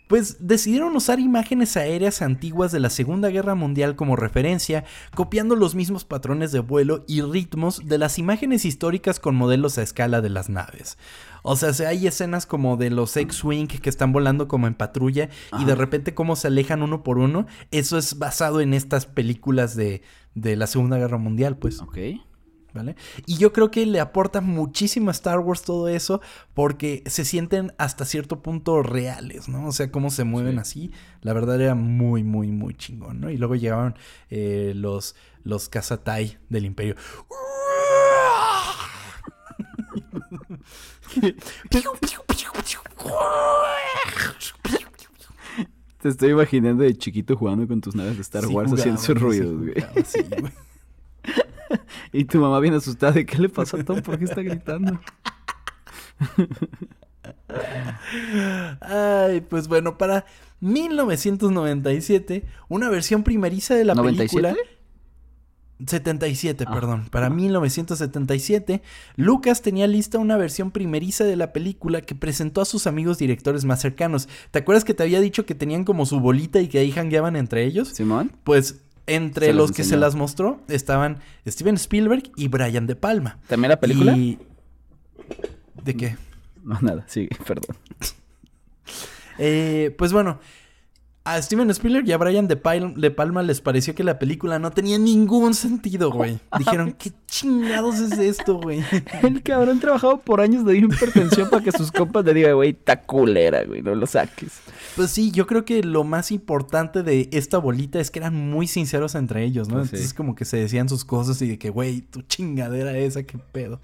Pues 0.08 0.38
decidieron 0.40 0.96
usar 0.96 1.20
imágenes 1.20 1.76
aéreas 1.76 2.22
antiguas 2.22 2.72
de 2.72 2.80
la 2.80 2.90
Segunda 2.90 3.28
Guerra 3.28 3.54
Mundial 3.54 3.94
como 3.94 4.16
referencia, 4.16 4.84
copiando 5.14 5.54
los 5.54 5.74
mismos 5.74 6.04
patrones 6.04 6.50
de 6.50 6.60
vuelo 6.60 7.04
y 7.06 7.20
ritmos 7.22 7.86
de 7.86 7.98
las 7.98 8.18
imágenes 8.18 8.64
históricas 8.64 9.20
con 9.20 9.36
modelos 9.36 9.78
a 9.78 9.82
escala 9.82 10.20
de 10.20 10.30
las 10.30 10.48
naves. 10.48 10.98
O 11.42 11.56
sea, 11.56 11.72
se- 11.72 11.86
hay 11.86 12.06
escenas 12.06 12.46
como 12.46 12.76
de 12.76 12.90
los 12.90 13.16
X-Wing 13.16 13.66
que 13.68 13.88
están 13.90 14.12
volando 14.12 14.48
como 14.48 14.66
en 14.66 14.74
patrulla 14.74 15.28
y 15.58 15.64
de 15.64 15.74
repente 15.74 16.14
cómo 16.14 16.36
se 16.36 16.48
alejan 16.48 16.82
uno 16.82 17.02
por 17.02 17.18
uno. 17.18 17.46
Eso 17.70 17.96
es 17.98 18.18
basado 18.18 18.60
en 18.60 18.74
estas 18.74 19.06
películas 19.06 19.76
de, 19.76 20.02
de 20.34 20.56
la 20.56 20.66
Segunda 20.66 20.98
Guerra 20.98 21.18
Mundial, 21.18 21.56
pues. 21.58 21.80
ok. 21.80 21.98
¿Vale? 22.74 22.96
Y 23.26 23.38
yo 23.38 23.52
creo 23.54 23.70
que 23.70 23.86
le 23.86 23.98
aporta 23.98 24.40
muchísimo 24.42 25.08
a 25.08 25.12
Star 25.12 25.38
Wars 25.40 25.62
todo 25.62 25.88
eso 25.88 26.20
porque 26.52 27.02
se 27.06 27.24
sienten 27.24 27.72
hasta 27.78 28.04
cierto 28.04 28.42
punto 28.42 28.82
reales, 28.82 29.48
¿no? 29.48 29.66
O 29.66 29.72
sea, 29.72 29.90
cómo 29.90 30.10
se 30.10 30.24
mueven 30.24 30.54
Sí. 30.56 30.58
así. 30.60 30.92
La 31.22 31.32
verdad 31.32 31.60
era 31.60 31.74
muy, 31.74 32.24
muy, 32.24 32.48
muy 32.48 32.74
chingón, 32.74 33.20
¿no? 33.20 33.30
Y 33.30 33.38
luego 33.38 33.54
llegaban 33.56 33.94
eh, 34.28 34.74
los, 34.76 35.16
los 35.44 35.68
Kazatai 35.70 36.36
del 36.50 36.66
Imperio. 36.66 36.94
Te 46.00 46.10
estoy 46.10 46.30
imaginando 46.30 46.84
de 46.84 46.96
chiquito 46.96 47.36
jugando 47.36 47.66
con 47.66 47.80
tus 47.80 47.94
naves 47.96 48.16
de 48.16 48.22
Star 48.22 48.44
Sí 48.44 48.52
Wars 48.52 48.72
haciendo 48.72 48.98
sus 49.00 49.06
sí 49.06 49.14
ruidos, 49.14 49.58
güey. 49.58 49.74
Y 52.12 52.24
tu 52.24 52.38
mamá 52.40 52.60
bien 52.60 52.74
asustada 52.74 53.12
de 53.12 53.26
qué 53.26 53.38
le 53.38 53.48
pasó 53.48 53.76
a 53.76 53.84
Tom, 53.84 54.00
¿por 54.02 54.18
qué 54.18 54.24
está 54.24 54.42
gritando? 54.42 54.98
Ay, 58.80 59.40
pues 59.42 59.68
bueno, 59.68 59.98
para 59.98 60.24
1997, 60.60 62.44
una 62.68 62.88
versión 62.88 63.22
primeriza 63.22 63.74
de 63.74 63.84
la 63.84 63.94
película. 63.94 64.54
77, 65.86 66.64
Ah. 66.66 66.74
perdón. 66.74 67.06
Para 67.08 67.30
1977, 67.30 68.82
Lucas 69.14 69.62
tenía 69.62 69.86
lista 69.86 70.18
una 70.18 70.36
versión 70.36 70.72
primeriza 70.72 71.22
de 71.22 71.36
la 71.36 71.52
película 71.52 72.00
que 72.00 72.16
presentó 72.16 72.60
a 72.60 72.64
sus 72.64 72.88
amigos 72.88 73.18
directores 73.18 73.64
más 73.64 73.80
cercanos. 73.80 74.28
¿Te 74.50 74.58
acuerdas 74.58 74.84
que 74.84 74.94
te 74.94 75.04
había 75.04 75.20
dicho 75.20 75.46
que 75.46 75.54
tenían 75.54 75.84
como 75.84 76.04
su 76.04 76.18
bolita 76.18 76.60
y 76.60 76.66
que 76.66 76.78
ahí 76.80 76.90
jangueaban 76.90 77.36
entre 77.36 77.64
ellos? 77.64 77.90
¿Simón? 77.90 78.32
Pues 78.42 78.80
entre 79.08 79.52
los 79.52 79.72
que 79.72 79.84
se 79.84 79.96
las 79.96 80.14
mostró 80.14 80.60
estaban 80.68 81.18
Steven 81.46 81.74
Spielberg 81.74 82.30
y 82.36 82.48
Brian 82.48 82.86
De 82.86 82.94
Palma. 82.96 83.38
¿También 83.48 83.70
la 83.70 83.80
película? 83.80 84.16
Y- 84.16 84.38
¿De 85.82 85.94
qué? 85.96 86.16
No, 86.64 86.78
nada, 86.80 87.04
sí, 87.08 87.28
perdón. 87.46 87.76
Eh, 89.38 89.94
pues 89.96 90.12
bueno, 90.12 90.40
A 91.24 91.40
Steven 91.42 91.70
Spielberg 91.70 92.08
y 92.08 92.12
a 92.12 92.18
Brian 92.18 92.48
De, 92.48 92.56
Palma 92.56 93.42
les 93.42 93.60
pareció 93.60 93.94
que 93.94 94.02
la 94.04 94.18
película 94.18 94.58
no 94.58 94.70
tenía 94.70 94.98
ningún 94.98 95.54
sentido, 95.54 96.10
güey. 96.10 96.38
Dijeron, 96.58 96.92
¿qué 96.98 97.12
chingados 97.28 97.98
es 97.98 98.18
esto, 98.18 98.58
güey? 98.58 98.82
El 99.22 99.42
cabrón 99.42 99.78
trabajado 99.78 100.18
por 100.18 100.40
años 100.40 100.64
de 100.64 100.78
hipertensión 100.78 101.50
para 101.50 101.62
que 101.62 101.72
sus 101.72 101.92
compas 101.92 102.24
le 102.24 102.34
digan, 102.34 102.54
güey, 102.54 102.70
está 102.70 103.02
culera, 103.02 103.64
güey, 103.64 103.82
no 103.82 103.94
lo 103.94 104.06
saques. 104.06 104.60
Pues 104.96 105.10
sí, 105.10 105.30
yo 105.30 105.46
creo 105.46 105.64
que 105.64 105.82
lo 105.82 106.02
más 106.04 106.32
importante 106.32 107.02
de 107.02 107.28
esta 107.32 107.58
bolita 107.58 108.00
es 108.00 108.10
que 108.10 108.18
eran 108.18 108.34
muy 108.34 108.66
sinceros 108.66 109.14
entre 109.14 109.44
ellos, 109.44 109.68
¿no? 109.68 109.76
Pues 109.76 109.92
Entonces 109.92 110.14
como 110.14 110.34
que 110.34 110.44
se 110.44 110.56
decían 110.56 110.88
sus 110.88 111.04
cosas 111.04 111.40
y 111.42 111.48
de 111.48 111.58
que, 111.58 111.70
güey, 111.70 112.00
tu 112.00 112.22
chingadera 112.22 112.96
esa, 112.96 113.22
qué 113.22 113.38
pedo. 113.38 113.80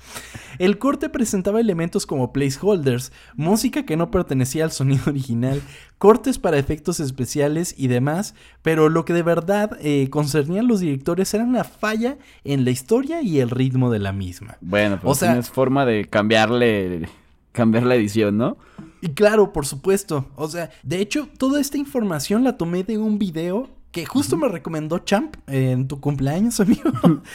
El 0.59 0.79
corte 0.79 1.09
presentaba 1.09 1.61
elementos 1.61 2.07
como 2.07 2.33
placeholders, 2.33 3.13
música 3.37 3.85
que 3.85 3.97
no 3.97 4.11
pertenecía 4.11 4.65
al 4.65 4.73
sonido 4.73 5.05
original, 5.07 5.63
cortes 5.99 6.39
para 6.39 6.59
efectos 6.59 7.01
especiales 7.01 7.75
y 7.77 7.89
demás, 7.89 8.35
pero 8.63 8.89
lo 8.89 9.05
que 9.05 9.13
de 9.13 9.23
verdad 9.23 9.79
eh, 9.81 10.09
concernían 10.11 10.67
los 10.67 10.81
directores 10.81 11.33
era 11.35 11.45
una 11.45 11.65
falla 11.65 12.19
en 12.45 12.65
la 12.65 12.71
historia 12.71 13.23
y 13.23 13.34
el 13.41 13.51
ritmo 13.51 13.91
de 13.91 13.99
la 13.99 14.13
misma. 14.13 14.57
Bueno, 14.61 14.99
pues 15.01 15.11
o 15.11 15.15
sea, 15.19 15.31
tienes 15.31 15.51
forma 15.51 15.85
de 15.87 16.07
cambiarle, 16.07 17.09
cambiar 17.53 17.85
la 17.85 17.95
edición, 17.95 18.39
¿no? 18.39 18.57
Y 19.01 19.09
claro, 19.11 19.53
por 19.53 19.67
supuesto. 19.67 20.31
O 20.37 20.49
sea, 20.49 20.71
de 20.83 21.01
hecho, 21.01 21.29
toda 21.39 21.61
esta 21.61 21.79
información 21.79 22.45
la 22.45 22.57
tomé 22.57 22.85
de 22.85 22.99
un 22.99 23.19
video 23.19 23.69
que 23.91 24.07
justo 24.07 24.37
me 24.37 24.49
recomendó 24.49 24.99
Champ 24.99 25.37
en 25.47 25.87
tu 25.87 26.01
cumpleaños, 26.01 26.59
amigo. 26.61 26.91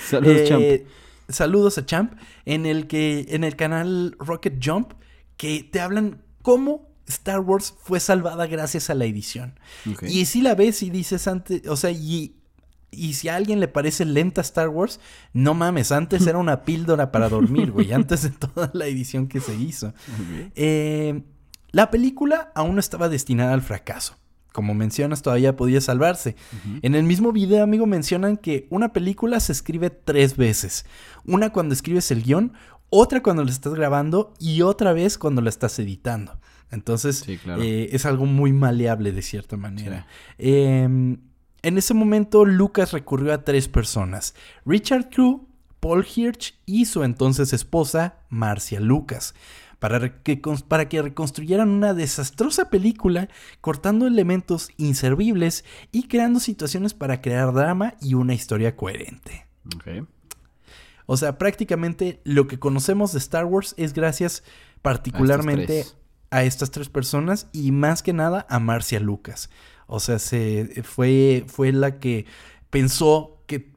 saludos, 0.07 0.43
Champ. 0.47 0.61
Eh, 0.61 0.87
saludos 1.29 1.77
a 1.77 1.85
Champ, 1.85 2.13
en 2.45 2.65
el 2.65 2.87
que, 2.87 3.27
en 3.29 3.43
el 3.43 3.55
canal 3.55 4.15
Rocket 4.19 4.59
Jump, 4.63 4.93
que 5.37 5.63
te 5.63 5.79
hablan 5.79 6.21
cómo 6.41 6.89
Star 7.07 7.39
Wars 7.39 7.73
fue 7.81 7.99
salvada 7.99 8.47
gracias 8.47 8.89
a 8.89 8.93
la 8.93 9.05
edición. 9.05 9.59
Y 10.01 10.25
si 10.25 10.41
la 10.41 10.55
ves 10.55 10.83
y 10.83 10.89
dices 10.89 11.27
antes, 11.27 11.67
o 11.67 11.75
sea, 11.75 11.91
y, 11.91 12.35
y 12.91 13.13
si 13.13 13.29
a 13.29 13.35
alguien 13.35 13.59
le 13.59 13.67
parece 13.67 14.05
lenta 14.05 14.41
Star 14.41 14.69
Wars, 14.69 14.99
no 15.33 15.53
mames, 15.53 15.91
antes 15.91 16.25
era 16.27 16.37
una 16.37 16.63
píldora 16.63 17.11
para 17.11 17.29
dormir, 17.29 17.71
güey, 17.71 17.91
antes 17.93 18.23
de 18.23 18.29
toda 18.29 18.71
la 18.73 18.87
edición 18.87 19.27
que 19.27 19.39
se 19.39 19.55
hizo. 19.55 19.93
Eh, 20.55 21.21
la 21.71 21.91
película 21.91 22.51
aún 22.55 22.75
no 22.75 22.79
estaba 22.79 23.09
destinada 23.09 23.53
al 23.53 23.61
fracaso. 23.61 24.17
Como 24.51 24.73
mencionas, 24.73 25.21
todavía 25.21 25.55
podía 25.55 25.79
salvarse. 25.79 26.35
En 26.81 26.95
el 26.95 27.03
mismo 27.03 27.31
video, 27.31 27.63
amigo, 27.63 27.85
mencionan 27.85 28.35
que 28.35 28.67
una 28.71 28.91
película 28.93 29.39
se 29.39 29.51
escribe 29.51 29.91
tres 29.91 30.37
veces. 30.37 30.85
Una 31.23 31.51
cuando 31.51 31.73
escribes 31.73 32.09
el 32.09 32.23
guion, 32.23 32.53
otra 32.89 33.21
cuando 33.21 33.43
la 33.43 33.51
estás 33.51 33.75
grabando 33.75 34.33
y 34.39 34.63
otra 34.63 34.91
vez 34.93 35.19
cuando 35.19 35.41
la 35.41 35.49
estás 35.49 35.77
editando. 35.77 36.39
Entonces, 36.71 37.23
eh, 37.27 37.89
es 37.91 38.05
algo 38.05 38.25
muy 38.25 38.51
maleable 38.51 39.11
de 39.11 39.21
cierta 39.21 39.55
manera. 39.55 40.07
Em, 40.37 41.17
en 41.61 41.77
ese 41.77 41.93
momento, 41.93 42.45
Lucas 42.45 42.91
recurrió 42.91 43.33
a 43.33 43.43
tres 43.43 43.67
personas: 43.67 44.35
Richard 44.65 45.09
Crew, 45.09 45.47
Paul 45.79 46.05
Hirsch 46.05 46.55
y 46.65 46.85
su 46.85 47.03
entonces 47.03 47.53
esposa, 47.53 48.19
Marcia 48.29 48.79
Lucas 48.79 49.33
para 49.79 50.21
que, 50.21 50.41
para 50.67 50.89
que 50.89 51.01
reconstruyeran 51.01 51.69
una 51.69 51.93
desastrosa 51.93 52.69
película, 52.69 53.29
cortando 53.61 54.05
elementos 54.05 54.69
inservibles 54.77 55.63
y 55.91 56.07
creando 56.07 56.39
situaciones 56.39 56.93
para 56.93 57.21
crear 57.21 57.53
drama 57.53 57.95
y 58.01 58.13
una 58.13 58.33
historia 58.33 58.75
coherente. 58.75 59.47
O 61.05 61.17
sea, 61.17 61.37
prácticamente 61.37 62.21
lo 62.23 62.47
que 62.47 62.59
conocemos 62.59 63.13
de 63.13 63.19
Star 63.19 63.45
Wars 63.45 63.73
es 63.77 63.93
gracias 63.93 64.43
particularmente 64.81 65.85
a 66.29 66.43
estas 66.43 66.69
tres 66.71 66.89
personas 66.89 67.47
y 67.51 67.71
más 67.71 68.03
que 68.03 68.13
nada 68.13 68.45
a 68.49 68.59
Marcia 68.59 68.99
Lucas. 68.99 69.49
O 69.89 69.99
sea, 69.99 70.19
se, 70.19 70.83
fue, 70.83 71.43
fue 71.47 71.71
la 71.71 71.99
que 71.99 72.25
pensó 72.69 73.41
que 73.47 73.73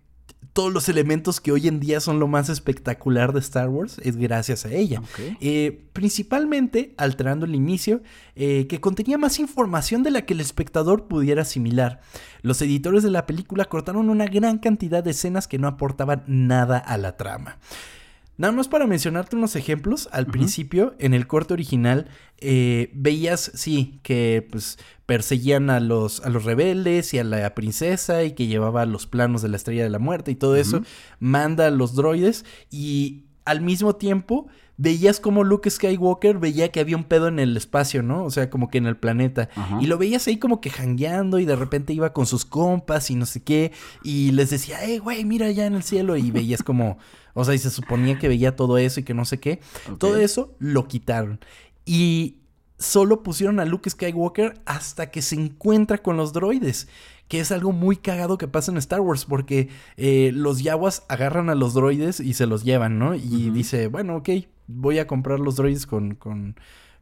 todos 0.52 0.70
los 0.70 0.90
elementos 0.90 1.40
que 1.40 1.52
hoy 1.52 1.66
en 1.66 1.80
día 1.80 2.00
son 2.00 2.20
lo 2.20 2.28
más 2.28 2.50
espectacular 2.50 3.32
de 3.32 3.40
Star 3.40 3.70
Wars 3.70 3.98
es 4.04 4.16
gracias 4.16 4.66
a 4.66 4.72
ella. 4.72 5.00
Eh, 5.40 5.86
principalmente 5.94 6.92
alterando 6.98 7.46
el 7.46 7.54
inicio, 7.54 8.02
eh, 8.36 8.66
que 8.66 8.78
contenía 8.78 9.16
más 9.16 9.38
información 9.38 10.02
de 10.02 10.10
la 10.10 10.26
que 10.26 10.34
el 10.34 10.40
espectador 10.40 11.08
pudiera 11.08 11.42
asimilar. 11.42 12.02
Los 12.42 12.60
editores 12.60 13.02
de 13.02 13.10
la 13.10 13.24
película 13.24 13.64
cortaron 13.64 14.10
una 14.10 14.26
gran 14.26 14.58
cantidad 14.58 15.02
de 15.02 15.12
escenas 15.12 15.48
que 15.48 15.58
no 15.58 15.66
aportaban 15.66 16.24
nada 16.26 16.76
a 16.76 16.98
la 16.98 17.16
trama. 17.16 17.58
Nada 18.38 18.52
más 18.52 18.68
para 18.68 18.86
mencionarte 18.86 19.36
unos 19.36 19.56
ejemplos, 19.56 20.08
al 20.10 20.26
principio, 20.26 20.94
en 20.98 21.12
el 21.12 21.26
corte 21.26 21.52
original, 21.52 22.08
eh, 22.38 22.90
veías, 22.94 23.52
sí, 23.54 24.00
que 24.02 24.46
pues 24.50 24.78
perseguían 25.06 25.68
a 25.68 25.80
los, 25.80 26.20
a 26.20 26.30
los 26.30 26.44
rebeldes 26.44 27.12
y 27.12 27.18
a 27.18 27.24
la 27.24 27.54
princesa 27.54 28.24
y 28.24 28.32
que 28.32 28.46
llevaba 28.46 28.86
los 28.86 29.06
planos 29.06 29.42
de 29.42 29.48
la 29.48 29.56
estrella 29.56 29.82
de 29.84 29.90
la 29.90 29.98
muerte 29.98 30.30
y 30.30 30.34
todo 30.34 30.56
eso, 30.56 30.82
manda 31.20 31.66
a 31.66 31.70
los 31.70 31.94
droides 31.94 32.44
y 32.70 33.26
al 33.44 33.60
mismo 33.60 33.96
tiempo 33.96 34.48
veías 34.76 35.20
como 35.20 35.44
Luke 35.44 35.70
Skywalker 35.70 36.38
veía 36.38 36.70
que 36.72 36.80
había 36.80 36.96
un 36.96 37.04
pedo 37.04 37.28
en 37.28 37.38
el 37.38 37.56
espacio, 37.56 38.02
¿no? 38.02 38.24
O 38.24 38.30
sea, 38.30 38.50
como 38.50 38.68
que 38.68 38.78
en 38.78 38.86
el 38.86 38.96
planeta. 38.96 39.48
Y 39.80 39.86
lo 39.86 39.98
veías 39.98 40.26
ahí 40.26 40.38
como 40.38 40.60
que 40.60 40.70
jangueando 40.70 41.38
y 41.38 41.44
de 41.44 41.54
repente 41.54 41.92
iba 41.92 42.12
con 42.12 42.26
sus 42.26 42.44
compas 42.44 43.10
y 43.10 43.14
no 43.14 43.26
sé 43.26 43.42
qué. 43.42 43.72
Y 44.02 44.32
les 44.32 44.50
decía, 44.50 44.78
hey, 44.80 44.98
güey, 44.98 45.24
mira 45.24 45.46
allá 45.46 45.66
en 45.66 45.74
el 45.74 45.82
cielo. 45.82 46.16
Y 46.16 46.30
veías 46.30 46.62
como, 46.62 46.98
o 47.34 47.44
sea, 47.44 47.54
y 47.54 47.58
se 47.58 47.70
suponía 47.70 48.18
que 48.18 48.28
veía 48.28 48.56
todo 48.56 48.78
eso 48.78 49.00
y 49.00 49.02
que 49.04 49.14
no 49.14 49.24
sé 49.24 49.40
qué. 49.40 49.60
Todo 49.98 50.16
eso 50.16 50.54
lo 50.58 50.88
quitaron. 50.88 51.40
Y 51.84 52.36
solo 52.78 53.22
pusieron 53.22 53.60
a 53.60 53.64
Luke 53.64 53.88
Skywalker 53.88 54.60
hasta 54.66 55.10
que 55.10 55.22
se 55.22 55.36
encuentra 55.36 55.98
con 55.98 56.16
los 56.16 56.32
droides 56.32 56.88
que 57.32 57.40
es 57.40 57.50
algo 57.50 57.72
muy 57.72 57.96
cagado 57.96 58.36
que 58.36 58.46
pasa 58.46 58.70
en 58.70 58.76
Star 58.76 59.00
Wars, 59.00 59.24
porque 59.24 59.70
eh, 59.96 60.32
los 60.34 60.62
yaguas 60.62 61.04
agarran 61.08 61.48
a 61.48 61.54
los 61.54 61.72
droides 61.72 62.20
y 62.20 62.34
se 62.34 62.44
los 62.44 62.62
llevan, 62.62 62.98
¿no? 62.98 63.14
Y 63.14 63.48
dice, 63.48 63.86
bueno, 63.86 64.16
ok, 64.16 64.28
voy 64.66 64.98
a 64.98 65.06
comprar 65.06 65.40
los 65.40 65.56
droides 65.56 65.86
con, 65.86 66.14
con, 66.14 66.56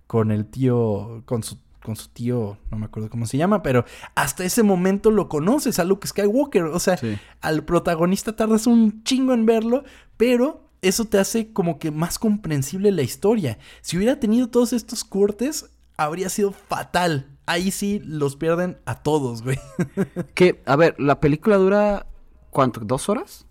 con 0.06 0.30
el 0.30 0.46
tío, 0.46 1.24
con 1.24 1.42
su 1.42 1.58
con 1.82 1.96
su 1.96 2.08
tío, 2.08 2.58
no 2.70 2.78
me 2.78 2.86
acuerdo 2.86 3.08
cómo 3.08 3.26
se 3.26 3.38
llama, 3.38 3.62
pero 3.62 3.84
hasta 4.14 4.44
ese 4.44 4.62
momento 4.62 5.10
lo 5.10 5.28
conoces 5.28 5.78
a 5.78 5.84
Luke 5.84 6.06
Skywalker. 6.06 6.64
O 6.64 6.78
sea, 6.78 6.98
al 7.40 7.64
protagonista 7.64 8.36
tardas 8.36 8.66
un 8.66 9.02
chingo 9.02 9.32
en 9.32 9.46
verlo, 9.46 9.84
pero 10.16 10.68
eso 10.82 11.06
te 11.06 11.18
hace 11.18 11.52
como 11.52 11.78
que 11.78 11.90
más 11.90 12.18
comprensible 12.18 12.90
la 12.90 13.02
historia. 13.02 13.58
Si 13.80 13.96
hubiera 13.96 14.20
tenido 14.20 14.48
todos 14.48 14.72
estos 14.72 15.04
cortes, 15.04 15.70
habría 15.96 16.28
sido 16.28 16.52
fatal. 16.52 17.38
Ahí 17.46 17.70
sí 17.70 18.00
los 18.04 18.36
pierden 18.36 18.78
a 18.84 19.02
todos, 19.02 19.42
güey. 19.42 19.58
que, 20.34 20.62
a 20.66 20.76
ver, 20.76 20.94
la 20.98 21.20
película 21.20 21.56
dura, 21.56 22.06
¿cuánto? 22.50 22.80
¿Dos 22.80 23.08
horas? 23.08 23.46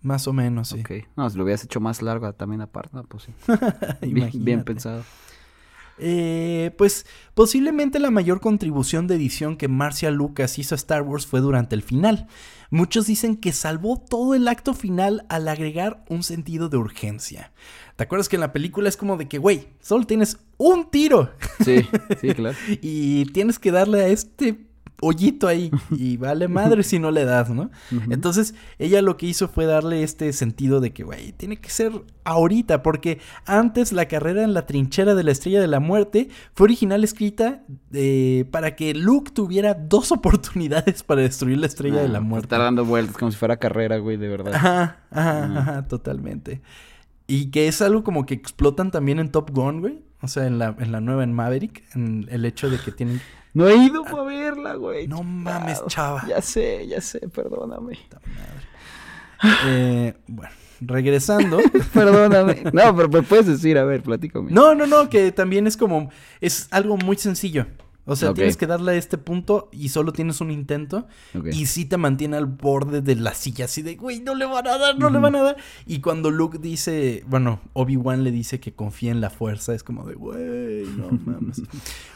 Más 0.00 0.28
o 0.28 0.32
menos, 0.32 0.68
sí. 0.68 0.80
Ok. 0.80 1.08
No, 1.16 1.28
si 1.28 1.36
lo 1.36 1.44
hubieras 1.44 1.64
hecho 1.64 1.80
más 1.80 2.02
larga 2.02 2.32
también 2.32 2.60
aparte, 2.60 2.96
pues 3.08 3.24
sí. 3.24 3.32
bien, 4.38 4.64
pensado. 4.64 5.04
Eh, 6.00 6.72
pues 6.78 7.06
posiblemente 7.34 7.98
la 7.98 8.10
mayor 8.10 8.40
contribución 8.40 9.06
de 9.06 9.16
edición 9.16 9.56
que 9.56 9.68
Marcia 9.68 10.10
Lucas 10.10 10.58
hizo 10.58 10.74
a 10.74 10.76
Star 10.76 11.02
Wars 11.02 11.26
fue 11.26 11.40
durante 11.40 11.74
el 11.74 11.82
final. 11.82 12.26
Muchos 12.70 13.06
dicen 13.06 13.36
que 13.36 13.52
salvó 13.52 13.98
todo 13.98 14.34
el 14.34 14.46
acto 14.46 14.74
final 14.74 15.24
al 15.28 15.48
agregar 15.48 16.04
un 16.08 16.22
sentido 16.22 16.68
de 16.68 16.76
urgencia. 16.76 17.52
¿Te 17.96 18.04
acuerdas 18.04 18.28
que 18.28 18.36
en 18.36 18.40
la 18.40 18.52
película 18.52 18.88
es 18.88 18.96
como 18.96 19.16
de 19.16 19.26
que, 19.26 19.38
güey, 19.38 19.68
solo 19.80 20.06
tienes 20.06 20.38
un 20.58 20.90
tiro? 20.90 21.32
Sí, 21.64 21.86
sí, 22.20 22.34
claro. 22.34 22.56
y 22.82 23.24
tienes 23.32 23.58
que 23.58 23.72
darle 23.72 24.02
a 24.02 24.08
este 24.08 24.67
hoyito 25.00 25.46
ahí 25.46 25.70
y 25.90 26.16
vale 26.18 26.48
madre 26.48 26.82
si 26.82 26.98
no 26.98 27.10
le 27.10 27.24
das, 27.24 27.50
¿no? 27.50 27.70
Entonces 28.10 28.54
ella 28.78 29.02
lo 29.02 29.16
que 29.16 29.26
hizo 29.26 29.48
fue 29.48 29.66
darle 29.66 30.02
este 30.02 30.32
sentido 30.32 30.80
de 30.80 30.92
que, 30.92 31.04
güey, 31.04 31.32
tiene 31.32 31.56
que 31.56 31.70
ser 31.70 31.92
ahorita, 32.24 32.82
porque 32.82 33.20
antes 33.46 33.92
la 33.92 34.06
carrera 34.06 34.42
en 34.42 34.54
la 34.54 34.66
trinchera 34.66 35.14
de 35.14 35.24
la 35.24 35.30
Estrella 35.30 35.60
de 35.60 35.66
la 35.68 35.80
Muerte 35.80 36.28
fue 36.54 36.64
original 36.64 37.04
escrita 37.04 37.62
eh, 37.92 38.44
para 38.50 38.76
que 38.76 38.94
Luke 38.94 39.30
tuviera 39.32 39.74
dos 39.74 40.12
oportunidades 40.12 41.02
para 41.02 41.22
destruir 41.22 41.58
la 41.58 41.66
Estrella 41.66 42.02
de 42.02 42.08
la 42.08 42.18
ah, 42.18 42.22
Muerte. 42.22 42.46
Está 42.46 42.58
dando 42.58 42.84
vueltas 42.84 43.16
como 43.16 43.30
si 43.30 43.36
fuera 43.36 43.56
carrera, 43.56 43.98
güey, 43.98 44.16
de 44.16 44.28
verdad. 44.28 44.54
Ajá, 44.54 44.98
ajá, 45.10 45.58
ajá, 45.58 45.88
totalmente. 45.88 46.60
Y 47.26 47.50
que 47.50 47.68
es 47.68 47.82
algo 47.82 48.02
como 48.02 48.24
que 48.24 48.34
explotan 48.34 48.90
también 48.90 49.18
en 49.18 49.30
Top 49.30 49.50
Gun, 49.50 49.80
güey. 49.80 50.02
O 50.20 50.28
sea, 50.28 50.46
en 50.46 50.58
la, 50.58 50.74
en 50.78 50.90
la 50.90 51.00
nueva 51.00 51.22
en 51.22 51.32
Maverick, 51.32 51.84
en 51.94 52.26
el 52.30 52.44
hecho 52.44 52.70
de 52.70 52.78
que 52.78 52.90
tienen 52.90 53.20
no 53.54 53.68
he 53.68 53.76
ido 53.76 54.04
para 54.04 54.22
verla, 54.22 54.74
güey. 54.74 55.08
No 55.08 55.22
mames, 55.22 55.82
chava. 55.86 56.24
Ya 56.26 56.40
sé, 56.42 56.86
ya 56.86 57.00
sé, 57.00 57.20
perdóname. 57.28 57.98
Eh, 59.66 60.14
bueno, 60.26 60.52
regresando. 60.80 61.58
perdóname. 61.92 62.64
No, 62.72 62.94
pero 62.94 63.08
me 63.08 63.22
puedes 63.22 63.46
decir, 63.46 63.78
a 63.78 63.84
ver, 63.84 64.02
platícame. 64.02 64.50
No, 64.50 64.74
no, 64.74 64.86
no, 64.86 65.08
que 65.08 65.32
también 65.32 65.66
es 65.66 65.76
como. 65.76 66.10
Es 66.40 66.68
algo 66.70 66.96
muy 66.96 67.16
sencillo. 67.16 67.66
O 68.08 68.16
sea, 68.16 68.32
tienes 68.32 68.56
que 68.56 68.66
darle 68.66 68.92
a 68.92 68.94
este 68.94 69.18
punto 69.18 69.68
y 69.70 69.90
solo 69.90 70.12
tienes 70.14 70.40
un 70.40 70.50
intento. 70.50 71.06
Y 71.52 71.66
sí 71.66 71.84
te 71.84 71.98
mantiene 71.98 72.38
al 72.38 72.46
borde 72.46 73.02
de 73.02 73.16
la 73.16 73.34
silla, 73.34 73.66
así 73.66 73.82
de, 73.82 73.96
güey, 73.96 74.20
no 74.20 74.34
le 74.34 74.46
van 74.46 74.66
a 74.66 74.78
dar, 74.78 74.98
no 74.98 75.10
le 75.10 75.18
van 75.18 75.36
a 75.36 75.42
dar. 75.42 75.56
Y 75.86 76.00
cuando 76.00 76.30
Luke 76.30 76.58
dice, 76.58 77.22
bueno, 77.26 77.60
Obi-Wan 77.74 78.24
le 78.24 78.30
dice 78.30 78.60
que 78.60 78.72
confía 78.72 79.10
en 79.10 79.20
la 79.20 79.28
fuerza, 79.28 79.74
es 79.74 79.84
como 79.84 80.06
de, 80.06 80.14
güey, 80.14 80.86
no 80.96 81.10
mames. 81.26 81.62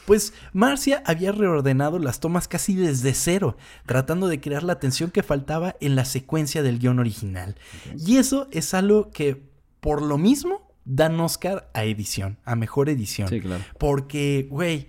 pues 0.06 0.32
Marcia 0.54 1.02
había 1.04 1.30
reordenado 1.30 1.98
las 1.98 2.20
tomas 2.20 2.48
casi 2.48 2.74
desde 2.74 3.12
cero, 3.12 3.58
tratando 3.84 4.28
de 4.28 4.40
crear 4.40 4.62
la 4.62 4.78
tensión 4.78 5.10
que 5.10 5.22
faltaba 5.22 5.76
en 5.80 5.94
la 5.94 6.06
secuencia 6.06 6.62
del 6.62 6.78
guion 6.78 6.98
original. 6.98 7.56
Y 7.98 8.16
eso 8.16 8.48
es 8.50 8.72
algo 8.72 9.10
que, 9.10 9.42
por 9.80 10.00
lo 10.00 10.16
mismo, 10.16 10.72
dan 10.84 11.20
Oscar 11.20 11.70
a 11.74 11.84
edición, 11.84 12.38
a 12.44 12.56
mejor 12.56 12.88
edición. 12.88 13.28
Sí, 13.28 13.40
claro. 13.40 13.62
Porque, 13.78 14.46
güey, 14.50 14.88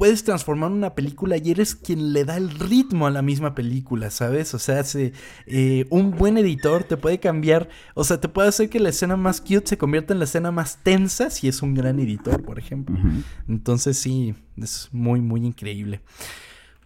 puedes 0.00 0.24
transformar 0.24 0.70
una 0.72 0.94
película 0.94 1.36
y 1.36 1.50
eres 1.50 1.74
quien 1.74 2.14
le 2.14 2.24
da 2.24 2.38
el 2.38 2.48
ritmo 2.58 3.06
a 3.06 3.10
la 3.10 3.20
misma 3.20 3.54
película, 3.54 4.10
¿sabes? 4.10 4.54
O 4.54 4.58
sea, 4.58 4.82
se- 4.82 5.12
eh, 5.46 5.84
un 5.90 6.12
buen 6.12 6.38
editor 6.38 6.84
te 6.84 6.96
puede 6.96 7.20
cambiar, 7.20 7.68
o 7.94 8.02
sea, 8.02 8.18
te 8.18 8.26
puede 8.28 8.48
hacer 8.48 8.70
que 8.70 8.80
la 8.80 8.88
escena 8.88 9.16
más 9.18 9.42
cute 9.42 9.66
se 9.66 9.76
convierta 9.76 10.14
en 10.14 10.18
la 10.20 10.24
escena 10.24 10.50
más 10.50 10.78
tensa 10.82 11.28
si 11.28 11.48
es 11.48 11.60
un 11.60 11.74
gran 11.74 11.98
editor, 12.00 12.42
por 12.42 12.58
ejemplo. 12.58 12.96
Entonces 13.46 13.98
sí, 13.98 14.34
es 14.56 14.88
muy, 14.90 15.20
muy 15.20 15.44
increíble. 15.44 16.00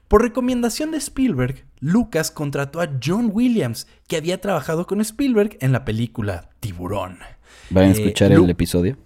Por 0.09 0.23
recomendación 0.23 0.91
de 0.91 0.99
Spielberg, 0.99 1.65
Lucas 1.79 2.33
contrató 2.33 2.81
a 2.81 2.91
John 3.01 3.31
Williams, 3.33 3.87
que 4.09 4.17
había 4.17 4.41
trabajado 4.41 4.89
con 4.89 5.01
Spielberg 5.01 5.57
en 5.61 5.71
la 5.71 5.85
película 5.85 6.51
Tiburón. 6.59 7.19
¿Van 7.71 7.85
a 7.85 7.89
Eh, 7.89 7.93
escuchar 7.93 8.33
el 8.33 8.51
episodio? 8.51 8.97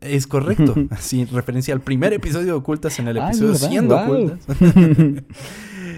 Es 0.00 0.26
correcto. 0.26 0.74
Así, 0.90 1.24
referencia 1.24 1.74
al 1.74 1.80
primer 1.80 2.12
episodio 2.12 2.46
de 2.46 2.52
Ocultas 2.52 2.98
en 2.98 3.08
el 3.08 3.18
Ah, 3.18 3.28
episodio 3.28 3.54
Siendo 3.54 3.96
wow. 3.96 4.04
Ocultas. 4.14 4.56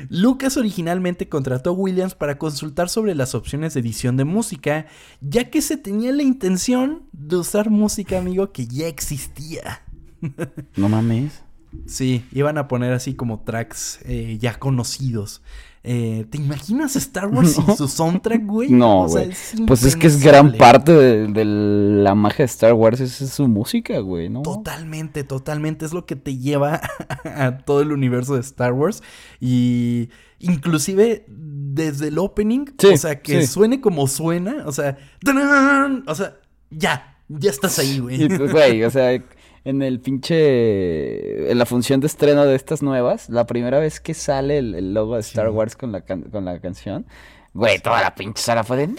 Lucas 0.09 0.57
originalmente 0.57 1.29
contrató 1.29 1.71
a 1.71 1.73
Williams 1.73 2.15
para 2.15 2.39
consultar 2.39 2.89
sobre 2.89 3.15
las 3.15 3.35
opciones 3.35 3.75
de 3.75 3.81
edición 3.81 4.17
de 4.17 4.25
música, 4.25 4.87
ya 5.21 5.51
que 5.51 5.61
se 5.63 5.77
tenía 5.77 6.13
la 6.13 6.23
intención 6.23 7.03
de 7.13 7.37
usar 7.37 7.71
música, 7.71 8.19
amigo, 8.19 8.53
que 8.53 8.67
ya 8.67 8.87
existía. 8.87 9.83
No 10.77 10.89
mames. 10.89 11.43
Sí, 11.87 12.25
iban 12.33 12.57
a 12.57 12.69
poner 12.69 12.93
así 12.93 13.15
como 13.15 13.41
tracks 13.41 14.01
eh, 14.05 14.39
ya 14.41 14.59
conocidos. 14.59 15.43
Eh, 15.89 16.27
¿Te 16.29 16.39
imaginas 16.39 16.97
Star 16.97 17.29
Wars 17.29 17.53
sin 17.55 17.65
No. 17.67 17.77
su 17.77 17.87
soundtrack, 17.87 18.45
güey? 18.45 18.71
No, 18.71 19.03
O 19.03 19.09
sea, 19.09 19.23
güey. 19.25 19.37
Pues 19.67 19.85
es 19.85 19.95
que 19.95 20.09
es 20.09 20.21
gran 20.21 20.53
parte 20.55 20.91
de, 20.93 21.29
de 21.29 21.45
la 21.45 22.17
magia 22.17 22.39
de 22.39 22.47
Star 22.47 22.73
Wars, 22.75 22.99
es 23.01 23.13
su 23.13 23.47
música, 23.47 24.01
güey, 24.01 24.29
¿no? 24.29 24.43
Totalmente, 24.43 25.23
totalmente. 25.23 25.87
Es 25.87 25.93
lo 25.93 26.05
que 26.05 26.17
te 26.17 26.37
lleva 26.39 26.81
a 27.25 27.59
todo 27.59 27.83
el 27.83 27.93
universo 27.93 28.35
de 28.35 28.41
Star 28.41 28.73
Wars. 28.73 29.03
Y 29.41 30.11
inclusive 30.41 31.25
desde 31.29 32.09
el 32.09 32.19
opening, 32.19 32.65
Sí, 32.79 32.89
o 32.89 32.97
sea, 32.97 33.21
que 33.23 33.43
sí. 33.43 33.47
suene 33.47 33.81
como 33.81 34.07
suena, 34.09 34.65
o 34.67 34.73
sea, 34.73 34.99
¡tarán! 35.25 36.03
o 36.09 36.15
sea, 36.15 36.35
ya, 36.71 37.17
ya 37.29 37.51
estás 37.51 37.79
ahí, 37.79 37.97
Y, 37.97 38.01
güey. 38.01 38.29
pues, 38.29 38.51
güey, 38.53 38.83
o 38.85 38.91
sea, 38.91 39.13
en 39.69 39.83
el 39.83 40.01
pinche. 40.01 41.51
En 41.51 41.59
la 41.59 41.67
función 41.67 42.01
de 42.01 42.07
estreno 42.07 42.45
de 42.47 42.55
estas 42.55 42.83
nuevas, 42.83 43.29
la 43.29 43.47
primera 43.47 43.79
vez 43.79 44.01
que 44.01 44.15
sale 44.15 44.59
el, 44.59 44.75
el 44.75 44.95
logo 44.95 45.15
de 45.15 45.21
Star 45.21 45.49
Sí. 45.49 45.53
Wars 45.53 45.77
con 45.77 45.93
la, 45.93 46.01
can- 46.03 46.23
con 46.31 46.45
la 46.45 46.61
canción, 46.61 47.07
güey, 47.53 47.79
toda 47.81 48.01
la 48.03 48.15
pinche 48.15 48.43
sala 48.43 48.65
fue 48.65 48.77
de. 48.79 48.87
"No". 48.89 48.97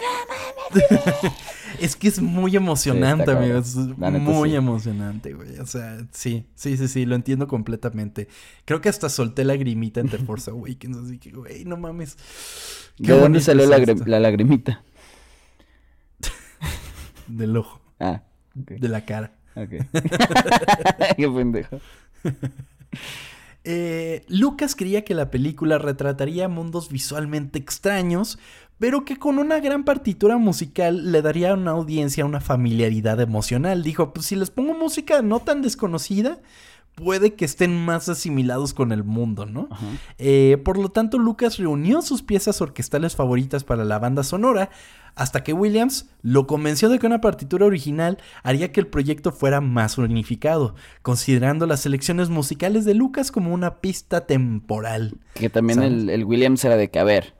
Es 1.80 1.94
que 1.96 2.08
es 2.08 2.20
muy 2.20 2.56
emocionante, 2.56 3.24
Sí, 3.24 3.30
está 3.30 3.38
amigo. 3.38 3.62
cabrón. 3.62 3.90
Es 3.92 3.98
La 3.98 4.10
neta, 4.10 4.24
muy 4.24 4.50
sí. 4.50 4.56
emocionante, 4.56 5.32
güey. 5.34 5.58
O 5.60 5.66
sea, 5.66 5.98
sí, 6.12 6.44
sí, 6.54 6.76
sí, 6.76 6.88
sí, 6.88 7.06
lo 7.06 7.14
entiendo 7.14 7.46
completamente. 7.46 8.28
Creo 8.64 8.80
que 8.80 8.88
hasta 8.88 9.08
solté 9.08 9.44
lagrimita 9.44 10.00
en 10.00 10.08
The 10.08 10.18
Force 10.26 10.50
Awakens, 10.50 10.96
así 10.98 11.18
que, 11.18 11.30
güey, 11.30 11.64
no 11.64 11.76
mames. 11.76 12.16
Qué 12.96 13.12
¿De 13.12 13.20
dónde 13.20 13.40
salió 13.40 13.66
la, 13.66 13.78
la 13.78 14.20
lagrimita? 14.20 14.82
Del 17.28 17.56
ojo, 17.56 17.80
Ah, 18.00 18.22
ok. 18.60 18.70
de 18.72 18.88
la 18.88 19.04
cara. 19.04 19.32
Ok. 19.54 19.70
Qué 21.16 21.28
pendejo. 21.28 21.80
Eh, 23.64 24.24
Lucas 24.28 24.74
creía 24.74 25.04
que 25.04 25.14
la 25.14 25.30
película 25.30 25.78
retrataría 25.78 26.48
mundos 26.48 26.88
visualmente 26.88 27.58
extraños, 27.58 28.38
pero 28.78 29.04
que 29.04 29.18
con 29.18 29.38
una 29.38 29.60
gran 29.60 29.84
partitura 29.84 30.38
musical 30.38 31.12
le 31.12 31.20
daría 31.20 31.50
a 31.50 31.54
una 31.54 31.72
audiencia 31.72 32.24
una 32.24 32.40
familiaridad 32.40 33.20
emocional. 33.20 33.82
Dijo, 33.82 34.14
pues 34.14 34.26
si 34.26 34.36
les 34.36 34.50
pongo 34.50 34.74
música 34.74 35.20
no 35.20 35.40
tan 35.40 35.62
desconocida, 35.62 36.38
puede 36.98 37.34
que 37.34 37.44
estén 37.44 37.84
más 37.84 38.08
asimilados 38.08 38.74
con 38.74 38.92
el 38.92 39.04
mundo, 39.04 39.46
¿no? 39.46 39.68
Eh, 40.18 40.60
por 40.64 40.78
lo 40.78 40.88
tanto, 40.88 41.18
Lucas 41.18 41.56
reunió 41.58 42.02
sus 42.02 42.22
piezas 42.22 42.60
orquestales 42.60 43.14
favoritas 43.14 43.64
para 43.64 43.84
la 43.84 43.98
banda 43.98 44.24
sonora, 44.24 44.70
hasta 45.14 45.42
que 45.42 45.52
Williams 45.52 46.10
lo 46.22 46.46
convenció 46.46 46.88
de 46.88 46.98
que 46.98 47.06
una 47.06 47.20
partitura 47.20 47.66
original 47.66 48.18
haría 48.42 48.72
que 48.72 48.80
el 48.80 48.86
proyecto 48.86 49.32
fuera 49.32 49.60
más 49.60 49.98
unificado, 49.98 50.74
considerando 51.02 51.66
las 51.66 51.80
selecciones 51.80 52.28
musicales 52.28 52.84
de 52.84 52.94
Lucas 52.94 53.30
como 53.30 53.52
una 53.52 53.76
pista 53.80 54.26
temporal. 54.26 55.16
Que 55.34 55.50
también 55.50 55.82
el, 55.82 56.10
el 56.10 56.24
Williams 56.24 56.64
era 56.64 56.76
de 56.76 56.90
que, 56.90 56.98
a 56.98 57.04
ver, 57.04 57.34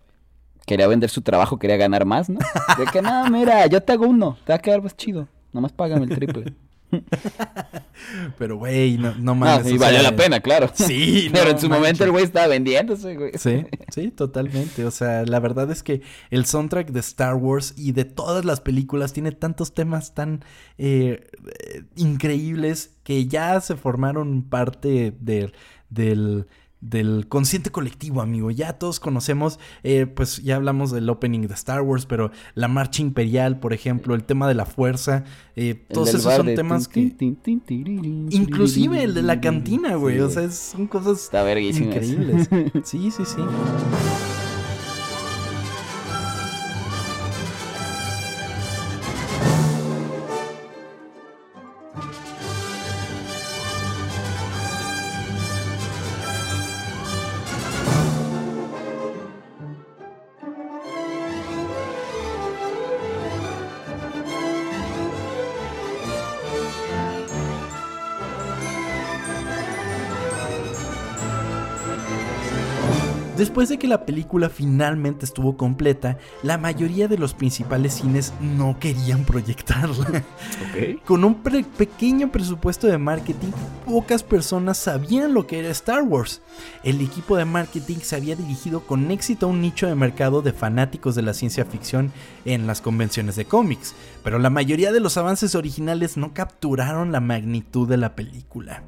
quería 0.66 0.86
vender 0.86 1.10
su 1.10 1.22
trabajo, 1.22 1.58
quería 1.58 1.76
ganar 1.76 2.04
más, 2.04 2.28
¿no? 2.28 2.38
De 2.78 2.84
que, 2.86 3.02
no, 3.02 3.28
mira, 3.30 3.66
yo 3.66 3.82
te 3.82 3.92
hago 3.92 4.06
uno, 4.06 4.36
te 4.44 4.52
va 4.52 4.56
a 4.56 4.60
quedar 4.60 4.82
más 4.82 4.96
chido. 4.96 5.28
Nomás 5.52 5.72
págame 5.72 6.04
el 6.04 6.10
triple. 6.10 6.54
Pero, 8.38 8.56
güey, 8.56 8.96
no, 8.98 9.10
no 9.14 9.18
No, 9.18 9.34
mames. 9.34 9.70
y 9.72 9.76
o 9.76 9.78
valió 9.78 10.00
sea, 10.00 10.10
la 10.10 10.16
pena, 10.16 10.40
claro. 10.40 10.70
Sí, 10.74 11.28
Pero 11.32 11.46
no 11.46 11.50
en 11.50 11.58
su 11.58 11.68
momento 11.68 12.04
el 12.04 12.10
güey 12.10 12.24
estaba 12.24 12.46
vendiéndose, 12.46 13.14
güey. 13.16 13.32
Sí, 13.36 13.66
sí, 13.94 14.10
totalmente. 14.10 14.84
O 14.84 14.90
sea, 14.90 15.24
la 15.24 15.40
verdad 15.40 15.70
es 15.70 15.82
que 15.82 16.02
el 16.30 16.46
soundtrack 16.46 16.90
de 16.90 17.00
Star 17.00 17.34
Wars 17.34 17.74
y 17.76 17.92
de 17.92 18.04
todas 18.04 18.44
las 18.44 18.60
películas 18.60 19.12
tiene 19.12 19.32
tantos 19.32 19.74
temas 19.74 20.14
tan 20.14 20.44
eh, 20.78 21.26
eh, 21.64 21.82
increíbles 21.96 22.96
que 23.02 23.26
ya 23.26 23.60
se 23.60 23.76
formaron 23.76 24.42
parte 24.42 25.12
de- 25.20 25.52
del, 25.90 26.46
del 26.80 27.26
consciente 27.28 27.70
colectivo, 27.70 28.20
amigo. 28.20 28.50
Ya 28.50 28.74
todos 28.74 29.00
conocemos, 29.00 29.58
eh, 29.82 30.06
pues 30.06 30.42
ya 30.42 30.56
hablamos 30.56 30.90
del 30.90 31.08
opening 31.10 31.46
de 31.48 31.54
Star 31.54 31.82
Wars, 31.82 32.06
pero 32.06 32.30
la 32.54 32.68
marcha 32.68 33.02
imperial, 33.02 33.58
por 33.58 33.72
ejemplo, 33.72 34.14
el 34.14 34.24
tema 34.24 34.46
de 34.48 34.54
la 34.54 34.66
fuerza, 34.66 35.24
eh, 35.56 35.74
todos 35.74 36.10
esos 36.10 36.34
son 36.34 36.54
temas 36.54 36.88
que... 36.88 37.14
Inclusive 38.30 39.02
el 39.02 39.14
de 39.14 39.22
la 39.22 39.40
cantina, 39.40 39.96
güey. 39.96 40.16
Sí, 40.16 40.20
o 40.20 40.30
sea, 40.30 40.50
son 40.50 40.86
cosas 40.86 41.24
Está 41.24 41.58
increíbles. 41.58 42.48
Sí, 42.84 43.10
sí, 43.10 43.24
sí. 43.24 43.42
Después 73.58 73.70
de 73.70 73.78
que 73.80 73.88
la 73.88 74.06
película 74.06 74.50
finalmente 74.50 75.24
estuvo 75.24 75.56
completa, 75.56 76.16
la 76.44 76.58
mayoría 76.58 77.08
de 77.08 77.18
los 77.18 77.34
principales 77.34 77.94
cines 77.94 78.32
no 78.40 78.78
querían 78.78 79.24
proyectarla. 79.24 80.22
Con 81.04 81.24
un 81.24 81.42
pre- 81.42 81.64
pequeño 81.64 82.30
presupuesto 82.30 82.86
de 82.86 82.98
marketing, 82.98 83.48
pocas 83.84 84.22
personas 84.22 84.78
sabían 84.78 85.34
lo 85.34 85.48
que 85.48 85.58
era 85.58 85.70
Star 85.70 86.04
Wars. 86.04 86.40
El 86.84 87.00
equipo 87.00 87.36
de 87.36 87.46
marketing 87.46 87.96
se 87.96 88.14
había 88.14 88.36
dirigido 88.36 88.86
con 88.86 89.10
éxito 89.10 89.46
a 89.46 89.48
un 89.48 89.60
nicho 89.60 89.88
de 89.88 89.96
mercado 89.96 90.40
de 90.40 90.52
fanáticos 90.52 91.16
de 91.16 91.22
la 91.22 91.34
ciencia 91.34 91.64
ficción 91.64 92.12
en 92.44 92.68
las 92.68 92.80
convenciones 92.80 93.34
de 93.34 93.46
cómics, 93.46 93.92
pero 94.22 94.38
la 94.38 94.50
mayoría 94.50 94.92
de 94.92 95.00
los 95.00 95.16
avances 95.16 95.56
originales 95.56 96.16
no 96.16 96.32
capturaron 96.32 97.10
la 97.10 97.18
magnitud 97.18 97.88
de 97.88 97.96
la 97.96 98.14
película. 98.14 98.84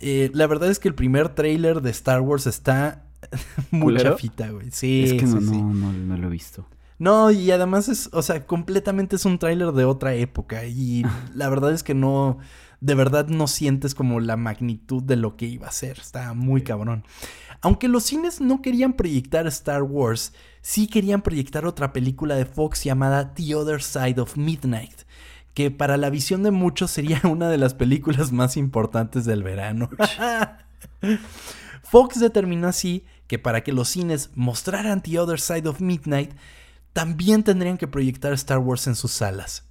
Eh, 0.00 0.32
la 0.34 0.48
verdad 0.48 0.68
es 0.68 0.80
que 0.80 0.88
el 0.88 0.96
primer 0.96 1.28
tráiler 1.28 1.80
de 1.80 1.92
Star 1.92 2.22
Wars 2.22 2.48
está 2.48 3.02
muy 3.70 3.80
¿Culero? 3.94 4.12
chafita, 4.12 4.50
güey. 4.50 4.70
Sí, 4.70 5.04
Es 5.04 5.12
que 5.14 5.26
no, 5.26 5.40
sí, 5.40 5.46
sí. 5.48 5.62
no, 5.62 5.72
no, 5.72 5.92
no 5.92 6.16
lo 6.16 6.28
he 6.28 6.30
visto. 6.30 6.66
No, 6.98 7.30
y 7.30 7.50
además 7.50 7.88
es, 7.88 8.08
o 8.12 8.22
sea, 8.22 8.46
completamente 8.46 9.16
es 9.16 9.24
un 9.24 9.38
tráiler 9.38 9.72
de 9.72 9.84
otra 9.84 10.14
época 10.14 10.64
y 10.64 11.04
la 11.34 11.48
verdad 11.48 11.72
es 11.72 11.82
que 11.82 11.94
no, 11.94 12.38
de 12.80 12.94
verdad 12.94 13.26
no 13.28 13.46
sientes 13.48 13.94
como 13.94 14.20
la 14.20 14.36
magnitud 14.36 15.02
de 15.02 15.16
lo 15.16 15.36
que 15.36 15.46
iba 15.46 15.66
a 15.66 15.72
ser, 15.72 15.98
está 15.98 16.32
muy 16.34 16.62
cabrón. 16.62 17.04
Aunque 17.62 17.88
los 17.88 18.04
cines 18.04 18.40
no 18.40 18.60
querían 18.62 18.92
proyectar 18.92 19.46
Star 19.46 19.82
Wars, 19.82 20.34
sí 20.60 20.86
querían 20.86 21.22
proyectar 21.22 21.66
otra 21.66 21.92
película 21.92 22.34
de 22.36 22.44
Fox 22.44 22.84
llamada 22.84 23.32
The 23.34 23.54
Other 23.54 23.82
Side 23.82 24.20
of 24.20 24.36
Midnight, 24.36 25.02
que 25.54 25.70
para 25.70 25.96
la 25.96 26.10
visión 26.10 26.42
de 26.42 26.50
muchos 26.50 26.90
sería 26.90 27.20
una 27.28 27.48
de 27.48 27.58
las 27.58 27.74
películas 27.74 28.32
más 28.32 28.56
importantes 28.56 29.24
del 29.24 29.42
verano. 29.42 29.88
Fox 31.82 32.20
determinó 32.20 32.68
así 32.68 33.04
que 33.26 33.38
para 33.38 33.62
que 33.62 33.72
los 33.72 33.88
cines 33.88 34.30
mostraran 34.34 35.02
The 35.02 35.18
Other 35.18 35.40
Side 35.40 35.68
of 35.68 35.80
Midnight, 35.80 36.32
también 36.92 37.42
tendrían 37.42 37.78
que 37.78 37.88
proyectar 37.88 38.32
Star 38.32 38.58
Wars 38.58 38.86
en 38.86 38.94
sus 38.94 39.12
salas. 39.12 39.64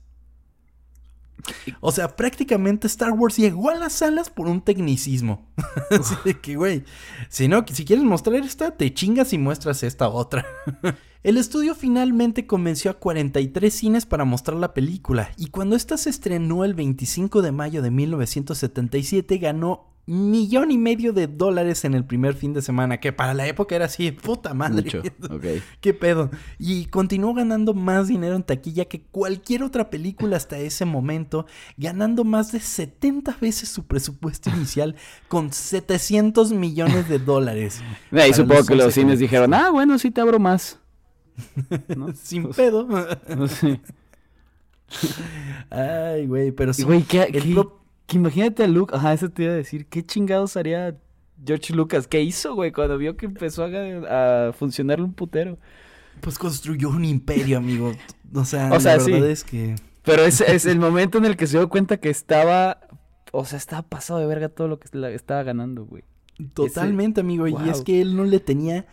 O 1.81 1.91
sea, 1.91 2.15
prácticamente 2.15 2.88
Star 2.88 3.11
Wars 3.11 3.38
llegó 3.38 3.69
a 3.69 3.75
las 3.75 3.93
salas 3.93 4.30
por 4.30 4.47
un 4.47 4.61
tecnicismo. 4.61 5.47
Así 5.91 6.15
de 6.23 6.39
que, 6.39 6.55
güey, 6.55 6.84
si 7.30 7.49
si 7.71 7.85
quieres 7.85 8.05
mostrar 8.05 8.35
esta, 8.35 8.71
te 8.71 8.93
chingas 8.93 9.34
y 9.34 9.38
muestras 9.38 9.84
esta 9.84 10.09
otra. 10.09 10.45
El 11.23 11.37
estudio 11.37 11.73
finalmente 11.73 12.45
convenció 12.45 12.91
a 12.91 12.95
43 12.95 13.73
cines 13.73 14.05
para 14.05 14.25
mostrar 14.25 14.57
la 14.57 14.73
película, 14.73 15.31
y 15.37 15.47
cuando 15.47 15.77
esta 15.77 15.95
se 15.95 16.09
estrenó 16.09 16.65
el 16.65 16.73
25 16.73 17.41
de 17.41 17.53
mayo 17.53 17.81
de 17.81 17.91
1977, 17.91 19.37
ganó 19.37 19.93
millón 20.05 20.69
y 20.71 20.77
medio 20.77 21.13
de 21.13 21.27
dólares 21.27 21.85
en 21.85 21.93
el 21.93 22.03
primer 22.03 22.33
fin 22.33 22.51
de 22.51 22.61
semana, 22.61 22.99
que 22.99 23.13
para 23.13 23.33
la 23.33 23.47
época 23.47 23.73
era 23.73 23.85
así, 23.85 24.11
puta 24.11 24.53
madre. 24.53 24.83
Mucho, 24.83 25.01
ok. 25.33 25.45
¿Qué 25.79 25.93
pedo? 25.93 26.29
Y 26.59 26.87
continuó 26.87 27.33
ganando 27.33 27.73
más 27.73 28.09
dinero 28.09 28.35
en 28.35 28.43
taquilla 28.43 28.83
que 28.83 29.03
cualquier 29.03 29.63
otra 29.63 29.89
película 29.89 30.35
hasta 30.35 30.57
ese 30.57 30.83
momento, 30.83 31.45
ganando 31.77 32.25
más 32.25 32.51
de 32.51 32.59
70 32.59 33.37
veces 33.39 33.69
su 33.69 33.85
presupuesto 33.85 34.49
inicial 34.49 34.97
con 35.29 35.53
700 35.53 36.51
millones 36.51 37.07
de 37.07 37.19
dólares. 37.19 37.81
Y 38.29 38.33
supongo 38.33 38.65
que 38.65 38.75
los 38.75 38.87
11 38.87 38.99
cines 38.99 39.19
dijeron, 39.19 39.53
ah, 39.53 39.69
bueno, 39.69 39.97
sí 39.97 40.11
te 40.11 40.19
abro 40.19 40.37
más. 40.37 40.82
Sin 42.15 42.49
pedo. 42.49 42.88
Sí. 43.47 43.80
Ay, 45.69 46.27
güey, 46.27 46.51
pero 46.51 46.73
sí. 46.73 46.84
güey, 46.84 47.03
¿qué, 47.03 47.23
el 47.23 47.31
qué- 47.43 47.53
pro- 47.53 47.80
que 48.05 48.18
imagínate 48.18 48.64
a 48.64 48.68
Luke, 48.68 48.95
ajá, 48.95 49.14
eso 49.14 49.30
te 49.30 49.43
iba 49.43 49.53
a 49.53 49.55
decir, 49.55 49.88
¿qué 49.88 50.05
chingados 50.05 50.55
haría 50.57 50.95
George 51.45 51.73
Lucas? 51.73 52.07
¿Qué 52.07 52.22
hizo, 52.22 52.53
güey, 52.53 52.72
cuando 52.72 52.97
vio 52.97 53.15
que 53.18 53.26
empezó 53.26 53.64
a, 53.65 54.49
a 54.49 54.53
funcionar 54.53 55.01
un 55.01 55.14
putero? 55.14 55.57
Pues 56.22 56.38
construyó 56.38 56.89
un 56.89 57.05
imperio, 57.05 57.57
amigo. 57.57 57.93
O 58.35 58.45
sea, 58.45 58.72
O 58.72 58.80
sea, 58.80 58.97
la 58.97 59.03
verdad 59.03 59.30
es 59.30 59.43
que. 59.43 59.76
Pero 60.03 60.23
es, 60.26 60.41
es 60.41 60.65
el 60.65 60.80
momento 60.80 61.18
en 61.18 61.26
el 61.26 61.38
que 61.38 61.47
se 61.47 61.57
dio 61.57 61.69
cuenta 61.69 61.97
que 61.97 62.10
estaba, 62.10 62.81
o 63.31 63.45
sea, 63.45 63.57
estaba 63.57 63.81
pasado 63.84 64.19
de 64.19 64.27
verga 64.27 64.49
todo 64.49 64.68
lo 64.68 64.80
que 64.80 64.88
estaba 65.15 65.43
ganando, 65.43 65.85
güey. 65.85 66.03
Totalmente, 66.53 67.22
amigo. 67.22 67.47
Y 67.47 67.55
es 67.69 67.81
que 67.81 68.01
él 68.01 68.15
no 68.18 68.26
le 68.26 68.39
tenía 68.39 68.85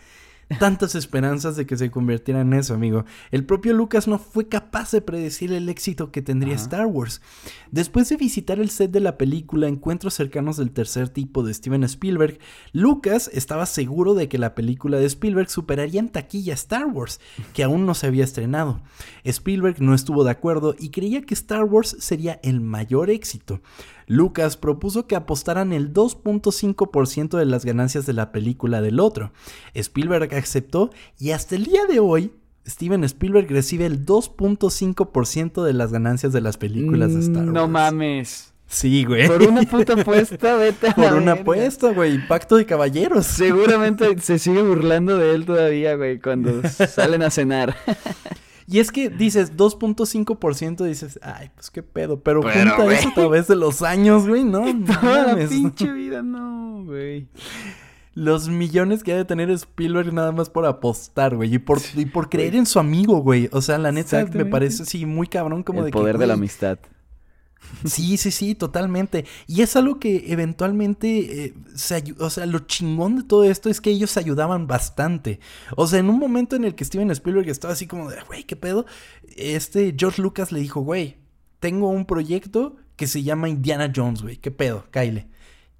tantas 0.58 0.94
esperanzas 0.94 1.56
de 1.56 1.66
que 1.66 1.76
se 1.76 1.90
convirtiera 1.90 2.40
en 2.40 2.52
eso, 2.52 2.74
amigo. 2.74 3.04
El 3.30 3.44
propio 3.44 3.72
Lucas 3.72 4.08
no 4.08 4.18
fue 4.18 4.48
capaz 4.48 4.90
de 4.90 5.00
predecir 5.00 5.52
el 5.52 5.68
éxito 5.68 6.10
que 6.10 6.22
tendría 6.22 6.54
Ajá. 6.54 6.62
Star 6.62 6.86
Wars. 6.86 7.20
Después 7.70 8.08
de 8.08 8.16
visitar 8.16 8.58
el 8.58 8.70
set 8.70 8.90
de 8.90 9.00
la 9.00 9.16
película 9.16 9.68
Encuentros 9.68 10.14
cercanos 10.14 10.56
del 10.56 10.72
tercer 10.72 11.08
tipo 11.08 11.42
de 11.42 11.54
Steven 11.54 11.84
Spielberg, 11.84 12.38
Lucas 12.72 13.30
estaba 13.32 13.66
seguro 13.66 14.14
de 14.14 14.28
que 14.28 14.38
la 14.38 14.54
película 14.54 14.98
de 14.98 15.06
Spielberg 15.06 15.50
superaría 15.50 16.00
en 16.00 16.08
taquilla 16.08 16.54
Star 16.54 16.86
Wars, 16.86 17.20
que 17.54 17.62
aún 17.62 17.86
no 17.86 17.94
se 17.94 18.06
había 18.06 18.24
estrenado. 18.24 18.80
Spielberg 19.24 19.80
no 19.80 19.94
estuvo 19.94 20.24
de 20.24 20.30
acuerdo 20.30 20.74
y 20.78 20.90
creía 20.90 21.22
que 21.22 21.34
Star 21.34 21.64
Wars 21.64 21.96
sería 22.00 22.40
el 22.42 22.60
mayor 22.60 23.10
éxito. 23.10 23.60
Lucas 24.12 24.56
propuso 24.56 25.06
que 25.06 25.14
apostaran 25.14 25.72
el 25.72 25.92
2.5% 25.92 27.38
de 27.38 27.44
las 27.46 27.64
ganancias 27.64 28.06
de 28.06 28.12
la 28.12 28.32
película 28.32 28.80
del 28.82 28.98
otro. 28.98 29.30
Spielberg 29.72 30.34
aceptó 30.34 30.90
y 31.18 31.30
hasta 31.30 31.54
el 31.54 31.64
día 31.66 31.86
de 31.86 32.00
hoy 32.00 32.32
Steven 32.66 33.04
Spielberg 33.04 33.48
recibe 33.50 33.86
el 33.86 34.04
2.5% 34.04 35.62
de 35.64 35.72
las 35.74 35.92
ganancias 35.92 36.32
de 36.32 36.40
las 36.40 36.56
películas 36.56 37.14
de 37.14 37.20
Star 37.20 37.36
Wars. 37.44 37.50
Mm, 37.50 37.52
No 37.54 37.68
mames. 37.68 38.52
Sí, 38.66 39.04
güey. 39.04 39.28
Por 39.28 39.42
una 39.42 39.62
puta 39.62 39.94
apuesta, 39.94 40.56
vete 40.56 40.88
a 40.88 40.94
Por 40.94 41.04
la 41.04 41.10
una 41.14 41.18
verga. 41.34 41.40
apuesta, 41.42 41.92
güey. 41.92 42.26
Pacto 42.26 42.56
de 42.56 42.66
caballeros. 42.66 43.26
Seguramente 43.26 44.18
se 44.20 44.38
sigue 44.40 44.62
burlando 44.62 45.16
de 45.18 45.34
él 45.34 45.44
todavía, 45.44 45.94
güey, 45.94 46.18
cuando 46.20 46.62
salen 46.68 47.22
a 47.22 47.30
cenar. 47.30 47.76
Y 48.70 48.78
es 48.78 48.92
que 48.92 49.10
dices 49.10 49.56
2.5%, 49.56 50.84
dices, 50.84 51.18
ay, 51.22 51.50
pues 51.56 51.70
qué 51.70 51.82
pedo. 51.82 52.20
Pero, 52.20 52.40
Pero, 52.40 52.76
junta 52.76 52.94
eso 52.94 53.08
a 53.08 53.14
través 53.14 53.48
de 53.48 53.56
los 53.56 53.82
años, 53.82 54.28
güey, 54.28 54.44
¿no? 54.44 54.62
Toda 55.00 55.34
la 55.34 55.36
pinche 55.48 55.92
vida, 55.92 56.22
no, 56.22 56.84
güey. 56.84 57.26
Los 58.14 58.48
millones 58.48 59.02
que 59.02 59.12
ha 59.12 59.16
de 59.16 59.24
tener 59.24 59.50
Spielberg 59.50 60.12
nada 60.12 60.30
más 60.30 60.50
por 60.50 60.66
apostar, 60.66 61.34
güey. 61.34 61.52
Y 61.52 61.58
por, 61.58 61.80
y 61.96 62.06
por 62.06 62.28
creer 62.28 62.54
en 62.54 62.64
su 62.64 62.78
amigo, 62.78 63.18
güey. 63.18 63.48
O 63.50 63.60
sea, 63.60 63.76
la 63.76 63.90
neta 63.90 64.24
me 64.32 64.44
parece 64.44 64.84
así 64.84 65.04
muy 65.04 65.26
cabrón 65.26 65.64
como 65.64 65.80
el 65.80 65.86
de 65.86 65.90
que, 65.90 65.98
poder 65.98 66.18
de 66.18 66.28
la 66.28 66.34
amistad. 66.34 66.78
Sí, 67.84 68.16
sí, 68.16 68.30
sí, 68.30 68.54
totalmente. 68.54 69.24
Y 69.46 69.62
es 69.62 69.76
algo 69.76 69.98
que 70.00 70.24
eventualmente, 70.32 71.44
eh, 71.46 71.54
se 71.74 72.02
o 72.18 72.28
sea, 72.30 72.46
lo 72.46 72.60
chingón 72.60 73.16
de 73.16 73.22
todo 73.22 73.44
esto 73.44 73.68
es 73.70 73.80
que 73.80 73.90
ellos 73.90 74.10
se 74.10 74.20
ayudaban 74.20 74.66
bastante. 74.66 75.40
O 75.76 75.86
sea, 75.86 76.00
en 76.00 76.10
un 76.10 76.18
momento 76.18 76.56
en 76.56 76.64
el 76.64 76.74
que 76.74 76.84
Steven 76.84 77.10
Spielberg 77.10 77.48
estaba 77.48 77.72
así 77.74 77.86
como 77.86 78.10
de, 78.10 78.16
güey, 78.26 78.44
¿qué 78.44 78.56
pedo? 78.56 78.86
Este 79.36 79.94
George 79.96 80.20
Lucas 80.20 80.52
le 80.52 80.60
dijo, 80.60 80.80
güey, 80.80 81.18
tengo 81.60 81.88
un 81.88 82.06
proyecto 82.06 82.76
que 82.96 83.06
se 83.06 83.22
llama 83.22 83.48
Indiana 83.48 83.90
Jones, 83.94 84.22
güey, 84.22 84.36
¿qué 84.36 84.50
pedo? 84.50 84.86
Cáile. 84.90 85.28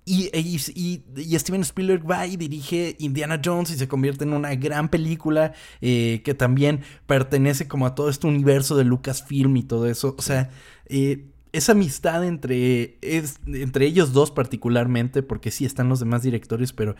Y, 0.06 0.30
y, 0.36 0.58
y- 0.74 1.04
y 1.16 1.38
Steven 1.38 1.60
Spielberg 1.60 2.08
va 2.10 2.26
y 2.26 2.36
dirige 2.36 2.96
Indiana 2.98 3.40
Jones 3.44 3.70
y 3.70 3.76
se 3.76 3.86
convierte 3.88 4.24
en 4.24 4.32
una 4.32 4.54
gran 4.54 4.88
película 4.88 5.52
eh, 5.80 6.22
que 6.24 6.34
también 6.34 6.80
pertenece 7.06 7.68
como 7.68 7.86
a 7.86 7.94
todo 7.94 8.08
este 8.08 8.26
universo 8.26 8.76
de 8.76 8.84
Lucasfilm 8.84 9.56
y 9.56 9.62
todo 9.62 9.86
eso. 9.86 10.14
O 10.18 10.22
sea, 10.22 10.50
eh, 10.86 11.26
esa 11.52 11.72
amistad 11.72 12.24
entre, 12.26 12.98
es, 13.02 13.40
entre 13.46 13.86
ellos 13.86 14.12
dos 14.12 14.30
particularmente, 14.30 15.22
porque 15.22 15.50
sí 15.50 15.64
están 15.64 15.88
los 15.88 16.00
demás 16.00 16.22
directores, 16.22 16.72
pero 16.72 16.96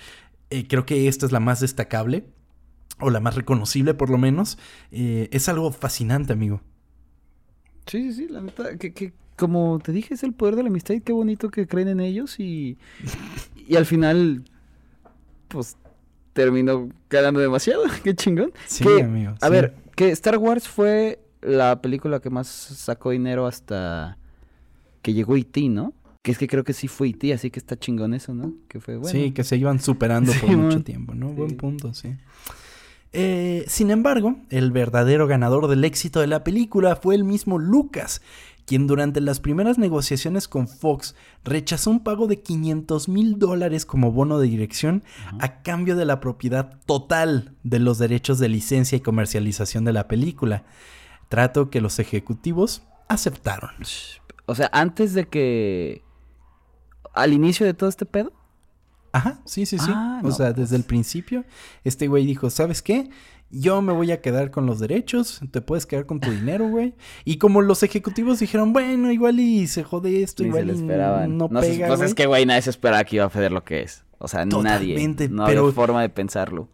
eh, 0.51 0.67
creo 0.69 0.87
que 0.87 1.09
esta 1.09 1.27
es 1.27 1.33
la 1.33 1.41
más 1.41 1.61
destacable, 1.61 2.25
o 3.01 3.11
la 3.11 3.21
más 3.21 3.37
reconocible 3.37 3.95
por 3.95 4.11
lo 4.11 4.19
menos, 4.19 4.59
eh, 4.93 5.29
es 5.33 5.49
algo 5.49 5.73
fascinante, 5.73 6.33
amigo. 6.33 6.63
Sí, 7.87 8.13
sí, 8.13 8.13
sí, 8.13 8.29
la 8.29 8.41
neta, 8.41 8.77
que, 8.79 8.93
que 8.93 9.13
como 9.37 9.79
te 9.81 9.93
dije, 9.93 10.15
es 10.15 10.23
el 10.23 10.35
poder 10.35 10.57
de 10.57 10.63
la 10.63 10.69
amistad 10.69 10.95
y 10.95 11.01
qué 11.01 11.13
bonito 11.13 11.51
que 11.51 11.67
creen 11.67 11.89
en 11.89 12.01
ellos 12.01 12.39
y, 12.39 12.79
y 13.55 13.77
al 13.77 13.87
final, 13.87 14.45
pues, 15.49 15.79
terminó 16.35 16.91
ganando 17.11 17.41
demasiado, 17.41 17.85
qué 18.05 18.15
chingón. 18.17 18.53
Sí, 18.65 18.85
Que, 18.85 19.03
amigo. 19.03 19.37
A 19.41 19.49
sí. 19.49 19.51
ver, 19.51 19.77
que 19.97 20.11
Star 20.13 20.39
Wars 20.39 20.69
fue 20.69 21.21
la 21.43 21.83
película 21.83 22.21
que 22.21 22.31
más 22.31 22.49
sacó 22.49 23.11
dinero 23.11 23.47
hasta 23.47 24.20
que 25.03 25.13
llegó 25.13 25.37
E.T., 25.37 25.69
¿no? 25.69 25.95
Que 26.23 26.33
es 26.33 26.39
que 26.39 26.47
creo 26.47 26.65
que 26.65 26.73
sí 26.73 26.89
fue 26.89 27.09
E.T., 27.09 27.33
así 27.33 27.51
que 27.51 27.59
está 27.59 27.79
chingón 27.79 28.15
eso, 28.15 28.35
¿no? 28.35 28.55
Que 28.69 28.81
fue 28.81 28.97
bueno. 28.97 29.11
Sí, 29.11 29.33
que 29.33 29.45
se 29.45 29.57
iban 29.57 29.81
superando 29.81 30.33
por 30.41 30.51
mucho 30.57 30.83
tiempo, 30.83 31.15
¿no? 31.15 31.29
Sí. 31.29 31.35
Buen 31.35 31.57
punto, 31.57 31.95
sí. 31.95 32.17
Eh, 33.13 33.65
sin 33.67 33.91
embargo, 33.91 34.37
el 34.51 34.71
verdadero 34.71 35.27
ganador 35.27 35.67
del 35.67 35.85
éxito 35.85 36.21
de 36.21 36.29
la 36.29 36.45
película 36.45 36.95
fue 36.95 37.17
el 37.17 37.25
mismo 37.25 37.59
Lucas, 37.59 38.23
quien 38.67 38.87
durante 38.87 39.21
las 39.21 39.41
primeras 39.41 39.79
negociaciones 39.79 40.47
con 40.47 40.69
Fox 40.69 41.17
rechazó 41.43 41.91
un 41.91 42.05
pago 42.05 42.29
de 42.29 42.41
500 42.41 43.09
mil 43.09 43.39
dólares 43.39 43.85
como 43.85 44.13
bono 44.13 44.39
de 44.39 44.47
dirección 44.47 45.03
a 45.41 45.63
cambio 45.63 45.97
de 45.97 46.05
la 46.05 46.21
propiedad 46.21 46.79
total 46.87 47.57
de 47.65 47.81
los 47.81 47.99
derechos 47.99 48.39
de 48.39 48.49
licencia 48.49 48.95
y 48.97 49.01
comercialización 49.01 49.85
de 49.85 49.93
la 49.93 50.07
película, 50.07 50.63
trato 51.29 51.69
que 51.69 51.81
los 51.81 51.99
ejecutivos 51.99 52.83
aceptaron. 53.09 53.71
O 54.51 54.55
sea, 54.55 54.69
antes 54.73 55.15
de 55.15 55.27
que... 55.29 56.03
Al 57.15 57.33
inicio 57.33 57.65
de 57.67 57.75
todo 57.75 57.89
este 57.89 58.07
pedo. 58.07 58.33
Ajá, 59.13 59.41
sí, 59.45 59.67
sí, 59.67 59.79
sí. 59.79 59.91
Ah, 59.93 60.21
o 60.23 60.27
no, 60.29 60.33
sea, 60.33 60.47
pues. 60.55 60.57
desde 60.57 60.77
el 60.77 60.85
principio, 60.85 61.45
este 61.83 62.07
güey 62.07 62.25
dijo, 62.27 62.51
¿sabes 62.51 62.83
qué? 62.83 63.11
Yo 63.51 63.83
me 63.83 63.93
voy 63.93 64.13
a 64.13 64.21
quedar 64.21 64.53
con 64.53 64.67
los 64.67 64.79
derechos, 64.79 65.41
te 65.51 65.61
puedes 65.61 65.87
quedar 65.87 66.07
con 66.07 66.21
tu 66.21 66.31
dinero, 66.31 66.69
güey. 66.69 66.95
Y 67.25 67.39
como 67.39 67.63
los 67.63 67.83
ejecutivos 67.83 68.39
dijeron, 68.39 68.73
bueno, 68.73 69.11
igual 69.11 69.41
y 69.41 69.67
se 69.67 69.83
jode 69.83 70.23
esto, 70.23 70.45
Ni 70.45 70.51
se 70.53 70.61
igual 70.61 70.67
lo 70.69 70.73
y 70.73 70.77
esperaban. 70.77 71.37
no, 71.37 71.49
No, 71.51 71.61
se- 71.61 71.69
pega, 71.71 71.87
pues 71.89 71.99
güey. 71.99 72.09
es 72.11 72.15
que, 72.15 72.27
güey, 72.27 72.47
nadie 72.47 72.63
se 72.63 72.71
esperaba 72.71 73.03
que 73.05 73.17
iba 73.17 73.25
a 73.25 73.29
hacer 73.29 73.51
lo 73.51 73.65
que 73.65 73.83
es. 73.83 74.05
O 74.19 74.29
sea, 74.29 74.49
Totalmente, 74.49 75.25
nadie. 75.29 75.37
No 75.37 75.47
pero- 75.47 75.61
había 75.63 75.73
forma 75.75 76.03
de 76.03 76.09
pensarlo. 76.11 76.69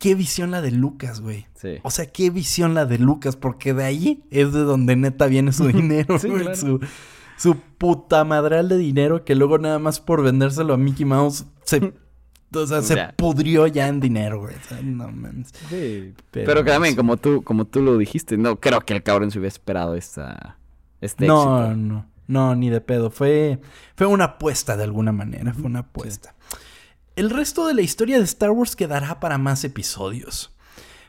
Qué 0.00 0.16
visión 0.16 0.50
la 0.50 0.60
de 0.62 0.72
Lucas, 0.72 1.20
güey. 1.20 1.46
Sí. 1.54 1.76
O 1.82 1.90
sea, 1.92 2.06
qué 2.06 2.30
visión 2.30 2.74
la 2.74 2.86
de 2.86 2.98
Lucas, 2.98 3.36
porque 3.36 3.72
de 3.74 3.84
ahí 3.84 4.24
es 4.30 4.52
de 4.52 4.60
donde 4.60 4.96
neta 4.96 5.26
viene 5.26 5.52
su 5.52 5.66
dinero, 5.72 6.18
Sí, 6.18 6.28
güey. 6.28 6.40
claro. 6.42 6.56
Su, 6.56 6.80
su 7.36 7.54
puta 7.56 8.24
madral 8.24 8.68
de 8.68 8.78
dinero 8.78 9.24
que 9.24 9.34
luego 9.36 9.58
nada 9.58 9.78
más 9.78 10.00
por 10.00 10.22
vendérselo 10.24 10.74
a 10.74 10.76
Mickey 10.76 11.04
Mouse 11.04 11.44
se, 11.64 11.92
o 12.52 12.66
sea, 12.66 12.82
se 12.82 12.96
Ya. 12.96 13.14
pudrió 13.16 13.66
ya 13.66 13.86
en 13.88 14.00
dinero, 14.00 14.40
güey. 14.40 14.56
O 14.56 14.68
sea, 14.68 14.80
no 14.82 15.06
mames. 15.12 15.48
Sí. 15.68 16.14
Pero 16.30 16.46
Pero, 16.46 16.64
que 16.64 16.70
también, 16.70 16.96
como 16.96 17.16
tú, 17.18 17.42
como 17.42 17.66
tú 17.66 17.80
lo 17.82 17.96
dijiste, 17.98 18.36
no 18.38 18.58
creo 18.58 18.80
que 18.80 18.94
el 18.94 19.02
cabrón 19.02 19.30
se 19.30 19.38
hubiera 19.38 19.52
esperado 19.52 19.94
esta, 19.94 20.58
este 21.02 21.26
no, 21.26 21.60
éxito. 21.66 21.76
no, 21.76 22.06
no, 22.26 22.54
ni 22.56 22.70
de 22.70 22.80
pedo. 22.80 23.10
Fue, 23.10 23.60
fue 23.96 24.06
una 24.06 24.24
apuesta 24.24 24.76
de 24.78 24.84
alguna 24.84 25.12
manera, 25.12 25.52
fue 25.52 25.64
una 25.66 25.80
apuesta. 25.80 26.34
El 27.16 27.28
resto 27.28 27.66
de 27.66 27.74
la 27.74 27.82
historia 27.82 28.18
de 28.18 28.24
Star 28.24 28.50
Wars 28.50 28.76
quedará 28.76 29.18
para 29.18 29.36
más 29.36 29.64
episodios. 29.64 30.54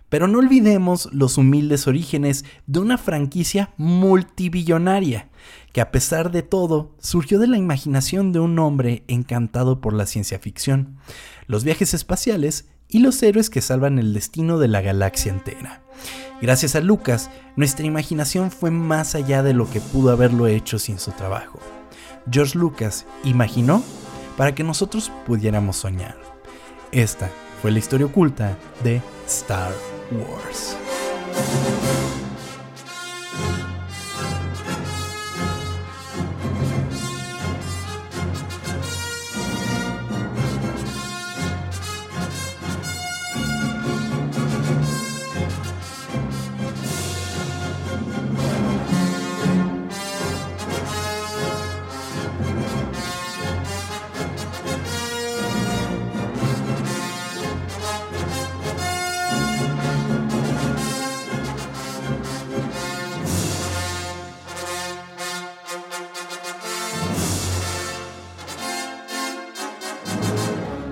Pero 0.10 0.28
no 0.28 0.40
olvidemos 0.40 1.07
los 1.14 1.38
humildes 1.38 1.88
orígenes 1.88 2.44
de 2.65 2.80
una 2.80 2.98
franquicia 2.98 3.73
multibillonaria, 3.78 5.30
que 5.72 5.80
a 5.80 5.91
pesar 5.91 6.32
de 6.32 6.41
todo 6.41 6.95
surgió 6.99 7.40
de 7.40 7.48
la 7.48 7.57
imaginación 7.57 8.34
de 8.34 8.40
un 8.40 8.57
hombre 8.60 9.03
encantado 9.07 9.80
por 9.80 9.94
la 9.94 10.06
ciencia 10.06 10.40
ficción, 10.40 10.98
los 11.48 11.64
viajes 11.64 11.94
espaciales 11.94 12.68
y 12.90 12.99
los 12.99 13.22
héroes 13.23 13.49
que 13.49 13.61
salvan 13.61 13.99
el 13.99 14.14
destino 14.14 14.57
de 14.57 14.68
la 14.68 14.82
galaxia 14.82 15.32
entera. 15.32 15.84
Gracias 16.41 16.76
a 16.76 16.82
Lucas, 16.82 17.30
nuestra 17.56 17.86
imaginación 17.86 18.52
fue 18.52 18.72
más 18.72 19.14
allá 19.15 19.44
de 19.44 19.53
lo 19.53 19.69
que 19.69 19.80
pudo 19.80 20.11
haberlo 20.11 20.48
hecho 20.48 20.80
sin 20.80 20.98
su 20.99 21.11
trabajo. 21.11 21.60
George 22.30 22.57
Lucas 22.57 23.06
imaginó 23.23 23.84
para 24.38 24.53
que 24.56 24.64
nosotros 24.64 25.12
pudiéramos 25.26 25.78
soñar. 25.78 26.18
Esta 26.91 27.30
fue 27.62 27.72
la 27.72 27.80
historia 27.80 28.08
oculta 28.08 28.58
de 28.84 29.02
Star 29.28 29.72
Wars. 30.12 30.78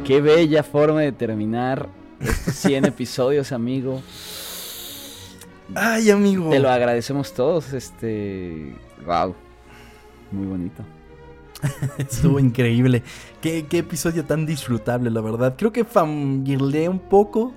Qué 0.09 0.21
bella 0.21 0.63
forma 0.63 1.01
de 1.01 1.11
terminar 1.11 1.87
estos 2.19 2.55
100 2.55 2.85
episodios, 2.85 3.51
amigo. 3.51 4.01
Ay, 5.75 6.09
amigo. 6.09 6.49
Te 6.49 6.57
lo 6.57 6.71
agradecemos 6.71 7.31
todos, 7.31 7.73
este... 7.73 8.73
Wow. 9.05 9.35
Muy 10.31 10.47
bonito. 10.47 10.83
Estuvo 11.99 12.39
increíble. 12.39 13.03
¿Qué, 13.39 13.67
¿Qué, 13.67 13.77
episodio 13.77 14.25
tan 14.25 14.47
disfrutable, 14.47 15.11
la 15.11 15.21
verdad. 15.21 15.53
Creo 15.55 15.71
que 15.71 15.85
fangirleé 15.85 16.89
un 16.89 16.97
poco. 16.97 17.53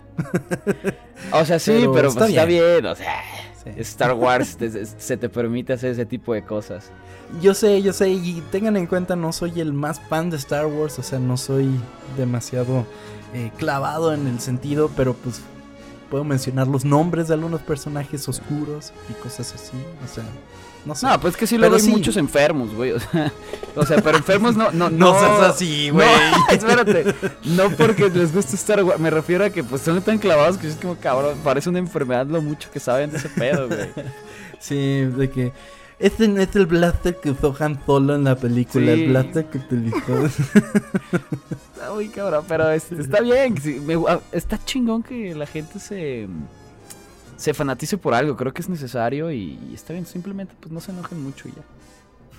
O 1.33 1.47
sea, 1.47 1.59
sí, 1.59 1.87
pero, 1.95 2.09
está, 2.09 2.27
pues, 2.27 2.33
bien. 2.33 2.41
está, 2.41 2.45
bien. 2.45 2.85
O 2.85 2.95
sea, 2.95 3.15
sí. 3.65 3.71
Star 3.77 4.15
Wars 4.19 4.57
te, 4.57 4.87
se 4.87 5.17
te 5.17 5.29
permite 5.29 5.73
hacer 5.73 5.93
ese 5.93 6.07
tipo 6.07 6.35
de 6.35 6.45
cosas. 6.45 6.91
Yo 7.41 7.55
sé, 7.55 7.81
yo 7.81 7.93
sé, 7.93 8.11
y 8.11 8.43
tengan 8.51 8.77
en 8.77 8.87
cuenta, 8.87 9.17
no 9.17 9.33
soy 9.33 9.61
el 9.61 9.73
más 9.73 10.01
fan 10.01 10.29
de 10.29 10.37
Star 10.37 10.67
Wars, 10.67 10.99
o 10.99 11.03
sea, 11.03 11.19
no 11.19 11.37
soy 11.37 11.71
demasiado 12.17 12.85
eh, 13.33 13.51
clavado 13.57 14.13
en 14.13 14.27
el 14.27 14.39
sentido, 14.41 14.91
pero 14.95 15.15
pues 15.15 15.41
puedo 16.11 16.25
mencionar 16.25 16.69
los 16.69 16.85
nombres 16.85 17.29
de 17.29 17.35
algunos 17.35 17.63
personajes 17.63 18.29
oscuros 18.29 18.93
y 19.09 19.15
cosas 19.15 19.55
así, 19.55 19.79
o 20.05 20.15
sea, 20.15 20.25
no 20.85 20.95
sé. 20.95 21.07
No, 21.07 21.21
pues 21.21 21.37
que 21.37 21.47
sí 21.47 21.59
luego 21.59 21.77
hay 21.77 21.81
sí. 21.81 21.91
muchos 21.91 22.17
enfermos, 22.17 22.75
güey, 22.75 22.93
o 22.93 23.01
sea, 23.01 23.33
o 23.77 23.87
sea, 23.87 24.01
pero 24.03 24.19
enfermos 24.19 24.57
no, 24.57 24.71
no, 24.73 24.91
no. 24.91 25.13
No 25.13 25.19
seas 25.19 25.41
así, 25.55 25.91
güey. 25.91 26.07
No, 26.07 26.49
espérate, 26.51 27.15
no 27.45 27.71
porque 27.71 28.11
les 28.11 28.35
guste 28.35 28.57
Star 28.57 28.83
Wars, 28.85 29.01
me 29.01 29.11
refiero 29.11 29.45
a 29.45 29.51
que 29.51 29.63
pues 29.63 29.83
son 29.83 30.01
tan 30.03 30.19
clavados 30.19 30.59
que 30.59 30.69
es 30.69 30.77
como, 30.77 30.97
cabrón, 30.97 31.39
parece 31.45 31.69
una 31.69 31.79
enfermedad 31.79 32.27
lo 32.27 32.43
mucho 32.43 32.71
que 32.71 32.81
saben 32.81 33.11
de 33.11 33.19
ese 33.19 33.29
pedo, 33.29 33.69
güey. 33.69 33.91
Sí, 34.59 35.05
de 35.05 35.31
que 35.31 35.53
este 35.99 36.27
no 36.27 36.41
es 36.41 36.55
el 36.57 36.67
blaster 36.67 37.17
que 37.21 37.31
usó 37.31 37.55
Han 37.61 37.79
Solo 37.87 38.17
en 38.17 38.25
la 38.25 38.35
película, 38.35 38.87
sí. 38.95 39.03
el 39.03 39.09
blaster 39.11 39.47
que 39.47 39.59
utilizó. 39.59 40.27
está 40.27 41.93
muy 41.95 42.09
cabrón, 42.09 42.45
pero 42.49 42.71
este, 42.71 43.01
está 43.01 43.21
bien. 43.21 43.55
Me, 43.87 43.97
está 44.33 44.59
chingón 44.65 45.05
que 45.05 45.35
la 45.35 45.47
gente 45.47 45.79
se, 45.79 46.27
se 47.43 47.55
fanatice 47.55 47.99
por 47.99 48.15
algo. 48.15 48.37
Creo 48.37 48.55
que 48.55 48.63
es 48.63 48.69
necesario 48.69 49.33
y, 49.33 49.59
y 49.71 49.75
está 49.75 49.93
bien. 49.93 50.07
Simplemente 50.07 50.55
pues 50.61 50.73
no 50.73 50.81
se 50.81 50.93
enojen 50.93 51.23
mucho 51.23 51.49
y 51.49 51.53
ya. 51.53 51.63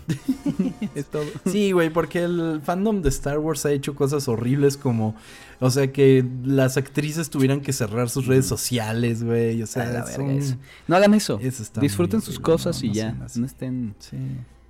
es 0.96 1.06
todo. 1.08 1.26
Sí, 1.46 1.72
güey, 1.72 1.90
porque 1.90 2.24
el 2.24 2.62
fandom 2.64 3.02
de 3.02 3.10
Star 3.10 3.40
Wars 3.40 3.66
ha 3.66 3.72
hecho 3.72 3.96
cosas 3.96 4.28
horribles 4.28 4.78
como, 4.78 5.16
o 5.60 5.70
sea, 5.70 5.92
que 5.92 6.26
las 6.44 6.78
actrices 6.78 7.30
tuvieran 7.30 7.62
que 7.62 7.74
cerrar 7.74 8.10
sus 8.10 8.28
redes 8.28 8.46
sociales, 8.46 9.24
güey, 9.24 9.62
o 9.62 9.68
sea, 9.68 10.06
son... 10.08 10.60
no 10.88 10.96
hagan 10.96 11.14
eso. 11.14 11.40
Disfruten 11.80 12.22
sus 12.22 12.40
cosas 12.40 12.82
no, 12.82 12.86
y 12.86 12.90
no 12.90 12.96
ya, 12.96 13.14
no 13.36 13.46
estén 13.46 13.96
sí. 14.00 14.18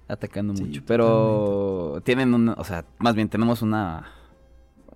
atacando 0.08 0.56
sí, 0.56 0.64
mucho, 0.64 0.84
pero 0.86 1.96
totalmente. 1.96 2.06
tienen 2.06 2.34
una, 2.34 2.54
o 2.54 2.64
sea, 2.64 2.86
más 3.00 3.16
bien 3.16 3.30
tenemos 3.30 3.62
una 3.62 4.12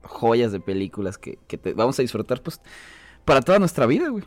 joyas 0.04 0.52
de 0.52 0.60
películas 0.60 1.18
que, 1.18 1.40
que 1.48 1.58
te, 1.58 1.74
vamos 1.74 1.98
a 2.00 2.02
disfrutar 2.02 2.42
pues 2.42 2.62
para 3.26 3.42
toda 3.42 3.60
nuestra 3.60 3.86
vida, 3.86 4.10
güey. 4.10 4.24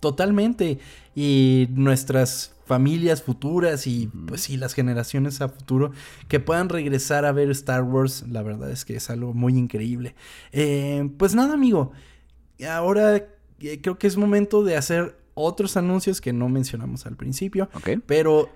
Totalmente. 0.00 0.78
Y 1.14 1.68
nuestras 1.70 2.54
familias 2.68 3.22
futuras 3.22 3.86
y 3.86 4.08
pues 4.26 4.42
sí, 4.42 4.56
las 4.58 4.74
generaciones 4.74 5.40
a 5.40 5.48
futuro 5.48 5.90
que 6.28 6.38
puedan 6.38 6.68
regresar 6.68 7.24
a 7.24 7.32
ver 7.32 7.50
Star 7.50 7.82
Wars, 7.82 8.24
la 8.28 8.42
verdad 8.42 8.70
es 8.70 8.84
que 8.84 8.94
es 8.96 9.10
algo 9.10 9.32
muy 9.32 9.56
increíble. 9.56 10.14
Eh, 10.52 11.10
pues 11.16 11.34
nada, 11.34 11.54
amigo, 11.54 11.92
ahora 12.70 13.16
eh, 13.16 13.80
creo 13.80 13.98
que 13.98 14.06
es 14.06 14.16
momento 14.16 14.62
de 14.62 14.76
hacer 14.76 15.18
otros 15.34 15.76
anuncios 15.76 16.20
que 16.20 16.32
no 16.32 16.48
mencionamos 16.48 17.06
al 17.06 17.16
principio, 17.16 17.70
okay. 17.74 17.96
pero 18.04 18.50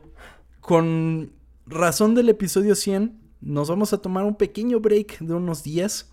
con 0.61 1.33
razón 1.67 2.15
del 2.15 2.29
episodio 2.29 2.75
100 2.75 3.19
nos 3.41 3.69
vamos 3.69 3.93
a 3.93 3.99
tomar 3.99 4.25
un 4.25 4.37
pequeño 4.37 4.79
break 4.81 5.21
de 5.21 5.33
unos 5.33 5.63
días, 5.63 6.13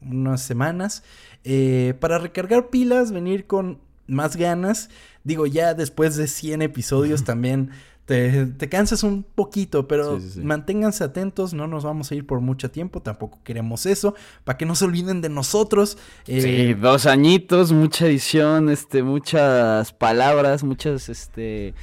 unas 0.00 0.42
semanas, 0.42 1.02
eh, 1.44 1.94
para 2.00 2.18
recargar 2.18 2.70
pilas, 2.70 3.10
venir 3.10 3.46
con 3.46 3.80
más 4.12 4.36
ganas. 4.36 4.90
Digo, 5.24 5.46
ya 5.46 5.74
después 5.74 6.16
de 6.16 6.26
100 6.26 6.62
episodios 6.62 7.24
también 7.24 7.70
te, 8.04 8.46
te, 8.46 8.68
cansas 8.68 9.04
un 9.04 9.22
poquito, 9.22 9.86
pero 9.86 10.20
sí, 10.20 10.26
sí, 10.26 10.34
sí. 10.34 10.40
manténganse 10.40 11.04
atentos, 11.04 11.54
no 11.54 11.68
nos 11.68 11.84
vamos 11.84 12.10
a 12.10 12.14
ir 12.16 12.26
por 12.26 12.40
mucho 12.40 12.70
tiempo, 12.70 13.00
tampoco 13.00 13.38
queremos 13.44 13.86
eso, 13.86 14.14
para 14.44 14.58
que 14.58 14.66
no 14.66 14.74
se 14.74 14.84
olviden 14.84 15.20
de 15.20 15.28
nosotros. 15.28 15.98
Eh... 16.26 16.42
Sí, 16.42 16.74
dos 16.74 17.06
añitos, 17.06 17.72
mucha 17.72 18.06
edición, 18.06 18.70
este, 18.70 19.02
muchas 19.04 19.92
palabras, 19.92 20.64
muchas, 20.64 21.08
este, 21.08 21.74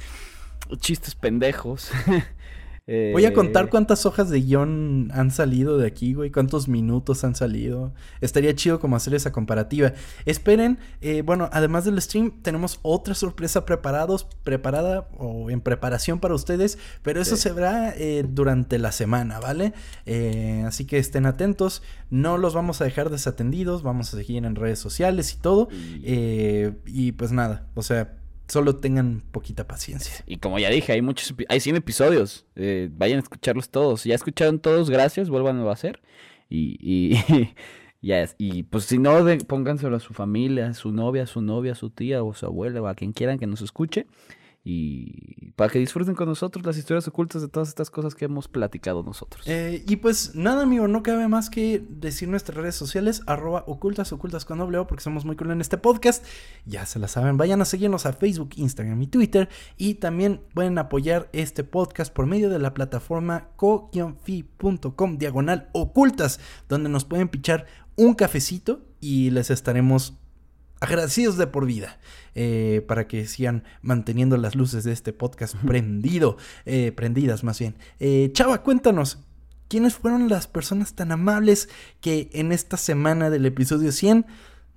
chistes 0.78 1.14
pendejos. 1.14 1.90
Eh... 2.92 3.10
Voy 3.12 3.24
a 3.24 3.32
contar 3.32 3.70
cuántas 3.70 4.04
hojas 4.04 4.30
de 4.30 4.40
guion 4.40 5.12
han 5.14 5.30
salido 5.30 5.78
de 5.78 5.86
aquí, 5.86 6.12
güey. 6.12 6.32
Cuántos 6.32 6.66
minutos 6.66 7.22
han 7.22 7.36
salido. 7.36 7.94
Estaría 8.20 8.52
chido 8.56 8.80
como 8.80 8.96
hacer 8.96 9.14
esa 9.14 9.30
comparativa. 9.30 9.92
Esperen, 10.24 10.80
eh, 11.00 11.22
bueno, 11.22 11.48
además 11.52 11.84
del 11.84 12.02
stream, 12.02 12.42
tenemos 12.42 12.80
otra 12.82 13.14
sorpresa 13.14 13.64
preparados, 13.64 14.26
preparada 14.42 15.08
o 15.18 15.50
en 15.50 15.60
preparación 15.60 16.18
para 16.18 16.34
ustedes. 16.34 16.78
Pero 17.02 17.20
eso 17.20 17.36
sí. 17.36 17.42
se 17.42 17.52
verá 17.52 17.94
eh, 17.96 18.26
durante 18.28 18.80
la 18.80 18.90
semana, 18.90 19.38
¿vale? 19.38 19.72
Eh, 20.04 20.64
así 20.66 20.84
que 20.84 20.98
estén 20.98 21.26
atentos. 21.26 21.84
No 22.10 22.38
los 22.38 22.54
vamos 22.54 22.80
a 22.80 22.84
dejar 22.84 23.08
desatendidos. 23.08 23.84
Vamos 23.84 24.12
a 24.12 24.16
seguir 24.16 24.44
en 24.44 24.56
redes 24.56 24.80
sociales 24.80 25.32
y 25.32 25.36
todo. 25.36 25.68
Eh, 26.02 26.72
y 26.86 27.12
pues 27.12 27.30
nada, 27.30 27.68
o 27.74 27.82
sea, 27.82 28.19
solo 28.50 28.76
tengan 28.76 29.22
poquita 29.30 29.66
paciencia. 29.66 30.24
Y 30.26 30.38
como 30.38 30.58
ya 30.58 30.70
dije, 30.70 30.92
hay 30.92 31.02
muchos, 31.02 31.34
hay 31.48 31.60
100 31.60 31.76
episodios. 31.76 32.46
Eh, 32.56 32.90
vayan 32.92 33.18
a 33.18 33.22
escucharlos 33.22 33.70
todos. 33.70 34.04
Ya 34.04 34.14
escucharon 34.14 34.58
todos, 34.58 34.90
gracias, 34.90 35.30
vuelvan 35.30 35.60
a 35.60 35.70
hacer. 35.70 36.00
Y, 36.48 36.76
y 36.80 37.54
ya, 38.02 38.28
y 38.38 38.64
pues 38.64 38.84
si 38.84 38.98
no, 38.98 39.24
de, 39.24 39.38
pónganselo 39.38 39.96
a 39.96 40.00
su 40.00 40.14
familia, 40.14 40.68
a 40.68 40.74
su 40.74 40.90
novia, 40.90 41.22
a 41.22 41.26
su 41.26 41.42
novia, 41.42 41.72
a 41.72 41.76
su 41.76 41.90
tía 41.90 42.22
o 42.24 42.32
a 42.32 42.34
su 42.34 42.46
abuela 42.46 42.82
o 42.82 42.88
a 42.88 42.94
quien 42.94 43.12
quieran 43.12 43.38
que 43.38 43.46
nos 43.46 43.62
escuche. 43.62 44.06
Y 44.62 45.52
para 45.52 45.70
que 45.70 45.78
disfruten 45.78 46.14
con 46.14 46.28
nosotros 46.28 46.66
las 46.66 46.76
historias 46.76 47.08
ocultas 47.08 47.40
de 47.40 47.48
todas 47.48 47.68
estas 47.68 47.88
cosas 47.88 48.14
que 48.14 48.26
hemos 48.26 48.46
platicado 48.46 49.02
nosotros. 49.02 49.46
Eh, 49.46 49.82
y 49.88 49.96
pues 49.96 50.34
nada, 50.34 50.62
amigo, 50.64 50.86
no 50.86 51.02
cabe 51.02 51.28
más 51.28 51.48
que 51.48 51.82
decir 51.88 52.28
nuestras 52.28 52.58
redes 52.58 52.74
sociales, 52.74 53.22
arroba 53.26 53.64
ocultas, 53.66 54.12
ocultas 54.12 54.44
con 54.44 54.58
doble 54.58 54.76
O, 54.78 54.86
porque 54.86 55.02
somos 55.02 55.24
muy 55.24 55.36
cool 55.36 55.50
en 55.52 55.62
este 55.62 55.78
podcast. 55.78 56.24
Ya 56.66 56.84
se 56.84 56.98
la 56.98 57.08
saben, 57.08 57.38
vayan 57.38 57.62
a 57.62 57.64
seguirnos 57.64 58.04
a 58.04 58.12
Facebook, 58.12 58.50
Instagram 58.56 59.00
y 59.00 59.06
Twitter. 59.06 59.48
Y 59.78 59.94
también 59.94 60.42
pueden 60.52 60.76
apoyar 60.76 61.30
este 61.32 61.64
podcast 61.64 62.12
por 62.12 62.26
medio 62.26 62.50
de 62.50 62.58
la 62.58 62.74
plataforma 62.74 63.48
co-fi.com 63.56 65.16
diagonal 65.16 65.70
ocultas, 65.72 66.38
donde 66.68 66.90
nos 66.90 67.06
pueden 67.06 67.28
pichar 67.28 67.66
un 67.96 68.14
cafecito 68.14 68.82
y 69.00 69.30
les 69.30 69.50
estaremos 69.50 70.18
agradecidos 70.80 71.36
de 71.36 71.46
por 71.46 71.66
vida 71.66 71.98
eh, 72.34 72.84
para 72.86 73.06
que 73.06 73.26
sigan 73.26 73.64
manteniendo 73.82 74.36
las 74.36 74.54
luces 74.54 74.84
de 74.84 74.92
este 74.92 75.12
podcast 75.12 75.54
prendido, 75.66 76.36
eh, 76.66 76.92
prendidas 76.92 77.44
más 77.44 77.58
bien. 77.58 77.76
Eh, 77.98 78.30
Chava, 78.32 78.62
cuéntanos, 78.62 79.18
¿quiénes 79.68 79.94
fueron 79.94 80.28
las 80.28 80.46
personas 80.46 80.94
tan 80.94 81.12
amables 81.12 81.68
que 82.00 82.30
en 82.32 82.52
esta 82.52 82.76
semana 82.76 83.30
del 83.30 83.46
episodio 83.46 83.92
100 83.92 84.26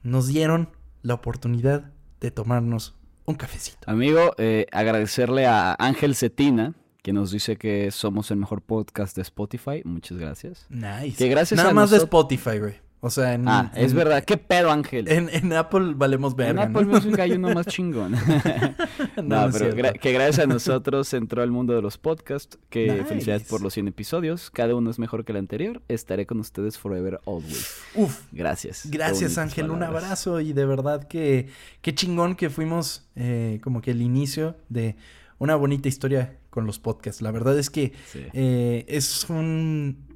nos 0.03 0.27
dieron 0.27 0.69
la 1.01 1.13
oportunidad 1.15 1.91
de 2.19 2.31
tomarnos 2.31 2.95
un 3.25 3.35
cafecito. 3.35 3.79
Amigo, 3.89 4.33
agradecerle 4.71 5.45
a 5.45 5.75
Ángel 5.79 6.15
Cetina, 6.15 6.73
que 7.01 7.13
nos 7.13 7.31
dice 7.31 7.57
que 7.57 7.91
somos 7.91 8.31
el 8.31 8.37
mejor 8.37 8.61
podcast 8.61 9.15
de 9.15 9.21
Spotify. 9.21 9.81
Muchas 9.85 10.17
gracias. 10.17 10.65
Nice. 10.69 11.17
Que 11.17 11.29
gracias 11.29 11.57
Nada 11.57 11.71
a 11.71 11.73
más 11.73 11.91
de 11.91 11.97
Spotify, 11.97 12.59
güey. 12.59 12.75
O 13.05 13.09
sea, 13.09 13.33
en, 13.33 13.45
Ah, 13.49 13.69
es 13.75 13.91
en- 13.91 13.97
verdad. 13.97 14.23
¿Qué 14.23 14.37
pedo, 14.37 14.71
Ángel? 14.71 15.09
En, 15.09 15.27
en 15.29 15.51
Apple 15.51 15.91
valemos 15.93 16.31
En 16.31 16.37
verga, 16.37 16.63
Apple 16.63 16.85
¿no? 16.85 16.91
Music 16.93 17.19
hay 17.19 17.33
uno 17.33 17.53
más 17.53 17.65
chingón. 17.67 18.13
no, 19.23 19.49
pero 19.51 19.75
gra- 19.75 19.99
que 19.99 20.13
gracias 20.13 20.39
a 20.39 20.47
nosotros 20.47 21.13
entró 21.13 21.41
al 21.41 21.51
mundo 21.51 21.73
de 21.75 21.81
los 21.81 21.97
podcasts. 21.97 22.57
Que 22.69 22.91
Nice. 22.91 23.03
felicidades 23.05 23.43
por 23.43 23.61
los 23.61 23.73
100 23.73 23.89
episodios. 23.89 24.49
Cada 24.49 24.73
uno 24.75 24.89
es 24.89 24.99
mejor 24.99 25.25
que 25.25 25.33
el 25.33 25.37
anterior. 25.39 25.81
Estaré 25.89 26.25
con 26.25 26.39
ustedes 26.39 26.77
forever 26.77 27.19
always. 27.25 27.77
Uf, 27.95 28.21
Gracias. 28.31 28.87
Gracias 28.89 29.37
Ángel, 29.37 29.69
un 29.71 29.83
abrazo 29.83 30.39
y 30.39 30.53
de 30.53 30.65
verdad 30.65 31.03
que 31.07 31.49
qué 31.81 31.93
chingón 31.93 32.35
que 32.35 32.49
fuimos 32.49 33.05
eh, 33.15 33.59
como 33.63 33.81
que 33.81 33.91
el 33.91 34.01
inicio 34.01 34.55
de 34.69 34.95
una 35.39 35.55
bonita 35.55 35.89
historia 35.89 36.37
con 36.49 36.65
los 36.65 36.79
podcasts. 36.79 37.21
La 37.21 37.31
verdad 37.31 37.59
es 37.59 37.69
que 37.69 37.91
Sí. 38.11 38.21
eh, 38.31 38.85
es 38.87 39.29
un 39.29 40.12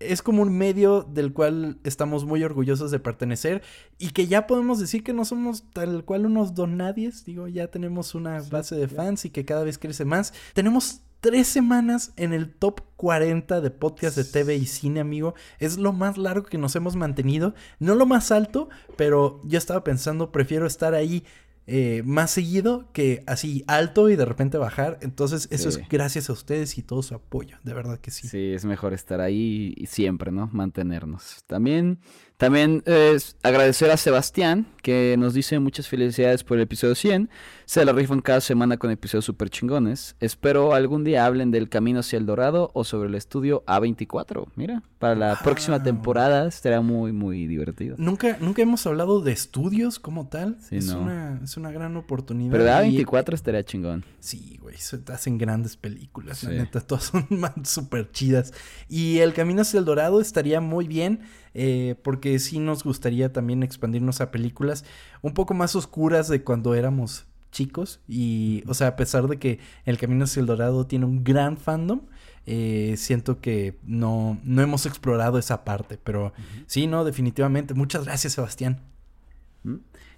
es 0.00 0.22
como 0.22 0.42
un 0.42 0.56
medio 0.56 1.02
del 1.02 1.32
cual 1.32 1.78
estamos 1.84 2.24
muy 2.24 2.42
orgullosos 2.42 2.90
de 2.90 2.98
pertenecer 2.98 3.62
y 3.98 4.10
que 4.10 4.26
ya 4.26 4.46
podemos 4.46 4.80
decir 4.80 5.04
que 5.04 5.12
no 5.12 5.24
somos 5.24 5.64
tal 5.72 6.04
cual 6.04 6.26
unos 6.26 6.54
donadies, 6.54 7.24
digo, 7.24 7.46
ya 7.48 7.68
tenemos 7.68 8.14
una 8.14 8.42
base 8.50 8.74
de 8.74 8.88
fans 8.88 9.26
y 9.26 9.30
que 9.30 9.44
cada 9.44 9.62
vez 9.62 9.78
crece 9.78 10.04
más. 10.04 10.32
Tenemos 10.54 11.02
tres 11.20 11.48
semanas 11.48 12.12
en 12.16 12.32
el 12.32 12.50
top 12.50 12.80
40 12.96 13.60
de 13.60 13.70
podcast 13.70 14.16
de 14.16 14.24
TV 14.24 14.56
y 14.56 14.66
cine, 14.66 15.00
amigo. 15.00 15.34
Es 15.58 15.76
lo 15.76 15.92
más 15.92 16.16
largo 16.16 16.46
que 16.46 16.58
nos 16.58 16.74
hemos 16.76 16.96
mantenido, 16.96 17.54
no 17.78 17.94
lo 17.94 18.06
más 18.06 18.32
alto, 18.32 18.70
pero 18.96 19.42
yo 19.44 19.58
estaba 19.58 19.84
pensando, 19.84 20.32
prefiero 20.32 20.66
estar 20.66 20.94
ahí 20.94 21.24
eh, 21.66 22.02
más 22.04 22.30
seguido 22.32 22.88
que 22.92 23.22
así 23.26 23.64
alto 23.68 24.08
y 24.10 24.16
de 24.16 24.24
repente 24.24 24.58
bajar. 24.58 24.98
Entonces, 25.02 25.46
eso 25.50 25.70
Sí. 25.70 25.80
es 25.82 25.88
gracias 25.88 26.28
a 26.30 26.32
ustedes 26.32 26.76
y 26.78 26.82
todo 26.82 27.02
su 27.02 27.14
apoyo, 27.14 27.58
de 27.62 27.74
verdad 27.74 27.98
que 27.98 28.10
sí. 28.10 28.26
Sí, 28.28 28.52
es 28.52 28.64
mejor 28.64 28.92
estar 28.92 29.20
ahí 29.20 29.74
y 29.76 29.86
siempre, 29.86 30.32
¿no? 30.32 30.48
Mantenernos. 30.52 31.44
También, 31.46 31.98
también 32.40 32.82
es 32.86 33.36
agradecer 33.42 33.90
a 33.90 33.98
Sebastián, 33.98 34.66
que 34.82 35.14
nos 35.18 35.34
dice 35.34 35.58
muchas 35.58 35.88
felicidades 35.88 36.42
por 36.42 36.56
el 36.56 36.62
episodio 36.62 36.94
100. 36.94 37.28
Se 37.66 37.84
la 37.84 37.92
rifan 37.92 38.22
cada 38.22 38.40
semana 38.40 38.78
con 38.78 38.90
episodios 38.90 39.26
súper 39.26 39.50
chingones. 39.50 40.16
Espero 40.20 40.72
algún 40.72 41.04
día 41.04 41.26
hablen 41.26 41.50
del 41.50 41.68
camino 41.68 42.00
hacia 42.00 42.16
el 42.18 42.24
dorado 42.24 42.70
o 42.72 42.82
sobre 42.84 43.10
el 43.10 43.14
estudio 43.14 43.62
A24. 43.66 44.46
Mira, 44.56 44.82
para 44.98 45.14
la 45.14 45.38
próxima 45.44 45.82
temporada 45.82 46.48
estará 46.48 46.80
muy, 46.80 47.12
muy 47.12 47.46
divertido. 47.46 47.96
Nunca, 47.98 48.38
nunca 48.40 48.62
hemos 48.62 48.86
hablado 48.86 49.20
de 49.20 49.32
estudios 49.32 49.98
como 49.98 50.28
tal. 50.28 50.56
Sí, 50.66 50.76
es, 50.76 50.86
no. 50.86 51.00
una, 51.02 51.40
es 51.44 51.58
una 51.58 51.70
gran 51.70 51.94
oportunidad. 51.98 52.52
Pero 52.52 52.64
de 52.64 52.88
y- 52.88 53.04
A24 53.04 53.34
estaría 53.34 53.62
chingón. 53.64 54.02
Sí, 54.18 54.56
güey, 54.62 54.78
se 54.78 54.96
te 54.96 55.12
hacen 55.12 55.36
grandes 55.36 55.76
películas, 55.76 56.42
la 56.42 56.50
Sí. 56.50 56.56
neta, 56.56 56.80
todas 56.80 57.04
son 57.04 57.26
súper 57.64 58.10
chidas. 58.10 58.54
Y 58.88 59.18
El 59.18 59.34
Camino 59.34 59.60
hacia 59.60 59.78
el 59.78 59.84
Dorado 59.84 60.22
estaría 60.22 60.60
muy 60.62 60.88
bien, 60.88 61.20
eh, 61.54 61.96
porque 62.02 62.38
sí 62.38 62.58
nos 62.58 62.84
gustaría 62.84 63.32
también 63.32 63.62
expandirnos 63.62 64.20
a 64.20 64.30
películas 64.30 64.84
un 65.22 65.34
poco 65.34 65.54
más 65.54 65.74
oscuras 65.74 66.28
de 66.28 66.42
cuando 66.42 66.74
éramos 66.74 67.26
chicos. 67.50 68.00
Y, 68.08 68.62
o 68.66 68.74
sea, 68.74 68.88
a 68.88 68.96
pesar 68.96 69.28
de 69.28 69.38
que 69.38 69.58
El 69.84 69.98
Camino 69.98 70.24
hacia 70.24 70.40
el 70.40 70.46
Dorado 70.46 70.86
tiene 70.86 71.04
un 71.06 71.24
gran 71.24 71.56
fandom, 71.56 72.02
eh, 72.46 72.94
siento 72.96 73.40
que 73.40 73.78
no, 73.84 74.38
no 74.44 74.62
hemos 74.62 74.86
explorado 74.86 75.38
esa 75.38 75.64
parte. 75.64 75.98
Pero 76.02 76.32
sí, 76.66 76.86
no, 76.86 77.04
definitivamente. 77.04 77.74
Muchas 77.74 78.04
gracias, 78.04 78.34
Sebastián. 78.34 78.80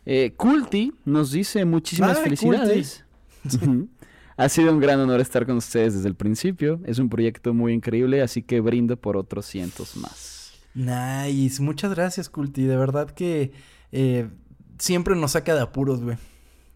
Eh, 0.05 0.35
Culti 0.37 0.93
nos 1.05 1.33
dice 1.33 1.65
muchísimas 1.65 2.19
felicidades. 2.21 3.05
Ha 4.37 4.49
sido 4.49 4.73
un 4.73 4.81
gran 4.81 4.99
honor 4.99 5.21
estar 5.21 5.45
con 5.47 5.57
ustedes 5.57 5.95
desde 5.95 6.09
el 6.09 6.15
principio. 6.15 6.81
Es 6.85 6.99
un 6.99 7.09
proyecto 7.09 7.53
muy 7.53 7.73
increíble, 7.73 8.23
así 8.23 8.43
que 8.43 8.61
brindo 8.61 8.97
por 8.97 9.17
otros 9.17 9.47
cientos 9.47 9.97
más. 9.97 10.42
Nice, 10.75 11.61
muchas 11.63 11.95
gracias, 11.95 12.29
Culti. 12.29 12.65
De 12.65 12.77
verdad 12.77 13.11
que 13.11 13.53
eh, 13.93 14.29
siempre 14.79 15.15
nos 15.17 15.33
saca 15.33 15.55
de 15.55 15.61
apuros, 15.61 16.03
güey. 16.03 16.17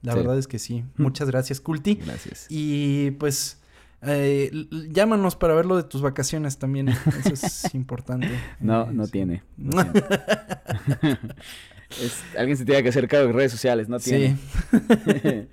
La 0.02 0.12
Sí. 0.12 0.18
verdad 0.18 0.38
es 0.38 0.46
que 0.46 0.58
sí. 0.58 0.84
Muchas 0.96 1.28
gracias, 1.30 1.60
Culti. 1.60 1.94
Gracias. 1.96 2.46
Y 2.50 3.12
pues 3.12 3.60
eh, 4.02 4.50
llámanos 4.92 5.34
para 5.36 5.54
ver 5.54 5.64
lo 5.66 5.76
de 5.76 5.82
tus 5.82 6.02
vacaciones 6.02 6.58
también. 6.58 6.88
Eso 6.88 7.32
es 7.32 7.74
importante. 7.74 8.28
No, 8.60 8.92
no 8.92 9.06
tiene. 9.08 9.42
no 9.56 9.84
tiene. 9.92 10.06
Es- 12.00 12.22
alguien 12.36 12.56
se 12.56 12.64
tiene 12.64 12.82
que 12.82 12.88
hacer 12.90 13.08
cargo 13.08 13.28
de 13.28 13.32
redes 13.32 13.52
sociales, 13.52 13.88
no 13.88 13.98
tiene. 13.98 14.36
Sí. 14.70 15.48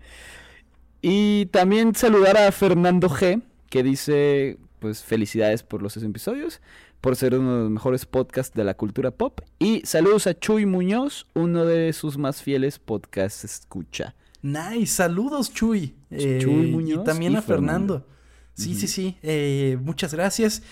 y 1.02 1.46
también 1.48 1.96
saludar 1.96 2.38
a 2.38 2.52
Fernando 2.52 3.10
G, 3.10 3.42
que 3.70 3.84
dice, 3.84 4.58
pues 4.80 5.04
felicidades 5.04 5.64
por 5.64 5.82
los 5.82 5.94
seis 5.94 6.06
episodios, 6.06 6.62
por 7.04 7.18
ser 7.18 7.36
uno 7.38 7.58
de 7.58 7.62
los 7.64 7.70
mejores 7.70 8.06
podcasts 8.06 8.56
de 8.56 8.64
la 8.64 8.76
cultura 8.76 9.12
pop. 9.12 9.42
Y 9.60 9.82
saludos 9.84 10.26
a 10.26 10.40
Chuy 10.40 10.66
Muñoz, 10.66 11.28
uno 11.34 11.66
de 11.66 11.92
sus 11.92 12.18
más 12.18 12.42
fieles 12.42 12.80
podcasts 12.80 13.44
escucha. 13.44 14.16
Nice, 14.42 14.86
saludos, 14.88 15.54
Chuy. 15.54 15.96
Eh, 16.10 16.40
Chuy 16.42 16.70
y 16.70 16.72
Muñoz 16.72 17.04
también 17.04 17.34
y 17.34 17.36
a 17.36 17.42
Fernando. 17.42 17.96
Fernando. 18.00 18.08
Sí, 18.54 18.74
sí, 18.74 18.88
sí. 18.88 19.18
Eh, 19.22 19.78
muchas 19.82 20.14
gracias. 20.14 20.64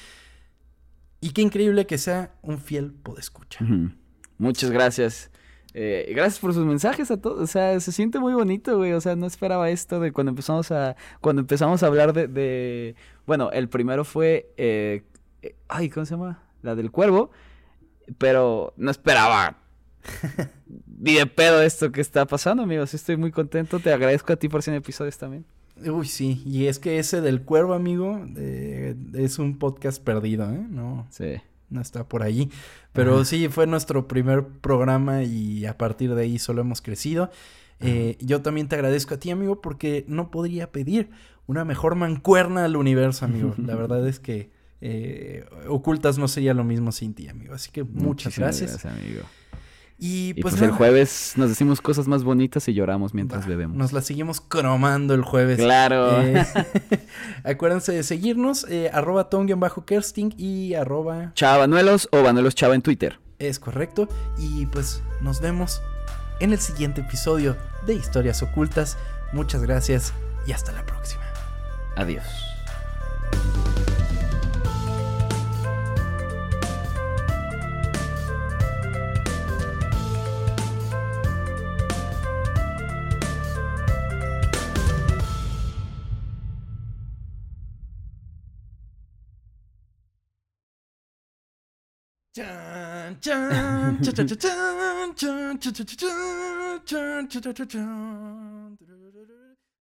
Y 1.19 1.31
qué 1.31 1.41
increíble 1.41 1.85
que 1.85 1.97
sea 1.97 2.33
un 2.41 2.59
fiel 2.59 2.93
podescucha. 2.93 3.61
Ujú. 3.65 3.89
Muchas 4.37 4.71
gracias. 4.71 5.31
Eh, 5.73 6.13
gracias 6.15 6.39
por 6.39 6.53
sus 6.53 6.65
mensajes 6.65 7.11
a 7.11 7.17
todos. 7.17 7.41
O 7.41 7.47
sea, 7.47 7.77
se 7.81 7.91
siente 7.91 8.19
muy 8.19 8.33
bonito, 8.33 8.77
güey. 8.77 8.93
O 8.93 9.01
sea, 9.01 9.17
no 9.17 9.25
esperaba 9.27 9.69
esto 9.69 9.99
de 9.99 10.13
cuando 10.13 10.29
empezamos 10.29 10.71
a. 10.71 10.95
Cuando 11.19 11.41
empezamos 11.41 11.83
a 11.83 11.87
hablar 11.87 12.13
de. 12.13 12.27
de- 12.29 12.95
Bueno, 13.25 13.51
el 13.51 13.67
primero 13.67 14.05
fue. 14.05 14.53
Eh, 15.41 15.55
ay, 15.67 15.89
¿cómo 15.89 16.05
se 16.05 16.15
llama? 16.15 16.43
La 16.61 16.75
del 16.75 16.91
cuervo. 16.91 17.31
Pero 18.17 18.73
no 18.77 18.91
esperaba. 18.91 19.57
Ni 20.99 21.13
de 21.13 21.25
pedo 21.25 21.61
esto 21.61 21.91
que 21.91 22.01
está 22.01 22.25
pasando, 22.25 22.63
amigos. 22.63 22.93
Estoy 22.93 23.17
muy 23.17 23.31
contento. 23.31 23.79
Te 23.79 23.93
agradezco 23.93 24.33
a 24.33 24.35
ti 24.35 24.49
por 24.49 24.63
100 24.63 24.75
episodios 24.77 25.17
también. 25.17 25.45
Uy, 25.85 26.07
sí. 26.07 26.41
Y 26.45 26.67
es 26.67 26.79
que 26.79 26.99
ese 26.99 27.21
del 27.21 27.41
cuervo, 27.43 27.73
amigo, 27.73 28.23
eh, 28.37 28.95
es 29.13 29.39
un 29.39 29.57
podcast 29.57 30.03
perdido, 30.03 30.49
¿eh? 30.51 30.65
No, 30.69 31.07
Sí. 31.09 31.35
no 31.69 31.81
está 31.81 32.07
por 32.07 32.21
allí. 32.23 32.49
Pero 32.93 33.15
Ajá. 33.15 33.25
sí, 33.25 33.47
fue 33.49 33.65
nuestro 33.67 34.07
primer 34.07 34.45
programa 34.45 35.23
y 35.23 35.65
a 35.65 35.77
partir 35.77 36.13
de 36.13 36.23
ahí 36.23 36.39
solo 36.39 36.61
hemos 36.61 36.81
crecido. 36.81 37.31
Eh, 37.79 38.17
yo 38.19 38.41
también 38.43 38.67
te 38.67 38.75
agradezco 38.75 39.15
a 39.15 39.17
ti, 39.17 39.31
amigo, 39.31 39.59
porque 39.61 40.05
no 40.07 40.29
podría 40.29 40.71
pedir 40.71 41.09
una 41.47 41.65
mejor 41.65 41.95
mancuerna 41.95 42.65
al 42.65 42.75
universo, 42.75 43.25
amigo. 43.25 43.55
La 43.65 43.75
verdad 43.75 44.07
es 44.07 44.19
que 44.19 44.51
eh, 44.81 45.45
Ocultas 45.67 46.17
no 46.17 46.27
sería 46.27 46.53
lo 46.53 46.63
mismo 46.63 46.91
sin 46.91 47.13
ti, 47.13 47.27
amigo. 47.27 47.53
Así 47.53 47.71
que 47.71 47.83
muchas 47.83 48.03
Muchísimas 48.37 48.59
gracias. 48.59 48.85
amigo. 48.85 49.21
Y 49.99 50.29
Y 50.29 50.41
pues, 50.41 50.55
pues, 50.55 50.63
el 50.63 50.71
jueves 50.71 51.33
nos 51.35 51.49
decimos 51.49 51.79
cosas 51.79 52.07
más 52.07 52.23
bonitas 52.23 52.67
y 52.67 52.73
lloramos 52.73 53.13
mientras 53.13 53.45
bebemos. 53.45 53.77
Nos 53.77 53.93
la 53.93 54.01
seguimos 54.01 54.41
cromando 54.41 55.13
el 55.13 55.21
jueves. 55.21 55.59
Claro. 55.59 56.19
Eh, 56.23 56.43
acuérdense 57.43 57.91
de 57.91 58.01
seguirnos, 58.01 58.65
eh, 58.67 58.89
arroba 58.91 59.29
ton-kersting 59.29 60.33
y 60.37 60.73
arroba 60.73 61.33
Chava 61.35 61.59
Banuelos 61.59 62.09
o 62.11 62.23
Banuelos 62.23 62.55
Chava 62.55 62.73
en 62.73 62.81
Twitter. 62.81 63.19
es 63.37 63.59
correcto. 63.59 64.09
Y 64.39 64.65
pues 64.65 65.03
nos 65.21 65.39
vemos 65.39 65.83
en 66.39 66.51
el 66.53 66.59
siguiente 66.59 67.01
episodio 67.01 67.55
de 67.85 67.93
Historias 67.93 68.41
Ocultas. 68.41 68.97
Muchas 69.33 69.61
gracias 69.61 70.13
y 70.47 70.51
hasta 70.51 70.71
la 70.71 70.83
próxima. 70.83 71.21
Adiós. 71.95 72.25
dun, 93.21 93.97
dun, 94.01 94.15
dun, 94.15 94.51